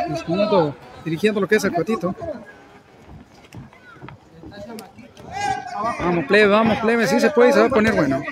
Dirigiendo, 0.09 0.77
dirigiendo 1.05 1.41
lo 1.41 1.49
que 1.49 1.57
es 1.57 1.65
el 1.65 1.73
Cotito. 1.73 2.15
Vamos, 6.01 6.25
plebe, 6.27 6.49
vamos, 6.49 6.79
plebe, 6.79 7.07
sí 7.07 7.21
se 7.21 7.31
puede 7.31 7.53
se 7.53 7.61
va 7.61 7.67
a 7.67 7.71
poner 7.71 7.95
bueno. 7.95 8.23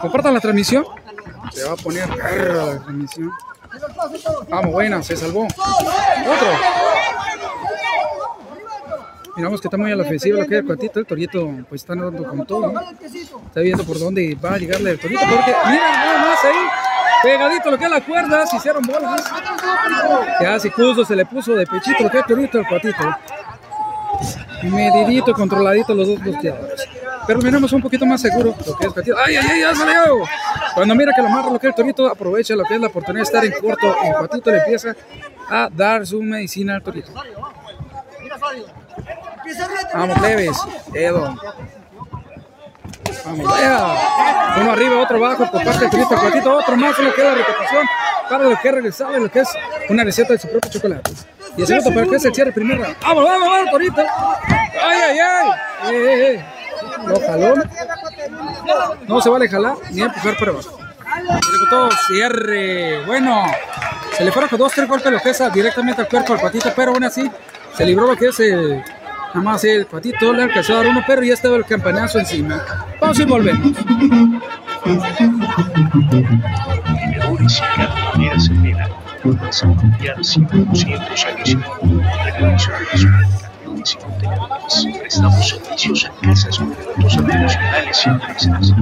Compartan 0.00 0.34
la 0.34 0.40
transmisión. 0.40 0.84
Se 1.52 1.64
va 1.64 1.72
a 1.72 1.76
poner 1.76 2.08
la 2.08 2.78
transmisión. 2.80 3.30
Vamos, 4.48 4.72
buena, 4.72 5.02
se 5.02 5.16
salvó. 5.16 5.44
Otro. 5.44 6.48
Miramos 9.36 9.60
que 9.60 9.68
está 9.68 9.76
muy 9.76 9.92
a 9.92 9.96
la 9.96 10.02
ofensiva 10.02 10.38
lo 10.38 10.46
que 10.46 10.54
es 10.54 10.60
el 10.60 10.66
cuatito. 10.66 11.00
El 11.00 11.06
torito 11.06 11.50
pues 11.68 11.82
está 11.82 11.94
dando 11.94 12.24
con 12.24 12.46
todo. 12.46 12.72
Está 13.46 13.60
viendo 13.60 13.84
por 13.84 13.98
dónde 13.98 14.36
va 14.42 14.54
a 14.54 14.58
llegarle 14.58 14.92
el 14.92 14.98
torito. 14.98 15.22
Porque 15.22 15.54
mira 15.66 15.90
nada 15.90 16.18
más 16.18 16.44
ahí. 16.44 16.66
Pegadito 17.22 17.70
lo 17.70 17.78
que 17.78 17.84
es 17.84 17.90
la 17.90 18.00
cuerda. 18.00 18.46
Se 18.46 18.56
hicieron 18.56 18.82
bolas. 18.82 19.24
Ya 20.40 20.58
si 20.58 20.70
puso, 20.70 21.04
se 21.04 21.16
le 21.16 21.26
puso 21.26 21.54
de 21.54 21.66
pechito 21.66 22.04
lo 22.04 22.10
que 22.10 22.18
es 22.18 22.24
el 22.28 22.34
torito 22.34 22.58
al 22.58 22.66
cuatito 22.68 23.04
medidito, 24.62 25.32
controladito 25.32 25.94
los 25.94 26.08
dos 26.08 26.20
bloqueadores. 26.20 26.88
Pero 27.26 27.40
miramos 27.40 27.72
un 27.72 27.82
poquito 27.82 28.06
más 28.06 28.20
seguro 28.20 28.54
lo 28.66 28.76
que 28.76 28.86
es 28.86 28.92
Petito. 28.92 29.16
¡Ay, 29.24 29.36
ay, 29.36 29.46
ay! 29.50 29.60
¡Ya 29.60 29.74
salió! 29.74 30.24
Cuando 30.74 30.94
mira 30.94 31.12
que 31.14 31.22
lo 31.22 31.28
amarra 31.28 31.50
lo 31.50 31.58
que 31.58 31.68
el 31.68 31.74
torito, 31.74 32.08
aprovecha 32.08 32.56
lo 32.56 32.64
que 32.64 32.74
es 32.74 32.80
la 32.80 32.88
oportunidad 32.88 33.20
de 33.20 33.24
estar 33.24 33.44
en 33.44 33.52
corto. 33.52 33.94
El 34.02 34.14
patito 34.14 34.50
le 34.50 34.58
empieza 34.58 34.96
a 35.48 35.68
dar 35.70 36.06
su 36.06 36.22
medicina 36.22 36.76
al 36.76 36.82
torito. 36.82 37.12
Vamos, 39.94 40.18
plebes. 40.18 40.58
Edo. 40.94 41.36
Vamos, 43.24 43.58
vea. 43.58 44.56
Uno 44.60 44.72
arriba, 44.72 45.00
otro 45.00 45.16
abajo 45.16 45.50
por 45.50 45.64
parte 45.64 45.80
del 45.80 45.90
torito. 45.90 46.14
El 46.14 46.20
patito, 46.20 46.56
otro 46.56 46.76
más. 46.76 46.98
Lo 46.98 47.14
que 47.14 47.20
es 47.20 47.26
la 47.26 47.34
repetición 47.34 47.86
para 48.30 48.44
lo 48.44 48.56
que 48.60 48.68
es 48.68 48.74
regresar 48.74 49.10
lo 49.20 49.28
que 49.28 49.40
es 49.40 49.48
una 49.88 50.04
receta 50.04 50.32
de 50.32 50.38
su 50.38 50.48
propio 50.48 50.70
chocolate. 50.70 51.10
Y 51.56 51.66
segundo 51.66 51.92
para 51.92 52.06
que 52.06 52.16
es 52.16 52.24
el 52.24 52.34
cierre 52.34 52.52
primero. 52.52 52.84
¡Vamos, 53.02 53.24
vamos, 53.24 53.48
vamos, 53.48 53.70
Torito! 53.70 54.00
¡Ay, 54.00 54.98
ay, 55.08 55.18
ay! 55.18 55.94
Eh, 55.94 55.96
eh, 55.96 56.34
eh. 56.34 56.44
Lo 57.06 57.20
jaló. 57.20 57.54
No 59.08 59.20
se 59.20 59.28
vale 59.28 59.48
jalar 59.48 59.74
ni 59.90 60.02
empujar 60.02 60.36
para 60.38 60.52
abajo. 60.52 60.78
todo 61.68 61.90
cierre. 62.06 63.04
Bueno, 63.04 63.44
se 64.16 64.24
le 64.24 64.32
fueron 64.32 64.48
con 64.48 64.58
dos, 64.60 64.72
tres 64.72 64.88
golpes 64.88 65.12
lo 65.12 65.18
que 65.18 65.30
es 65.30 65.52
directamente 65.52 66.02
al 66.02 66.08
cuerpo 66.08 66.34
al 66.34 66.40
patito, 66.40 66.72
pero 66.76 66.92
aún 66.92 67.02
así 67.02 67.28
se 67.76 67.84
libró 67.84 68.06
lo 68.06 68.16
que 68.16 68.28
es 68.28 68.40
el. 68.40 68.84
Nada 69.32 69.42
más 69.42 69.62
el 69.64 69.86
patito 69.86 70.32
le 70.32 70.42
alcanzó 70.42 70.72
a 70.74 70.76
dar 70.78 70.88
uno, 70.88 71.02
pero 71.06 71.22
ya 71.22 71.34
estaba 71.34 71.56
el 71.56 71.64
campanazo 71.64 72.18
encima. 72.18 72.60
Vamos 73.00 73.20
y 73.20 73.24
volvemos. 73.24 73.76
A 79.62 79.66
confiar 79.76 80.16
500 80.20 81.24
años 81.26 81.48
y 81.50 81.56
medio. 81.56 81.78
Recondicionamos 82.24 83.06
camiones 83.70 83.92
y 83.92 83.96
contenedores. 83.98 84.86
Prestamos 84.98 85.48
servicios 85.48 86.04
a 86.06 86.26
casas 86.26 86.58
con 86.58 86.72
productos 86.72 87.16
habitacionales 87.18 88.06
y 88.06 88.08
empresas. 88.08 88.74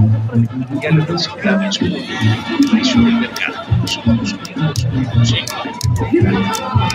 Materiales 0.69 1.07
reciclables 1.07 1.77
con 1.77 1.87
el 1.87 2.71
precio 2.71 3.01
del 3.01 3.13
mercado. 3.13 3.57
Somos 3.85 4.33
únicos. 4.33 5.35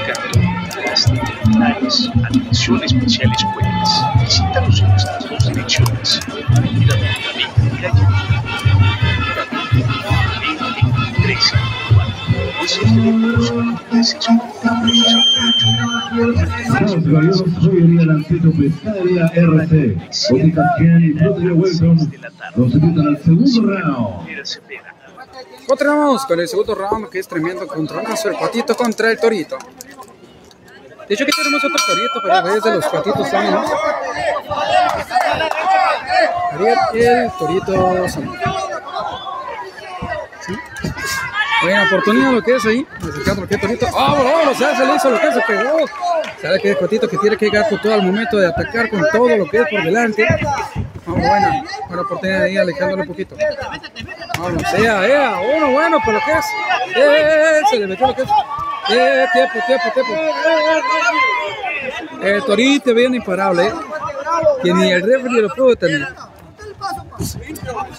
Cartón, 0.07 0.54
plástico, 0.95 1.27
metales, 1.49 2.11
atención 2.25 2.85
especiales 2.85 3.45
puentes. 3.55 3.91
Visítanos 4.21 4.81
en 4.81 4.89
nuestras 4.89 5.29
dos 5.29 5.49
direcciones. 5.49 6.21
Avenida 6.29 6.95
13 11.25 11.57
invitan 22.75 23.07
al 23.09 23.23
segundo 23.23 23.63
round. 23.63 24.29
Continuamos 25.67 26.27
con 26.27 26.41
el 26.41 26.49
segundo 26.49 26.75
round, 26.75 27.09
que 27.09 27.19
es 27.19 27.27
tremendo 27.27 27.67
controlazo. 27.67 28.29
El 28.29 28.37
patito 28.37 28.77
contra 28.77 29.11
el 29.11 29.19
torito. 29.19 29.59
De 31.09 31.15
hecho, 31.15 31.25
aquí 31.25 31.33
tenemos 31.37 31.65
otro 31.65 31.77
torito, 31.87 32.21
pero 32.23 32.39
en 32.39 32.45
vez 32.45 32.63
de 32.63 32.75
los 32.75 32.87
patitos 32.87 33.29
y 36.95 37.03
el 37.03 37.31
torito. 37.39 38.09
¿Sí? 40.41 40.59
Buena 41.63 41.85
oportunidad 41.85 42.33
lo 42.33 42.43
que 42.43 42.57
es 42.57 42.67
ahí. 42.67 42.87
Acercando 42.97 43.43
lo 43.43 43.49
que 43.49 43.55
es 43.55 43.61
torito. 43.61 43.87
¡Ah, 43.95 44.15
oh, 44.15 44.51
oh, 44.51 44.55
se 44.55 44.87
le 44.87 44.95
hizo 44.95 45.11
lo 45.11 45.21
que 45.21 45.33
se 45.33 45.41
pegó! 45.43 45.79
Sabe 46.41 46.61
que 46.61 46.71
es 46.73 46.77
Cotito 46.77 47.09
que 47.09 47.17
tiene 47.17 47.37
que 47.37 47.47
llegar 47.47 47.69
por 47.69 47.81
todo 47.81 47.95
al 47.95 48.03
momento 48.03 48.37
de 48.37 48.49
atacar 48.49 48.91
con 48.91 49.03
todo 49.11 49.37
lo 49.37 49.47
que 49.47 49.59
es 49.59 49.69
por 49.69 49.83
delante. 49.83 50.27
Vamos, 51.07 51.21
buena, 51.21 51.65
buena 51.89 52.03
oportunidad 52.03 52.41
de 52.43 52.53
ir 52.53 52.61
alejándolo 52.61 53.03
un 53.03 53.09
poquito. 53.09 53.37
Vamos, 54.39 54.75
ea, 54.75 55.07
ea, 55.07 55.41
uno 55.57 55.71
bueno, 55.71 55.99
pero 56.05 56.19
lo 56.19 56.25
que 56.25 56.33
es. 56.33 56.47
Eh, 56.97 57.61
se 57.71 57.79
le 57.79 57.87
metió 57.87 58.07
lo 58.07 58.15
que 58.15 58.23
es. 58.23 58.29
Eh, 58.91 59.27
tiempo, 59.33 59.59
tiempo, 59.67 59.85
tiempo. 59.95 60.13
El 62.23 62.45
Torito 62.45 62.95
viene 62.95 63.17
imparable, 63.17 63.67
¿eh? 63.67 63.73
que 64.63 64.73
ni 64.73 64.93
el 64.93 65.03
referee 65.03 65.43
lo 65.43 65.49
pudo 65.55 65.71
detener. 65.71 66.15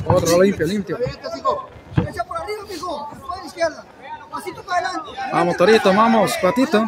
Otro 0.06 0.42
limpio, 0.42 0.68
limpio. 0.68 0.98
Vamos, 5.32 5.58
Torito, 5.58 5.94
vamos, 5.94 6.34
Patito. 6.42 6.86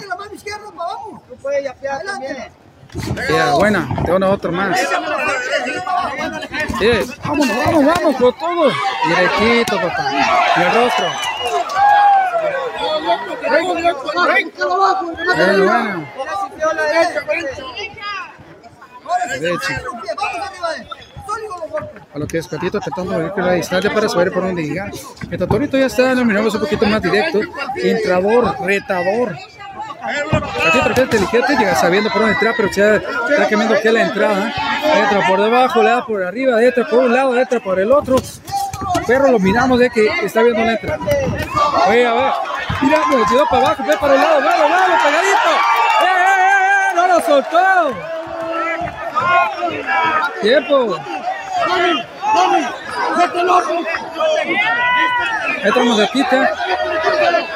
Ya, 3.30 3.53
buena, 3.53 3.88
tengo 4.06 4.30
otro 4.30 4.52
más. 4.52 4.80
Yeah. 6.80 7.03
Vámonos, 7.26 7.57
vamos, 7.65 7.86
vamos, 7.86 8.15
con 8.18 8.34
todo. 8.38 8.72
Directito, 9.07 9.82
papá. 9.82 10.11
Y 10.56 10.61
el 10.61 10.74
rostro. 10.74 11.07
Bueno, 15.36 15.64
bueno. 15.65 16.07
A 22.14 22.19
lo 22.19 22.28
que 22.28 22.38
es 22.38 22.48
Catito 22.48 22.80
tratando 22.80 23.11
de 23.14 23.24
ver 23.24 23.34
que 23.34 23.41
la 23.41 23.53
distancia 23.53 23.94
para 23.94 24.10
saber 24.10 24.32
por 24.32 24.44
dónde 24.44 24.64
llegar. 24.64 24.91
El 25.30 25.38
Tatorito 25.38 25.78
ya 25.78 25.86
está, 25.88 26.15
nominamos 26.15 26.53
un 26.56 26.61
poquito 26.61 26.86
más 26.86 27.02
directo. 27.02 27.41
Entrador, 27.76 28.56
retador. 28.61 29.36
Catito 29.99 30.84
trata 30.84 31.02
inteligente, 31.02 31.56
llega 31.57 31.76
sabiendo 31.76 32.10
por 32.10 32.22
dónde 32.22 32.34
entrar, 32.34 32.53
pero 32.56 32.69
ya 32.72 32.95
está 32.95 33.48
cambiando 33.49 33.76
que 33.82 33.91
la 33.91 34.02
entrada. 34.02 34.53
Entra 34.95 35.28
por 35.28 35.41
debajo, 35.41 35.84
le 35.84 35.90
da 35.90 36.06
por 36.06 36.24
arriba, 36.24 36.64
entra 36.64 36.88
por 36.88 36.99
un 36.99 37.14
lado, 37.14 37.38
entra 37.38 37.60
por 37.60 37.80
el 37.80 37.91
otro. 37.91 38.15
Pero 39.06 39.32
lo 39.32 39.40
miramos 39.40 39.80
de 39.80 39.90
que 39.90 40.07
está 40.24 40.41
viendo 40.44 40.64
la 40.64 40.74
entrada. 40.74 40.99
Oye, 41.88 42.06
a 42.06 42.14
ver. 42.14 42.32
Mira, 42.82 42.99
me 43.07 43.26
tiró 43.26 43.45
para 43.49 43.65
abajo, 43.65 43.84
ve 43.88 43.98
para 43.98 44.14
el 44.14 44.22
lado, 44.22 44.40
vamos, 44.40 44.69
vamos, 44.69 45.02
pegadito. 45.03 45.49
¡Eh, 46.02 46.06
eh, 46.06 46.91
eh! 46.91 46.95
¡No 46.95 47.07
lo 47.07 47.22
soltó! 47.22 47.94
Tiempo. 50.41 50.99
Ahí 55.64 55.72
tenemos 55.74 55.99
a 55.99 56.07
Tita. 56.07 56.53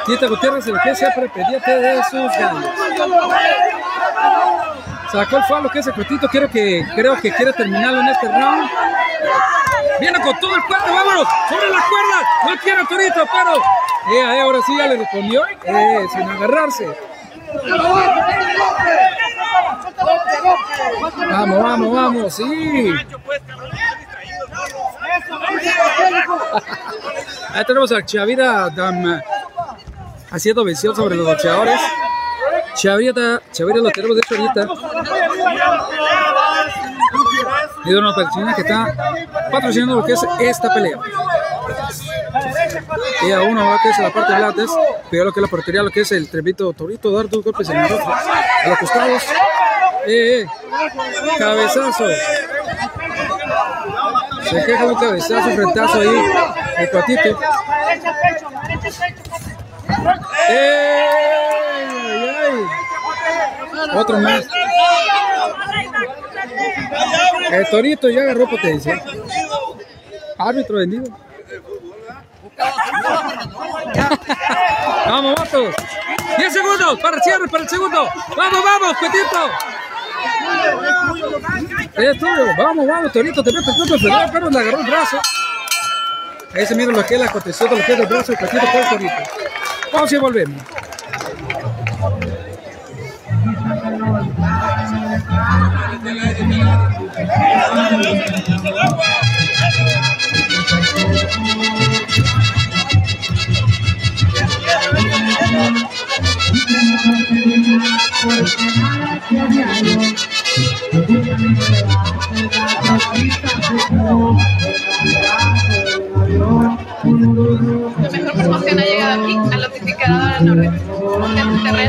Tita 0.06 0.26
Gutiérrez, 0.26 0.66
el 0.66 0.80
que 0.80 0.94
siempre 0.94 1.28
pendiente 1.28 1.70
de 1.70 2.02
sus 2.04 2.32
ganas. 2.32 2.64
Sacó 5.12 5.36
el 5.36 5.44
falo 5.44 5.70
que 5.70 5.78
ese 5.78 5.92
cortito. 5.92 6.28
Quiero 6.28 6.48
que, 6.48 6.86
creo 6.94 7.16
que 7.20 7.32
quiere 7.32 7.52
terminarlo 7.52 8.00
en 8.00 8.08
este 8.08 8.28
round. 8.28 8.70
Viene 10.00 10.20
con 10.20 10.38
todo 10.40 10.56
el 10.56 10.62
cuerpo, 10.64 10.86
vámonos, 10.92 11.28
sobre 11.48 11.68
la 11.68 11.78
cuerda. 11.88 12.28
No 12.46 12.56
quiere 12.60 12.84
Torito, 12.86 13.28
pero 13.30 13.56
eh, 14.10 14.36
eh, 14.36 14.40
ahora 14.40 14.58
sí 14.66 14.76
ya 14.76 14.86
le 14.88 14.96
respondió, 14.96 15.46
eh, 15.46 16.06
sin 16.12 16.22
agarrarse. 16.22 16.88
Vamos, 21.30 21.62
vamos, 21.62 21.94
vamos, 21.94 22.34
sí. 22.34 22.92
Ahí 27.54 27.64
tenemos 27.64 27.92
a 27.92 28.04
Chavira 28.04 28.70
haciendo 30.30 30.64
visión 30.64 30.96
sobre 30.96 31.16
los 31.16 31.26
boxeadores. 31.26 31.80
Chavira, 32.74 33.40
Chavira 33.52 33.78
lo 33.78 33.90
tenemos 33.90 34.16
de 34.16 34.22
hecho 34.24 34.36
ahorita. 34.40 34.68
Y 37.84 37.90
de 37.90 37.98
una 37.98 38.14
persona 38.14 38.54
que 38.54 38.62
está 38.62 38.94
patrocinando 39.50 39.96
lo 39.96 40.04
que 40.04 40.12
es 40.12 40.20
esta 40.40 40.72
pelea. 40.72 40.98
Y 43.26 43.32
a 43.32 43.42
uno 43.42 43.66
va 43.66 43.78
que 43.82 43.90
es 43.90 43.98
la 43.98 44.12
parte 44.12 44.32
de 44.32 44.38
Blates, 44.38 44.70
pero 45.10 45.24
lo 45.24 45.32
que 45.32 45.40
es 45.40 45.42
la 45.42 45.48
portería, 45.48 45.82
lo 45.82 45.90
que 45.90 46.00
es 46.00 46.12
el 46.12 46.28
trepito 46.28 46.72
Torito, 46.72 47.10
dar 47.12 47.28
dos 47.28 47.44
golpes 47.44 47.68
en 47.68 47.78
el 47.78 47.88
rostro. 47.88 48.12
A 48.12 48.68
los 48.68 48.78
costados. 48.78 49.22
Eh, 50.06 50.40
eh. 50.40 50.46
Cabezazo. 51.38 52.06
Se 54.52 54.64
queja 54.66 54.84
un 54.84 54.94
cabezazo, 54.94 55.50
frentazo 55.50 56.00
ahí. 56.00 56.24
El 56.78 56.90
cuatito. 56.90 57.40
¡Eh! 60.50 61.08
¡Ay, 61.90 62.28
ay! 62.42 63.96
Otro 63.96 64.18
más. 64.18 64.46
El 67.50 67.68
Torito 67.68 68.08
ya 68.08 68.22
agarró 68.22 68.48
potencia. 68.48 69.02
Árbitro 70.38 70.78
vendido. 70.78 71.04
vamos, 75.06 75.34
vatos. 75.34 75.74
10 76.38 76.52
segundos 76.52 77.00
para 77.00 77.16
el 77.16 77.22
cierre, 77.22 77.48
para 77.48 77.62
el 77.64 77.68
segundo. 77.68 78.08
Vamos, 78.36 78.64
vamos, 78.64 78.96
Petito. 79.00 79.50
Es. 81.94 82.20
Vamos, 82.56 82.86
vamos, 82.86 83.12
Torito, 83.12 83.42
te 83.42 83.52
metes 83.52 83.90
el 83.90 83.98
final, 83.98 84.30
pero 84.32 84.50
le 84.50 84.58
agarró 84.58 84.80
el 84.80 84.86
brazo. 84.86 85.18
Ahí 86.54 86.66
se 86.66 86.74
mira 86.74 86.92
lo 86.92 87.04
que 87.04 87.14
es 87.14 87.20
la 87.20 87.28
contención 87.28 87.70
de 87.70 87.76
lo 87.78 87.84
que 87.84 87.92
el 87.92 88.06
brazo 88.06 88.32
del 88.32 88.40
Petito 88.40 88.66
por 88.72 88.80
el 88.80 88.88
Torito. 88.88 89.14
Vamos 89.92 90.12
y 90.12 90.16
volvemos. 90.16 90.62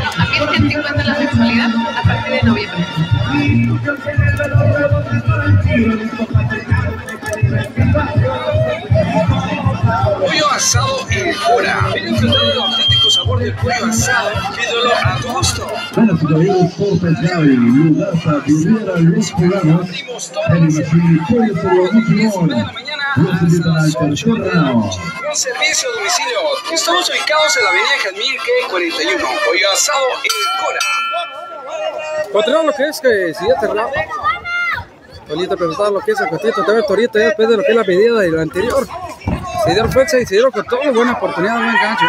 En 0.03 0.61
un 0.61 0.69
terreno 0.69 0.87
a 0.87 0.93
1150 0.93 1.03
la 1.03 1.19
mensualidad 1.19 1.71
a 1.97 2.03
partir 2.03 2.33
de 2.33 2.43
noviembre. 2.43 2.85
Pollo 10.19 10.51
asado 10.51 11.07
en 11.09 11.33
Jura. 11.33 11.89
Ven 11.93 12.05
a 12.05 12.09
disfrutar 12.11 12.41
del 12.41 12.57
auténtico 12.59 13.09
sabor 13.09 13.39
del 13.39 13.55
pollo 13.55 13.85
asado. 13.89 14.29
Pídelo 14.55 14.95
a 14.95 15.17
tu 15.19 15.27
gusto. 15.29 15.67
Y 15.91 16.17
caballeros, 16.17 16.73
Cortes 16.73 17.21
Gary, 17.21 17.55
Lugasa, 17.55 18.33
Viviera, 18.45 18.97
Luis 18.97 19.31
Polanos, 19.31 19.89
Animación 20.49 21.15
y 21.15 21.33
Pollo 21.33 21.53
Por 21.61 21.73
Los 23.15 23.41
invitan 23.43 23.77
al. 23.77 23.85
Un 23.85 25.35
servicio 25.35 25.89
a 25.89 25.93
domicilio. 25.97 26.39
Estamos 26.73 27.07
ubicados 27.07 27.55
en 27.55 27.63
la 27.63 27.69
avenida 27.69 27.89
Jazmín 28.03 28.35
K41. 28.35 29.21
Pollo 29.45 29.71
asado 29.71 30.07
en 30.23 30.31
Jura. 30.59 30.79
Controlar 32.31 32.65
lo 32.65 32.73
que 32.73 32.83
es 32.87 32.99
que 32.99 33.33
siguiente 33.35 33.67
round. 33.67 33.93
Ahorita 35.29 35.55
preguntar 35.55 35.91
lo 35.91 35.99
que 35.99 36.13
es 36.13 36.19
el 36.19 36.29
costito, 36.29 36.65
te 36.65 36.71
ves 36.71 36.87
Torito 36.87 37.19
ya 37.19 37.25
después 37.25 37.47
de 37.47 37.57
lo 37.57 37.63
que 37.63 37.69
es 37.69 37.75
la 37.75 37.83
pedida 37.83 38.19
del 38.21 38.39
anterior. 38.39 38.87
Se 39.63 39.71
dieron 39.71 39.91
fuerza 39.91 40.19
y 40.19 40.25
se 40.25 40.33
dieron 40.33 40.51
con 40.51 40.65
todo, 40.65 40.81
buena 40.91 41.13
oportunidad, 41.13 41.57
buen 41.57 41.75
gancho. 41.75 42.05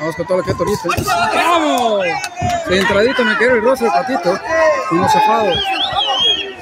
Vamos 0.00 0.16
con 0.16 0.26
todo 0.26 0.38
lo 0.38 0.44
que 0.44 0.50
es 0.50 0.58
Torito. 0.58 0.88
¡Vamos! 1.34 2.06
Centradito 2.66 3.24
me 3.24 3.38
quedó 3.38 3.54
el 3.54 3.62
rostro 3.62 3.90
del 3.92 4.02
Cotito. 4.02 4.40
Uno 4.90 5.08
zafado. 5.08 5.52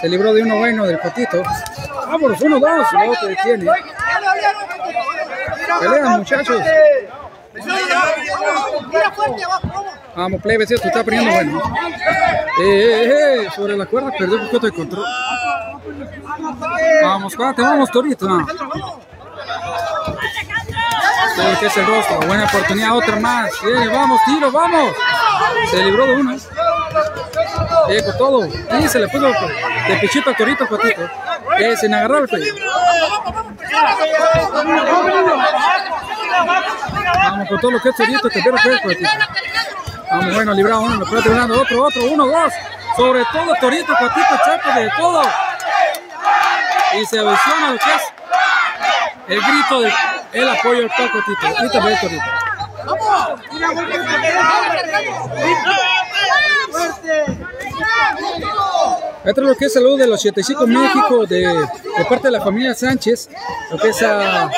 Se 0.02 0.08
libró 0.10 0.34
de 0.34 0.42
uno 0.42 0.58
bueno 0.58 0.84
del 0.84 1.00
Cotito. 1.00 1.42
Vámonos, 2.06 2.40
uno, 2.42 2.60
dos, 2.60 2.86
y 2.92 2.96
luego 2.96 3.14
te 3.20 3.26
detiene. 3.28 3.70
Pelean, 5.80 6.18
muchachos. 6.18 6.62
Vamos, 10.16 10.40
plebes, 10.40 10.70
esto 10.70 10.88
está 10.88 11.04
poniendo 11.04 11.30
bueno. 11.30 11.62
Eh, 12.58 12.64
eh, 12.64 13.44
eh, 13.44 13.48
sobre 13.54 13.76
la 13.76 13.86
cuerda 13.86 14.10
perdió 14.16 14.36
un 14.36 14.46
poquito 14.46 14.66
de 14.66 14.72
control. 14.72 15.04
Vamos, 17.02 17.36
cuate, 17.36 17.62
vamos, 17.62 17.90
Torito. 17.90 18.46
Que 21.60 21.66
es 21.66 21.76
el 21.76 21.86
rostro, 21.86 22.20
buena 22.26 22.44
oportunidad, 22.44 22.96
otra 22.96 23.16
más. 23.16 23.50
Vamos, 23.92 24.20
tiro, 24.24 24.50
vamos. 24.50 24.92
Se 25.70 25.84
libró 25.84 26.06
de 26.06 26.16
una. 26.16 26.36
Con 28.04 28.18
todo. 28.18 28.46
Y 28.46 28.88
se 28.88 28.98
le 28.98 29.08
puso 29.08 29.26
de 29.26 29.96
pichito 30.00 30.30
a 30.30 30.36
Torito, 30.36 30.66
Patito. 30.66 31.08
Eh, 31.58 31.76
sin 31.76 31.94
agarrar 31.94 32.22
el 32.22 32.28
cuello. 32.28 32.54
Vamos 37.14 37.48
con 37.48 37.60
todo 37.60 37.70
lo 37.70 37.80
que 37.80 37.88
es 37.88 37.96
Torito, 37.96 38.28
que 38.28 38.42
Patito. 38.42 39.10
Vamos, 40.10 40.34
bueno, 40.34 40.54
librado 40.54 40.80
uno, 40.82 41.04
está 41.04 41.28
librando 41.28 41.60
otro, 41.60 41.84
otro, 41.84 42.04
uno, 42.04 42.26
dos. 42.26 42.52
Sobre 42.96 43.24
todo 43.32 43.54
Torito, 43.60 43.92
Patito, 43.92 44.36
Chapo, 44.44 44.80
de 44.80 44.90
todo. 44.96 45.22
Y 46.94 47.06
se 47.06 47.16
lo 47.16 47.32
es 47.32 47.40
el 49.28 49.40
grito 49.40 49.80
del 49.80 49.92
el 50.32 50.48
apoyo 50.48 50.82
al 50.82 50.88
Paco 50.88 51.18
Tito. 51.26 51.70
Torito. 51.72 52.16
Esto 59.24 59.40
es 59.40 59.46
lo 59.48 59.54
que 59.56 59.64
es 59.64 59.72
salud 59.72 59.98
de 59.98 60.06
los 60.06 60.20
85 60.20 60.66
México 60.66 61.26
de, 61.26 61.38
de 61.38 62.04
parte 62.08 62.28
de 62.28 62.30
la 62.30 62.40
familia 62.40 62.74
Sánchez, 62.74 63.28
lo 63.70 63.78
que 63.78 63.88
es 63.88 64.02
a 64.02 64.48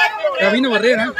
Gabino 0.41 0.71
Barrera. 0.71 1.13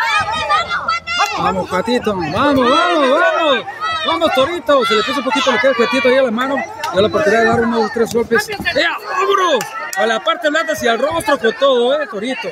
Vamos, 1.39 1.71
Patito, 1.71 2.15
vamos, 2.15 2.33
vamos, 2.33 3.11
vamos. 3.11 3.65
Vamos, 4.07 4.33
Torito. 4.35 4.85
Se 4.87 4.95
le 4.95 5.03
puso 5.03 5.19
un 5.19 5.25
poquito 5.25 5.53
lo 5.53 5.59
que 5.59 5.71
es 5.71 5.77
Patito 5.77 6.09
ahí 6.09 6.17
a 6.17 6.23
la 6.23 6.31
mano. 6.31 6.57
Ya 6.95 7.01
la 7.01 7.09
oportunidad 7.09 7.41
de 7.41 7.49
dar 7.49 7.61
unos 7.61 7.87
o 7.87 7.91
tres 7.93 8.13
golpes. 8.13 8.49
¡Ya, 8.49 8.97
vámonos! 9.11 9.65
A 9.97 10.07
la 10.07 10.21
parte 10.21 10.49
blanda 10.51 10.73
hacia 10.73 10.93
el 10.93 10.99
rostro 10.99 11.39
con 11.39 11.53
todo, 11.55 12.01
eh, 12.01 12.07
Torito. 12.11 12.49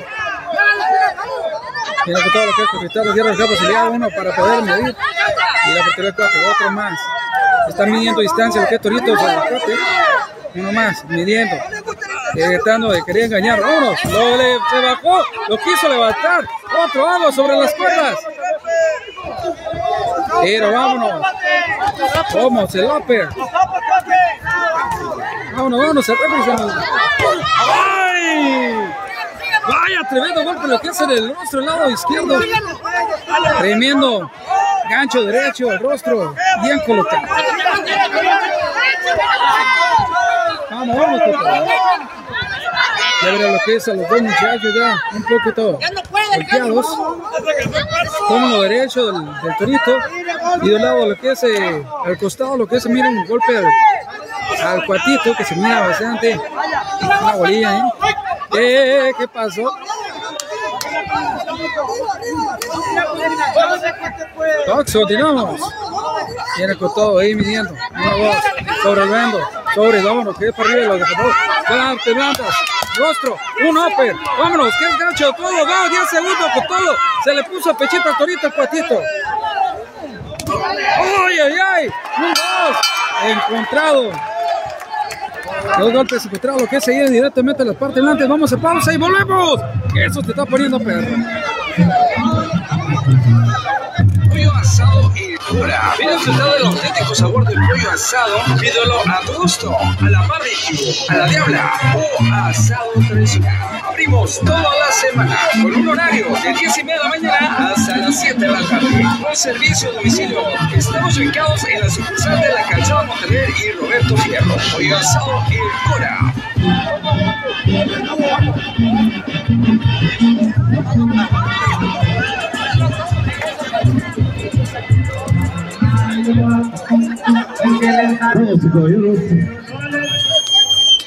Mira 2.05 2.21
con 2.23 2.31
todo 2.31 2.45
lo 2.45 2.51
que 2.53 2.63
es 2.63 2.69
conquistado, 2.69 3.13
cierra 3.13 3.31
el 3.31 3.37
posibilidad 3.37 3.89
uno 3.89 4.07
para 4.15 4.35
poder 4.35 4.63
medir. 4.63 4.95
Y 5.67 5.73
la 5.73 5.83
portería 5.83 6.13
cuatro, 6.15 6.51
otro 6.51 6.71
más. 6.71 6.99
Están 7.67 7.91
midiendo 7.91 8.21
distancia 8.21 8.61
lo 8.61 8.69
que. 8.69 9.15
Uno 10.55 10.71
más, 10.71 11.05
midiendo. 11.05 11.55
Eh, 12.35 12.59
tratando 12.63 12.91
de 12.91 13.03
querer 13.03 13.25
engañar. 13.25 13.61
Vámonos. 13.61 14.03
Lo 14.05 14.37
le, 14.37 14.57
se 14.69 14.81
bajó, 14.81 15.23
lo 15.49 15.57
quiso 15.57 15.87
levantar. 15.87 16.45
Otro 16.85 17.03
vamos 17.03 17.35
sobre 17.35 17.55
las 17.55 17.73
cuerdas. 17.73 18.19
Pero 20.41 20.71
vámonos. 20.71 21.21
Vamos, 22.33 22.75
el 22.75 22.85
upper. 22.85 23.29
Vámonos, 25.53 25.79
vámonos, 25.79 26.09
el 26.09 26.15
¡Ay! 27.59 28.93
Vaya, 29.67 30.01
tremendo 30.09 30.43
golpe 30.43 30.67
lo 30.67 30.79
que 30.79 30.89
hace 30.89 31.03
en 31.03 31.11
el 31.11 31.35
rostro, 31.35 31.59
el 31.59 31.65
lado 31.65 31.89
izquierdo. 31.89 32.39
Tremendo 33.59 34.31
gancho 34.89 35.23
derecho, 35.23 35.71
el 35.71 35.79
rostro 35.79 36.35
bien 36.61 36.79
colocado. 36.85 37.23
Vamos, 40.71 40.97
vamos, 40.97 41.21
papá. 41.33 41.65
Ya 43.23 43.31
verá 43.31 43.51
lo 43.51 43.59
que 43.65 43.75
es 43.75 43.87
a 43.87 43.93
los 43.93 44.09
dos 44.09 44.21
muchachos 44.21 44.73
ya 44.75 44.95
un 45.15 45.23
poquito 45.23 45.79
golpeados. 46.35 46.85
Con 48.27 48.51
lo 48.51 48.61
derecho 48.61 49.11
del, 49.11 49.25
del 49.41 49.57
torito 49.57 49.97
y 50.61 50.69
del 50.69 50.81
lado 50.81 51.07
lo 51.07 51.15
que 51.17 51.31
es 51.31 51.43
eh, 51.43 51.85
al 52.05 52.17
costado, 52.17 52.57
lo 52.57 52.67
que 52.67 52.75
es, 52.77 52.85
mira 52.87 53.09
un 53.09 53.25
golpe 53.25 53.57
al, 53.57 53.65
al 54.65 54.85
cuatito 54.85 55.35
que 55.35 55.43
se 55.43 55.55
mira 55.55 55.87
bastante. 55.87 56.39
Una 57.01 57.35
bolilla, 57.35 57.77
¿eh? 57.77 57.81
¿Qué, 58.51 59.11
qué 59.17 59.27
pasó? 59.27 59.71
Tox, 64.65 64.93
continuamos. 64.93 65.61
Viene 66.57 66.75
con 66.75 66.93
todo 66.93 67.19
ahí 67.19 67.35
midiendo. 67.35 67.73
Una 67.91 68.15
voz. 68.15 68.37
Sobreviviendo. 68.83 69.49
Sobre, 69.73 70.01
vámonos. 70.01 70.37
Que 70.37 70.49
es 70.49 70.55
para 70.55 70.69
arriba. 70.69 70.95
Los 70.95 70.99
dejadores. 70.99 72.03
Te 72.03 72.13
plantas. 72.13 72.55
Rostro. 72.97 73.37
Un 73.67 73.77
upper. 73.77 74.15
Vámonos. 74.37 74.73
Que 74.77 74.85
es 74.85 74.97
gancho. 74.97 75.33
Todo. 75.33 75.65
Vamos. 75.65 75.89
10 75.89 76.09
segundos 76.09 76.51
con 76.53 76.67
todo. 76.67 76.95
Se 77.23 77.33
le 77.33 77.43
puso 77.43 77.77
pechito 77.77 78.09
al 78.09 78.17
torito 78.17 78.47
el 78.47 78.53
patito. 78.53 79.01
¡Ay, 80.49 81.39
ay, 81.39 81.55
ay! 81.73 81.89
Un 82.17 82.33
dos. 82.33 82.77
Encontrado. 83.25 84.36
Dos 85.79 85.93
golpes 85.93 86.25
encontrados, 86.25 86.61
lo 86.61 86.67
que 86.67 86.81
se 86.81 86.91
viene 86.91 87.09
directamente 87.09 87.63
a 87.63 87.65
la 87.65 87.73
parte 87.73 87.99
delante. 87.99 88.25
Vamos 88.27 88.51
a 88.53 88.57
pausa 88.57 88.93
y 88.93 88.97
volvemos. 88.97 89.59
Eso 89.95 90.21
te 90.21 90.31
está 90.31 90.45
poniendo 90.45 90.79
perro. 90.79 91.15
Pollo 94.29 94.53
asado 94.55 95.11
en 95.15 95.37
Cora. 95.37 95.93
Ven 95.97 96.09
a 96.09 96.11
disfrutar 96.13 96.49
auténtico 96.65 97.15
sabor 97.15 97.45
del 97.45 97.55
pollo 97.67 97.91
asado. 97.91 98.37
Pídelo 98.59 98.99
a 99.07 99.21
tu 99.25 99.33
gusto, 99.33 99.75
a 99.77 100.09
la 100.09 100.21
barbecue, 100.27 100.93
a 101.09 101.15
la 101.15 101.27
diabla 101.27 101.71
o 101.95 102.33
asado 102.33 102.91
tradicional. 103.07 103.76
Abrimos 103.97 104.39
toda 104.41 104.61
la 104.61 104.91
semana 104.91 105.35
con 105.59 105.73
un 105.73 105.87
horario 105.87 106.27
de 106.27 106.53
10 106.53 106.77
y 106.77 106.83
media 106.83 106.97
de 106.97 107.03
la 107.03 107.09
mañana 107.09 107.71
hasta 107.73 107.97
las 107.97 108.21
7 108.21 108.39
de 108.39 108.47
la 108.47 108.61
tarde. 108.69 109.03
Con 109.23 109.35
servicio 109.35 109.89
a 109.89 109.93
domicilio. 109.93 110.39
Estamos 110.71 111.17
ubicados 111.17 111.67
en 111.67 111.81
la 111.81 111.89
sucursal 111.89 112.39
de 112.39 112.47
la 112.47 112.61
Calzada 112.69 113.03
Montaner 113.05 113.49
y 113.49 113.71
Roberto 113.71 114.15
Fierro. 114.17 114.55
Pollo 114.71 114.97
asado 114.97 115.43
en 115.49 115.63
Cora. 115.89 116.33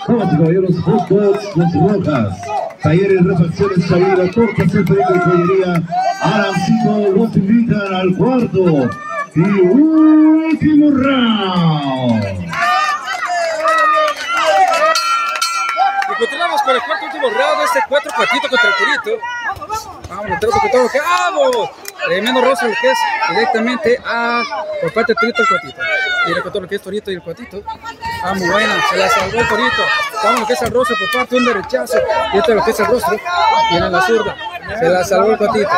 Damas 0.09 0.33
y 0.33 0.37
caballeros, 0.37 0.85
dogs, 1.09 1.57
las 1.57 1.75
rocas, 1.75 2.41
talleres, 2.82 3.24
refacciones, 3.24 3.86
salida, 3.86 4.31
tortas, 4.31 4.73
centro 4.73 4.97
y 4.97 5.19
joyería, 5.19 5.82
Arancito 6.23 7.12
los 7.15 7.36
invitan 7.36 7.94
al 7.94 8.16
cuarto 8.16 8.90
y 9.35 9.40
último 9.40 10.90
round. 10.90 12.24
Y 16.09 16.19
continuamos 16.19 16.62
con 16.62 16.74
el 16.74 16.82
cuarto 16.82 17.07
último 17.07 17.28
round 17.31 17.59
de 17.59 17.65
este 17.65 17.81
cuatro 17.89 18.12
patito 18.16 18.48
contra 18.48 18.69
el 18.69 18.74
torito. 18.77 19.24
Vamos, 20.09 20.31
lo 20.31 20.90
que 20.90 20.98
¡Vamos! 20.98 21.90
Tremendo 22.06 22.40
rostro 22.40 22.68
lo 22.68 22.74
que 22.81 22.90
es 22.90 22.98
directamente 23.28 23.98
a 24.05 24.43
por 24.81 24.93
parte 24.93 25.12
del 25.12 25.16
torito 25.16 25.43
el 25.43 25.48
cuatito. 25.48 25.82
Mira 26.27 26.43
con 26.43 26.52
todo 26.52 26.62
lo 26.62 26.68
que 26.68 26.74
es 26.77 26.82
torito 26.82 27.10
y 27.10 27.14
el 27.14 27.22
cuatito. 27.22 27.62
Vamos, 28.22 28.48
buena, 28.48 28.74
se 28.90 28.97
la 28.97 29.09
salvó 29.09 29.40
el 29.40 29.48
torito. 29.48 29.82
Vamos 30.22 30.40
lo 30.40 30.47
que 30.47 30.52
es 30.52 30.62
el 30.62 30.70
rostro 30.70 30.97
por 30.97 31.20
parte 31.20 31.35
de 31.35 31.40
un 31.40 31.47
derechazo. 31.47 31.98
Y 32.32 32.39
esto 32.39 32.51
es 32.51 32.56
lo 32.56 32.64
que 32.64 32.70
es 32.70 32.81
el 32.81 32.86
rostro. 32.86 33.16
Viene 33.70 33.90
la 33.90 34.02
zurda. 34.02 34.36
Se 34.78 34.89
la 34.89 35.05
salvó 35.05 35.32
el 35.32 35.39
cuatito. 35.39 35.70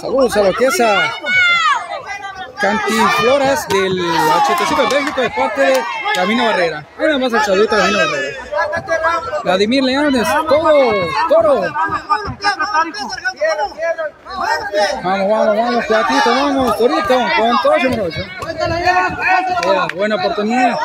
Saludos 0.00 0.36
a 0.36 0.42
lo 0.42 0.52
que 0.52 0.66
es 0.66 0.80
a 0.80 1.10
Cantinfloras 2.60 3.66
del 3.68 4.00
85 4.00 4.82
de 4.82 5.00
México 5.00 5.20
de 5.20 5.30
parte 5.30 5.60
de 5.60 5.82
Camino 6.14 6.44
Barrera. 6.44 6.84
Ahí 6.98 7.06
nada 7.06 7.18
más 7.18 7.32
el 7.32 7.40
saludito 7.42 7.74
de 7.74 7.82
Camino 7.82 7.98
Barrera. 7.98 8.36
Vladimir 9.44 9.82
Leones, 9.82 10.28
todo, 10.48 10.92
toro. 11.28 11.62
Vamos, 15.02 15.30
vamos, 15.30 15.56
vamos, 15.56 15.86
platito, 15.86 16.30
vamos, 16.30 16.76
torito, 16.76 17.18
con 17.38 17.62
todo 17.62 17.90
morocho. 17.90 18.20
Buena 19.96 20.16
oportunidad. 20.16 20.78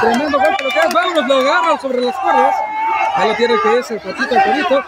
Tremendo 0.00 0.38
golpe 0.38 0.64
lo 0.64 0.70
que 0.70 0.78
es. 0.80 0.92
Vámonos, 0.92 1.26
lo 1.26 1.38
agarra 1.38 1.78
sobre 1.80 2.00
las 2.00 2.16
cuerdas. 2.16 2.56
Ahí 3.16 3.28
lo 3.28 3.34
tiene 3.34 3.54
que 3.62 3.78
es 3.78 3.90
el 3.90 4.00
platito, 4.00 4.34
el 4.34 4.42
torito. 4.42 4.84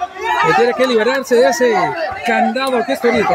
Que 0.46 0.54
tiene 0.54 0.74
que 0.74 0.86
liberarse 0.86 1.34
de 1.36 1.48
ese 1.48 1.74
candado 2.26 2.84
que 2.84 2.92
es 2.92 3.00
torito. 3.00 3.34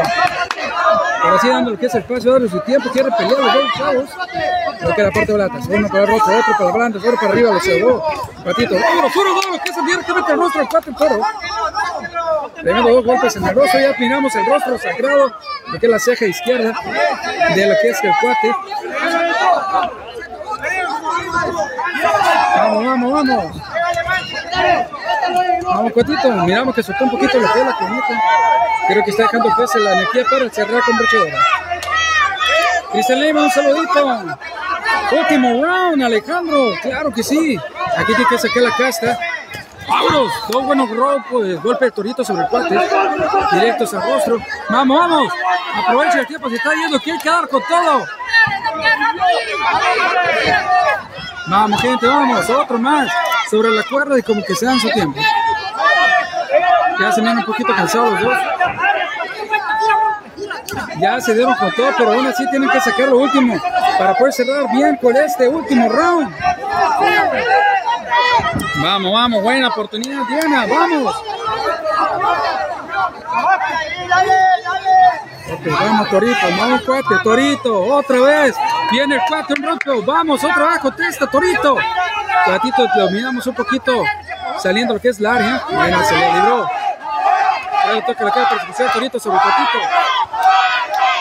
Pero 1.22 1.36
así 1.36 1.48
dando 1.48 1.70
lo 1.72 1.78
que 1.78 1.86
es 1.86 1.94
el 1.94 2.02
espacio, 2.02 2.32
darle 2.32 2.48
su 2.48 2.60
tiempo, 2.60 2.90
quiere 2.90 3.10
pelear 3.10 3.38
los 3.38 3.54
dos 3.54 3.72
chavos. 3.76 4.10
Lo 4.80 4.94
que 4.94 5.02
la 5.02 5.10
parte 5.10 5.32
de. 5.32 5.76
Uno 5.76 5.88
para 5.88 6.02
el 6.02 6.08
rostro, 6.08 6.38
otro 6.38 6.54
para 6.56 6.70
adelante, 6.70 6.98
otro 6.98 7.14
para 7.16 7.28
arriba, 7.28 7.52
lo 7.52 7.60
cegó. 7.60 8.04
Patito, 8.44 8.74
uno, 8.74 9.02
dos, 9.02 9.46
lo 9.50 9.58
que 9.58 9.70
es 9.70 9.76
el 9.76 9.86
directamente 9.86 10.32
al 10.32 10.38
rostro, 10.38 10.62
el 10.62 10.68
cuate, 10.68 10.90
el 10.90 10.96
toro. 10.96 11.20
Dos 12.64 13.04
golpes 13.04 13.36
en 13.36 13.44
el 13.44 13.54
rostro, 13.54 13.80
ya 13.80 13.90
afinamos 13.90 14.34
el 14.34 14.46
rostro 14.46 14.78
sagrado, 14.78 15.32
lo 15.66 15.78
que 15.78 15.86
es 15.86 15.92
la 15.92 15.98
ceja 15.98 16.24
izquierda 16.26 16.72
de 17.54 17.66
lo 17.66 17.74
que 17.82 17.90
es 17.90 18.04
el 18.04 18.12
cuate. 18.20 18.54
Vamos, 22.56 22.84
vamos, 22.84 23.12
vamos. 23.12 23.77
Vamos, 25.64 25.92
cuatito, 25.92 26.30
miramos 26.44 26.74
que 26.74 26.82
soltó 26.82 27.04
un 27.04 27.10
poquito 27.10 27.38
lo 27.38 27.52
que 27.52 27.58
la. 27.60 27.76
Creo 28.88 29.04
que 29.04 29.10
está 29.10 29.24
dejando 29.24 29.54
pues 29.54 29.74
la 29.76 29.92
energía 29.92 30.24
para 30.30 30.48
cerrar 30.50 30.82
con 30.82 30.96
brochadora. 30.96 31.38
Cristian 32.92 33.20
Lima, 33.20 33.42
un 33.42 33.50
saludito. 33.50 34.24
Último 35.12 35.64
round, 35.64 36.02
Alejandro. 36.02 36.72
Claro 36.82 37.12
que 37.12 37.22
sí. 37.22 37.58
Aquí 37.96 38.14
tiene 38.14 38.26
que 38.28 38.38
sacar 38.38 38.62
la 38.62 38.76
casta. 38.76 39.18
Vámonos. 39.88 40.32
Dos 40.50 40.64
buenos 40.64 40.88
pues 41.30 41.62
golpe 41.62 41.84
de 41.86 41.90
torito 41.90 42.24
sobre 42.24 42.42
el 42.42 42.48
cuate. 42.48 42.78
Directos 43.52 43.94
al 43.94 44.02
rostro. 44.02 44.38
Vamos, 44.70 44.98
vamos. 44.98 45.32
Aprovecha 45.74 46.20
el 46.20 46.26
tiempo, 46.26 46.48
se 46.48 46.56
está 46.56 46.70
yendo. 46.74 46.98
Quiere 47.00 47.18
quedar 47.20 47.48
con 47.48 47.62
todo. 47.68 48.04
Vamos, 51.48 51.80
gente, 51.80 52.06
vamos. 52.06 52.50
Otro 52.50 52.78
más. 52.78 53.10
Sobre 53.50 53.70
la 53.70 53.82
cuerda 53.82 54.18
y 54.18 54.22
como 54.22 54.42
que 54.44 54.54
se 54.54 54.66
dan 54.66 54.78
su 54.78 54.90
tiempo. 54.90 55.20
Ya 57.00 57.12
se 57.12 57.20
ven 57.20 57.38
un 57.38 57.44
poquito 57.44 57.74
cansados 57.74 58.12
los 58.12 58.22
dos. 58.22 58.38
Ya 61.00 61.20
se 61.20 61.34
dieron 61.34 61.54
con 61.54 61.72
todo, 61.72 61.90
pero 61.96 62.12
aún 62.12 62.26
así 62.26 62.44
tienen 62.50 62.68
que 62.68 62.80
sacar 62.80 63.08
lo 63.08 63.18
último 63.18 63.54
para 63.98 64.14
poder 64.14 64.32
cerrar 64.32 64.70
bien 64.72 64.96
con 64.96 65.16
este 65.16 65.48
último 65.48 65.88
round. 65.88 66.34
Vamos, 68.82 69.12
vamos, 69.12 69.42
buena 69.42 69.68
oportunidad, 69.68 70.24
Diana, 70.26 70.66
vamos. 70.66 71.14
Ok, 75.50 75.66
vamos, 75.66 76.08
Torito, 76.10 76.46
vamos, 76.58 76.82
cuate, 76.82 77.14
Torito, 77.22 77.80
otra 77.94 78.20
vez. 78.20 78.56
Viene 78.90 79.14
el 79.14 79.20
cuate, 79.28 79.54
un 79.54 79.62
roto, 79.62 80.02
vamos, 80.02 80.44
otra 80.44 80.66
vez, 80.66 80.78
contesta, 80.78 81.26
Torito. 81.26 81.76
Cuatito, 82.44 82.86
lo 82.96 83.10
miramos 83.10 83.46
un 83.46 83.54
poquito 83.54 84.04
saliendo 84.58 84.94
lo 84.94 85.00
que 85.00 85.08
es 85.08 85.20
la 85.20 85.34
área. 85.34 85.62
Bueno, 85.70 86.04
se 86.04 86.16
le 86.16 86.32
libró. 86.32 86.68
Ahí 87.84 88.02
toca 88.06 88.24
la 88.24 88.30
cara 88.30 88.48
persecución, 88.48 88.90
Torito 88.92 89.18
sobre 89.18 89.38
cuatito. 89.38 89.78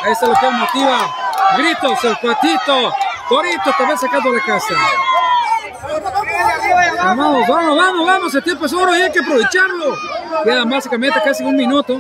Ahí 0.04 0.12
está 0.12 0.28
lo 0.28 0.36
que 0.36 0.50
motiva. 0.50 1.00
Gritos, 1.58 2.04
el 2.04 2.18
cuatito. 2.20 2.94
Torito 3.30 3.72
también 3.78 3.98
sacando 3.98 4.30
la 4.30 4.42
casa. 4.42 4.74
Vamos, 6.98 7.48
vamos, 7.48 7.78
vamos, 7.78 8.06
vamos, 8.06 8.36
el 8.36 8.44
tiempo 8.44 8.66
es 8.66 8.74
oro 8.74 8.96
y 8.96 9.02
hay 9.02 9.12
que 9.12 9.20
aprovecharlo. 9.20 9.96
Queda 10.44 10.66
básicamente 10.66 11.22
casi 11.24 11.44
un 11.44 11.56
minuto. 11.56 12.00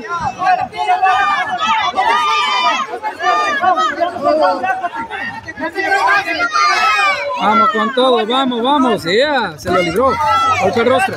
Vamos 7.41 7.69
con 7.69 7.93
todo, 7.93 8.25
vamos, 8.25 8.63
vamos. 8.63 9.03
Ya, 9.03 9.57
se 9.57 9.71
lo 9.71 9.81
libró. 9.81 10.13
Golpe 10.61 10.83
rostro. 10.83 11.15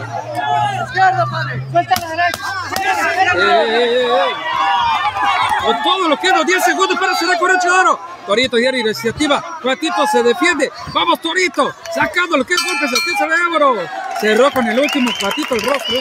Con 5.64 5.82
todo 5.82 6.08
lo 6.08 6.16
que 6.16 6.30
los 6.30 6.46
10 6.46 6.64
segundos 6.64 6.98
para 6.98 7.14
cerrar 7.14 7.38
con 7.38 7.50
el 7.50 7.70
oro. 7.70 8.00
Torito 8.26 8.58
y 8.58 8.66
iniciativa. 8.66 9.42
Cuatito 9.62 10.06
se 10.06 10.22
defiende. 10.22 10.70
Vamos, 10.92 11.20
Torito. 11.20 11.72
Sacando 11.94 12.36
lo 12.36 12.44
que 12.44 12.54
es 12.54 12.62
golpes. 12.64 12.92
El 12.92 13.04
que 13.04 13.16
se 13.18 13.26
de 13.26 13.39
Cerró 14.20 14.50
con 14.50 14.66
el 14.66 14.78
último 14.78 15.10
Cuatito 15.18 15.54
el 15.54 15.62
rostro. 15.62 15.96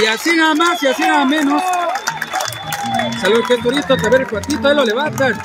Y 0.00 0.06
así 0.06 0.36
nada 0.36 0.54
más 0.54 0.82
y 0.82 0.88
así 0.88 1.02
nada 1.02 1.24
menos. 1.24 1.62
Salió 3.20 3.42
que 3.44 3.56
Torito. 3.58 3.96
Te 3.96 4.08
ve 4.08 4.16
el 4.18 4.26
Cuatito. 4.26 4.68
Ahí 4.68 4.74
lo 4.74 4.84
levantan. 4.84 5.38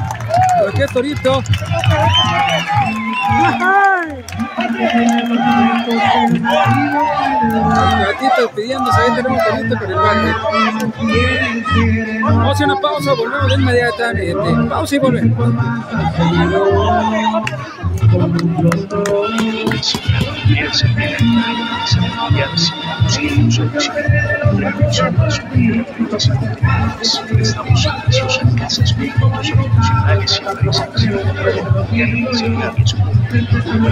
Lo 0.66 0.72
que 0.72 0.86
Torito. 0.88 1.44
Gatito 8.00 8.50
pidiéndose, 8.56 9.02
ahí 9.02 9.16
tenemos 9.16 9.44
con 9.44 9.58
el 9.60 9.96
bate. 9.96 10.30
Vamos 12.22 12.62
a 12.62 12.66
una 12.66 12.76
pausa, 12.82 13.14
volvemos 13.14 13.48
de 13.50 13.56
inmediatamente. 13.56 14.70
Pausa 14.70 14.96
y 14.96 15.00
volvemos. 15.00 15.54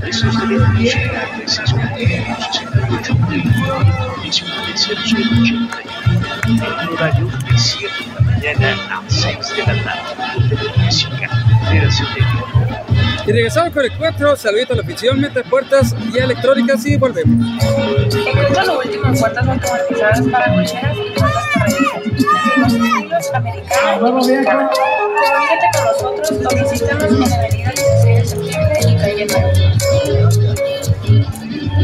Precios 0.00 0.34
de 0.34 0.40
teléfonos 0.40 0.78
368 0.78 1.18
19 4.22 4.72
En 6.46 6.88
horario 6.88 7.26
de 7.26 7.58
7 7.58 7.92
de 8.40 8.54
la 8.54 8.70
a 8.70 9.02
6 9.08 9.38
de 9.56 9.62
la 9.66 10.08
y 13.28 13.32
regresamos 13.32 13.74
con 13.74 13.84
el 13.84 13.92
4, 13.92 14.36
saludito 14.36 14.72
a 14.72 14.76
la 14.76 14.82
afición, 14.82 15.20
mete 15.20 15.44
puertas 15.44 15.94
y 16.14 16.16
electrónicas 16.16 16.86
y 16.86 16.96
volvemos. 16.96 17.62
Encuentra 17.62 18.64
lo 18.64 18.78
último 18.78 19.06
en 19.06 19.18
puertas 19.18 19.46
automatizadas 19.46 20.22
para 20.32 20.54
cocheras 20.54 20.96
y 20.96 21.10
puertas 21.18 21.44
corredizas. 21.52 22.06
Los 22.56 22.72
estilos 22.72 23.34
americanos 23.34 23.98
y 23.98 24.12
mexicanos. 24.12 24.70
Comunícate 24.98 25.66
con 25.74 25.84
nosotros 25.84 26.30
o 26.30 26.70
visítanos 26.70 27.04
en 27.04 27.20
la 27.20 27.36
avenida 27.36 27.72
16 27.76 28.16
de 28.16 28.24
septiembre 28.24 28.78
y 28.80 28.96
calle 28.96 29.26
9. 29.28 29.68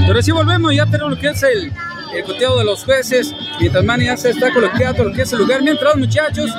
Pero 0.07 0.23
sí 0.23 0.31
volvemos, 0.33 0.75
ya 0.75 0.87
tenemos 0.87 1.11
lo 1.11 1.19
que 1.19 1.29
es 1.29 1.43
el, 1.43 1.71
el 2.15 2.25
coteado 2.25 2.59
de 2.59 2.65
los 2.65 2.85
jueces. 2.85 3.35
Manny 3.85 4.07
ya 4.07 4.17
se 4.17 4.31
está 4.31 4.53
coloqueando 4.53 5.05
lo 5.05 5.13
que 5.13 5.23
es 5.23 5.33
el 5.33 5.41
lugar. 5.41 5.63
Mientras 5.63 5.97
muchachos, 5.97 6.51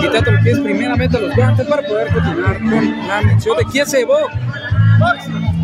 quitando 0.00 0.32
lo 0.32 0.42
que 0.42 0.50
es 0.50 0.60
primeramente 0.60 1.20
los 1.20 1.34
guantes 1.34 1.66
para 1.66 1.82
poder 1.82 2.12
continuar 2.12 2.58
con 2.58 3.08
la 3.08 3.22
mención 3.22 3.56
de 3.56 3.64
quién 3.66 3.86
se 3.86 3.98
llevó. 3.98 4.18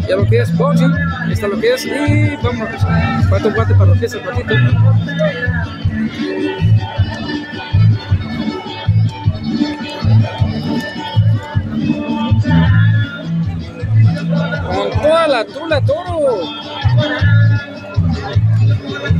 Ya 0.08 0.16
lo 0.16 0.24
que 0.24 0.38
es 0.38 0.56
boxing, 0.56 0.94
está 1.30 1.48
lo 1.48 1.58
que 1.58 1.74
es 1.74 1.84
y 1.84 2.36
vamos, 2.42 2.68
un 3.44 3.54
guante 3.54 3.74
para 3.74 3.86
lo 3.86 3.98
que 3.98 4.06
es 4.06 4.14
el 4.14 4.20
patito. 4.20 4.54
Con 14.74 14.90
toda 15.02 15.28
la 15.28 15.44
tula 15.44 15.80
toro. 15.80 16.40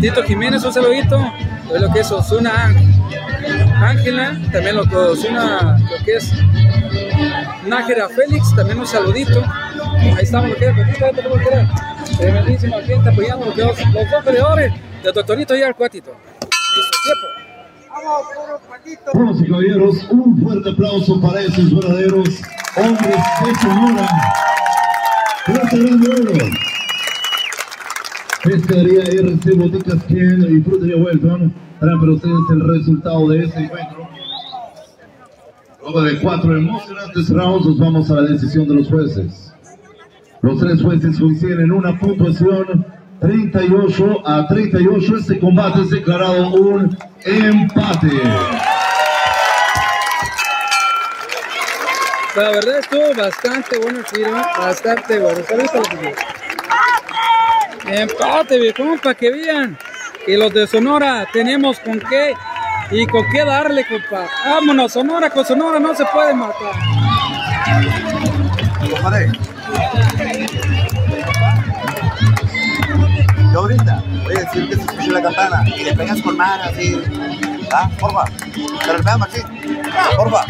Tito 0.01 0.23
Jiménez, 0.23 0.65
un 0.65 0.73
saludito. 0.73 1.19
Es 1.75 1.81
lo 1.81 1.93
que 1.93 2.01
es 2.01 2.13
Osuna 2.13 2.75
Ángela, 3.81 4.39
también 4.53 4.77
lo 4.77 4.85
que 4.85 4.97
Osuna, 4.97 5.79
lo 5.79 6.05
que 6.05 6.17
es 6.17 6.33
Nájera 7.67 8.09
Félix, 8.09 8.55
también 8.55 8.79
un 8.79 8.87
saludito. 8.87 9.43
Ahí 9.99 10.23
estamos, 10.23 10.51
lo 10.51 10.57
que 10.57 10.69
es. 10.69 10.75
Tremendísima 12.19 12.81
gente 12.83 13.11
apoyando 13.11 13.47
lo 13.47 13.55
que 13.55 13.63
es, 13.63 13.85
los 13.93 14.11
dos 14.11 14.25
de 15.03 15.13
Doctorito 15.13 15.57
y 15.57 15.63
el 15.63 15.75
Cuatito. 15.75 16.13
Listo, 16.13 16.99
tiempo. 17.05 17.27
Damas 19.13 19.41
y 19.41 19.47
caballeros, 19.49 20.05
un 20.11 20.41
fuerte 20.41 20.71
aplauso 20.71 21.21
para 21.21 21.41
esos 21.41 21.75
verdaderos 21.75 22.29
hombres 22.77 23.17
de 23.45 23.53
gran 25.79 26.01
duelo. 26.01 26.33
Pescadería 28.47 29.02
RC 29.02 29.56
Boticas 29.56 30.05
Ken 30.05 30.47
y 30.48 30.62
Frutería 30.62 30.97
Welton 30.97 31.52
traen 31.81 31.98
para 31.98 32.12
ustedes 32.12 32.35
el 32.52 32.60
resultado 32.60 33.28
de 33.28 33.44
ese 33.44 33.59
encuentro. 33.59 34.09
Luego 35.82 36.02
de 36.02 36.20
cuatro 36.20 36.56
emocionantes 36.56 37.28
rounds, 37.31 37.66
nos 37.66 37.78
vamos 37.81 38.09
a 38.12 38.14
la 38.14 38.23
decisión 38.23 38.68
de 38.68 38.74
los 38.74 38.89
jueces. 38.89 39.52
Los 40.43 40.60
tres 40.60 40.81
jueces 40.81 41.18
coinciden 41.18 41.73
una 41.73 41.98
puntuación 41.98 42.86
38 43.18 44.23
a 44.24 44.47
38. 44.47 45.16
Este 45.16 45.40
combate 45.40 45.82
es 45.82 45.90
declarado 45.90 46.51
un 46.51 46.97
empate. 47.24 48.12
La 52.36 52.51
verdad 52.51 52.78
estuvo 52.78 53.14
bastante 53.16 53.78
bueno 53.78 53.98
el 53.98 54.05
bastante 54.56 55.18
bueno. 55.18 55.40
Saludito 55.48 55.82
a. 55.82 56.45
Empate, 57.89 58.59
viejón, 58.59 58.99
para 58.99 59.15
que 59.15 59.31
vean. 59.31 59.79
Y 60.27 60.37
los 60.37 60.53
de 60.53 60.67
Sonora 60.67 61.27
tenemos 61.33 61.79
con 61.79 62.01
qué 62.01 62.35
y 62.91 63.07
con 63.07 63.23
qué 63.31 63.45
darle, 63.45 63.87
compa. 63.87 64.27
Vámonos, 64.45 64.93
Sonora 64.93 65.31
con 65.31 65.45
Sonora 65.45 65.79
no 65.79 65.95
se 65.95 66.05
puede 66.07 66.35
matar. 66.35 66.73
Compadre. 68.91 69.33
Yo 73.53 73.61
ahorita 73.61 74.03
voy 74.25 74.37
a 74.37 74.41
decir 74.41 74.69
que 74.69 74.77
se 74.77 74.83
escuche 74.83 75.11
la 75.13 75.23
campana 75.23 75.65
y 75.67 75.85
le 75.85 75.95
pegas 75.95 76.21
con 76.23 76.37
mano 76.37 76.65
así. 76.65 77.01
¿Ah? 77.73 77.89
Porfa. 77.99 78.25
Pero 78.85 78.99
le 78.99 79.03
pegamos 79.05 79.29
así. 79.29 79.43
Porfa. 80.17 80.45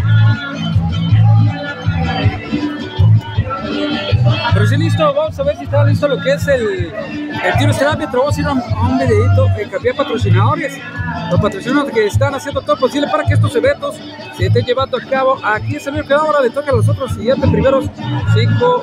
Pero 4.57 4.69
sí 4.69 4.77
listo, 4.79 5.13
vamos 5.13 5.39
a 5.39 5.43
ver 5.43 5.55
si 5.59 5.65
está 5.65 5.85
listo 5.85 6.09
lo 6.09 6.19
que 6.19 6.33
es 6.33 6.49
el, 6.49 6.91
el 6.91 7.59
tiro 7.59 7.73
este 7.73 7.85
árbitro. 7.85 8.21
Vamos 8.21 8.39
a 8.39 8.41
ir 8.41 8.47
a 8.47 8.53
un, 8.53 8.63
a 8.63 8.81
un 8.89 8.99
videito 8.99 9.49
en 9.59 9.69
cambio 9.69 9.93
de 9.93 9.99
patrocinadores. 9.99 10.79
Los 11.31 11.41
patrocinadores 11.43 11.93
que 11.93 12.07
están 12.07 12.35
haciendo 12.35 12.63
todo 12.63 12.79
posible 12.79 13.07
para 13.09 13.25
que 13.25 13.35
estos 13.35 13.55
eventos 13.55 13.97
se 14.35 14.47
estén 14.47 14.65
llevando 14.65 14.97
a 14.97 15.01
cabo. 15.03 15.39
Aquí 15.45 15.77
es 15.77 15.87
el 15.87 16.03
que 16.07 16.15
ahora 16.15 16.41
le 16.41 16.49
toca 16.49 16.71
a 16.71 16.75
los 16.75 16.89
otros 16.89 17.13
siguientes 17.13 17.51
primeros 17.51 17.85
cinco 18.35 18.83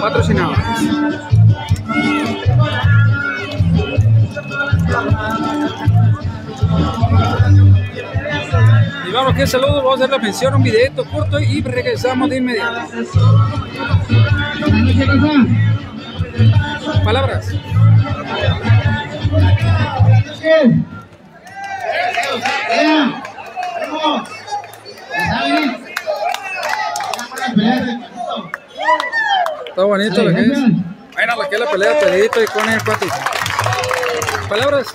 patrocinadores. 0.00 0.64
Vamos, 9.14 9.34
que 9.36 9.46
saludo, 9.46 9.76
vamos 9.76 9.92
a 9.92 9.94
hacer 9.94 10.10
la 10.10 10.18
mención, 10.18 10.54
un 10.56 10.62
videito 10.64 11.04
corto 11.04 11.38
y 11.38 11.62
regresamos 11.62 12.28
de 12.28 12.38
inmediato. 12.38 12.80
Palabras. 17.04 17.48
Está 29.68 29.84
bonito 29.84 30.22
lo 30.24 30.34
que 30.34 30.40
es. 30.40 30.48
Bueno, 30.48 31.36
lo 31.36 31.48
que 31.48 31.54
es 31.54 31.60
la 31.60 31.70
pelea 31.70 32.00
pedito 32.00 32.42
y 32.42 32.46
con 32.46 32.68
el 32.68 32.82
cuatito. 32.82 33.14
Palabras 34.48 34.86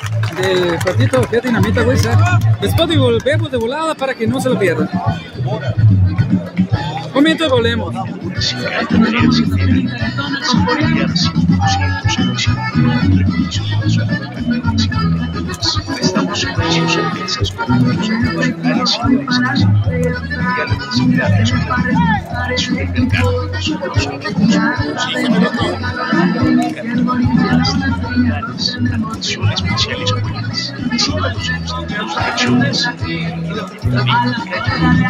del 0.41 0.77
que 1.29 1.37
es 1.37 1.43
dinamita. 1.43 1.81
¿sabes? 1.81 2.07
Después 2.61 2.89
de 2.89 2.97
volvemos 2.97 3.51
de 3.51 3.57
volada 3.57 3.95
para 3.95 4.13
que 4.13 4.27
no 4.27 4.39
se 4.39 4.49
lo 4.49 4.59
pierdan. 4.59 4.89
Un 7.13 7.23
minuto 8.39 9.37
y 9.37 9.49
volvemos. 10.65 11.31
Estamos 15.99 16.45
precios 16.55 16.95
en 16.97 17.11
piezas 17.11 17.51
con 17.51 17.83
profesionales 17.83 18.55
y 18.65 18.73
los 18.73 18.97
la. 18.97 19.67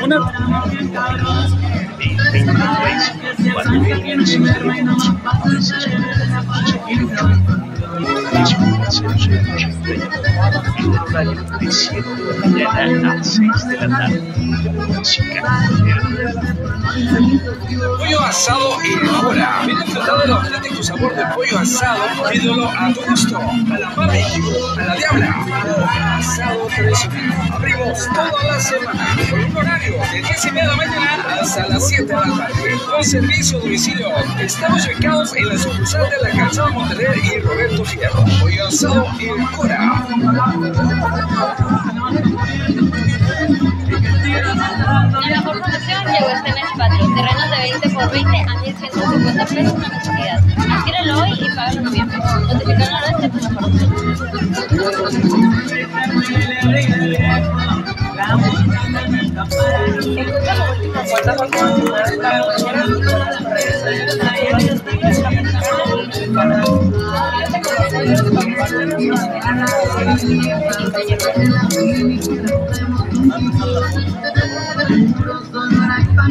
Una. 0.03 0.19
De 2.31 2.43
23, 2.43 2.49
4 2.49 2.49
en 2.49 2.49
horario 2.49 3.18
de 11.59 11.71
7 11.71 12.01
de 12.01 12.63
la 12.63 12.71
mañana 12.71 13.13
a 13.13 13.23
6 13.23 13.67
de 13.67 13.75
la 13.77 13.87
tarde. 13.97 14.21
Música, 14.87 15.41
Pollo 17.97 18.21
asado 18.21 18.77
en 18.83 19.09
hora. 19.09 19.61
Ven 19.65 19.79
disfrutar 19.79 20.21
del 20.21 20.31
auténtico 20.31 20.83
sabor 20.83 21.15
del 21.15 21.27
pollo 21.29 21.59
asado. 21.59 22.03
Pídelo 22.31 22.69
a 22.69 22.93
tu 22.93 23.01
gusto. 23.09 23.37
A 23.37 23.79
la 23.79 23.89
barbecue, 23.95 24.53
a 24.77 24.85
la 24.85 24.95
diabla 24.95 26.17
asado 26.17 26.67
tradicional. 26.67 27.51
Abrimos 27.53 28.07
toda 28.13 28.43
la 28.43 28.59
semana 28.59 29.17
con 29.29 29.43
un 29.43 29.57
horario 29.57 29.93
de 30.11 30.21
10 30.21 30.45
y 30.45 30.51
media 30.51 30.61
de 30.61 30.67
la 30.67 30.75
mañana 30.75 31.37
hasta 31.41 31.67
las 31.67 31.87
7 31.87 32.03
de 32.03 32.13
la 32.13 32.21
tarde. 32.23 32.77
Servicio 33.09 33.57
a 33.57 33.61
domicilio. 33.61 34.07
Estamos 34.39 34.85
ubicados 34.85 35.35
en 35.35 35.49
la 35.49 35.57
sucursal 35.57 36.07
de 36.11 36.29
la 36.29 36.35
calzada 36.35 36.69
Montaner 36.69 37.17
y 37.17 37.39
Roberto 37.39 37.83
Fierro. 37.83 38.23
Pollo 38.39 38.67
asado 38.67 39.07
en 39.19 39.41
hora. 39.57 40.07
La 44.89 45.03
mejor 45.03 45.61
llegó 46.07 46.29
este 46.29 46.51
mes 46.51 46.65
patrio. 46.75 47.05
Terrenos 47.15 47.49
de 47.51 47.57
20 47.57 47.89
por 47.89 48.11
20 48.11 48.37
a 48.37 48.57
1150 48.61 49.45
pesos 49.45 49.73
una 49.73 49.89
mensualidad. 49.89 50.39
Adquiérelo 50.71 51.21
hoy 51.21 51.31
y 51.39 51.55
págalo 51.55 51.77
en 51.77 51.83
noviembre. 51.85 52.17
Notificar 52.17 52.89
noroeste 52.91 53.29
tu 53.29 53.37
mejor 53.37 53.69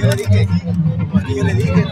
yo 0.00 0.06
le 0.08 0.16
dije, 0.16 0.48
yo 1.36 1.44
le 1.44 1.54
dije, 1.54 1.84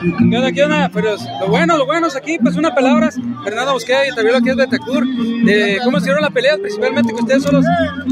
¿Qué 0.00 0.36
onda, 0.36 0.50
qué 0.52 0.64
onda? 0.64 0.90
Pero 0.94 1.16
lo 1.40 1.48
bueno, 1.48 1.76
lo 1.76 1.84
bueno 1.84 2.06
es 2.06 2.16
aquí, 2.16 2.38
pues 2.38 2.56
unas 2.56 2.72
palabras. 2.72 3.18
Fernando 3.44 3.74
Bosqueda 3.74 4.06
y 4.06 4.14
también 4.14 4.34
lo 4.34 4.40
que 4.40 4.50
es 4.50 4.56
Betacur, 4.56 5.06
de 5.06 5.78
cómo 5.84 5.98
se 5.98 6.06
dieron 6.06 6.22
las 6.22 6.32
peleas, 6.32 6.58
principalmente 6.58 7.12
que 7.12 7.20
ustedes 7.20 7.42
solos, 7.42 7.64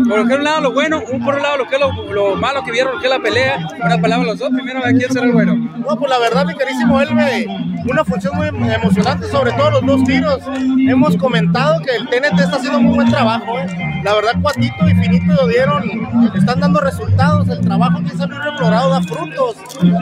por 0.09 0.19
lo 0.19 0.37
un 0.37 0.45
lado 0.45 0.61
lo 0.61 0.73
bueno, 0.73 1.03
un 1.11 1.25
por 1.25 1.37
un 1.37 1.43
lado 1.43 1.59
lo 1.59 1.69
que 1.69 1.77
es 1.77 1.81
lo, 1.81 2.13
lo 2.13 2.37
malo 2.37 2.63
que 2.63 2.73
vieron, 2.73 2.95
lo 2.95 3.01
que 3.01 3.07
es 3.07 3.11
la 3.11 3.21
pelea. 3.21 3.69
Unas 3.83 3.99
palabras 3.99 4.27
los 4.29 4.39
dos, 4.39 4.51
primero 4.51 4.81
a 4.81 4.91
quién 4.91 5.11
será 5.11 5.25
el 5.25 5.33
bueno. 5.33 5.55
No, 5.55 5.99
pues 5.99 6.11
la 6.11 6.19
verdad, 6.19 6.45
mi 6.45 6.55
carísimo 6.55 7.01
Elme, 7.01 7.47
una 7.89 8.05
función 8.05 8.37
muy 8.37 8.71
emocionante, 8.71 9.27
sobre 9.29 9.53
todo 9.53 9.71
los 9.71 9.87
dos 9.87 10.05
tiros. 10.05 10.41
Hemos 10.89 11.17
comentado 11.17 11.81
que 11.81 11.97
el 11.97 12.07
TNT 12.09 12.41
está 12.41 12.57
haciendo 12.57 12.81
muy 12.81 12.97
buen 12.97 13.11
trabajo. 13.11 13.59
¿eh? 13.59 14.03
La 14.05 14.15
verdad, 14.15 14.33
Cuatito 14.43 14.89
y 14.89 14.95
Finito 14.95 15.47
dieron, 15.47 16.33
están 16.35 16.61
dando 16.61 16.81
resultados. 16.81 17.49
El 17.49 17.61
trabajo 17.61 18.01
que 18.05 18.17
salió 18.17 18.37
Colorado 18.57 18.91
da 18.91 19.03
frutos. 19.03 19.57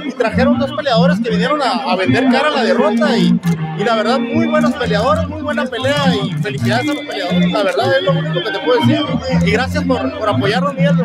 Y 0.04 0.12
trajeron 0.12 0.58
dos 0.58 0.72
peleadores 0.72 1.20
que 1.20 1.30
vinieron 1.30 1.60
a, 1.62 1.75
a 1.86 1.96
vender 1.96 2.24
cara 2.30 2.48
a 2.48 2.50
la 2.50 2.62
derrota. 2.64 3.16
Y, 3.16 3.38
y 3.78 3.84
la 3.84 3.96
verdad, 3.96 4.18
muy 4.18 4.46
buenos 4.46 4.72
peleadores, 4.74 5.28
muy 5.28 5.42
buena 5.42 5.64
pelea. 5.66 6.14
Y 6.22 6.32
felicidades 6.34 6.88
a 6.88 6.94
los 6.94 7.04
peleadores. 7.04 7.50
La 7.52 7.62
verdad, 7.62 7.98
es 7.98 8.04
lo 8.04 8.12
único 8.12 8.34
que 8.34 8.50
te 8.50 8.58
puedo 8.60 8.80
decir. 8.80 9.04
Y 9.46 9.50
gracias 9.50 9.84
por, 9.84 10.18
por 10.18 10.28
apoyarnos, 10.28 10.74
Miguel. 10.74 10.96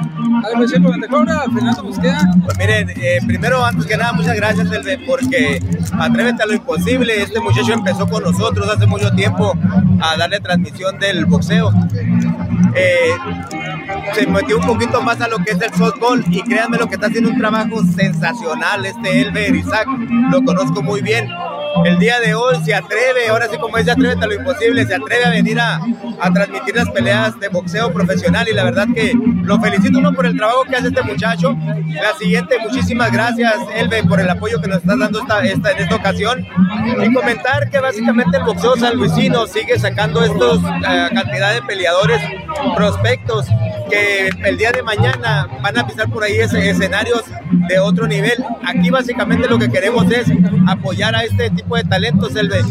Fernando 1.53 1.84
Bosqueda. 1.84 2.19
Pues 2.45 2.57
miren, 2.57 2.89
eh, 2.89 3.19
primero, 3.26 3.64
antes 3.64 3.85
que 3.85 3.98
nada, 3.98 4.14
muchas 4.14 4.35
gracias, 4.35 4.72
Elbe, 4.72 4.99
porque 5.06 5.61
atrévete 5.99 6.43
a 6.43 6.45
lo 6.45 6.53
imposible. 6.53 7.22
Este 7.22 7.39
muchacho 7.39 7.73
empezó 7.73 8.07
con 8.07 8.23
nosotros 8.23 8.68
hace 8.69 8.85
mucho 8.85 9.11
tiempo 9.14 9.53
a 10.02 10.18
darle 10.18 10.39
transmisión 10.39 10.99
del 10.99 11.26
boxeo. 11.26 11.72
Eh, 12.76 13.11
se 14.14 14.28
metió 14.28 14.58
un 14.58 14.66
poquito 14.66 15.02
más 15.02 15.22
a 15.22 15.28
lo 15.28 15.38
que 15.40 15.52
es 15.52 15.62
el 15.62 15.74
softball 15.74 16.24
y 16.30 16.41
créanme 16.41 16.78
lo 16.78 16.88
que 16.88 16.95
está 16.95 17.08
haciendo 17.08 17.30
un 17.30 17.38
trabajo 17.38 17.84
sensacional 17.84 18.86
este 18.86 19.22
Elber 19.22 19.56
Isaac, 19.56 19.88
lo 20.32 20.44
conozco 20.44 20.82
muy 20.82 21.02
bien. 21.02 21.30
El 21.86 21.98
día 21.99 22.20
de 22.20 22.36
hoy 22.36 22.58
se 22.66 22.76
atreve, 22.76 23.30
ahora 23.30 23.48
sí 23.49 23.58
como 23.58 23.78
dice, 23.78 23.91
atrévete 23.91 24.26
a 24.26 24.28
lo 24.28 24.36
imposible, 24.36 24.86
se 24.86 24.95
atreve 24.95 25.26
a 25.26 25.30
venir 25.30 25.60
a, 25.60 25.80
a 26.20 26.32
transmitir 26.32 26.76
las 26.76 26.90
peleas 26.90 27.40
de 27.40 27.48
boxeo 27.48 27.91
profesional 27.94 28.48
y 28.49 28.53
la 28.53 28.66
verdad 28.66 28.88
que 28.94 29.14
lo 29.44 29.60
felicito 29.60 29.99
uno 29.99 30.14
por 30.14 30.26
el 30.26 30.36
trabajo 30.36 30.64
que 30.66 30.76
hace 30.76 30.88
este 30.90 31.02
muchacho. 31.02 31.56
La 31.90 32.14
siguiente, 32.20 32.58
muchísimas 32.60 33.12
gracias 33.12 33.56
Elbe 33.76 34.03
por 34.03 34.20
el 34.20 34.30
apoyo 34.30 34.62
que 34.62 34.68
nos 34.68 34.80
estás 34.80 34.99
dando 34.99 35.22
esta, 35.22 35.40
esta, 35.44 35.72
en 35.72 35.78
esta 35.80 35.95
ocasión 35.95 36.45
y 37.02 37.14
comentar 37.14 37.70
que 37.70 37.80
básicamente 37.80 38.38
el 38.38 38.44
boxeo 38.44 38.76
sanluisino 38.76 39.48
sigue 39.48 39.80
sacando 39.80 40.24
estos 40.24 40.60
eh, 40.64 41.10
cantidad 41.14 41.53
de 41.53 41.62
peleadores 41.64 42.22
prospectos 42.76 43.48
que 43.89 44.30
el 44.45 44.57
día 44.57 44.72
de 44.72 44.84
mañana 44.84 45.48
van 45.61 45.77
a 45.77 45.88
pisar 45.88 46.10
por 46.10 46.23
ahí 46.23 46.38
ese, 46.38 46.69
escenarios 46.69 47.23
de 47.68 47.80
otro 47.80 48.07
nivel. 48.07 48.43
Aquí 48.65 48.89
básicamente 48.89 49.48
lo 49.48 49.60
que 49.60 49.69
queremos 49.69 50.10
es 50.11 50.27
apoyar 50.68 51.15
a 51.15 51.23
este 51.23 51.49
tipo 51.49 51.76
de 51.76 51.84
talentos, 51.84 52.35
Elbe, 52.35 52.61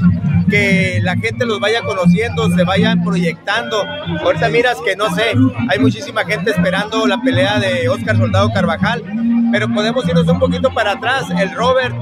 que 0.50 1.00
la 1.02 1.16
gente 1.16 1.46
los 1.46 1.60
vaya 1.60 1.82
conociendo, 1.82 2.48
se 2.50 2.64
vayan 2.64 3.02
proyectando. 3.04 3.84
Ahorita 4.22 4.48
miras 4.48 4.78
que 4.84 4.96
no 4.96 5.14
sé, 5.14 5.32
hay 5.68 5.78
muchísima 5.78 6.24
gente 6.24 6.50
esperando 6.50 7.06
la 7.06 7.20
pelea 7.20 7.58
de 7.58 7.88
Oscar 7.88 8.16
Soldado 8.16 8.50
Carvajal, 8.52 9.02
pero 9.52 9.68
podemos 9.72 10.06
irnos 10.08 10.28
un 10.28 10.38
poquito 10.38 10.72
para 10.72 10.92
atrás. 10.92 11.26
El 11.30 11.52
Robert 11.52 11.94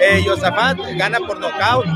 eh, 0.00 0.22
Yosafat 0.24 0.78
gana 0.96 1.18
por 1.20 1.40
nocaut. 1.40 1.86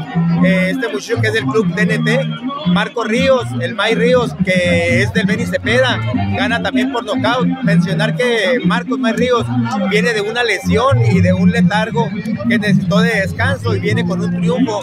Eh, 0.45 0.70
este 0.70 0.89
muchacho 0.89 1.20
que 1.20 1.28
es 1.28 1.32
del 1.35 1.45
club 1.45 1.74
TNT, 1.74 2.60
Marco 2.66 3.05
Ríos, 3.05 3.45
el 3.61 3.74
May 3.74 3.95
Ríos, 3.95 4.35
que 4.45 5.03
es 5.03 5.12
del 5.12 5.27
Beni 5.27 5.47
Cepeda, 5.47 5.99
gana 6.37 6.62
también 6.62 6.93
por 6.93 7.05
nocaut. 7.05 7.47
Mencionar 7.62 8.15
que 8.16 8.59
Marcos 8.65 8.99
May 8.99 9.12
Ríos 9.12 9.47
viene 9.91 10.12
de 10.12 10.20
una 10.20 10.43
lesión 10.43 10.99
y 11.05 11.20
de 11.20 11.32
un 11.32 11.51
letargo 11.51 12.09
que 12.49 12.59
necesitó 12.59 13.01
de 13.01 13.20
descanso 13.20 13.74
y 13.74 13.81
viene 13.81 14.05
con 14.05 14.20
un 14.20 14.31
triunfo. 14.37 14.81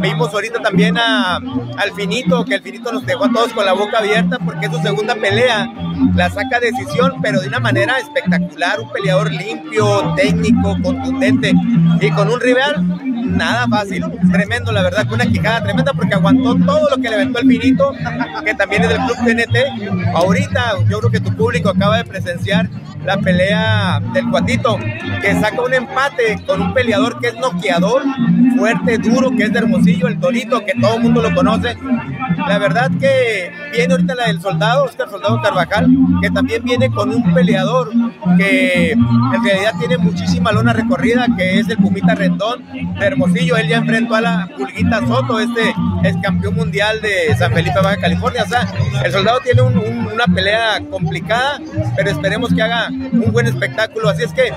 Vimos 0.00 0.32
ahorita 0.32 0.60
también 0.60 0.98
a, 0.98 1.36
al 1.36 1.92
Finito, 1.96 2.44
que 2.44 2.56
el 2.56 2.62
Finito 2.62 2.92
nos 2.92 3.06
dejó 3.06 3.24
a 3.24 3.32
todos 3.32 3.52
con 3.52 3.64
la 3.64 3.72
boca 3.72 3.98
abierta 3.98 4.38
porque 4.44 4.66
es 4.66 4.72
su 4.72 4.80
segunda 4.82 5.14
pelea. 5.14 5.72
La 6.14 6.28
saca 6.30 6.58
decisión, 6.60 7.14
pero 7.22 7.40
de 7.40 7.48
una 7.48 7.60
manera 7.60 7.98
espectacular, 7.98 8.80
un 8.80 8.90
peleador 8.90 9.30
limpio, 9.32 10.14
técnico, 10.16 10.76
contundente 10.82 11.52
y 12.00 12.10
con 12.10 12.28
un 12.28 12.40
rival 12.40 13.02
nada 13.24 13.66
fácil, 13.68 14.04
tremendo 14.30 14.72
la 14.72 14.82
verdad, 14.82 15.06
fue 15.06 15.14
una 15.14 15.26
quijada 15.26 15.62
tremenda 15.62 15.92
porque 15.92 16.14
aguantó 16.14 16.54
todo 16.54 16.90
lo 16.90 16.96
que 17.00 17.08
el 17.20 17.48
finito, 17.48 17.92
que 18.44 18.54
también 18.54 18.82
es 18.82 18.88
del 18.88 18.98
club 18.98 19.16
TNT. 19.24 20.14
Ahorita 20.14 20.74
yo 20.88 20.98
creo 21.00 21.10
que 21.10 21.20
tu 21.20 21.34
público 21.36 21.70
acaba 21.70 21.98
de 21.98 22.04
presenciar 22.04 22.68
la 23.04 23.16
pelea 23.16 24.00
del 24.14 24.30
Cuatito, 24.30 24.78
que 25.20 25.34
saca 25.34 25.60
un 25.60 25.74
empate 25.74 26.38
con 26.46 26.62
un 26.62 26.72
peleador 26.72 27.18
que 27.20 27.28
es 27.28 27.34
noqueador, 27.34 28.02
fuerte, 28.56 28.98
duro, 28.98 29.30
que 29.36 29.44
es 29.44 29.52
de 29.52 29.58
Hermosillo, 29.58 30.06
el 30.06 30.20
Torito, 30.20 30.64
que 30.64 30.74
todo 30.80 30.96
el 30.96 31.02
mundo 31.02 31.20
lo 31.20 31.34
conoce. 31.34 31.76
La 32.46 32.58
verdad 32.58 32.90
que 33.00 33.50
viene 33.72 33.92
ahorita 33.94 34.14
la 34.14 34.26
del 34.26 34.40
soldado, 34.40 34.84
Oscar 34.84 35.10
Soldado 35.10 35.40
Carvajal, 35.42 35.88
que 36.20 36.30
también 36.30 36.62
viene 36.62 36.90
con 36.90 37.10
un 37.10 37.34
peleador 37.34 37.90
que 38.38 38.92
en 38.92 39.44
realidad 39.44 39.74
tiene 39.80 39.98
muchísima 39.98 40.52
lona 40.52 40.72
recorrida, 40.72 41.26
que 41.36 41.58
es 41.58 41.68
el 41.68 41.78
Pumita 41.78 42.14
Rendón 42.14 42.64
de 42.72 43.04
Hermosillo. 43.04 43.56
Él 43.56 43.68
ya 43.68 43.78
enfrentó 43.78 44.14
a 44.14 44.20
la 44.20 44.48
Pulguita 44.56 45.04
Soto, 45.06 45.40
este 45.40 45.74
es 46.04 46.16
campeón 46.22 46.54
mundial 46.54 47.00
de 47.02 47.36
San 47.36 47.52
Felipe, 47.52 47.78
Baja 47.82 47.96
California. 47.98 48.44
O 48.44 48.46
sea, 48.48 48.66
el 49.04 49.12
soldado 49.12 49.40
tiene 49.40 49.60
un- 49.62 49.76
un- 49.78 50.06
una 50.12 50.24
pelea 50.26 50.80
complicada, 50.90 51.60
pero 51.96 52.10
esperemos 52.10 52.54
que 52.54 52.62
haga 52.62 52.88
un 52.88 53.30
buen 53.32 53.46
espectáculo. 53.46 54.08
Así 54.08 54.22
es 54.22 54.32
que, 54.32 54.52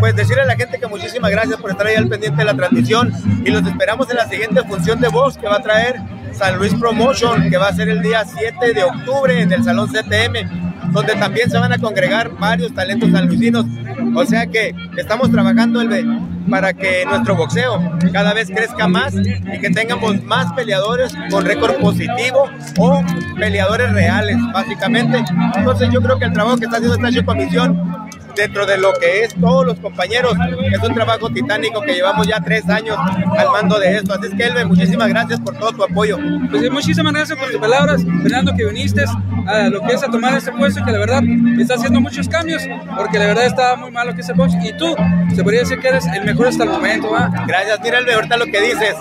pues 0.00 0.14
decirle 0.16 0.42
a 0.42 0.46
la 0.46 0.56
gente 0.56 0.78
que 0.78 0.86
muchísimas 0.86 1.30
gracias 1.30 1.56
por 1.60 1.70
estar 1.70 1.86
ahí 1.86 1.96
al 1.96 2.08
pendiente 2.08 2.38
de 2.38 2.44
la 2.44 2.54
transmisión 2.54 3.12
y 3.44 3.50
los 3.50 3.66
esperamos 3.66 4.08
en 4.10 4.16
la 4.16 4.28
siguiente 4.28 4.62
función 4.62 5.00
de 5.00 5.08
voz 5.08 5.36
que 5.36 5.46
va 5.46 5.56
a 5.56 5.62
traer 5.62 5.96
San 6.32 6.56
Luis 6.58 6.72
Promotion, 6.74 7.50
que 7.50 7.56
va 7.56 7.68
a 7.68 7.72
ser 7.74 7.88
el 7.88 8.00
día 8.02 8.24
7 8.24 8.72
de 8.72 8.84
octubre 8.84 9.40
en 9.42 9.52
el 9.52 9.64
Salón 9.64 9.88
CTM 9.90 10.67
donde 10.92 11.14
también 11.14 11.50
se 11.50 11.58
van 11.58 11.72
a 11.72 11.78
congregar 11.78 12.30
varios 12.38 12.72
talentos 12.74 13.10
sanluisinos. 13.10 13.66
O 14.14 14.24
sea 14.24 14.46
que 14.46 14.74
estamos 14.96 15.30
trabajando 15.30 15.80
el, 15.80 16.20
para 16.48 16.72
que 16.72 17.04
nuestro 17.06 17.36
boxeo 17.36 17.80
cada 18.12 18.34
vez 18.34 18.48
crezca 18.48 18.88
más 18.88 19.14
y 19.14 19.60
que 19.60 19.70
tengamos 19.70 20.22
más 20.24 20.52
peleadores 20.54 21.12
con 21.30 21.44
récord 21.44 21.76
positivo 21.76 22.44
o 22.78 23.02
peleadores 23.36 23.92
reales, 23.92 24.36
básicamente. 24.52 25.22
Entonces 25.56 25.90
yo 25.92 26.00
creo 26.00 26.18
que 26.18 26.24
el 26.26 26.32
trabajo 26.32 26.56
que 26.56 26.64
está 26.64 26.78
haciendo 26.78 27.08
esta 27.08 27.24
comisión 27.24 28.07
dentro 28.38 28.64
de 28.64 28.78
lo 28.78 28.92
que 28.94 29.24
es 29.24 29.34
todos 29.34 29.66
los 29.66 29.78
compañeros. 29.80 30.34
Es 30.72 30.82
un 30.82 30.94
trabajo 30.94 31.28
titánico 31.28 31.82
que 31.82 31.92
llevamos 31.94 32.26
ya 32.26 32.40
tres 32.40 32.68
años 32.68 32.96
al 33.36 33.48
mando 33.50 33.78
de 33.78 33.96
esto. 33.96 34.14
Así 34.14 34.28
es 34.28 34.34
que, 34.34 34.44
Elbe, 34.44 34.64
muchísimas 34.64 35.08
gracias 35.08 35.40
por 35.40 35.58
todo 35.58 35.72
tu 35.72 35.82
apoyo. 35.84 36.16
Pues 36.50 36.70
muchísimas 36.70 37.12
gracias 37.12 37.38
por 37.38 37.50
tus 37.50 37.60
palabras, 37.60 38.02
Fernando, 38.22 38.54
que 38.56 38.64
viniste 38.64 39.04
a 39.46 39.68
lo 39.68 39.80
que 39.82 39.94
es 39.94 40.02
a 40.02 40.08
tomar 40.08 40.36
este 40.36 40.52
puesto 40.52 40.80
y 40.80 40.84
que 40.84 40.92
la 40.92 40.98
verdad 40.98 41.22
está 41.58 41.74
haciendo 41.74 42.00
muchos 42.00 42.28
cambios, 42.28 42.62
porque 42.96 43.18
la 43.18 43.26
verdad 43.26 43.46
está 43.46 43.76
muy 43.76 43.90
mal 43.90 44.06
lo 44.06 44.14
que 44.14 44.20
es 44.20 44.28
el 44.28 44.36
box 44.36 44.54
y 44.62 44.72
tú 44.76 44.94
se 45.34 45.42
podría 45.42 45.60
decir 45.60 45.78
que 45.80 45.88
eres 45.88 46.06
el 46.06 46.24
mejor 46.24 46.48
hasta 46.48 46.64
el 46.64 46.70
momento, 46.70 47.10
¿va? 47.10 47.30
Gracias, 47.46 47.80
mira 47.82 47.98
Elbe, 47.98 48.14
ahorita 48.14 48.36
lo 48.36 48.46
que 48.46 48.60
dices. 48.60 48.94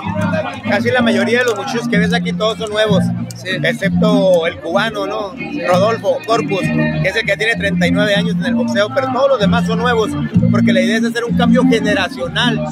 Casi 0.69 0.89
la 0.89 1.01
mayoría 1.01 1.39
de 1.39 1.45
los 1.45 1.55
muchachos 1.55 1.88
que 1.88 1.97
ves 1.97 2.14
aquí 2.14 2.34
todos 2.34 2.57
son 2.57 2.69
nuevos, 2.69 3.03
excepto 3.43 4.47
el 4.47 4.59
cubano, 4.59 5.05
¿no? 5.05 5.34
Rodolfo 5.68 6.18
Corpus, 6.26 6.61
que 6.61 7.07
es 7.07 7.15
el 7.15 7.26
que 7.26 7.38
tiene 7.38 7.55
39 7.55 8.15
años 8.15 8.35
en 8.35 8.45
el 8.45 8.55
boxeo, 8.55 8.89
pero 8.93 9.11
todos 9.11 9.27
los 9.28 9.40
demás 9.40 9.66
son 9.66 9.80
nuevos, 9.80 10.10
porque 10.52 10.74
la 10.74 10.82
idea 10.82 10.98
es 10.98 11.06
hacer 11.06 11.24
un 11.24 11.38
cambio 11.38 11.64
generacional 11.64 12.64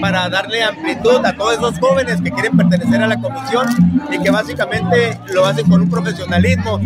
para 0.00 0.28
darle 0.28 0.62
amplitud 0.62 1.24
a 1.24 1.34
todos 1.34 1.54
esos 1.54 1.78
jóvenes 1.78 2.20
que 2.20 2.30
quieren 2.30 2.56
pertenecer 2.56 3.02
a 3.02 3.06
la 3.06 3.20
comisión 3.20 3.66
y 4.10 4.18
que 4.22 4.30
básicamente 4.30 5.18
lo 5.32 5.46
hacen 5.46 5.68
con 5.68 5.82
un 5.82 5.90
profesionalismo 5.90 6.80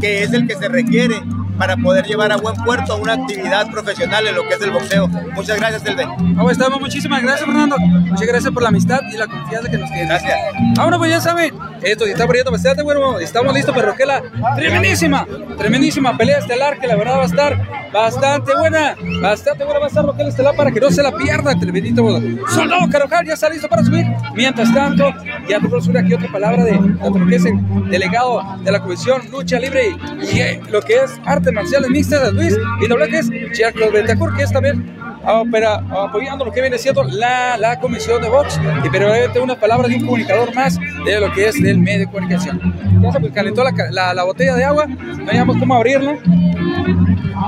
que 0.00 0.22
es 0.22 0.32
el 0.32 0.46
que 0.46 0.56
se 0.56 0.68
requiere 0.68 1.22
para 1.58 1.76
poder 1.76 2.06
llevar 2.06 2.32
a 2.32 2.36
buen 2.36 2.56
puerto 2.56 2.96
una 2.96 3.14
actividad 3.14 3.70
profesional 3.70 4.26
en 4.26 4.34
lo 4.34 4.46
que 4.48 4.54
es 4.54 4.62
el 4.62 4.70
boxeo. 4.70 5.08
Muchas 5.08 5.58
gracias, 5.58 5.84
Elbe. 5.86 6.04
Ah, 6.04 6.40
pues, 6.42 6.58
estamos, 6.58 6.80
muchísimas 6.80 7.22
gracias, 7.22 7.46
Fernando. 7.46 7.76
Muchas 7.78 8.26
gracias 8.26 8.52
por 8.52 8.62
la 8.62 8.68
amistad 8.68 9.00
y 9.12 9.16
la 9.16 9.26
confianza 9.26 9.70
que 9.70 9.78
nos 9.78 9.90
tienes. 9.90 10.08
Gracias. 10.08 10.38
Ahora, 10.78 10.98
pues 10.98 11.10
ya 11.10 11.20
saben, 11.20 11.54
esto 11.82 12.04
se 12.04 12.12
está 12.12 12.26
poniendo 12.26 12.50
bastante 12.50 12.82
bueno. 12.82 13.18
Estamos 13.18 13.54
listos 13.54 13.74
para 13.74 13.88
Roquela. 13.88 14.22
Tremendísima, 14.56 15.26
tremendísima 15.58 16.16
pelea 16.16 16.38
estelar 16.38 16.78
que 16.78 16.86
la 16.86 16.96
verdad 16.96 17.18
va 17.18 17.22
a 17.22 17.26
estar 17.26 17.68
bastante 17.92 18.54
buena. 18.56 18.96
Bastante 19.20 19.64
buena 19.64 19.80
va 19.80 19.86
a 19.86 19.88
estar 19.88 20.04
Roquela 20.04 20.28
estelar 20.28 20.56
para 20.56 20.70
que 20.70 20.80
no 20.80 20.90
se 20.90 21.02
la 21.02 21.12
pierda. 21.12 21.58
Tremendito. 21.58 22.20
Soldado 22.48 22.88
Carojal 22.90 23.26
ya 23.26 23.34
está 23.34 23.48
listo 23.48 23.68
para 23.68 23.84
subir. 23.84 24.06
Mientras 24.34 24.72
tanto, 24.72 25.12
ya 25.48 25.60
te 25.60 25.68
puedo 25.68 25.82
subir 25.82 25.98
aquí 25.98 26.14
otra 26.14 26.30
palabra 26.30 26.64
de 26.64 26.78
otro 27.00 27.26
que 27.26 27.36
es 27.36 27.44
el 27.44 27.90
delegado 27.90 28.42
de 28.62 28.72
la 28.72 28.80
Comisión 28.80 29.22
Lucha 29.30 29.58
Libre 29.58 29.96
y, 30.22 30.38
eh, 30.38 30.60
lo 30.70 30.80
que 30.80 30.94
es 30.94 31.20
artes 31.42 31.52
marciales 31.52 31.90
mixtas 31.90 32.22
de 32.22 32.32
Luis 32.32 32.56
y 32.80 32.86
doble 32.86 33.08
que 33.08 33.18
es 33.18 33.30
Giancarlo 33.52 33.90
Bentancur, 33.90 34.36
que 34.36 34.44
es 34.44 34.52
también 34.52 34.96
opera, 35.24 35.74
apoyando 35.90 36.44
lo 36.44 36.52
que 36.52 36.60
viene 36.60 36.78
siendo 36.78 37.02
la, 37.02 37.56
la 37.56 37.80
comisión 37.80 38.22
de 38.22 38.28
box 38.28 38.60
y 38.84 38.88
brevemente 38.88 39.40
unas 39.40 39.56
palabras 39.56 39.88
de 39.88 39.96
un 39.96 40.04
comunicador 40.04 40.54
más 40.54 40.78
de 40.78 41.20
lo 41.20 41.32
que 41.32 41.48
es 41.48 41.60
del 41.60 41.78
medio 41.78 42.00
de 42.00 42.06
comunicación. 42.06 42.60
Ya 43.00 43.12
se 43.12 43.20
pues, 43.20 43.32
calentó 43.32 43.64
la, 43.64 43.72
la, 43.90 44.14
la, 44.14 44.22
botella 44.22 44.54
de 44.54 44.64
agua, 44.64 44.86
no 44.86 45.30
hayamos 45.30 45.56
cómo 45.56 45.74
abrirla. 45.74 46.16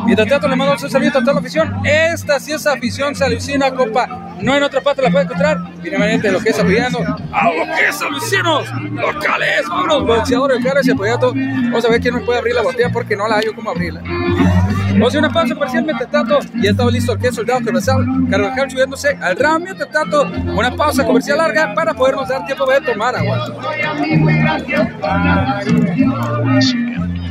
Mientras 0.07 0.29
tanto, 0.29 0.49
le 0.49 0.57
mando 0.57 0.73
un 0.73 0.91
saludo 0.91 1.11
a 1.11 1.21
toda 1.21 1.35
la 1.35 1.41
afición. 1.41 1.75
Esta 1.85 2.41
sí 2.41 2.53
es 2.53 2.67
afición 2.67 3.15
salucina, 3.15 3.71
compa. 3.71 4.37
No 4.41 4.55
en 4.55 4.63
otra 4.63 4.81
parte 4.81 5.01
la 5.01 5.11
puede 5.11 5.25
encontrar. 5.25 5.59
Finalmente, 5.83 6.31
lo 6.31 6.41
que 6.41 6.51
es 6.51 6.59
apoyando 6.59 6.99
a 6.99 7.45
lo 7.45 7.77
que 7.77 7.89
es 7.89 7.97
salucinos 7.97 8.69
locales, 8.93 9.69
vámonos, 9.69 10.07
boxeadores 10.07 10.59
locales 10.63 10.87
y 10.87 10.91
apoyando. 10.91 11.33
Vamos 11.33 11.85
a 11.85 11.89
ver 11.89 12.01
quién 12.01 12.15
nos 12.15 12.25
puede 12.25 12.39
abrir 12.39 12.55
la 12.55 12.63
botella 12.63 12.91
porque 12.93 13.17
no 13.17 13.29
la 13.29 13.37
hallo 13.37 13.55
cómo 13.55 13.71
Vamos 13.93 15.03
a 15.03 15.07
hacer 15.09 15.19
una 15.19 15.31
pausa 15.31 15.55
parcialmente 15.55 16.07
tanto. 16.07 16.39
Ya 16.63 16.71
estaba 16.71 16.91
listo 16.91 17.13
el 17.13 17.19
que 17.19 17.29
es 17.29 17.35
soldado 17.35 17.65
Carvajal, 17.65 18.07
Carvajal 18.31 18.71
subiéndose 18.71 19.19
al 19.21 19.37
round. 19.37 19.65
Mientras 19.65 19.91
tanto, 19.91 20.23
una 20.57 20.75
pausa 20.77 21.05
comercial 21.05 21.39
larga 21.39 21.75
para 21.75 21.95
podernos 21.95 22.29
dar 22.29 22.45
tiempo 22.47 22.67
de 22.67 22.81
tomar 22.81 23.17
agua. 23.17 23.47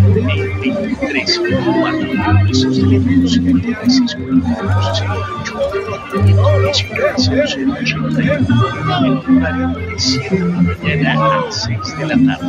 23 0.00 1.40
4 1.80 2.50
esos 2.50 2.78
teléfonos 2.78 3.32
76 3.32 4.14
48 4.14 5.52
en 6.12 6.38
horario 9.36 9.68
de 9.68 9.98
7 9.98 10.36
de 10.36 10.44
mañana 10.44 11.38
a 11.38 11.50
6 11.50 11.78
de 11.98 12.06
la 12.06 12.16
tarde. 12.26 12.46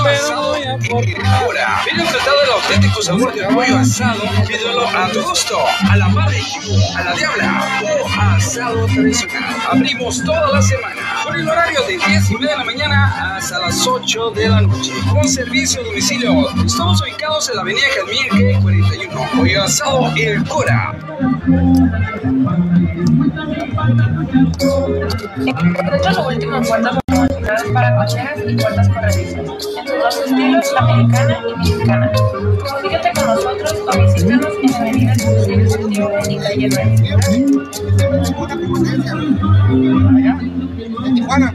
Pollo 0.00 0.16
asado 0.16 0.54
ahora. 0.54 1.82
Ven 1.84 1.98
disfrutar 1.98 2.34
del 2.40 2.50
auténtico 2.54 3.02
sabor 3.02 3.34
del 3.34 3.54
pollo 3.54 3.76
asado. 3.76 4.20
Pídelo 4.46 4.88
a 4.88 5.08
tu 5.08 5.22
gusto, 5.22 5.58
a 5.90 5.96
la 5.96 6.08
barbecue, 6.08 6.96
a 6.96 7.04
la 7.04 7.12
diabla 7.14 7.82
o 7.82 8.08
asado 8.20 8.86
tradicional. 8.86 9.56
Abrimos 9.70 10.24
toda 10.24 10.52
la 10.52 10.62
semana 10.62 11.02
con 11.24 11.34
el 11.36 11.48
horario 11.48 11.82
de 11.82 11.98
10 11.98 12.30
y 12.30 12.34
media 12.34 12.50
de 12.50 12.56
la 12.56 12.64
mañana 12.64 13.36
hasta 13.36 13.58
las 13.58 13.86
8 13.86 14.30
de 14.30 14.48
la 14.48 14.60
noche. 14.62 14.92
Con 15.10 15.28
servicio 15.28 15.82
a 15.82 15.84
domicilio. 15.84 16.48
Estamos 16.64 17.02
ubicados 17.02 17.48
en 17.50 17.56
la 17.56 17.62
avenida 17.62 17.86
Jalmir 17.96 18.60
41. 18.62 19.30
Pollo 19.36 19.62
asado 19.62 20.12
El 20.16 20.44
Cora. 20.48 20.94
Último 26.26 26.56
en 26.56 26.99
para 27.72 27.96
cocheras 27.96 28.38
y 28.46 28.56
puertas 28.56 28.88
corredizas, 28.88 29.38
en 29.38 29.60
sus 29.60 29.98
dos 29.98 30.16
estilos, 30.24 30.74
americana 30.78 31.38
y 31.48 31.58
mexicana. 31.58 32.12
Comunícate 32.12 33.12
con 33.14 33.26
nosotros 33.26 33.74
o 33.86 34.02
visítanos 34.02 34.52
en 34.62 34.74
avenida 34.74 35.14
San 35.16 35.34
Antiguo 35.34 36.10
y 36.28 36.38
calle 36.38 36.68
9. 36.70 36.96
Tijuana. 41.14 41.54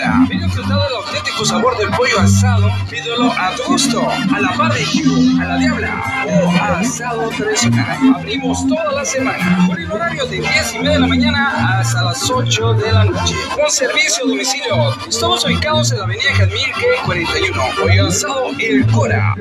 Cura. 0.00 0.26
Ven 0.28 0.42
a 0.42 0.46
disfrutar 0.46 0.78
del 0.78 0.96
auténtico 0.96 1.44
sabor 1.44 1.76
del 1.76 1.90
pollo 1.90 2.20
asado. 2.20 2.70
Pídelo 2.88 3.32
a 3.32 3.54
tu 3.56 3.64
gusto. 3.64 4.08
A 4.08 4.40
la 4.40 4.52
barbecue, 4.56 5.40
a 5.40 5.44
la 5.44 5.56
diabla 5.56 6.24
o 6.26 6.50
asado 6.76 7.28
tradicional. 7.30 7.98
Abrimos 8.16 8.66
toda 8.66 8.92
la 8.92 9.04
semana. 9.04 9.66
Por 9.66 9.78
el 9.78 9.90
horario 9.90 10.24
de 10.26 10.40
10 10.40 10.74
y 10.74 10.78
media 10.78 10.92
de 10.92 10.98
la 11.00 11.06
mañana 11.06 11.80
hasta 11.80 12.04
las 12.04 12.30
8 12.30 12.74
de 12.74 12.92
la 12.92 13.04
noche. 13.04 13.34
Con 13.54 13.70
servicio 13.70 14.24
a 14.24 14.28
domicilio. 14.28 14.96
Estamos 15.08 15.44
ubicados 15.44 15.92
en 15.92 15.98
la 15.98 16.04
avenida 16.04 16.30
K 16.36 16.46
41. 17.04 17.62
Pollo 17.78 18.06
asado 18.06 18.50
El 18.58 18.86
Cora. 18.86 19.34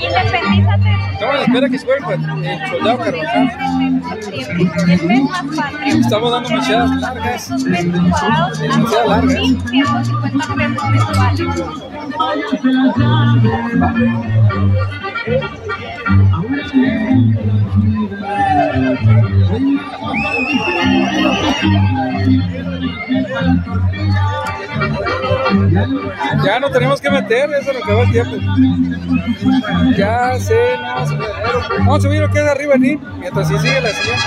Independízate. 0.00 0.90
Estamos 1.12 1.34
en 1.36 1.42
espera 1.42 1.68
que 1.68 1.78
se 1.78 1.86
vuelva 1.86 2.14
el 2.14 2.22
soldado 2.70 2.98
Carvajal. 2.98 3.46
Después 4.30 5.22
más 5.22 5.44
patria. 5.56 5.94
Estamos 5.94 6.30
dando 6.32 6.50
machadas 6.50 6.90
largas. 7.00 7.50
Metros 7.64 8.08
cuadrados 8.10 8.58
a 8.58 8.62
Demasiado 8.62 9.08
largas. 9.08 9.34
1.150 9.34 10.56
pesos 10.56 10.90
mensuales. 10.90 11.40
Ya 26.44 26.60
no 26.60 26.70
tenemos 26.70 27.00
que 27.00 27.10
meter, 27.10 27.50
eso 27.54 27.72
nos 27.72 27.82
acabó 27.82 28.02
el 28.02 28.12
tiempo. 28.12 28.36
Ya 29.96 30.38
se 30.38 30.76
nos. 30.78 31.10
Vamos 31.78 31.98
a 31.98 32.00
subir 32.00 32.20
lo 32.20 32.30
que 32.30 32.38
es 32.38 32.46
arriba, 32.46 32.76
ni 32.76 32.96
mientras 33.18 33.48
sí 33.48 33.58
sigue 33.58 33.80
la 33.80 33.90
siguiente. 33.90 34.24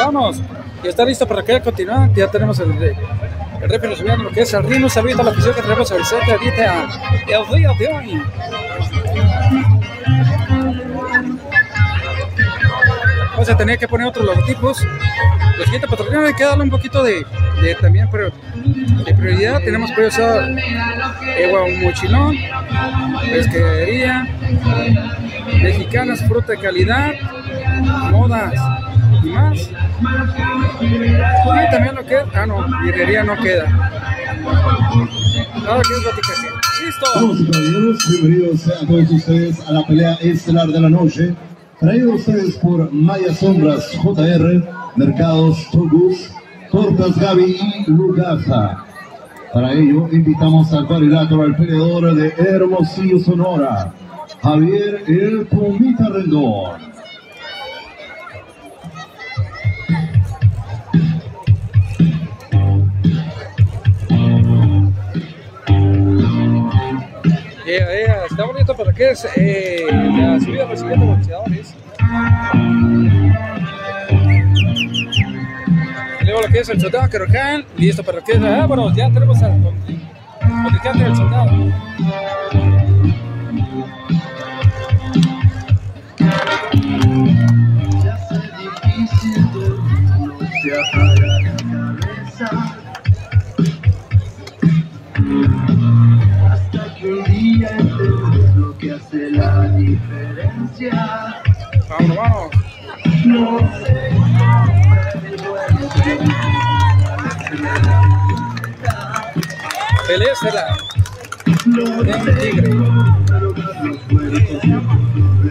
Vamos, 0.00 0.42
ya 0.82 0.90
está 0.90 1.04
listo 1.04 1.26
para 1.26 1.42
que 1.42 1.60
continúe. 1.62 2.12
Ya 2.14 2.30
tenemos 2.30 2.58
el, 2.60 2.94
el 3.64 3.70
refri 3.70 3.96
subiendo 3.96 4.24
lo 4.24 4.30
que 4.30 4.42
es 4.42 4.52
el 4.52 4.62
Rino. 4.64 4.88
Saludito 4.88 5.22
a 5.22 5.24
la 5.24 5.30
afición 5.30 5.54
que 5.54 5.62
tenemos 5.62 5.88
set 5.88 6.22
ahorita 6.28 6.88
el 7.26 7.58
día 7.58 7.70
de 7.78 7.88
hoy. 7.88 8.22
Vamos 13.32 13.50
a 13.50 13.56
tener 13.56 13.78
que 13.78 13.88
poner 13.88 14.06
otros 14.06 14.26
logotipos. 14.26 14.86
Los 15.56 15.64
siguientes 15.64 15.88
patrocinadores 15.88 16.32
hay 16.32 16.36
que 16.36 16.44
darle 16.44 16.64
un 16.64 16.70
poquito 16.70 17.02
de, 17.02 17.24
también 17.80 18.08
pero 18.10 18.30
de 19.04 19.14
prioridad. 19.14 19.60
Tenemos 19.64 19.90
asado, 19.92 20.42
Ewa 21.38 21.64
Mochilón, 21.80 22.36
pesquería, 23.30 24.28
mexicanas, 25.62 26.22
fruta 26.28 26.52
de 26.52 26.58
calidad, 26.58 27.12
modas 28.10 28.52
y 29.24 29.30
más. 29.30 29.70
Y 30.80 31.70
también 31.70 31.94
lo 31.94 32.04
que 32.06 32.16
ah 32.34 32.46
no, 32.46 32.66
birrería 32.84 33.24
no 33.24 33.36
queda. 33.36 33.90
Listo. 36.84 37.06
Bienvenidos 38.10 38.60
sean 38.60 38.86
todos 38.86 39.10
ustedes 39.10 39.68
a 39.68 39.72
la 39.72 39.86
pelea 39.86 40.14
estelar 40.14 40.68
de 40.68 40.80
la 40.80 40.90
noche. 40.90 41.34
Traído 41.80 42.12
a 42.12 42.16
ustedes 42.16 42.56
por 42.58 42.92
Maya 42.92 43.34
Sombras 43.34 43.90
JR, 44.02 44.68
Mercados 44.96 45.68
Togus, 45.70 46.30
Tortas 46.70 47.18
Gaby 47.18 47.58
y 47.86 47.90
Lugaza. 47.90 48.84
Para 49.52 49.72
ello, 49.72 50.08
invitamos 50.12 50.72
al 50.72 50.86
cuadrilátero 50.86 51.42
al 51.42 51.56
peleador 51.56 52.14
de 52.14 52.34
Hermosillo, 52.36 53.20
Sonora, 53.20 53.92
Javier 54.42 55.04
El 55.06 55.46
Pumita 55.46 56.08
Rendón. 56.08 56.93
Eh, 67.76 68.06
eh, 68.06 68.06
está 68.30 68.44
bonito 68.44 68.72
para 68.76 68.92
que 68.92 69.10
es 69.10 69.26
eh, 69.34 69.84
la 69.90 70.38
subida 70.38 70.64
de 70.64 70.76
siguiente 70.76 71.04
boxeadores. 71.04 71.74
Luego 76.20 76.42
lo 76.42 76.48
que 76.52 76.58
es 76.60 76.68
el 76.68 76.80
soldado 76.80 77.10
Carrojan, 77.10 77.64
listo 77.76 78.04
para 78.04 78.20
que 78.20 78.32
es, 78.32 78.42
ah, 78.44 78.66
bueno, 78.66 78.94
ya 78.94 79.10
tenemos 79.10 79.42
al 79.42 79.60
contrincante 80.62 81.02
del 81.02 81.16
soldado. 81.16 81.50
Hasta 90.80 91.03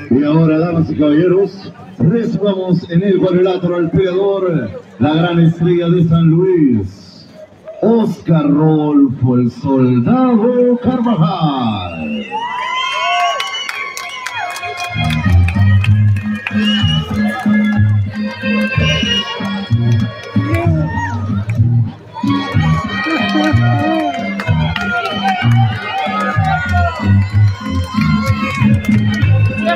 Y 0.10 0.24
ahora, 0.24 0.60
damas 0.60 0.90
y 0.90 0.96
caballeros, 0.96 1.74
recibamos 1.98 2.90
en 2.90 3.04
el 3.04 3.20
cuadrilátero 3.20 3.76
al 3.76 3.90
peleador, 3.90 4.70
la 5.00 5.14
gran 5.14 5.40
estrella 5.40 5.90
de 5.90 6.08
San 6.08 6.26
Luis, 6.28 7.28
Oscar 7.82 8.50
Rolfo, 8.50 9.36
el 9.36 9.52
soldado 9.52 10.78
Carvajal. 10.84 12.24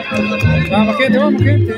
Vamos, 0.09 0.97
gente, 0.97 1.17
vamos, 1.17 1.41
gente. 1.41 1.75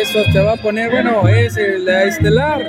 Eso 0.00 0.24
te 0.32 0.42
va 0.42 0.52
a 0.52 0.56
poner, 0.56 0.90
bueno, 0.90 1.28
es 1.28 1.56
la 1.84 2.04
estelar. 2.04 2.62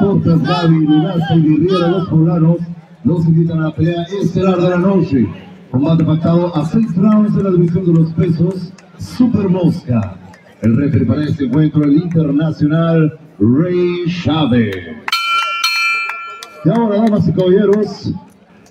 Portas, 0.00 0.42
Gaby, 0.42 0.88
y 1.34 1.42
Guerriera, 1.42 1.88
los 1.88 2.08
poblanos, 2.08 2.56
los 3.04 3.26
invitan 3.26 3.58
a 3.60 3.64
la 3.64 3.74
pelea 3.74 4.02
estelar 4.04 4.58
de 4.60 4.70
la 4.70 4.78
noche. 4.78 5.28
Combate 5.70 6.04
pactado 6.04 6.56
a 6.56 6.64
seis 6.64 6.96
rounds 6.96 7.36
en 7.36 7.44
la 7.44 7.50
división 7.50 7.84
de 7.84 7.92
los 7.92 8.12
pesos, 8.14 8.72
Super 8.98 9.48
Mosca. 9.48 10.16
El 10.62 10.76
referee 10.76 11.06
para 11.06 11.24
este 11.24 11.44
encuentro, 11.44 11.84
el 11.84 11.92
internacional 11.98 13.18
Ray 13.38 14.04
Chávez. 14.22 14.74
Y 16.64 16.68
ahora, 16.70 16.96
damas 16.96 17.28
y 17.28 17.32
caballeros, 17.32 18.12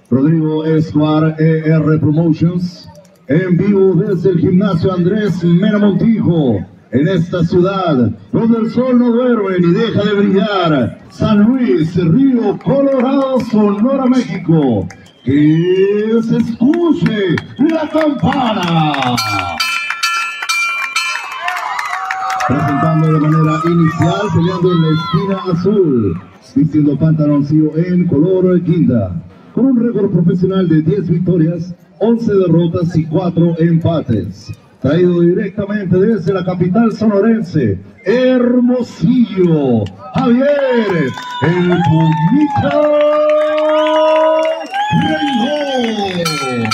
Rodrigo 0.09 0.65
Escobar 0.65 1.35
ER 1.39 1.99
Promotions, 1.99 2.89
en 3.27 3.55
vivo 3.55 3.93
desde 3.93 4.31
el 4.31 4.39
gimnasio 4.39 4.91
Andrés 4.91 5.43
Mena 5.43 5.77
Montijo, 5.77 6.65
en 6.91 7.07
esta 7.07 7.43
ciudad 7.43 8.09
donde 8.31 8.57
el 8.57 8.71
sol 8.71 8.97
no 8.97 9.11
duerme 9.11 9.59
ni 9.59 9.73
deja 9.73 10.03
de 10.03 10.13
brillar, 10.13 10.99
San 11.11 11.43
Luis, 11.43 11.95
Río 11.95 12.57
Colorado, 12.63 13.39
Sonora, 13.51 14.05
México. 14.05 14.87
Que 15.23 16.19
se 16.23 16.37
escuche 16.37 17.35
la 17.59 17.87
campana. 17.89 18.93
Presentando 22.47 23.13
de 23.13 23.19
manera 23.19 23.59
inicial, 23.65 24.21
peleando 24.33 24.71
en 24.71 24.81
la 24.81 24.89
esquina 24.89 25.53
azul, 25.53 26.21
vistiendo 26.55 26.97
pantaloncillo 26.97 27.77
en 27.77 28.07
color 28.07 28.59
guinda, 28.63 29.21
con 29.53 29.65
un 29.67 29.79
récord 29.79 30.09
profesional 30.09 30.67
de 30.67 30.81
10 30.81 31.09
victorias, 31.09 31.75
11 31.99 32.33
derrotas 32.33 32.97
y 32.97 33.05
4 33.05 33.55
empates. 33.59 34.51
Traído 34.81 35.19
directamente 35.19 35.99
desde 35.99 36.33
la 36.33 36.45
capital 36.45 36.93
sonorense, 36.93 37.77
Hermosillo, 38.05 39.83
Javier, 40.15 41.11
el 41.41 41.67
Pumita 41.67 42.81
Reyes. 45.03 46.69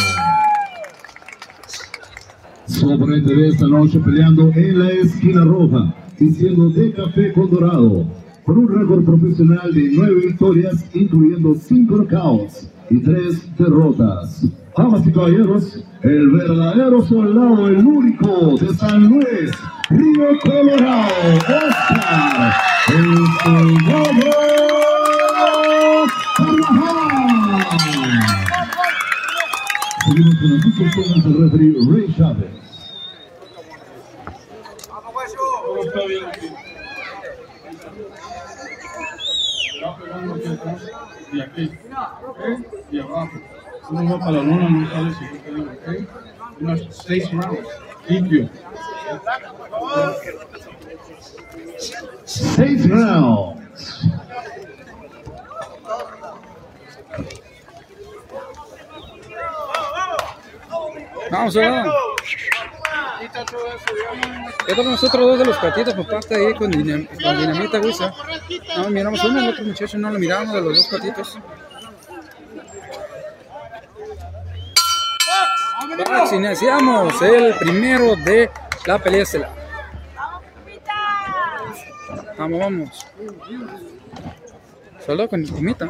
Su 2.68 2.91
oponente 2.91 3.48
esta 3.48 3.68
noche 3.68 3.99
peleando 3.99 4.52
en 4.53 4.80
la 4.80 4.91
esquina 4.91 5.44
roja, 5.44 5.95
diciendo 6.19 6.69
de 6.69 6.91
café 6.91 7.34
con 7.34 7.49
dorado, 7.49 8.06
con 8.45 8.60
un 8.60 8.68
récord 8.68 9.03
profesional 9.03 9.73
de 9.73 9.90
nueve 9.94 10.27
victorias, 10.27 10.86
incluyendo 10.94 11.56
cinco 11.56 11.98
knockouts 11.98 12.69
y 12.90 13.02
tres 13.02 13.56
derrotas. 13.57 14.45
Damas 14.78 15.07
y 15.07 15.12
caballeros, 15.12 15.84
el 16.02 16.32
verdadero 16.32 17.02
soldado, 17.03 17.68
el 17.68 17.78
único 17.78 18.57
de 18.57 18.74
San 18.74 19.07
Luis, 19.07 19.52
Río 19.90 20.40
Colorado, 20.44 21.07
Oscar, 21.48 22.53
el 22.90 23.16
soldado 23.44 24.10
Carvajal. 26.36 27.26
Seguimos 30.06 30.36
con 30.36 30.49
las 30.52 30.66
instrucciones 30.66 31.24
del 31.24 31.36
referee 31.41 31.76
Ray 31.90 32.16
Chávez. 32.18 32.66
Atrás 40.52 40.82
y 41.32 41.41
aquí. 41.41 41.72
¿ok? 42.28 42.74
Y 42.91 42.99
abajo. 42.99 43.32
Uno 43.90 44.14
va 44.14 44.20
para 44.20 44.32
la 44.38 44.44
luna, 44.44 44.70
no 44.70 44.90
sale 44.90 45.14
si 45.14 45.26
yo 45.26 45.41
te 45.41 45.52
digo, 45.52 45.72
¿ok? 45.72 46.60
Unas 46.62 46.82
seis 46.95 47.32
rounds. 47.32 47.68
Limpio. 48.07 48.49
Seis 52.26 52.90
rounds. 52.90 54.06
Vamos, 61.32 61.53
soldado. 61.53 61.94
Ya 64.68 64.76
tenemos 64.76 65.02
nosotros 65.02 65.28
dos 65.28 65.40
de 65.40 65.45
los 65.45 65.57
patitos 65.57 65.94
por 65.94 66.07
parte 66.07 66.36
ahí 66.36 66.53
con, 66.53 66.72
dinam- 66.72 67.07
con 67.07 67.38
dinamita 67.38 67.80
guisa. 67.80 68.14
No, 68.78 68.90
miramos 68.90 69.24
uno, 69.24 69.40
el 69.40 69.49
otro 69.49 69.64
muchacho 69.66 69.98
no 69.98 70.12
lo 70.12 70.20
miramos 70.20 70.53
de 70.53 70.62
los 70.62 70.78
dos 70.78 70.88
patitos. 70.88 71.38
Pax, 76.06 76.34
iniciamos 76.34 77.22
el 77.22 77.53
primero 77.56 78.16
de 78.16 78.49
la 78.86 78.99
pelea 78.99 79.24
estelar. 79.24 79.52
Vamos, 82.38 82.60
vamos. 82.60 83.07
Solo 85.06 85.30
con 85.30 85.44
dimita. 85.44 85.88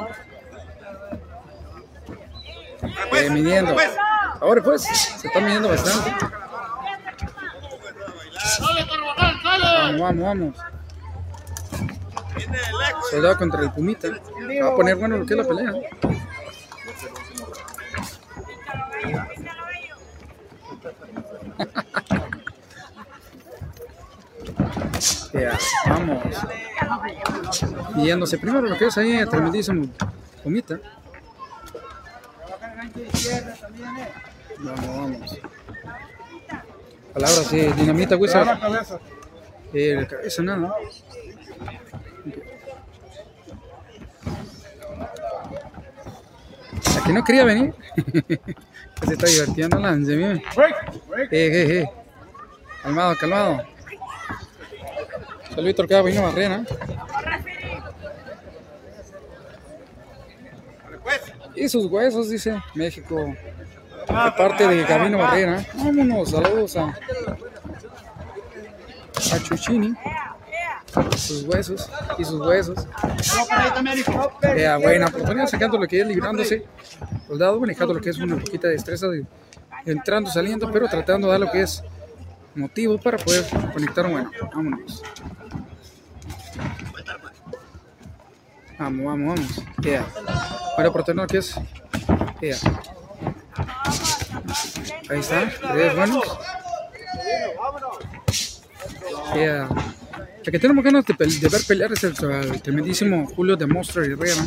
Eh, 3.14 3.30
midiendo. 3.30 3.76
Ahora 4.42 4.62
pues, 4.62 4.84
se 4.84 5.28
está 5.28 5.40
midiendo 5.40 5.70
bastante. 5.70 6.12
Vamos, 9.54 10.02
vamos, 10.02 10.24
vamos. 10.24 10.56
Soldado 13.10 13.38
contra 13.38 13.62
el 13.62 13.72
Pumita. 13.72 14.10
Va 14.10 14.68
a 14.70 14.76
poner 14.76 14.96
bueno 14.96 15.18
lo 15.18 15.26
que 15.26 15.34
es 15.34 15.38
la 15.38 15.48
pelea. 15.48 15.74
Vamos. 25.88 26.24
Yéndose 27.98 28.38
primero 28.38 28.62
lo 28.62 28.78
que 28.78 28.86
es 28.86 28.98
ahí 28.98 29.18
el 29.18 29.30
tremendísimo 29.30 29.88
Pumita. 30.44 30.80
Vamos, 34.60 34.88
vamos. 34.88 35.40
Palabras 37.14 37.52
de 37.52 37.74
dinamita, 37.74 38.16
la 38.46 38.60
cabeza. 38.60 39.00
Eh, 39.74 40.08
cabeza 40.10 40.44
nada. 40.44 40.74
La 46.96 47.04
que 47.06 47.14
no 47.14 47.24
quería 47.24 47.44
venir. 47.44 47.74
se 49.08 49.14
está 49.14 49.28
divirtiendo 49.28 49.80
la 49.80 49.94
se 49.94 50.16
mime. 50.16 50.44
Eh, 51.16 51.28
eh, 51.32 51.80
eh. 51.80 51.90
Calmado, 52.84 53.16
calmado. 53.20 53.75
Al 55.58 55.88
que 55.88 56.02
vino 56.02 56.22
barrera. 56.22 56.66
Y 61.56 61.70
sus 61.70 61.86
huesos, 61.86 62.30
dice 62.30 62.62
México. 62.74 63.16
De 64.08 64.32
parte 64.38 64.68
de 64.68 64.84
Gabino 64.84 65.18
Barrera. 65.18 65.66
Vámonos, 65.74 66.30
saludos 66.32 66.76
a, 66.78 66.94
a 69.34 69.40
Chuchini. 69.44 69.94
Sus 71.18 71.44
huesos 71.44 71.90
y 72.18 72.26
sus 72.26 72.40
huesos. 72.40 72.88
Ya, 74.58 74.78
buena 74.78 75.08
oportunidad 75.08 75.48
sacando 75.48 75.78
lo 75.78 75.88
que 75.88 76.02
es 76.02 76.08
librándose. 76.08 76.66
Soldado 77.28 77.60
manejando 77.60 77.94
lo 77.94 78.02
que 78.02 78.10
es 78.10 78.18
una 78.18 78.36
poquita 78.38 78.68
de 78.68 78.74
destreza 78.74 79.08
de 79.08 79.26
entrando, 79.86 80.30
saliendo, 80.30 80.72
pero 80.72 80.88
tratando 80.88 81.28
de 81.28 81.32
dar 81.32 81.40
lo 81.42 81.52
que 81.52 81.62
es 81.62 81.84
motivo 82.56 82.98
para 82.98 83.18
poder 83.18 83.46
conectar. 83.74 84.10
Bueno, 84.10 84.32
vámonos. 84.54 85.04
Vamos, 88.78 89.06
vamos, 89.06 89.36
vamos. 89.36 89.64
Ya. 89.82 90.06
Buena 90.76 90.90
oportunidad 90.90 91.28
que 91.28 91.38
es. 91.38 91.56
Ya. 92.42 92.58
Ahí 95.10 95.20
está, 95.20 95.50
tres 95.74 95.96
buenos. 95.96 96.24
Ya. 99.36 99.70
El 100.44 100.52
que 100.52 100.60
tenemos 100.60 100.84
ganas 100.84 101.06
de, 101.06 101.14
de 101.14 101.50
ver 101.50 101.62
pelear 101.68 101.92
es 101.94 102.04
el, 102.04 102.62
tremendísimo 102.62 103.26
Julio 103.28 103.56
de 103.56 103.66
Monster 103.66 104.04
Herrera. 104.04 104.44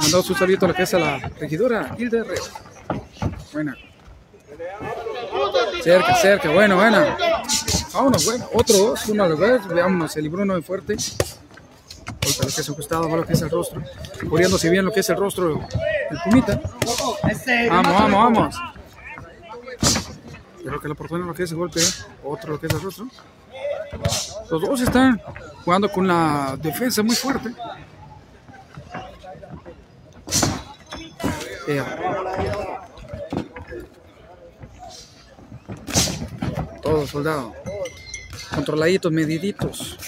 Mandado 0.00 0.22
su 0.22 0.34
saludo 0.34 0.66
a 0.66 0.68
lo 0.68 0.74
que 0.74 0.82
es 0.82 0.94
a 0.94 0.98
la 0.98 1.18
regidora 1.38 1.94
Hilda 1.98 2.18
Herrera. 2.18 2.42
Buena. 3.52 3.76
Cerca, 5.82 6.14
cerca, 6.16 6.50
bueno, 6.50 6.76
buena. 6.76 7.16
Vámonos, 7.92 8.24
bueno, 8.24 8.48
otro 8.54 8.76
dos, 8.76 9.06
uno 9.08 9.24
a 9.24 9.28
la 9.28 9.34
vez, 9.34 9.66
veámonos, 9.66 10.16
el 10.16 10.24
libro 10.24 10.42
uno 10.42 10.54
de 10.54 10.62
fuerte. 10.62 10.96
Golpea 12.22 12.46
lo 12.46 12.54
que 12.54 12.60
es 12.60 12.66
su 12.66 12.76
costado, 12.76 13.16
lo 13.16 13.26
que 13.26 13.32
es 13.32 13.42
el 13.42 13.50
rostro. 13.50 13.82
Cubriéndose 14.28 14.68
bien 14.68 14.84
lo 14.84 14.92
que 14.92 15.00
es 15.00 15.08
el 15.10 15.16
rostro 15.16 15.60
el 16.10 16.18
Pumita. 16.24 16.60
Vamos, 17.68 17.92
vamos, 17.92 18.12
vamos. 18.12 18.56
Creo 20.62 20.80
que 20.80 20.88
la 20.88 20.94
oportunidad 20.94 21.26
lo 21.26 21.34
que 21.34 21.44
es 21.44 21.50
el 21.50 21.56
golpe, 21.56 21.80
otro 22.22 22.52
lo 22.52 22.60
que 22.60 22.66
es 22.66 22.74
el 22.74 22.82
rostro. 22.82 23.06
Los 24.50 24.62
dos 24.62 24.80
están 24.80 25.20
jugando 25.64 25.90
con 25.90 26.06
la 26.06 26.56
defensa 26.60 27.02
muy 27.02 27.16
fuerte. 27.16 27.54
Ea. 31.66 32.89
Todo 36.82 37.06
soldado. 37.06 37.54
Controladitos, 38.54 39.12
mediditos. 39.12 39.98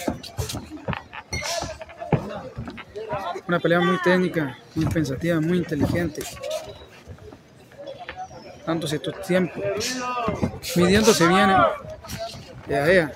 Una 3.46 3.60
pelea 3.60 3.80
muy 3.80 4.00
técnica, 4.02 4.56
muy 4.74 4.86
pensativa, 4.86 5.40
muy 5.40 5.58
inteligente. 5.58 6.22
Dándose 8.66 8.98
tu 8.98 9.12
tiempo. 9.12 9.60
Midiéndose 10.76 11.26
bien. 11.26 11.50
¿eh? 11.50 11.56
Ea, 12.68 12.92
ea. 12.92 13.12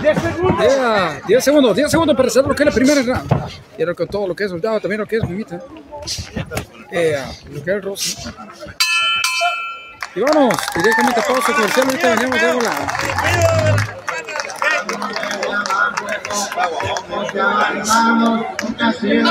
Yeah, 0.00 1.20
10 1.26 1.44
segundos, 1.44 1.76
10 1.76 1.90
segundos 1.90 2.16
para 2.16 2.30
cerrar 2.30 2.48
lo 2.48 2.54
que 2.54 2.62
es 2.62 2.66
la 2.66 2.74
primera 2.74 3.02
round. 3.02 3.50
Y 3.76 3.82
ahora 3.82 3.94
con 3.94 4.08
todo 4.08 4.28
lo 4.28 4.34
que 4.34 4.44
es 4.44 4.50
soldado, 4.50 4.80
también 4.80 5.00
lo 5.00 5.06
que 5.06 5.16
es 5.16 5.22
Pumita. 5.22 5.60
Eh, 6.90 7.22
lo 7.52 7.62
que 7.62 7.76
es 7.76 7.84
Rossi. 7.84 8.16
Y 10.18 10.20
vamos, 10.20 10.56
directamente 10.74 11.20
a 11.20 11.22
pausa 11.22 11.52
comercial. 11.52 11.86
Ahorita 11.86 12.16
venimos 12.16 12.40
de 12.40 12.52
volada. 12.52 12.88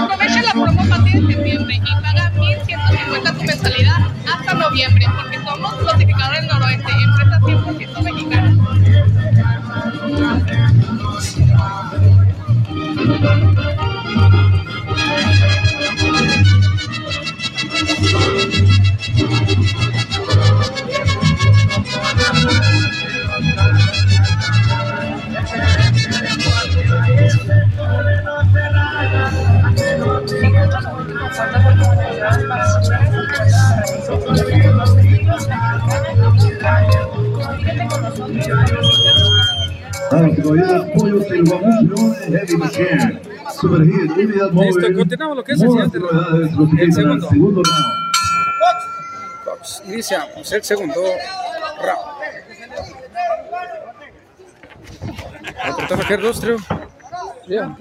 Aprovecha 0.02 0.42
la 0.44 0.52
promo 0.54 0.88
Patria 0.88 1.20
de 1.20 1.28
septiembre 1.28 1.76
y 1.76 1.80
paga 2.02 2.32
1.150 2.36 3.38
tu 3.38 3.44
mensualidad 3.44 3.98
hasta 4.34 4.54
noviembre, 4.54 5.06
porque 5.14 5.38
somos 5.44 5.78
Notificadores 5.84 6.44
Noroeste, 6.46 6.92
empresa 7.04 7.38
100% 7.42 8.04
mexicana. 8.04 8.56
Pollo 40.94 41.18
unidad 44.24 44.52
móvil. 44.52 44.76
Listo, 44.76 44.94
continuamos 44.96 45.38
lo 45.38 45.44
que 45.44 45.52
es 45.54 45.62
el 45.62 45.70
siguiente 45.70 46.00
round. 46.00 46.80
El 46.80 46.94
segundo 46.94 47.62
round. 47.64 48.08
Cox, 49.58 49.84
Iniciamos 49.86 50.52
el 50.52 50.64
segundo 50.64 51.02
round. 51.82 52.18
A 55.64 55.72
cortar 55.74 56.02
aquel 56.02 56.22
rostro. 56.22 56.58
Bien. 57.48 57.76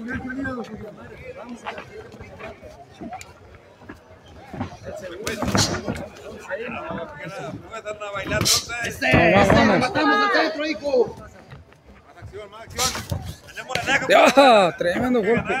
Vamos, 9.33 9.47
vamos. 9.49 9.91
¡Ah! 14.35 14.75
Tremendo 14.77 15.23
golpe. 15.23 15.57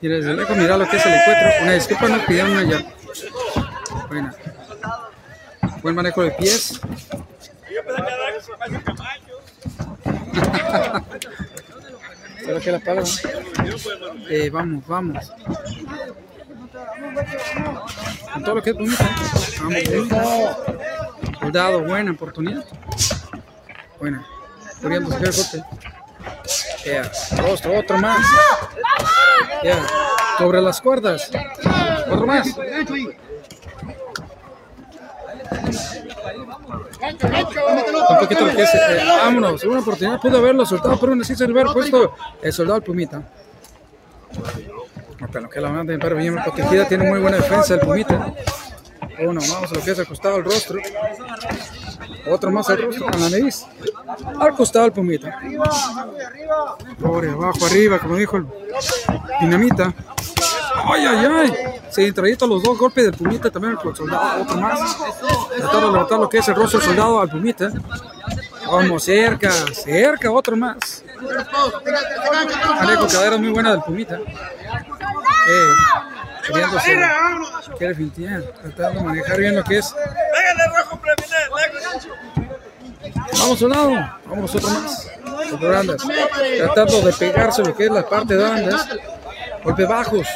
Y 0.00 0.08
desde 0.08 0.34
lejos 0.34 0.56
mira 0.56 0.76
lo 0.76 0.88
que 0.88 0.96
es 0.96 1.06
el 1.06 1.14
encuentro. 1.14 1.48
Una 1.62 1.72
disculpa, 1.72 2.08
nos 2.08 2.22
pidieron 2.24 2.70
ya. 2.70 2.78
Buena. 4.08 4.34
Buen 5.82 5.94
manejo 5.94 6.22
de 6.22 6.30
pies. 6.32 6.80
¿Será 12.44 12.60
que 12.60 12.72
la 12.72 12.78
paga? 12.78 13.02
Eh, 14.30 14.50
vamos, 14.50 14.86
vamos. 14.86 15.32
Con 18.32 18.44
todo 18.44 18.54
lo 18.56 18.62
que 18.62 18.70
es 18.70 18.76
bonito. 18.76 19.04
Vamos. 19.60 20.56
Soldado, 21.40 21.84
buena 21.84 22.12
oportunidad. 22.12 22.64
Buena. 23.98 24.26
Corriendo, 24.80 25.10
se 25.10 25.56
el. 25.56 25.64
Yeah. 26.84 27.10
Otro, 27.50 27.78
otro 27.78 27.98
más. 27.98 28.24
Yeah. 29.62 29.86
Sobre 30.38 30.60
las 30.60 30.80
cuerdas. 30.80 31.30
Otro 32.10 32.26
más. 32.26 32.48
Un 37.10 38.18
poquito 38.18 38.46
lo 38.46 38.54
que 38.54 38.62
es, 38.62 38.74
eh, 38.74 39.04
vámonos, 39.06 39.64
una 39.64 39.80
oportunidad 39.80 40.20
pudo 40.20 40.38
haberlo 40.38 40.66
soltado, 40.66 40.98
pero 41.00 41.14
necesita 41.14 41.44
el 41.44 41.52
haber 41.52 41.72
puesto 41.72 42.14
el 42.42 42.52
soldado 42.52 42.76
al 42.76 42.82
Pumita. 42.82 43.22
Lo 45.32 45.48
que 45.48 45.60
la 45.60 45.70
banda 45.70 45.96
de 45.96 46.14
bien 46.14 46.36
protegida, 46.42 46.86
tiene 46.86 47.08
muy 47.08 47.20
buena 47.20 47.38
defensa 47.38 47.74
el 47.74 47.80
Pumita. 47.80 48.32
Uno, 49.20 49.40
vamos 49.40 49.72
a 49.72 49.74
lo 49.74 49.82
que 49.82 49.90
es 49.90 49.98
al 49.98 50.06
costado 50.06 50.36
del 50.36 50.44
rostro. 50.44 50.80
Otro 52.30 52.50
más 52.52 52.70
al 52.70 52.82
rostro 52.82 53.06
con 53.06 53.20
la 53.20 53.30
nariz. 53.30 53.66
Al 54.38 54.54
costado 54.54 54.84
del 54.84 54.92
Pumita. 54.92 55.40
Pobre, 57.00 57.30
abajo, 57.30 57.66
arriba, 57.66 57.98
como 57.98 58.16
dijo 58.16 58.36
el 58.36 58.46
Dinamita. 59.40 59.92
Ay, 60.84 61.06
ay, 61.06 61.26
ay. 61.26 61.52
Se 61.90 62.06
introdujeron 62.06 62.50
los 62.50 62.62
dos 62.62 62.78
golpes 62.78 63.04
del 63.04 63.14
Pumita 63.14 63.50
también 63.50 63.76
al 63.76 63.96
soldado. 63.96 64.42
Otro 64.42 64.56
más. 64.56 64.96
Tratar 65.56 65.80
de 65.80 65.92
levantar 65.92 66.18
lo 66.18 66.28
que 66.28 66.38
es 66.38 66.48
el 66.48 66.54
rostro 66.54 66.78
del 66.78 66.88
soldado 66.88 67.20
al 67.20 67.28
Pumita. 67.28 67.70
Vamos, 68.66 69.02
cerca, 69.02 69.50
cerca, 69.50 70.30
otro 70.30 70.56
más. 70.56 71.04
Manejo 72.80 73.08
cadera 73.08 73.36
muy 73.38 73.50
buena 73.50 73.72
del 73.72 73.82
Pumita. 73.82 74.16
Eh, 74.16 75.72
queriéndose, 76.46 77.00
quiere 77.78 77.94
fintear, 77.94 78.42
tratando 78.42 79.00
de 79.00 79.06
manejar 79.06 79.38
bien 79.38 79.56
lo 79.56 79.64
que 79.64 79.78
es. 79.78 79.94
Vamos 83.38 83.62
a 83.62 83.64
un 83.64 83.70
lado, 83.70 84.10
vamos 84.26 84.54
otro 84.54 84.68
más. 84.68 85.10
Otro. 85.52 85.94
Tratando 86.58 87.00
de 87.00 87.12
pegarse 87.14 87.62
lo 87.64 87.74
que 87.74 87.86
es 87.86 87.90
la 87.90 88.06
parte 88.06 88.36
de 88.36 88.44
Andas. 88.44 88.88
Golpes 89.64 89.88
bajos. 89.88 90.26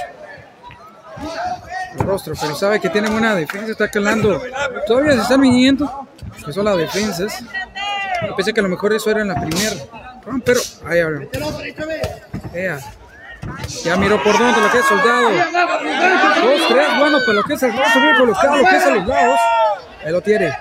El 1.99 2.07
rostro, 2.07 2.35
pero 2.41 2.55
sabe 2.55 2.81
que 2.81 2.89
tiene 2.89 3.11
buena 3.11 3.35
defensa, 3.35 3.73
está 3.73 3.91
calando. 3.91 4.41
Todavía 4.87 5.13
se 5.13 5.23
están 5.23 5.41
viniendo, 5.41 6.09
que 6.45 6.53
son 6.53 6.65
las 6.65 6.77
defensas. 6.77 7.43
Yo 8.27 8.37
pensé 8.37 8.55
que 8.55 8.61
a 8.61 8.63
lo 8.63 8.69
mejor 8.69 8.93
eso 8.93 9.11
era 9.11 9.23
en 9.23 9.29
la 9.29 9.35
primera. 9.35 9.75
round, 10.25 10.43
Pero, 10.45 10.61
ahí 10.87 11.01
ahora. 11.01 11.21
Ea. 12.55 12.79
Ya 13.85 13.97
miró 13.97 14.23
por 14.23 14.39
dónde 14.39 14.61
lo 14.61 14.71
que 14.71 14.79
es 14.79 14.85
soldado. 14.85 15.31
Dos, 15.31 16.69
tres, 16.69 16.89
bueno, 16.99 17.19
pero 17.21 17.33
lo 17.33 17.43
que 17.43 17.55
es 17.55 17.63
el 17.63 17.77
rostro 17.77 18.01
bien 18.01 18.17
colocado, 18.17 18.57
lo 18.57 18.65
que 18.65 18.77
es 18.77 18.87
a 18.87 18.91
los 18.91 19.07
lados. 19.07 19.41
Ahí 20.05 20.13
lo 20.13 20.21
tiene. 20.21 20.57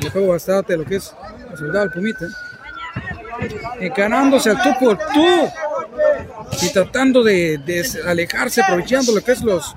Le 0.00 0.10
juego 0.10 0.28
bastante 0.28 0.76
lo 0.76 0.84
que 0.84 0.96
es 0.96 1.12
soldado 1.58 1.86
el 1.86 1.90
Pumita. 1.90 2.26
Encarándose 3.80 4.50
al 4.50 4.62
tú 4.62 4.70
por 4.78 4.98
tú. 4.98 5.50
Y 6.62 6.72
tratando 6.72 7.22
de, 7.22 7.84
alejarse, 8.06 8.62
aprovechando 8.62 9.12
lo 9.12 9.22
que 9.22 9.32
es 9.32 9.42
los, 9.42 9.74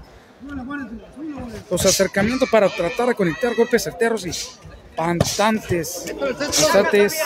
los 1.69 1.85
acercamientos 1.85 2.49
para 2.49 2.69
tratar 2.69 3.09
de 3.09 3.15
conectar 3.15 3.55
golpes 3.55 3.83
certeros 3.83 4.25
y 4.25 4.31
bastantes, 4.95 6.13
bastantes 6.19 7.17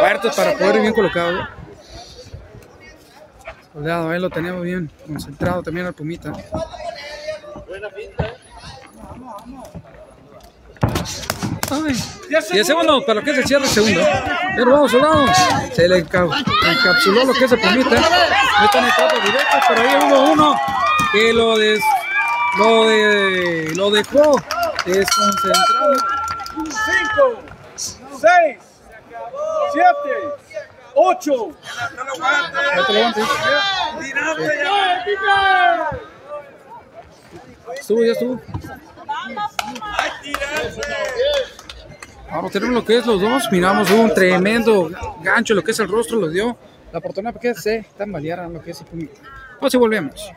fuertes 0.00 0.34
para 0.36 0.56
poder 0.56 0.80
bien 0.80 0.92
colocado. 0.92 1.48
Soldado, 3.72 4.10
ahí 4.10 4.20
lo 4.20 4.28
teníamos 4.28 4.62
bien 4.62 4.90
concentrado 5.06 5.62
también 5.62 5.86
al 5.86 5.94
Pumita. 5.94 6.32
Ay, 11.72 11.94
10 12.28 12.66
segundos 12.66 13.04
para 13.04 13.20
lo 13.20 13.24
que 13.24 13.30
es 13.32 13.38
el 13.38 13.46
cierre 13.46 13.66
segundo. 13.66 14.02
Pero 14.56 14.72
vamos, 14.72 14.90
soldado. 14.90 15.24
Se 15.74 15.88
le 15.88 16.04
enca- 16.04 16.28
encapsuló 16.68 17.24
lo 17.24 17.32
que 17.32 17.44
es 17.46 17.52
el 17.52 17.60
Pumita. 17.60 17.90
No 18.00 18.64
está 18.66 18.78
en 18.78 18.84
el 18.84 18.94
cuarto 18.94 19.20
directo, 19.20 19.56
pero 19.68 19.80
ahí 19.82 19.96
hubo 20.10 20.32
uno 20.32 20.60
que 21.12 21.32
lo, 21.32 21.56
des, 21.58 21.80
lo, 22.58 22.86
de, 22.88 23.72
lo 23.74 23.90
dejó 23.90 24.36
desconcentrado. 24.84 25.96
5, 26.54 27.42
6, 28.20 28.58
7, 29.72 29.88
8. 30.94 31.32
Ya 32.76 32.86
te 32.86 32.92
levantes. 32.92 33.24
Estuvo, 37.78 38.04
ya 38.04 38.12
estuvo. 38.12 38.40
Ahora 42.32 42.48
tenemos 42.48 42.74
lo 42.74 42.84
que 42.84 42.96
es 42.96 43.06
los 43.06 43.20
dos. 43.20 43.48
Miramos 43.52 43.90
un 43.90 44.12
tremendo 44.14 44.90
gancho, 45.22 45.54
lo 45.54 45.62
que 45.62 45.72
es 45.72 45.80
el 45.80 45.88
rostro, 45.88 46.18
lo 46.18 46.30
dio. 46.30 46.56
La 46.90 46.98
oportunidad 46.98 47.38
que 47.38 47.54
se 47.54 47.84
tambaleara 47.96 48.48
lo 48.48 48.62
que 48.62 48.70
es 48.70 48.80
el 48.80 48.86
Pumita. 48.86 49.20
Vamos 49.56 49.74
y 49.74 49.76
volvemos. 49.76 50.32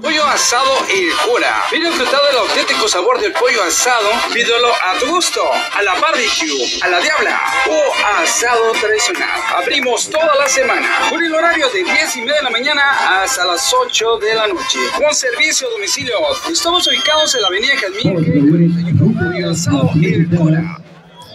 Pollo 0.00 0.24
asado 0.24 0.70
El 0.88 1.10
Cura. 1.26 1.62
Ven 1.70 1.84
a 1.84 1.88
disfrutar 1.88 2.20
del 2.28 2.38
auténtico 2.38 2.88
sabor 2.88 3.20
del 3.20 3.32
pollo 3.32 3.62
asado. 3.62 4.08
Pídelo 4.32 4.68
a 4.68 4.98
tu 4.98 5.06
gusto. 5.06 5.40
A 5.74 5.82
la 5.82 5.94
barbecue, 6.00 6.80
a 6.82 6.88
la 6.88 7.00
diabla 7.00 7.38
o 7.68 8.22
asado 8.22 8.72
tradicional. 8.80 9.28
Abrimos 9.56 10.08
toda 10.08 10.34
la 10.38 10.48
semana. 10.48 10.88
Por 11.10 11.22
el 11.22 11.34
horario 11.34 11.68
de 11.68 11.84
10 11.84 12.16
y 12.16 12.20
media 12.20 12.36
de 12.36 12.42
la 12.42 12.50
mañana 12.50 13.22
hasta 13.22 13.44
las 13.44 13.72
8 13.72 14.18
de 14.18 14.34
la 14.34 14.46
noche. 14.46 14.78
Con 14.96 15.14
servicio 15.14 15.68
a 15.68 15.70
domicilio. 15.72 16.14
Estamos 16.50 16.86
ubicados 16.86 17.34
en 17.34 17.42
la 17.42 17.48
avenida 17.48 17.72
Jazmín. 17.76 19.14
Pollo 19.18 19.50
asado 19.50 19.90
El 20.02 20.28
Cura. 20.30 20.78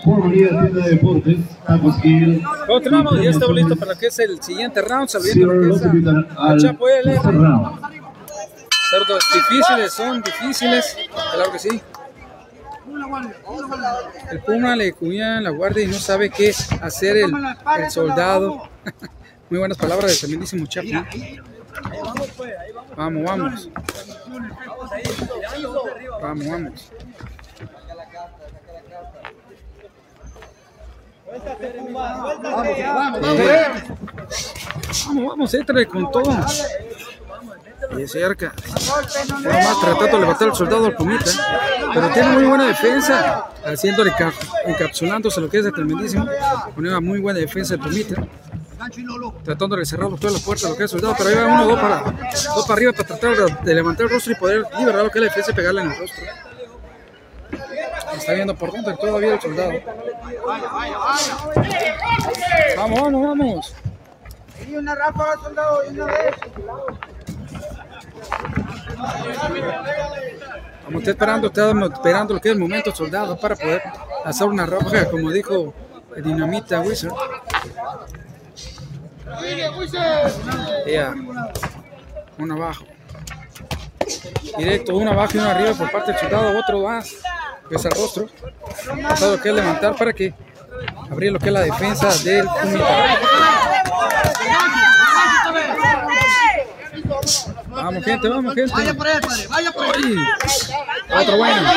Por 0.04 0.32
Tienda 0.32 0.64
de 0.64 0.90
Deportes, 0.92 1.38
Tacos 1.66 1.96
Kill. 2.02 2.44
Continuamos, 2.68 3.22
ya 3.22 3.32
estamos 3.32 3.56
listos 3.56 3.78
para 3.78 3.94
lo 3.94 4.00
que 4.00 4.08
es 4.08 4.20
el 4.20 4.42
siguiente 4.42 4.82
round. 4.82 5.10
Sabiendo 5.10 5.48
lo 5.48 5.68
que 5.68 5.76
es 5.76 6.28
a 6.38 6.50
al 6.50 6.60
Chapo 6.60 6.88
L. 6.88 7.20
round. 7.24 8.05
Cerdos 8.90 9.24
difíciles, 9.34 9.94
son 9.94 10.22
difíciles. 10.22 10.98
Claro 11.34 11.52
que 11.52 11.60
sí. 11.60 11.82
El 14.32 14.40
Puma 14.42 14.76
le 14.76 14.94
cuña 14.94 15.38
en 15.38 15.44
la 15.44 15.50
guardia 15.50 15.84
y 15.84 15.88
no 15.88 15.98
sabe 15.98 16.30
qué 16.30 16.54
hacer 16.82 17.18
el, 17.18 17.34
el 17.78 17.92
soldado. 17.92 18.70
Muy 19.50 19.60
buenas 19.60 19.78
palabras 19.78 20.12
del 20.12 20.20
tremendísimo 20.20 20.66
Chapo. 20.68 20.88
Vamos, 22.96 23.24
vamos. 23.24 23.70
Vamos, 26.22 26.48
vamos. 26.48 26.92
Vamos, 35.08 35.28
vamos, 35.28 35.54
éntale 35.54 35.86
con 35.88 36.12
todo. 36.12 36.36
Y 37.98 38.08
cerca. 38.08 38.54
Nomás 39.44 39.80
tratando 39.82 40.06
de 40.16 40.20
levantar 40.20 40.50
al 40.50 40.56
soldado 40.56 40.86
al 40.86 40.96
Pumita. 40.96 41.32
Pero 41.94 42.10
tiene 42.10 42.30
muy 42.30 42.44
buena 42.46 42.66
defensa. 42.68 43.46
Haciéndole 43.66 44.12
cap- 44.18 44.34
encapsulándose 44.66 45.40
lo 45.42 45.50
que 45.50 45.60
es 45.60 45.66
el 45.66 45.74
tremendísimo. 45.74 46.26
Con 46.74 46.86
una 46.86 47.00
muy 47.00 47.20
buena 47.20 47.40
defensa 47.40 47.76
el 47.76 47.80
Pumita. 47.80 48.16
Tratando 49.44 49.76
de 49.78 49.86
cerrar 49.86 50.10
todas 50.20 50.34
las 50.34 50.42
puertas 50.44 50.70
lo 50.70 50.76
que 50.76 50.84
es 50.84 50.94
el 50.94 51.00
soldado. 51.00 51.16
Pero 51.18 51.30
ahí 51.30 51.36
va 51.36 51.46
uno, 51.54 51.66
dos 51.68 51.80
para, 51.80 52.02
dos 52.56 52.66
para 52.68 52.74
arriba 52.74 52.92
para 52.94 53.08
tratar 53.08 53.36
de, 53.36 53.56
de 53.64 53.76
levantar 53.76 54.06
el 54.06 54.12
rostro 54.12 54.34
y 54.34 54.36
poder 54.36 54.64
liberar 54.78 55.04
lo 55.04 55.10
que 55.12 55.20
es 55.20 55.24
la 55.26 55.30
defensa 55.30 55.52
y 55.52 55.54
pegarle 55.54 55.82
en 55.82 55.92
el 55.92 55.98
rostro. 55.98 56.24
Está 58.16 58.34
viendo 58.34 58.56
por 58.56 58.72
dentro 58.72 58.96
todavía 58.98 59.34
el 59.36 59.42
soldado. 59.42 59.72
Vamos, 62.78 63.02
vamos, 63.02 63.28
vamos. 63.28 63.76
Y 64.68 64.76
una 64.76 64.96
ráfaga, 64.96 65.34
soldado, 65.44 65.82
y 65.86 66.00
una 66.00 66.06
vez. 66.06 66.36
Como 70.86 71.00
está 71.00 71.12
esperando, 71.12 71.48
está 71.48 71.72
esperando 71.72 72.34
lo 72.36 72.42
que 72.42 72.50
es 72.50 72.54
el 72.54 72.60
momento 72.60 72.94
soldado 72.96 73.38
para 73.38 73.56
poder 73.56 73.82
hacer 74.24 74.48
una 74.48 74.66
ráfaga, 74.66 75.10
como 75.10 75.32
dijo 75.32 75.74
el 76.16 76.24
dinamita 76.24 76.82
Wizard. 76.82 77.14
Ya. 80.86 81.14
Uno 82.38 82.56
abajo. 82.56 82.86
Directo, 84.58 84.96
uno 84.96 85.12
abajo 85.12 85.32
y 85.36 85.38
uno 85.40 85.50
arriba 85.50 85.74
por 85.74 85.92
parte 85.92 86.12
del 86.12 86.22
soldado, 86.22 86.60
otro 86.60 86.84
más, 86.84 87.16
que 87.68 87.76
es 87.76 87.86
el 87.86 87.92
rostro. 87.92 88.28
Lo 89.22 89.42
que 89.42 89.50
es 89.50 89.56
levantar 89.56 89.96
para 89.96 90.14
que 90.14 90.34
abrir 91.10 91.32
lo 91.32 91.40
que 91.40 91.48
es 91.48 91.54
la 91.54 91.62
defensa 91.62 92.10
del 92.24 92.46
Pumita. 92.48 93.20
Vamos, 97.86 98.04
gente, 98.04 98.28
vamos, 98.28 98.56
gente. 98.56 98.74
Vaya 98.74 98.94
por 98.96 99.08
él, 99.08 99.22
padre, 99.22 99.48
vaya 99.48 99.72
por 99.72 99.86
él. 99.96 100.18
Otro 101.22 101.38
bueno. 101.38 101.72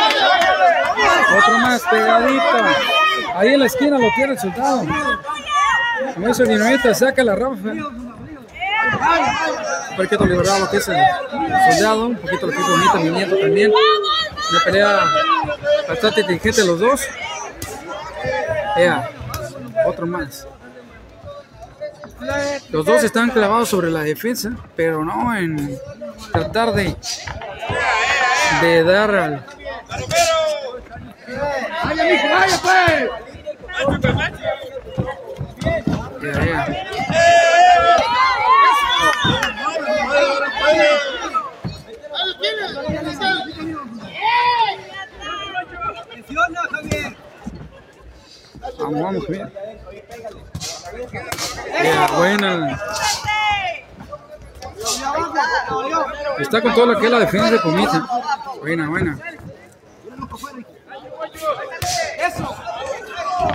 Otro 1.37 1.59
más 1.59 1.83
pegadito. 1.83 2.43
Ahí 3.35 3.49
en 3.49 3.61
la 3.61 3.67
esquina 3.67 3.99
lo 3.99 4.09
tiene 4.17 4.33
el 4.33 4.39
soldado. 4.39 4.87
Dice 6.17 6.45
el 6.45 6.49
dinamita, 6.49 6.95
saca 6.95 7.23
la 7.23 7.35
rafa. 7.35 7.69
Un 9.91 9.97
poquito 9.99 10.25
liberado 10.25 10.61
lo 10.61 10.71
que 10.71 10.79
es 10.79 10.89
el 10.89 10.97
soldado, 11.73 12.07
un 12.07 12.17
poquito 12.17 12.47
lo 12.47 12.53
que 12.53 12.59
es 12.59 12.67
bonito 12.67 12.95
movimiento 12.95 13.37
también. 13.37 13.71
Una 13.71 14.61
pelea 14.65 15.01
bastante 15.87 16.23
inteligente 16.23 16.65
los 16.65 16.81
dos. 16.81 17.03
Ea, 18.77 19.11
otro 19.85 20.07
más. 20.07 20.49
Los 22.71 22.85
dos 22.85 23.05
están 23.05 23.31
clavados 23.31 23.69
sobre 23.69 23.91
la 23.91 24.03
defensa, 24.03 24.53
pero 24.77 25.05
no 25.05 25.37
en 25.37 25.79
tratar 26.33 26.73
de, 26.73 26.97
de 28.61 28.83
dar 28.83 29.15
al, 29.15 29.47
Vaya, 31.85 32.05
mijo, 32.05 32.29
vaya, 32.29 32.59
pues. 32.63 33.11
Ya, 36.23 36.45
ya. 36.45 36.89
Vamos, 48.79 49.03
vamos, 49.03 49.27
Javier. 49.27 49.53
Ya, 51.83 52.07
buena. 52.19 52.81
Está 56.39 56.63
con 56.63 56.75
todo 56.75 56.87
lo 56.87 56.99
que 56.99 57.07
es 57.07 57.13
la 57.13 57.19
defensa 57.21 57.51
de 57.51 57.59
Pumita. 57.59 58.07
Buena, 58.61 58.89
buena. 58.89 59.19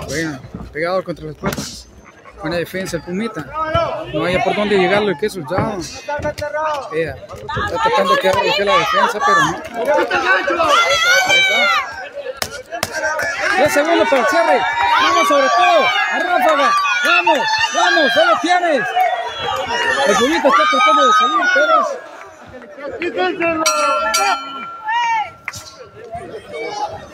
Buena. 0.07 0.41
Pegado 0.71 1.03
contra 1.03 1.25
las 1.25 1.35
puertas. 1.35 1.87
Buena 2.41 2.57
defensa 2.57 2.97
el 2.97 3.03
Pumita. 3.03 3.45
No 4.13 4.25
haya 4.25 4.43
por 4.43 4.55
dónde 4.55 4.77
llegar 4.77 5.01
lo 5.01 5.17
que 5.17 5.27
es 5.27 5.33
soldado. 5.33 5.77
Vea. 6.91 7.15
Está 7.15 7.81
tratando 7.83 8.17
que 8.17 8.29
haga 8.29 8.43
lo 8.43 8.53
que 8.53 8.61
es 8.61 8.65
la 8.65 8.77
defensa, 8.77 9.19
pero 9.25 9.39
no. 9.39 9.57
Ahí 11.27 11.39
está. 11.39 12.02
10 13.57 13.73
segundos 13.73 14.09
para 14.09 14.21
el 14.21 14.27
cierre. 14.27 14.61
Vamos 15.01 15.27
sobre 15.27 15.47
todo. 15.47 15.85
A 16.11 16.19
ráfaga. 16.19 16.71
Vamos, 17.05 17.39
vamos, 17.73 18.11
ya 18.15 18.25
lo 18.25 18.39
tienes. 18.41 18.87
El 20.07 20.15
Pumita 20.15 20.47
está 20.47 20.63
tratando 20.71 21.05
de 21.05 21.13
salir, 21.13 21.45
pero. 21.53 21.75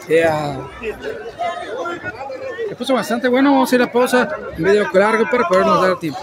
Ya. 0.07 0.57
Se 2.69 2.75
puso 2.75 2.93
bastante 2.93 3.27
bueno. 3.27 3.51
Vamos 3.51 3.71
a 3.71 3.75
ir 3.75 3.81
a 3.81 3.91
pausa. 3.91 4.29
Un 4.57 4.63
video 4.63 4.89
largo 4.93 5.29
para 5.29 5.47
podernos 5.47 5.81
dar 5.81 5.99
tiempo. 5.99 6.19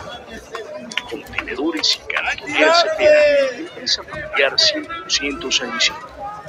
Contenedores 1.10 1.96
y 1.96 2.00
familiar 4.02 4.56
100% 4.56 5.52
San 5.52 5.78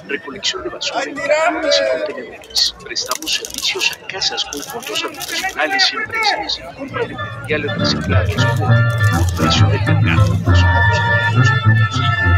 Recolección 0.07 0.63
de 0.63 0.69
basura 0.69 1.03
en 1.03 1.15
camiones 1.15 1.81
y 1.81 1.97
contenedores. 1.97 2.75
Prestamos 2.81 3.33
servicios 3.33 3.91
a 3.91 4.07
casas, 4.07 4.45
conjuntos 4.45 5.03
habitacionales 5.03 5.91
y 5.91 5.97
empresas. 5.97 6.59
Compra 6.77 7.07
de 7.07 7.13
materiales 7.13 7.77
reciclados 7.77 8.35
por 8.35 9.35
precio 9.35 9.67
del 9.67 10.01
mercado. 10.01 10.27
Somos 10.55 12.36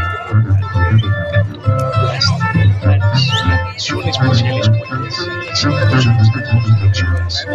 Edición 3.80 4.06
especiales 4.06 4.68
cuentas. 4.68 5.26
Visítanos 5.48 6.04
en 6.04 6.14
nuestras 6.16 6.50
construcciones. 6.50 7.46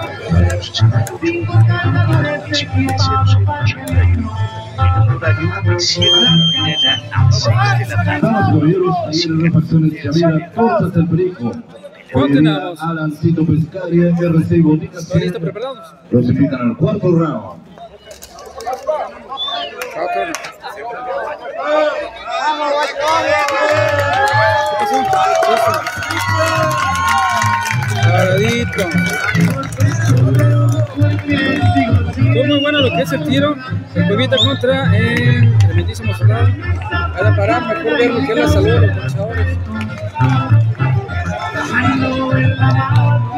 en 4.78 5.10
horario 5.10 5.50
de 5.64 5.80
7 5.80 6.14
de 6.14 6.20
la 6.22 6.30
mañana 6.30 6.92
a 7.12 7.32
6 7.32 7.46
de 7.78 7.88
la 7.88 8.04
tarde. 8.04 8.20
Damas 8.20 8.48
y 8.48 8.52
caballeros, 8.52 8.96
ahí 9.08 9.22
en 9.22 9.30
las 9.32 9.42
refacciones 9.42 9.90
Chavira, 10.00 10.52
Tortas 10.52 10.94
del 10.94 11.08
Perico. 11.08 11.52
Continuamos. 12.12 12.82
Alancito 12.82 13.44
Pescaria, 13.44 14.14
RC 14.16 14.60
Botica. 14.60 14.98
¿Listo, 15.18 15.40
preparados? 15.40 15.96
Los 16.12 16.26
invitan 16.26 16.60
al 16.60 16.76
cuarto 16.76 17.10
round. 17.10 17.71
Fue 32.32 32.46
muy 32.46 32.60
bueno 32.60 32.80
lo 32.80 32.90
que 32.90 33.02
es 33.02 33.12
el 33.12 33.24
tiro. 33.24 33.54
El 33.94 34.08
Puebita 34.08 34.36
contra 34.38 34.96
el 34.96 35.58
tremendísimo. 35.58 36.12
Para 36.18 37.36
parar, 37.36 37.62
mejor 37.66 38.26
que 38.26 38.34
la 38.34 38.48
salud. 38.48 38.90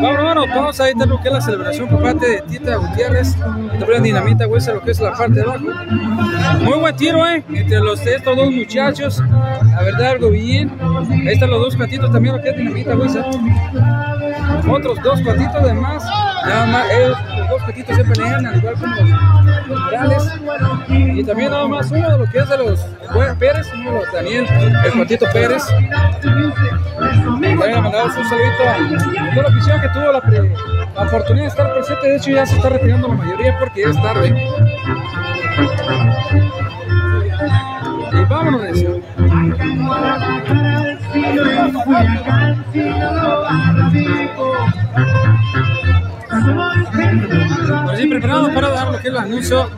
Pausa. 0.04 0.54
vamos 0.54 0.80
a 0.80 0.88
editar 0.88 1.08
lo 1.08 1.20
que 1.20 1.28
es 1.28 1.34
la 1.34 1.40
celebración 1.40 1.88
por 1.88 2.02
parte 2.02 2.28
de 2.28 2.40
Tita 2.42 2.76
Gutiérrez. 2.76 3.34
Dinamita 4.02 4.46
Huesa, 4.46 4.74
lo 4.74 4.82
que 4.82 4.90
es 4.90 5.00
la 5.00 5.12
parte 5.12 5.34
de 5.34 5.42
abajo. 5.42 5.64
Muy 6.60 6.78
buen 6.78 6.96
tiro, 6.96 7.26
¿eh? 7.26 7.42
Entre 7.48 7.78
estos 8.14 8.36
dos 8.36 8.50
muchachos. 8.50 9.22
La 9.70 9.82
verdad, 9.82 10.10
algo 10.12 10.30
bien. 10.30 10.70
Ahí 11.10 11.34
están 11.34 11.50
los 11.50 11.60
dos 11.60 11.76
patitos 11.76 12.12
también, 12.12 12.36
lo 12.36 12.42
que 12.42 12.50
es 12.50 12.56
Dinamita 12.56 12.96
Huesa. 12.96 13.24
Otros 14.68 14.98
dos 15.02 15.20
patitos 15.22 15.64
de 15.64 15.74
más. 15.74 16.04
Nada 16.46 16.66
más, 16.66 16.90
ellos, 16.90 17.18
los 17.38 17.48
dos 17.48 17.62
se 17.96 18.04
pelean, 18.04 18.46
al 18.46 18.56
igual 18.56 18.74
como 18.74 18.94
los, 18.96 19.66
los 19.66 19.80
Morales. 19.80 20.30
Y 20.88 21.24
también 21.24 21.50
nada 21.50 21.68
más 21.68 21.90
uno 21.90 22.10
de 22.10 22.18
lo 22.18 22.30
que 22.30 22.38
es 22.38 22.48
de 22.48 22.58
los 22.58 22.80
Pérez, 23.38 23.66
uno 23.74 23.90
de 23.90 23.96
los 23.96 24.12
Daniel, 24.12 24.46
el 24.84 24.92
patito 24.92 25.26
Pérez. 25.32 25.64
También 26.20 27.58
le 27.58 27.80
mandamos 27.80 28.16
un 28.16 28.24
saludito 28.24 28.62
a 28.62 29.34
toda 29.34 29.42
la 29.42 29.48
afición 29.48 29.80
que 29.80 29.88
tuvo 29.88 30.12
la, 30.12 30.22
la 30.94 31.02
oportunidad 31.02 31.44
de 31.44 31.48
estar 31.48 31.74
presente. 31.74 32.08
De 32.08 32.16
hecho, 32.16 32.30
ya 32.30 32.46
se 32.46 32.56
está 32.56 32.68
retirando 32.68 33.08
la 33.08 33.14
mayoría 33.14 33.58
porque 33.58 33.82
ya 33.82 33.90
es 33.90 34.02
tarde. 34.02 34.28
Y 38.12 38.24
vámonos, 38.26 38.62
sí, 47.96 48.06
preparados 48.06 48.50
para 48.50 48.68
dar 48.70 48.86
lo 48.90 48.92
que 48.92 48.98
es 48.98 49.04
el 49.06 49.16
anuncio. 49.16 49.70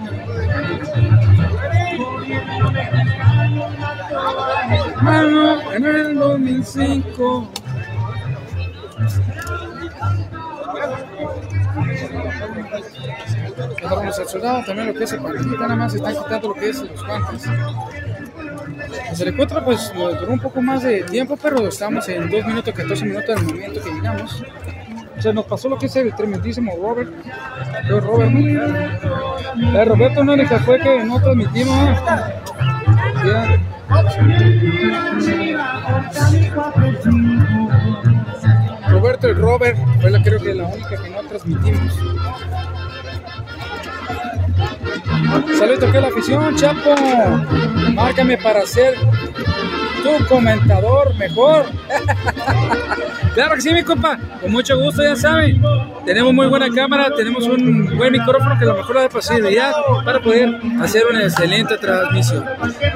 Mano, 5.03 5.73
en 5.73 5.85
el 5.85 6.19
2005. 6.19 7.53
Quedamos 13.77 14.19
al 14.19 14.65
también 14.65 14.87
lo 14.89 14.95
que 14.95 15.05
es 15.05 15.13
el 15.13 15.21
partido, 15.21 15.59
nada 15.59 15.77
más 15.77 15.95
están 15.95 16.15
quitando 16.15 16.49
lo 16.49 16.55
que 16.55 16.69
es 16.71 16.83
los 16.83 17.07
guantes. 17.07 17.45
Pues 19.09 19.21
el 19.21 19.29
encuentro 19.29 19.65
pues 19.65 19.93
nos 19.95 20.21
duró 20.21 20.33
un 20.33 20.41
poco 20.41 20.61
más 20.63 20.83
de 20.83 21.03
tiempo, 21.03 21.37
pero 21.41 21.69
estamos 21.69 22.09
en 22.09 22.29
2 22.29 22.47
minutos 22.47 22.75
14 22.75 23.05
minutos 23.05 23.37
del 23.37 23.45
momento 23.45 23.83
que 23.83 23.91
llegamos. 23.91 24.43
Se 25.27 25.35
nos 25.35 25.47
pasó 25.47 25.69
lo 25.69 25.77
que 25.77 25.87
es 25.87 25.97
el 25.97 26.15
tremendísimo 26.15 26.73
Robert. 26.81 27.11
Robert. 27.89 28.31
Eh, 28.33 29.85
Roberto 29.85 30.23
no 30.23 30.37
le 30.37 30.47
fue 30.47 30.79
que 30.79 31.03
no 31.03 31.21
transmitimos. 31.21 31.99
Ya. 33.25 33.61
Roberto 38.89 39.29
y 39.29 39.33
Robert 39.33 39.77
fue 40.01 40.11
la 40.13 40.23
creo 40.23 40.41
que 40.41 40.55
la 40.55 40.65
única 40.69 41.03
que 41.03 41.11
no 41.11 41.21
transmitimos. 41.23 41.93
Saludos 45.59 45.93
a 45.93 46.01
la 46.03 46.07
afición, 46.07 46.55
Chapo. 46.55 46.95
Márcame 47.95 48.39
para 48.39 48.65
ser 48.65 48.95
tu 50.03 50.27
comentador 50.27 51.15
mejor. 51.17 51.67
claro 53.35 53.55
que 53.55 53.61
sí, 53.61 53.73
mi 53.73 53.83
compa. 53.83 54.19
Con 54.41 54.53
mucho 54.53 54.79
gusto, 54.79 55.03
ya 55.03 55.17
saben. 55.17 55.63
Tenemos 56.05 56.33
muy 56.33 56.47
buena 56.47 56.69
cámara, 56.71 57.11
tenemos 57.17 57.47
un 57.47 57.97
buen 57.97 58.13
micrófono 58.13 58.59
que 58.59 58.65
a 58.65 58.69
lo 58.69 58.77
mejor 58.77 58.97
da 58.97 59.09
posibilidad 59.09 59.73
para 60.05 60.21
poder 60.21 60.57
hacer 60.81 61.05
una 61.11 61.25
excelente 61.25 61.77
transmisión. 61.79 62.45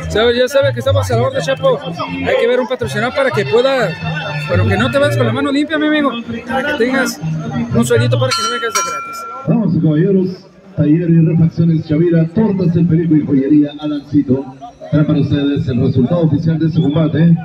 ¿Sabes? 0.08 0.36
Ya 0.36 0.48
sabes 0.48 0.72
que 0.72 0.80
estamos 0.80 1.10
a 1.10 1.16
la 1.16 1.22
orden, 1.22 1.42
Chapo. 1.42 1.80
Hay 2.26 2.36
que 2.40 2.46
ver 2.46 2.60
un 2.60 2.68
patrocinador 2.68 3.14
para 3.14 3.30
que 3.30 3.44
pueda, 3.44 3.90
pero 4.48 4.66
que 4.66 4.76
no 4.76 4.90
te 4.90 4.98
vayas 4.98 5.16
con 5.16 5.26
la 5.26 5.32
mano 5.32 5.50
limpia, 5.50 5.78
mi 5.78 5.86
amigo. 5.88 6.12
Para 6.46 6.72
que 6.72 6.84
tengas 6.84 7.20
un 7.74 7.84
sueldito 7.84 8.18
para 8.18 8.30
que 8.30 8.42
no 8.42 8.50
vengas 8.50 8.74
de 8.74 8.80
gratis. 8.90 9.26
Vamos, 9.48 9.82
caballeros. 9.82 10.50
Taller 10.76 11.10
y 11.10 11.26
refacciones 11.26 11.86
Chavira, 11.86 12.26
tortas 12.28 12.74
el 12.76 12.86
perico 12.86 13.16
y 13.16 13.26
joyería 13.26 13.72
Alancito. 13.80 14.44
Trae 14.90 15.04
para 15.04 15.20
ustedes 15.20 15.68
el 15.68 15.80
resultado 15.80 16.22
oficial 16.22 16.58
de 16.58 16.66
este 16.66 16.80
combate. 16.80 17.36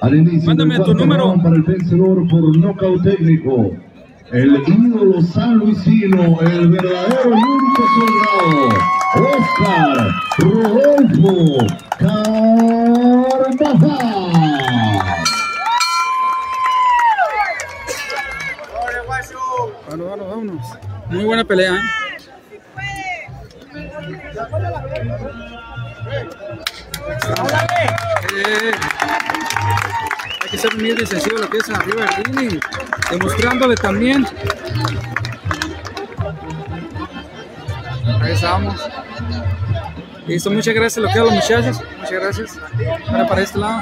Al 0.00 0.14
inicio 0.14 0.46
Mándame 0.46 0.74
del 0.74 0.84
tu 0.84 0.94
número. 0.94 1.34
para 1.42 1.56
el 1.56 1.62
vencedor 1.62 2.26
por 2.28 2.56
nocaut 2.56 3.02
técnico. 3.02 3.72
El 4.32 4.62
ídolo 4.66 5.20
San 5.22 5.56
Luisino, 5.58 6.40
el 6.40 6.68
verdadero 6.68 7.30
y 7.30 7.42
único 7.42 7.82
soldado, 7.96 8.68
Oscar 9.16 10.08
Rodolfo 10.38 11.66
Carvajal. 11.98 13.50
Vámonos, 19.88 20.06
vámonos, 20.08 20.28
vámonos. 20.28 20.66
Muy 21.10 21.24
buena 21.24 21.44
pelea, 21.44 21.74
¿eh? 21.74 21.80
Hay 30.42 30.50
que 30.50 30.58
ser 30.58 30.76
muy 30.76 30.92
defensivo 30.92 31.38
lo 31.38 31.48
que 31.48 31.58
es 31.58 31.70
arriba 31.70 32.06
del 32.06 32.54
y 32.54 32.60
demostrándole 33.10 33.74
también. 33.76 34.26
Ahí 38.20 38.32
estamos. 38.32 38.90
Listo, 40.26 40.50
muchas 40.50 40.74
gracias 40.74 40.98
a 40.98 41.00
lo 41.00 41.12
que 41.12 41.18
a 41.18 41.22
los 41.22 41.32
muchachos. 41.32 41.82
Muchas 41.98 42.12
gracias. 42.12 42.58
Ahora 43.08 43.26
para 43.26 43.42
este 43.42 43.58
lado. 43.58 43.80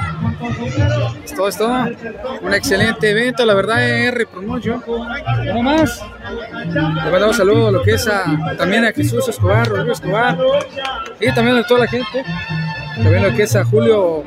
Es 1.23 1.35
todo, 1.35 1.47
es 1.47 1.57
todo. 1.57 1.85
Un 2.41 2.53
excelente 2.53 3.11
evento, 3.11 3.45
la 3.45 3.53
verdad, 3.53 3.87
R 3.87 4.25
Promotion. 4.25 4.83
Uno 4.87 5.61
más. 5.61 6.01
Le 6.65 7.11
mandamos 7.11 7.37
saludos 7.37 7.67
a 7.67 7.71
lo 7.71 7.83
que 7.83 7.91
es 7.91 8.07
a, 8.07 8.55
también 8.57 8.85
a 8.85 8.91
Jesús 8.91 9.27
Escobar, 9.27 9.67
Rodrigo 9.67 9.91
Escobar. 9.91 10.37
Y 11.19 11.31
también 11.33 11.57
a 11.57 11.63
toda 11.63 11.81
la 11.81 11.87
gente. 11.87 12.23
También 13.03 13.23
lo 13.23 13.33
que 13.33 13.43
es 13.43 13.55
a 13.55 13.63
Julio 13.63 14.23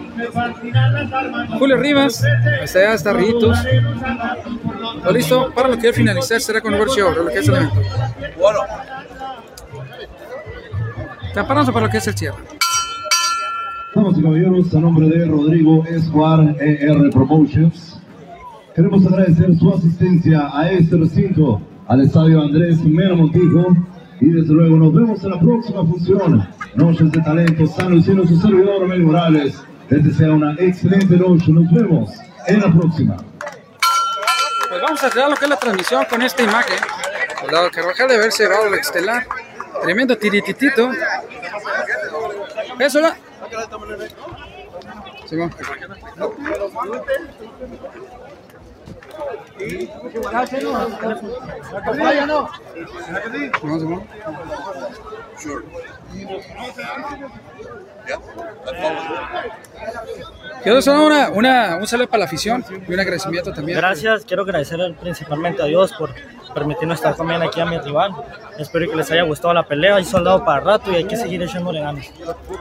Julio 1.59 1.77
Rivas. 1.77 2.25
Hasta 2.63 2.95
está 2.95 3.13
Ritos. 3.13 3.59
Listo 5.13 5.53
para 5.55 5.69
lo 5.69 5.79
que 5.79 5.93
finalizar 5.93 6.41
será 6.41 6.61
con 6.61 6.75
el 6.75 6.89
Show, 6.89 7.13
lo 7.15 7.27
que 7.27 7.39
es 7.39 7.49
el 7.49 7.55
evento. 7.57 7.83
Bueno. 8.39 8.61
Para 11.35 11.87
lo 11.87 11.89
que 11.89 11.99
es 11.99 12.07
el 12.07 12.15
cierre. 12.15 12.37
Damas 13.95 14.19
y 14.19 14.23
caballeros, 14.23 14.75
a 14.75 14.81
nombre 14.81 15.07
de 15.07 15.27
Rodrigo 15.27 15.85
Escobar 15.85 16.57
ER 16.61 17.11
Promotions, 17.11 18.01
queremos 18.75 19.07
agradecer 19.07 19.55
su 19.59 19.75
asistencia 19.75 20.49
a 20.51 20.71
este 20.71 20.97
recinto, 20.97 21.61
al 21.89 22.01
estadio 22.01 22.41
Andrés 22.41 22.83
Mera 22.85 23.15
Montijo, 23.15 23.77
y 24.21 24.31
desde 24.31 24.55
luego 24.55 24.77
nos 24.79 24.95
vemos 24.95 25.25
en 25.25 25.31
la 25.31 25.41
próxima 25.41 25.85
función. 25.85 26.49
Noches 26.75 27.13
de 27.13 27.21
Talento, 27.21 27.67
San 27.67 27.91
Luisino, 27.91 28.27
su 28.27 28.41
servidor 28.41 28.87
Mel 28.87 29.03
Morales. 29.03 29.55
Les 29.91 30.05
desea 30.05 30.33
una 30.33 30.55
excelente 30.59 31.17
noche. 31.17 31.53
Nos 31.53 31.71
vemos 31.71 32.11
en 32.47 32.61
la 32.61 32.73
próxima. 32.73 33.17
Pues 34.69 34.81
vamos 34.81 35.05
a 35.05 35.11
cerrar 35.11 35.31
lo 35.31 35.37
que 35.37 35.45
es 35.45 35.51
la 35.51 35.59
transmisión 35.59 36.05
con 36.09 36.23
esta 36.23 36.43
imagen. 36.43 36.79
Soldado 37.41 37.71
Carvajal 37.71 38.09
de 38.09 38.15
haber 38.17 38.33
cerrado 38.33 38.67
el 38.69 38.75
estelar. 38.75 39.27
Tremendo 39.83 40.17
tirititito. 40.17 40.91
Eso 42.79 43.01
la. 43.01 43.17
Simón. 45.27 45.55
Quiero 60.63 60.79
hacer 60.79 60.95
una, 60.95 61.31
una, 61.31 61.77
un 61.77 61.87
saludo 61.87 62.09
para 62.09 62.21
la 62.21 62.25
afición 62.27 62.65
y 62.71 62.93
un 62.93 63.01
agradecimiento 63.01 63.53
también. 63.53 63.79
Gracias, 63.79 64.25
quiero 64.25 64.43
agradecer 64.43 64.79
principalmente 65.01 65.63
a 65.63 65.67
Dios 65.67 65.93
por 65.93 66.15
permitirnos 66.53 66.97
estar 66.97 67.15
también 67.15 67.43
aquí 67.43 67.61
a 67.61 67.67
mi 67.67 67.79
rival. 67.79 68.13
Espero 68.59 68.91
que 68.91 68.97
les 68.97 69.11
haya 69.11 69.23
gustado 69.23 69.55
la 69.55 69.67
pelea. 69.67 69.97
Hay 69.97 70.05
soldado 70.05 70.45
para 70.45 70.61
rato 70.61 70.93
y 70.93 70.97
hay 70.97 71.05
que 71.05 71.17
seguir 71.17 71.43
echándole 71.43 71.81
ganas. 71.81 72.07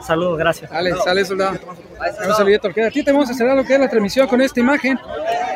Saludos, 0.01 0.37
gracias. 0.37 0.71
Dale, 0.71 0.95
sale 1.03 1.25
soldado. 1.25 1.59
Un 2.27 2.33
saludito. 2.35 2.67
A 2.67 2.89
ti 2.89 3.03
te 3.03 3.11
vamos 3.11 3.29
a 3.29 3.33
cerrar 3.33 3.55
lo 3.55 3.63
que 3.63 3.73
es 3.73 3.79
la 3.79 3.89
transmisión 3.89 4.27
con 4.27 4.41
esta 4.41 4.59
imagen. 4.59 4.99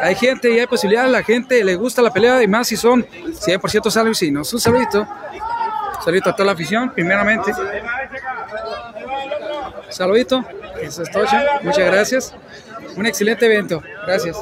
Hay 0.02 0.16
gente 0.16 0.52
y 0.52 0.60
hay 0.60 0.68
posibilidad, 0.68 1.08
la 1.08 1.24
gente 1.24 1.64
le 1.64 1.76
gusta 1.76 2.02
la 2.02 2.12
pelea 2.12 2.44
y 2.44 2.48
más 2.48 2.68
si 2.68 2.78
son 2.78 3.06
100% 3.06 3.90
salvicinos. 3.90 4.54
Un 4.54 4.60
saludito. 4.60 5.08
Saludito 6.04 6.30
a 6.30 6.36
toda 6.36 6.46
la 6.46 6.52
afición, 6.52 6.92
primeramente. 6.92 7.52
Saludito. 9.90 10.44
Eso 10.82 11.04
es. 11.04 11.10
Muchas 11.64 11.86
gracias. 11.86 12.36
Un 12.96 13.06
excelente 13.06 13.46
evento. 13.46 13.82
Gracias. 14.06 14.38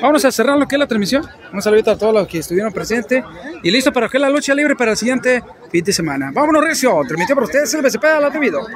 Vamos 0.00 0.24
a 0.24 0.32
cerrar 0.32 0.58
lo 0.58 0.66
que 0.66 0.74
es 0.74 0.78
la 0.78 0.86
transmisión. 0.86 1.26
Un 1.52 1.62
saludito 1.62 1.90
a 1.90 1.98
todos 1.98 2.14
los 2.14 2.26
que 2.26 2.38
estuvieron 2.38 2.72
presentes. 2.72 3.24
Y 3.62 3.70
listo 3.70 3.92
para 3.92 4.08
que 4.08 4.18
la 4.18 4.28
lucha 4.28 4.54
libre 4.54 4.74
para 4.76 4.92
el 4.92 4.96
siguiente 4.96 5.42
fin 5.70 5.84
de 5.84 5.92
semana. 5.92 6.30
Vámonos, 6.32 6.64
Recio. 6.64 7.00
Transmitió 7.06 7.34
por 7.34 7.44
ustedes 7.44 7.72
el 7.74 7.82
BCP 7.82 8.04
la 8.20 8.30
debido. 8.30 8.66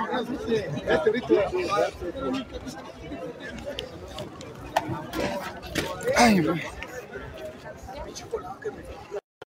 Ay, 6.16 6.40